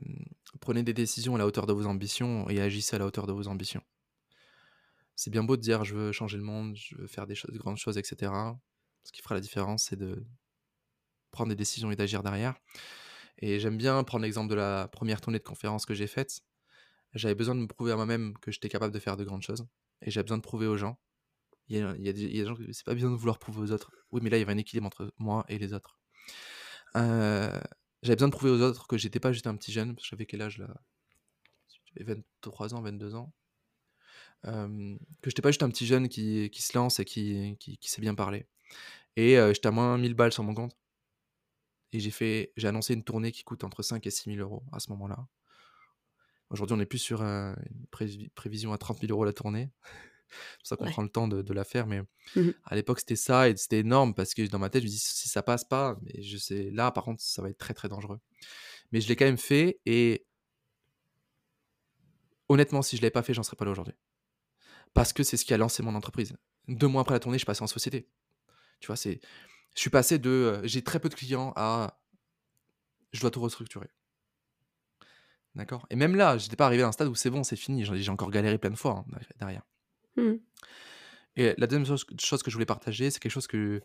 prenez 0.62 0.82
des 0.82 0.94
décisions 0.94 1.34
à 1.34 1.38
la 1.38 1.46
hauteur 1.46 1.66
de 1.66 1.74
vos 1.74 1.84
ambitions 1.84 2.48
et 2.48 2.59
agissez 2.59 2.96
à 2.96 2.98
la 2.98 3.04
hauteur 3.04 3.26
de 3.26 3.34
vos 3.34 3.48
ambitions. 3.48 3.82
C'est 5.14 5.28
bien 5.30 5.44
beau 5.44 5.59
de 5.59 5.61
dire 5.61 5.84
je 5.84 5.94
veux 5.94 6.12
changer 6.12 6.38
le 6.38 6.42
monde, 6.42 6.74
je 6.74 6.96
veux 6.96 7.06
faire 7.06 7.26
des, 7.26 7.34
choses, 7.34 7.52
de 7.52 7.59
grandes 7.59 7.76
choses, 7.76 7.98
etc. 7.98 8.32
Ce 9.04 9.12
qui 9.12 9.20
fera 9.20 9.34
la 9.34 9.42
différence, 9.42 9.88
c'est 9.90 9.96
de 9.96 10.24
prendre 11.32 11.50
des 11.50 11.56
décisions 11.56 11.90
et 11.90 11.96
d'agir 11.96 12.22
derrière. 12.22 12.54
Et 13.38 13.61
j'aime 13.61 13.76
bien 13.76 14.02
prendre 14.04 14.24
l'exemple 14.24 14.48
de 14.48 14.54
la 14.54 14.88
première 14.88 15.20
tournée 15.20 15.38
de 15.38 15.44
conférence 15.44 15.84
que 15.84 15.92
j'ai 15.92 16.06
faite. 16.06 16.40
J'avais 17.12 17.34
besoin 17.34 17.54
de 17.54 17.61
me 17.61 17.66
prouver 17.66 17.92
à 17.92 17.96
moi-même 17.96 18.38
que 18.38 18.50
j'étais 18.50 18.70
capable 18.70 18.94
de 18.94 18.98
faire 18.98 19.18
de 19.18 19.24
grandes 19.24 19.42
choses. 19.42 19.66
Et 20.03 20.11
j'avais 20.11 20.24
besoin 20.24 20.38
de 20.38 20.42
prouver 20.42 20.66
aux 20.66 20.76
gens. 20.76 20.99
Il 21.68 21.76
y 21.76 22.09
a, 22.09 22.12
des, 22.12 22.44
gens 22.46 22.55
qui 22.55 22.72
c'est 22.72 22.84
pas 22.84 22.94
besoin 22.94 23.11
de 23.11 23.16
vouloir 23.16 23.38
prouver 23.38 23.61
aux 23.61 23.72
autres. 23.72 23.92
Oui, 24.11 24.20
mais 24.22 24.30
là, 24.30 24.38
il 24.38 24.40
y 24.40 24.42
avait 24.42 24.53
un 24.53 24.59
équilibre 24.59 24.86
entre 24.86 25.12
moi 25.18 25.44
et 25.49 25.59
les 25.59 25.74
autres. 25.74 26.01
Euh, 26.96 27.61
j'avais 28.03 28.16
besoin 28.16 28.28
de 28.28 28.32
prouver 28.32 28.51
aux 28.51 28.62
autres 28.62 28.86
que 28.86 28.96
j'étais 28.96 29.20
pas 29.20 29.32
juste 29.32 29.46
un 29.46 29.57
petit 29.57 29.72
jeune. 29.72 29.94
Parce 29.94 30.05
que 30.05 30.11
j'avais 30.11 30.26
quel 30.26 30.40
âge 30.40 30.59
là? 30.59 30.68
J'avais 31.94 32.14
23 32.14 32.74
ans, 32.74 32.80
22 32.80 33.14
ans. 33.14 33.32
Euh, 34.46 34.96
que 35.20 35.30
j'étais 35.30 35.42
pas 35.42 35.51
juste 35.51 35.62
un 35.62 35.68
petit 35.68 35.86
jeune 35.86 36.09
qui, 36.09 36.51
se 36.55 36.76
lance 36.76 37.01
et 37.01 37.05
qui, 37.05 37.78
sait 37.82 38.01
bien 38.01 38.14
parler. 38.14 38.46
Et 39.16 39.38
euh, 39.38 39.53
j'étais 39.53 39.68
à 39.68 39.70
moins 39.70 39.99
1000 39.99 40.14
balles 40.14 40.32
sur 40.32 40.44
mon 40.44 40.55
compte. 40.55 40.76
Et 41.92 42.01
j'ai 42.01 42.53
j'ai 42.57 42.68
annoncé 42.68 42.94
une 42.94 43.05
tournée 43.05 43.32
qui 43.32 43.44
coûte 43.44 43.64
entre 43.64 43.82
5 43.82 44.07
et 44.07 44.11
6 44.11 44.34
000 44.36 44.40
euros 44.40 44.62
à 44.72 44.80
ce 44.80 44.90
moment-là. 44.90 45.26
Aujourd'hui, 46.51 46.76
on 46.76 46.80
est 46.80 46.86
plus 46.86 46.99
sur 46.99 47.22
euh, 47.22 47.53
une 47.70 47.86
prévi- 47.92 48.30
prévision 48.30 48.72
à 48.72 48.78
30 48.78 49.01
000 49.01 49.12
euros 49.12 49.24
la 49.24 49.32
tournée. 49.32 49.70
C'est 50.30 50.59
pour 50.59 50.66
ça 50.66 50.76
qu'on 50.76 50.84
Ouais. 50.84 50.90
prend 50.90 51.03
le 51.03 51.09
temps 51.09 51.28
de, 51.28 51.42
de 51.42 51.53
la 51.55 51.64
faire. 51.64 51.86
Mais 51.86 52.03
Mhm. 52.36 52.55
à 52.64 52.74
l'époque, 52.74 53.01
c'était 53.01 53.16
ça 53.16 53.49
et 53.49 53.57
c'était 53.57 53.80
énorme 53.80 54.14
parce 54.14 54.34
que 54.34 54.42
dans 54.46 54.59
ma 54.59 54.70
tête, 54.70 54.82
je 54.82 54.86
me 54.86 54.90
dis 54.90 54.99
si 54.99 55.28
ça 55.28 55.42
passe 55.42 55.64
pas, 55.64 55.99
mais 56.03 56.22
je 56.22 56.36
sais, 56.38 56.70
là, 56.70 56.90
par 56.90 57.05
contre, 57.05 57.22
ça 57.22 57.42
va 57.42 57.51
être 57.51 57.59
très 57.59 57.74
très 57.74 57.88
dangereux. 57.88 58.18
Mais 58.92 59.01
je 59.01 59.09
l'ai 59.09 59.16
quand 59.16 59.24
même 59.26 59.38
fait 59.38 59.80
et 59.86 60.26
honnêtement, 62.49 62.82
si 62.82 62.96
je 62.96 63.03
l'avais 63.03 63.11
pas 63.11 63.22
fait, 63.22 63.34
j'en 63.34 63.42
serais 63.42 63.57
pas 63.57 63.64
là 63.64 63.70
aujourd'hui. 63.72 63.94
Parce 64.94 65.12
que 65.12 65.22
c'est 65.22 65.36
ce 65.36 65.44
qui 65.44 65.55
a 65.55 65.59
lancé 65.59 65.82
mon 65.82 65.94
entreprise. 65.94 66.34
Deux 66.66 66.88
mois 66.88 67.03
après 67.03 67.14
la 67.14 67.20
tournée, 67.20 67.36
je 67.36 67.40
suis 67.40 67.46
passé 67.46 67.62
en 67.62 67.66
société. 67.66 68.09
Tu 68.80 68.86
vois, 68.86 68.96
c'est, 68.96 69.20
je 69.74 69.80
suis 69.80 69.90
passé 69.90 70.18
de 70.18 70.30
euh, 70.30 70.61
j'ai 70.66 70.82
très 70.82 71.01
peu 71.01 71.09
de 71.09 71.14
clients 71.14 71.53
à 71.57 72.01
je 73.12 73.20
dois 73.20 73.30
tout 73.30 73.40
restructurer. 73.40 73.88
D'accord 75.59 75.84
Et 75.90 75.96
même 75.96 76.14
là, 76.14 76.38
j'étais 76.38 76.54
pas 76.54 76.66
arrivé 76.66 76.84
à 76.84 76.86
un 76.86 76.92
stade 76.92 77.09
où 77.09 77.16
c'est 77.16 77.30
bon, 77.30 77.42
c'est 77.42 77.56
fini. 77.56 77.84
J'ai 77.84 78.11
encore 78.11 78.30
galéré 78.30 78.59
plein 78.59 78.70
de 78.70 78.76
fois 78.76 79.04
hein, 79.12 79.18
derrière. 79.40 79.62
Mhm. 80.16 80.40
Et 81.34 81.52
la 81.59 81.66
deuxième 81.66 81.84
chose, 81.84 82.04
que 82.04 82.50
je 82.50 82.54
voulais 82.54 82.64
partager, 82.64 83.11
c'est 83.11 83.18
quelque 83.18 83.32
chose 83.32 83.48
que. 83.48 83.82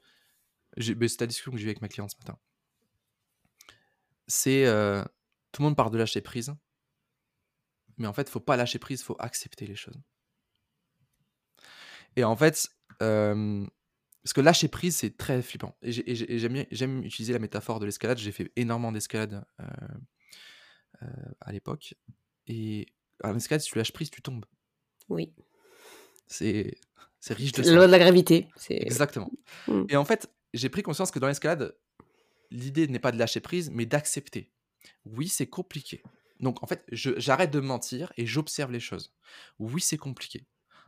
ben, 0.78 1.10
C'est 1.10 1.22
la 1.22 1.28
discussion 1.28 1.52
que 1.52 1.58
j'ai 1.58 1.66
eue 1.66 1.70
avec 1.70 1.82
ma 1.82 1.88
cliente 1.90 2.12
ce 2.12 2.18
matin. 2.18 2.38
C'est. 4.28 4.66
euh, 4.68 5.04
tout 5.52 5.64
le 5.64 5.66
monde 5.68 5.76
part 5.76 5.90
de 5.90 5.98
lâcher 5.98 6.22
prise. 6.22 6.54
Mais 7.98 8.06
en 8.08 8.14
fait, 8.14 8.30
faut 8.30 8.40
pas 8.40 8.56
lâcher 8.56 8.78
prise, 8.80 9.02
faut 9.02 9.16
accepter 9.18 9.66
les 9.66 9.76
choses. 9.76 10.00
Et 12.16 12.24
en 12.24 12.36
fait, 12.36 12.70
euh, 13.02 13.66
parce 14.24 14.34
que 14.34 14.42
lâcher 14.42 14.68
prise, 14.68 14.96
c'est 14.96 15.18
très 15.18 15.42
flippant. 15.42 15.76
Et 15.82 15.92
j'aime 15.92 17.04
utiliser 17.04 17.34
la 17.34 17.40
métaphore 17.40 17.80
de 17.80 17.86
l'escalade. 17.86 18.20
J'ai 18.20 18.32
fait 18.32 18.52
énormément 18.56 18.92
d'escalade 18.92 19.44
euh, 19.60 19.66
euh, 21.02 21.06
à 21.42 21.52
l'époque. 21.52 21.96
Et 22.48 22.88
en 23.24 23.36
escalade, 23.36 23.62
si 23.62 23.70
tu 23.72 23.78
lâches 23.78 23.94
prise, 23.94 24.10
tu 24.10 24.22
tombes. 24.22 24.46
Oui. 25.10 25.34
C'est 26.28 26.76
riche 27.30 27.52
de 27.54 27.58
C'est 27.58 27.64
ça. 27.64 27.70
la 27.72 27.76
loi 27.78 27.88
de 27.88 27.92
la 27.92 28.00
gravité. 28.00 28.48
Exactement. 28.70 29.32
Mm. 29.68 29.86
Et 29.90 29.96
en 29.96 30.06
fait, 30.06 30.30
j'ai 30.54 30.70
pris 30.70 30.84
conscience 30.84 31.12
que 31.12 31.20
dans 31.20 31.28
l'escalade, 31.28 31.76
l'idée 32.52 32.88
n'est 32.88 33.00
pas 33.00 33.12
de 33.12 33.18
lâcher 33.18 33.40
prise, 33.40 33.70
mais 33.72 33.86
d'accepter. 33.86 34.52
Oui, 35.06 35.28
c'est 35.28 35.48
compliqué. 35.48 36.04
Donc, 36.40 36.62
en 36.64 36.68
fait, 36.68 36.84
j'arrête 36.92 37.52
de 37.52 37.60
mentir 37.60 38.12
et 38.18 38.26
j'observe 38.26 38.72
les 38.72 38.80
choses. 38.80 39.14
Oui, 39.60 39.82
c'est 39.82 39.98
compliqué. 39.98 40.46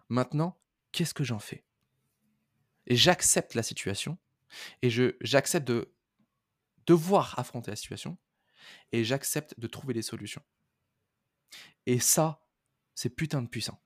Maintenant, 0.09 0.59
qu'est-ce 0.91 1.13
que 1.13 1.23
j'en 1.23 1.39
fais? 1.39 1.63
Et 2.87 2.95
j'accepte 2.95 3.53
la 3.55 3.63
situation 3.63 4.17
et 4.81 4.89
j'accepte 5.21 5.67
de 5.67 5.91
devoir 6.85 7.39
affronter 7.39 7.71
la 7.71 7.75
situation 7.77 8.17
et 8.91 9.03
j'accepte 9.03 9.59
de 9.59 9.67
trouver 9.67 9.93
des 9.93 10.01
solutions. 10.01 10.43
Et 11.85 11.99
ça, 11.99 12.45
c'est 12.95 13.09
putain 13.09 13.41
de 13.41 13.47
puissant. 13.47 13.81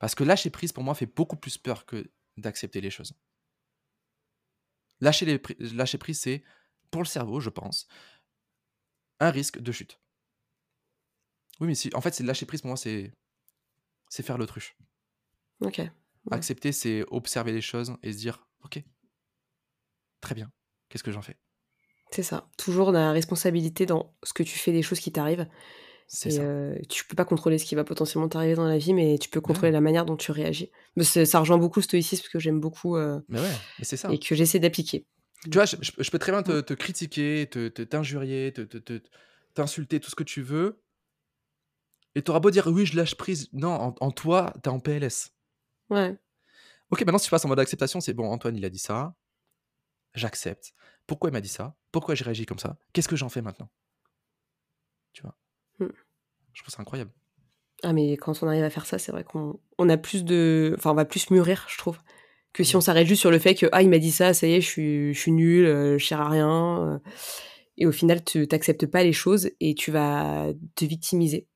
Parce 0.00 0.14
que 0.14 0.24
lâcher 0.24 0.50
prise, 0.50 0.72
pour 0.72 0.82
moi, 0.82 0.94
fait 0.94 1.06
beaucoup 1.06 1.36
plus 1.36 1.58
peur 1.58 1.86
que 1.86 2.12
d'accepter 2.36 2.80
les 2.80 2.90
choses. 2.90 3.14
Lâcher, 5.00 5.40
lâcher 5.58 5.98
prise, 5.98 6.20
c'est, 6.20 6.44
pour 6.90 7.02
le 7.02 7.06
cerveau, 7.06 7.40
je 7.40 7.50
pense, 7.50 7.88
un 9.20 9.30
risque 9.30 9.60
de 9.60 9.72
chute. 9.72 10.00
Oui, 11.60 11.68
mais 11.68 11.74
si, 11.74 11.90
en 11.94 12.00
fait, 12.00 12.12
c'est 12.12 12.24
lâcher 12.24 12.46
prise, 12.46 12.62
pour 12.62 12.68
moi, 12.68 12.76
c'est, 12.76 13.12
c'est 14.08 14.24
faire 14.24 14.38
l'autruche. 14.38 14.76
Ok. 15.60 15.80
Accepter, 16.30 16.72
c'est 16.72 17.04
observer 17.08 17.52
les 17.52 17.60
choses 17.60 17.94
et 18.02 18.12
se 18.12 18.18
dire, 18.18 18.46
ok, 18.62 18.82
très 20.20 20.34
bien, 20.34 20.50
qu'est-ce 20.88 21.04
que 21.04 21.12
j'en 21.12 21.20
fais? 21.20 21.38
C'est 22.10 22.22
ça. 22.22 22.48
Toujours 22.56 22.92
la 22.92 23.12
responsabilité 23.12 23.86
dans 23.86 24.14
ce 24.22 24.32
que 24.32 24.42
tu 24.42 24.58
fais 24.58 24.72
des 24.72 24.82
choses 24.82 25.00
qui 25.00 25.12
t'arrivent. 25.12 25.46
C'est 26.06 26.30
ça. 26.30 26.42
Euh, 26.42 26.76
tu 26.88 27.04
peux 27.06 27.16
pas 27.16 27.24
contrôler 27.24 27.58
ce 27.58 27.64
qui 27.64 27.74
va 27.74 27.84
potentiellement 27.84 28.28
t'arriver 28.28 28.54
dans 28.54 28.66
la 28.66 28.78
vie, 28.78 28.94
mais 28.94 29.18
tu 29.18 29.28
peux 29.28 29.40
contrôler 29.40 29.72
la 29.72 29.80
manière 29.80 30.04
dont 30.04 30.16
tu 30.16 30.30
réagis. 30.32 30.70
Mais 30.96 31.04
ça 31.04 31.40
rejoint 31.40 31.58
beaucoup 31.58 31.80
le 31.80 31.84
stoïcisme 31.84 32.28
que 32.30 32.38
j'aime 32.38 32.60
beaucoup. 32.60 32.96
Euh, 32.96 33.20
mais 33.28 33.40
ouais, 33.40 33.52
mais 33.78 33.84
c'est 33.84 33.96
ça. 33.96 34.12
Et 34.12 34.18
que 34.18 34.34
j'essaie 34.34 34.58
d'appliquer. 34.58 35.06
Tu 35.44 35.50
vois, 35.50 35.64
je, 35.64 36.10
peux 36.10 36.18
très 36.18 36.32
bien 36.32 36.42
te, 36.42 36.60
te 36.60 36.72
critiquer, 36.72 37.48
te, 37.50 37.68
t'injurier, 37.68 38.52
te, 38.52 39.00
t'insulter, 39.54 40.00
tout 40.00 40.10
ce 40.10 40.14
que 40.14 40.24
tu 40.24 40.42
veux. 40.42 40.82
Et 42.14 42.22
t'auras 42.22 42.40
beau 42.40 42.50
dire 42.50 42.66
oui, 42.68 42.86
je 42.86 42.96
lâche 42.96 43.16
prise. 43.16 43.48
Non, 43.52 43.72
en, 43.72 43.94
en 44.00 44.10
toi, 44.10 44.52
t'es 44.62 44.68
en 44.68 44.78
PLS. 44.78 45.32
Ouais. 45.90 46.16
Ok, 46.90 47.00
maintenant, 47.00 47.18
si 47.18 47.24
tu 47.24 47.30
passes 47.30 47.44
en 47.44 47.48
mode 47.48 47.58
acceptation, 47.58 48.00
c'est 48.00 48.14
bon, 48.14 48.30
Antoine, 48.30 48.56
il 48.56 48.64
a 48.64 48.70
dit 48.70 48.78
ça. 48.78 49.14
J'accepte. 50.14 50.74
Pourquoi 51.06 51.30
il 51.30 51.32
m'a 51.32 51.40
dit 51.40 51.48
ça? 51.48 51.76
Pourquoi 51.92 52.14
j'ai 52.14 52.24
réagi 52.24 52.46
comme 52.46 52.58
ça? 52.58 52.76
Qu'est-ce 52.92 53.08
que 53.08 53.16
j'en 53.16 53.28
fais 53.28 53.42
maintenant? 53.42 53.68
Tu 55.12 55.22
vois? 55.22 55.36
Mmh. 55.78 55.92
Je 56.52 56.62
trouve 56.62 56.72
ça 56.72 56.82
incroyable. 56.82 57.12
Ah, 57.82 57.92
mais 57.92 58.16
quand 58.16 58.42
on 58.42 58.48
arrive 58.48 58.64
à 58.64 58.70
faire 58.70 58.86
ça, 58.86 58.98
c'est 58.98 59.12
vrai 59.12 59.24
qu'on 59.24 59.60
on 59.78 59.88
a 59.88 59.96
plus 59.96 60.24
de. 60.24 60.74
Enfin, 60.78 60.90
on 60.92 60.94
va 60.94 61.04
plus 61.04 61.30
mûrir, 61.30 61.66
je 61.68 61.76
trouve. 61.76 61.98
Que 62.52 62.62
si 62.62 62.76
on 62.76 62.80
s'arrête 62.80 63.06
juste 63.06 63.20
sur 63.20 63.32
le 63.32 63.38
fait 63.38 63.54
que, 63.56 63.66
ah, 63.72 63.82
il 63.82 63.90
m'a 63.90 63.98
dit 63.98 64.12
ça, 64.12 64.32
ça 64.32 64.46
y 64.46 64.54
est, 64.54 64.60
je 64.60 64.66
suis, 64.66 65.14
je 65.14 65.18
suis 65.18 65.32
nul, 65.32 65.66
euh, 65.66 65.98
je 65.98 66.06
sers 66.06 66.20
à 66.20 66.28
rien. 66.28 66.86
Euh. 66.86 66.98
et 67.76 67.86
au 67.86 67.92
final, 67.92 68.24
tu 68.24 68.46
n'acceptes 68.50 68.86
pas 68.86 69.02
les 69.02 69.12
choses 69.12 69.50
et 69.60 69.74
tu 69.74 69.90
vas 69.90 70.46
te 70.76 70.84
victimiser. 70.84 71.48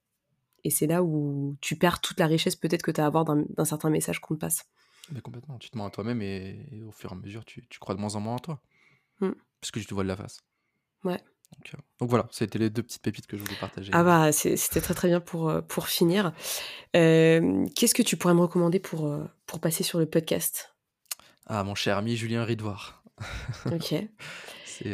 Et 0.64 0.70
c'est 0.70 0.86
là 0.88 1.04
où 1.04 1.56
tu 1.60 1.76
perds 1.76 2.00
toute 2.00 2.18
la 2.18 2.26
richesse 2.26 2.56
peut-être 2.56 2.82
que 2.82 2.90
tu 2.90 3.00
as 3.00 3.04
à 3.04 3.06
avoir 3.06 3.24
d'un 3.24 3.64
certain 3.64 3.90
message 3.90 4.20
qu'on 4.20 4.34
te 4.34 4.40
passe. 4.40 4.66
Mais 5.12 5.20
complètement, 5.20 5.58
tu 5.58 5.70
te 5.70 5.78
mens 5.78 5.86
à 5.86 5.90
toi-même 5.90 6.22
et, 6.22 6.82
au 6.86 6.92
fur 6.92 7.10
et 7.10 7.14
à 7.14 7.16
mesure, 7.16 7.44
tu, 7.44 7.66
tu, 7.68 7.78
crois 7.78 7.94
de 7.94 8.00
moins 8.00 8.14
en 8.14 8.20
moins 8.20 8.34
en 8.34 8.38
toi. 8.38 8.60
Mmh. 9.20 9.30
Parce 9.60 9.70
que 9.70 9.80
tu 9.80 9.86
te 9.86 9.94
vois 9.94 10.02
de 10.02 10.08
la 10.08 10.16
face. 10.16 10.40
Ouais. 11.04 11.20
Donc, 11.56 11.74
euh, 11.74 12.06
voilà, 12.06 12.28
c'était 12.30 12.58
les 12.58 12.70
deux 12.70 12.82
petites 12.82 13.02
pépites 13.02 13.26
que 13.26 13.36
je 13.36 13.42
voulais 13.42 13.56
partager. 13.58 13.90
Ah 13.94 14.04
bah, 14.04 14.32
c'était 14.32 14.80
très 14.80 14.94
très 14.94 15.08
bien 15.08 15.20
pour, 15.20 15.48
euh, 15.48 15.62
pour 15.62 15.88
finir. 15.88 16.32
Euh, 16.94 17.66
qu'est-ce 17.74 17.94
que 17.94 18.02
tu 18.02 18.16
pourrais 18.16 18.34
me 18.34 18.40
recommander 18.40 18.80
pour, 18.80 19.18
pour 19.46 19.60
passer 19.60 19.82
sur 19.82 19.98
le 19.98 20.06
podcast? 20.06 20.76
Ah, 21.46 21.64
mon 21.64 21.74
cher 21.74 21.96
ami 21.96 22.16
Julien 22.16 22.44
Ridoir. 22.44 23.02
Ok. 23.66 23.94
C'est 24.66 24.92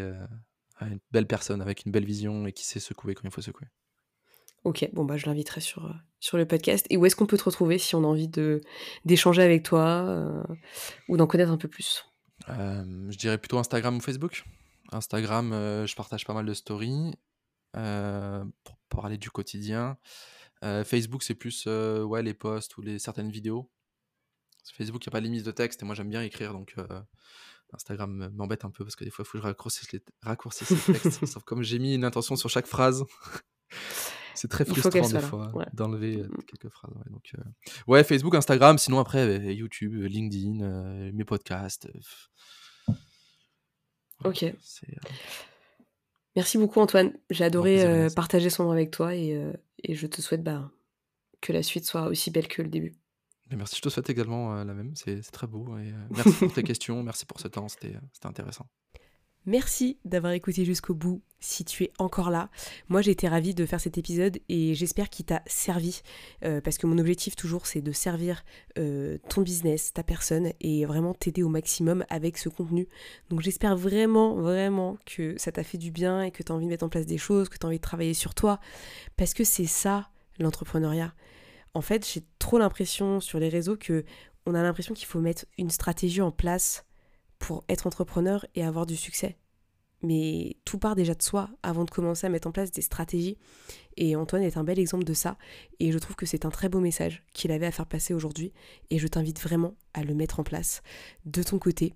une 0.81 1.01
belle 1.11 1.27
personne 1.27 1.61
avec 1.61 1.85
une 1.85 1.93
belle 1.93 2.05
vision 2.05 2.47
et 2.47 2.53
qui 2.53 2.65
sait 2.65 2.81
secouer 2.81 3.15
quand 3.15 3.25
il 3.25 3.31
faut 3.31 3.43
secouer. 3.43 3.67
Ok, 4.65 4.89
bon 4.93 5.05
bah 5.05 5.17
je 5.17 5.27
l'inviterai 5.27 5.61
sur, 5.61 5.95
sur 6.21 6.37
le 6.37 6.47
podcast. 6.47 6.87
Et 6.91 6.97
où 6.97 7.07
est-ce 7.07 7.17
qu'on 7.17 7.27
peut 7.27 7.39
te 7.39 7.45
retrouver 7.45 7.79
si 7.79 7.95
on 7.95 8.03
a 8.05 8.07
envie 8.07 8.29
de 8.29 8.63
d'échanger 9.05 9.43
avec 9.43 9.63
toi 9.63 10.45
ou 11.09 11.17
d'en 11.17 11.27
connaître 11.27 11.53
un 11.53 11.59
peu 11.59 11.69
plus? 11.69 12.05
Je 12.49 13.17
dirais 13.17 13.39
plutôt 13.39 13.59
Instagram 13.59 13.97
ou 13.97 14.01
Facebook. 14.01 14.45
Instagram, 14.93 15.53
euh, 15.53 15.87
je 15.87 15.95
partage 15.95 16.25
pas 16.25 16.35
mal 16.35 16.47
de 16.47 16.55
stories 16.55 17.15
euh, 17.77 18.45
pour 18.63 18.77
parler 18.89 19.19
du 19.19 19.31
quotidien. 19.31 19.99
Euh, 20.63 20.85
Facebook, 20.85 21.23
c'est 21.23 21.35
plus 21.35 21.67
ouais, 21.67 22.23
les 22.23 22.35
posts 22.35 22.77
ou 22.77 22.83
les, 22.83 22.99
certaines 22.99 23.31
vidéos. 23.31 23.71
Facebook, 24.73 25.05
il 25.05 25.09
n'y 25.09 25.11
a 25.11 25.13
pas 25.13 25.21
de 25.21 25.27
limite 25.27 25.45
de 25.45 25.51
texte 25.51 25.83
et 25.83 25.85
moi 25.85 25.95
j'aime 25.95 26.09
bien 26.09 26.23
écrire 26.23 26.55
donc 26.55 26.75
Instagram 27.75 28.31
m'embête 28.33 28.65
un 28.65 28.71
peu 28.71 28.83
parce 28.83 28.97
que 28.97 29.05
des 29.05 29.11
fois 29.11 29.25
il 29.25 29.27
faut 29.27 29.33
que 29.33 29.43
je 29.43 29.47
raccourcisse 29.47 29.93
les, 29.93 30.03
raccourcisse 30.23 30.71
les 30.71 30.95
textes. 30.95 31.27
Sauf 31.27 31.45
comme 31.45 31.63
j'ai 31.63 31.79
mis 31.79 31.95
une 31.95 32.05
intention 32.05 32.35
sur 32.35 32.49
chaque 32.49 32.67
phrase. 32.67 33.05
C'est 34.35 34.49
très 34.49 34.65
frustrant 34.65 34.91
des 34.91 35.21
fois 35.21 35.53
d'enlever 35.73 36.17
mmh. 36.17 36.29
quelques 36.47 36.69
phrases. 36.73 36.93
Ouais, 36.95 37.11
donc, 37.11 37.33
ouais, 37.87 38.05
Facebook, 38.05 38.35
Instagram, 38.35 38.79
sinon 38.79 38.99
après 38.99 39.55
YouTube, 39.55 39.95
LinkedIn, 39.95 41.11
mes 41.13 41.25
podcasts. 41.25 41.89
Ok. 44.25 44.43
Euh, 44.45 44.53
Merci 46.37 46.59
beaucoup 46.59 46.81
Antoine. 46.81 47.13
J'ai 47.31 47.45
adoré 47.45 47.85
euh, 47.85 48.11
partager 48.11 48.51
son 48.51 48.65
nom 48.65 48.71
avec 48.71 48.91
toi 48.91 49.15
et, 49.15 49.35
euh, 49.35 49.53
et 49.83 49.95
je 49.95 50.07
te 50.07 50.21
souhaite 50.21 50.43
bah, 50.43 50.71
que 51.41 51.53
la 51.53 51.63
suite 51.63 51.85
soit 51.85 52.07
aussi 52.07 52.31
belle 52.31 52.49
que 52.49 52.63
le 52.63 52.69
début. 52.69 52.95
merci, 53.51 53.77
je 53.77 53.83
te 53.83 53.89
souhaite 53.89 54.11
également 54.11 54.55
la 54.65 54.75
même. 54.75 54.95
C'est 54.97 55.21
très 55.31 55.47
beau. 55.47 55.77
Et, 55.79 55.93
merci 56.11 56.33
pour 56.33 56.53
tes 56.53 56.63
questions, 56.65 57.03
merci 57.03 57.27
pour 57.27 57.41
ce 57.41 57.49
temps, 57.49 57.69
c'était 57.69 57.97
intéressant. 58.25 58.67
Merci 59.47 59.99
d'avoir 60.07 60.33
écouté 60.33 60.65
jusqu'au 60.65 60.95
bout 60.95 61.21
si 61.39 61.67
tu 61.67 61.85
es 61.85 61.93
encore 61.99 62.31
là. 62.31 62.49
Moi 62.89 63.03
j'ai 63.03 63.11
été 63.11 63.29
ravie 63.29 63.55
de 63.55 63.67
faire 63.67 63.79
cet 63.79 63.99
épisode 63.99 64.39
et 64.49 64.75
j'espère 64.75 65.11
qu'il 65.11 65.27
t'a 65.27 65.43
servi 65.47 66.01
euh, 66.45 66.63
parce 66.63 66.79
que 66.79 66.87
mon 66.87 66.97
objectif 66.97 67.37
toujours 67.37 67.67
c'est 67.67 67.83
de 67.83 67.93
servir 67.93 68.43
euh, 68.79 69.19
ton 69.29 69.43
business, 69.43 69.93
ta 69.93 70.03
personne 70.03 70.53
et 70.63 70.87
vraiment 70.87 71.13
t'aider 71.13 71.43
au 71.43 71.51
maximum 71.51 72.07
avec 72.09 72.39
ce 72.39 72.49
contenu. 72.49 72.89
Donc 73.29 73.43
j'espère 73.43 73.77
vraiment 73.77 74.35
vraiment 74.37 74.97
que 75.05 75.37
ça 75.37 75.53
t'a 75.53 75.63
fait 75.63 75.77
du 75.77 75.91
bien 75.91 76.23
et 76.23 76.31
que 76.31 76.43
tu 76.43 76.51
as 76.51 76.55
envie 76.55 76.65
de 76.65 76.71
mettre 76.71 76.87
en 76.87 76.89
place 76.89 77.05
des 77.05 77.19
choses, 77.19 77.51
que 77.51 77.59
tu 77.59 77.67
as 77.67 77.69
envie 77.69 77.77
de 77.77 77.83
travailler 77.83 78.15
sur 78.15 78.35
toi 78.35 78.61
parce 79.19 79.35
que 79.35 79.45
c'est 79.45 79.67
ça 79.67 80.09
l'entrepreneuriat. 80.39 81.13
En 81.75 81.83
fait 81.83 82.09
j'ai 82.11 82.23
trop 82.39 82.57
l'impression 82.57 83.21
sur 83.21 83.39
les 83.39 83.51
réseaux 83.51 83.77
que 83.77 84.05
on 84.47 84.55
a 84.55 84.63
l'impression 84.63 84.95
qu'il 84.95 85.07
faut 85.07 85.21
mettre 85.21 85.45
une 85.59 85.71
stratégie 85.71 86.23
en 86.23 86.31
place 86.31 86.87
pour 87.45 87.63
être 87.69 87.87
entrepreneur 87.87 88.47
et 88.55 88.65
avoir 88.65 88.87
du 88.87 88.97
succès. 88.97 89.37
Mais 90.01 90.57
tout 90.65 90.79
part 90.79 90.95
déjà 90.95 91.15
de 91.15 91.23
soi 91.23 91.51
avant 91.63 91.85
de 91.85 91.91
commencer 91.91 92.27
à 92.27 92.31
mettre 92.31 92.49
en 92.49 92.53
place 92.53 92.71
des 92.71 92.81
stratégies. 92.81 93.37
Et 93.99 94.17
Antoine 94.17 94.43
est 94.43 94.57
un 94.57 94.65
bel 94.65 94.79
exemple 94.79 95.05
de 95.05 95.13
ça. 95.13 95.37
Et 95.79 95.93
je 95.93 95.99
trouve 95.99 96.17
que 96.17 96.25
c'est 96.25 96.47
un 96.47 96.51
très 96.51 96.71
beau 96.71 96.81
message 96.81 97.23
qu'il 97.35 97.53
avait 97.53 97.67
à 97.67 97.71
faire 97.71 97.85
passer 97.85 98.15
aujourd'hui. 98.15 98.55
Et 98.89 98.99
je 98.99 99.07
t'invite 99.07 99.43
vraiment 99.43 99.75
à 99.93 100.05
le 100.05 100.15
mettre 100.15 100.41
en 100.41 100.43
place 100.43 100.83
de 101.27 101.43
ton 101.43 101.59
côté. 101.59 101.93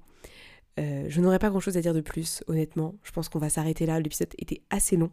Euh, 0.78 1.07
je 1.09 1.20
n'aurais 1.22 1.38
pas 1.38 1.49
grand 1.49 1.61
chose 1.61 1.78
à 1.78 1.80
dire 1.80 1.94
de 1.94 2.03
plus, 2.03 2.44
honnêtement. 2.46 2.96
Je 3.03 3.11
pense 3.11 3.30
qu'on 3.30 3.38
va 3.38 3.49
s'arrêter 3.49 3.86
là. 3.86 3.99
L'épisode 4.01 4.34
était 4.36 4.61
assez 4.68 4.96
long. 4.99 5.12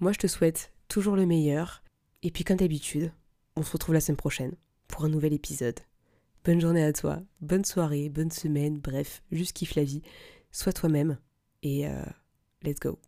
Moi, 0.00 0.12
je 0.12 0.18
te 0.18 0.26
souhaite 0.26 0.72
toujours 0.88 1.14
le 1.14 1.26
meilleur. 1.26 1.82
Et 2.22 2.30
puis, 2.30 2.42
comme 2.42 2.56
d'habitude, 2.56 3.12
on 3.54 3.62
se 3.62 3.72
retrouve 3.72 3.92
la 3.92 4.00
semaine 4.00 4.16
prochaine 4.16 4.56
pour 4.86 5.04
un 5.04 5.10
nouvel 5.10 5.34
épisode. 5.34 5.78
Bonne 6.44 6.60
journée 6.60 6.84
à 6.84 6.92
toi, 6.92 7.18
bonne 7.40 7.64
soirée, 7.64 8.08
bonne 8.08 8.30
semaine, 8.30 8.78
bref, 8.78 9.22
juste 9.32 9.54
kiffe 9.54 9.74
la 9.74 9.84
vie, 9.84 10.02
sois 10.50 10.72
toi-même 10.72 11.18
et 11.62 11.86
euh, 11.86 12.02
let's 12.62 12.80
go. 12.80 12.98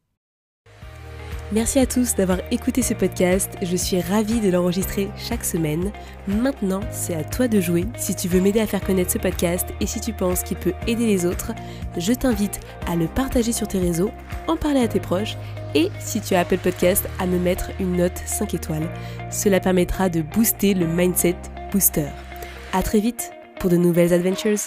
Merci 1.53 1.81
à 1.81 1.87
tous 1.87 2.15
d'avoir 2.15 2.39
écouté 2.53 2.81
ce 2.81 2.95
podcast, 2.95 3.51
je 3.61 3.75
suis 3.75 4.01
ravie 4.01 4.41
de 4.41 4.51
l'enregistrer 4.51 5.09
chaque 5.17 5.45
semaine. 5.45 5.91
Maintenant, 6.29 6.81
c'est 6.93 7.15
à 7.15 7.25
toi 7.25 7.49
de 7.49 7.61
jouer. 7.61 7.87
Si 7.99 8.15
tu 8.15 8.29
veux 8.29 8.41
m'aider 8.41 8.61
à 8.61 8.69
faire 8.69 8.85
connaître 8.85 9.11
ce 9.11 9.19
podcast 9.19 9.67
et 9.81 9.87
si 9.87 10.01
tu 10.01 10.13
penses 10.13 10.45
qu'il 10.45 10.59
peut 10.59 10.75
aider 10.87 11.07
les 11.07 11.27
autres, 11.27 11.53
je 11.97 12.13
t'invite 12.13 12.61
à 12.87 12.95
le 12.95 13.09
partager 13.09 13.51
sur 13.51 13.67
tes 13.67 13.81
réseaux, 13.81 14.13
en 14.47 14.57
parler 14.57 14.81
à 14.81 14.89
tes 14.89 15.01
proches 15.01 15.37
et 15.75 15.89
si 15.99 16.21
tu 16.21 16.35
as 16.35 16.41
Apple 16.41 16.59
Podcast, 16.59 17.09
à 17.19 17.27
me 17.27 17.39
mettre 17.39 17.71
une 17.81 17.97
note 17.97 18.19
5 18.27 18.55
étoiles. 18.55 18.89
Cela 19.33 19.59
permettra 19.59 20.09
de 20.09 20.23
booster 20.23 20.75
le 20.75 20.87
mindset 20.87 21.37
booster. 21.73 22.11
À 22.73 22.83
très 22.83 23.01
vite 23.01 23.33
pour 23.59 23.69
de 23.69 23.77
nouvelles 23.77 24.13
adventures. 24.13 24.59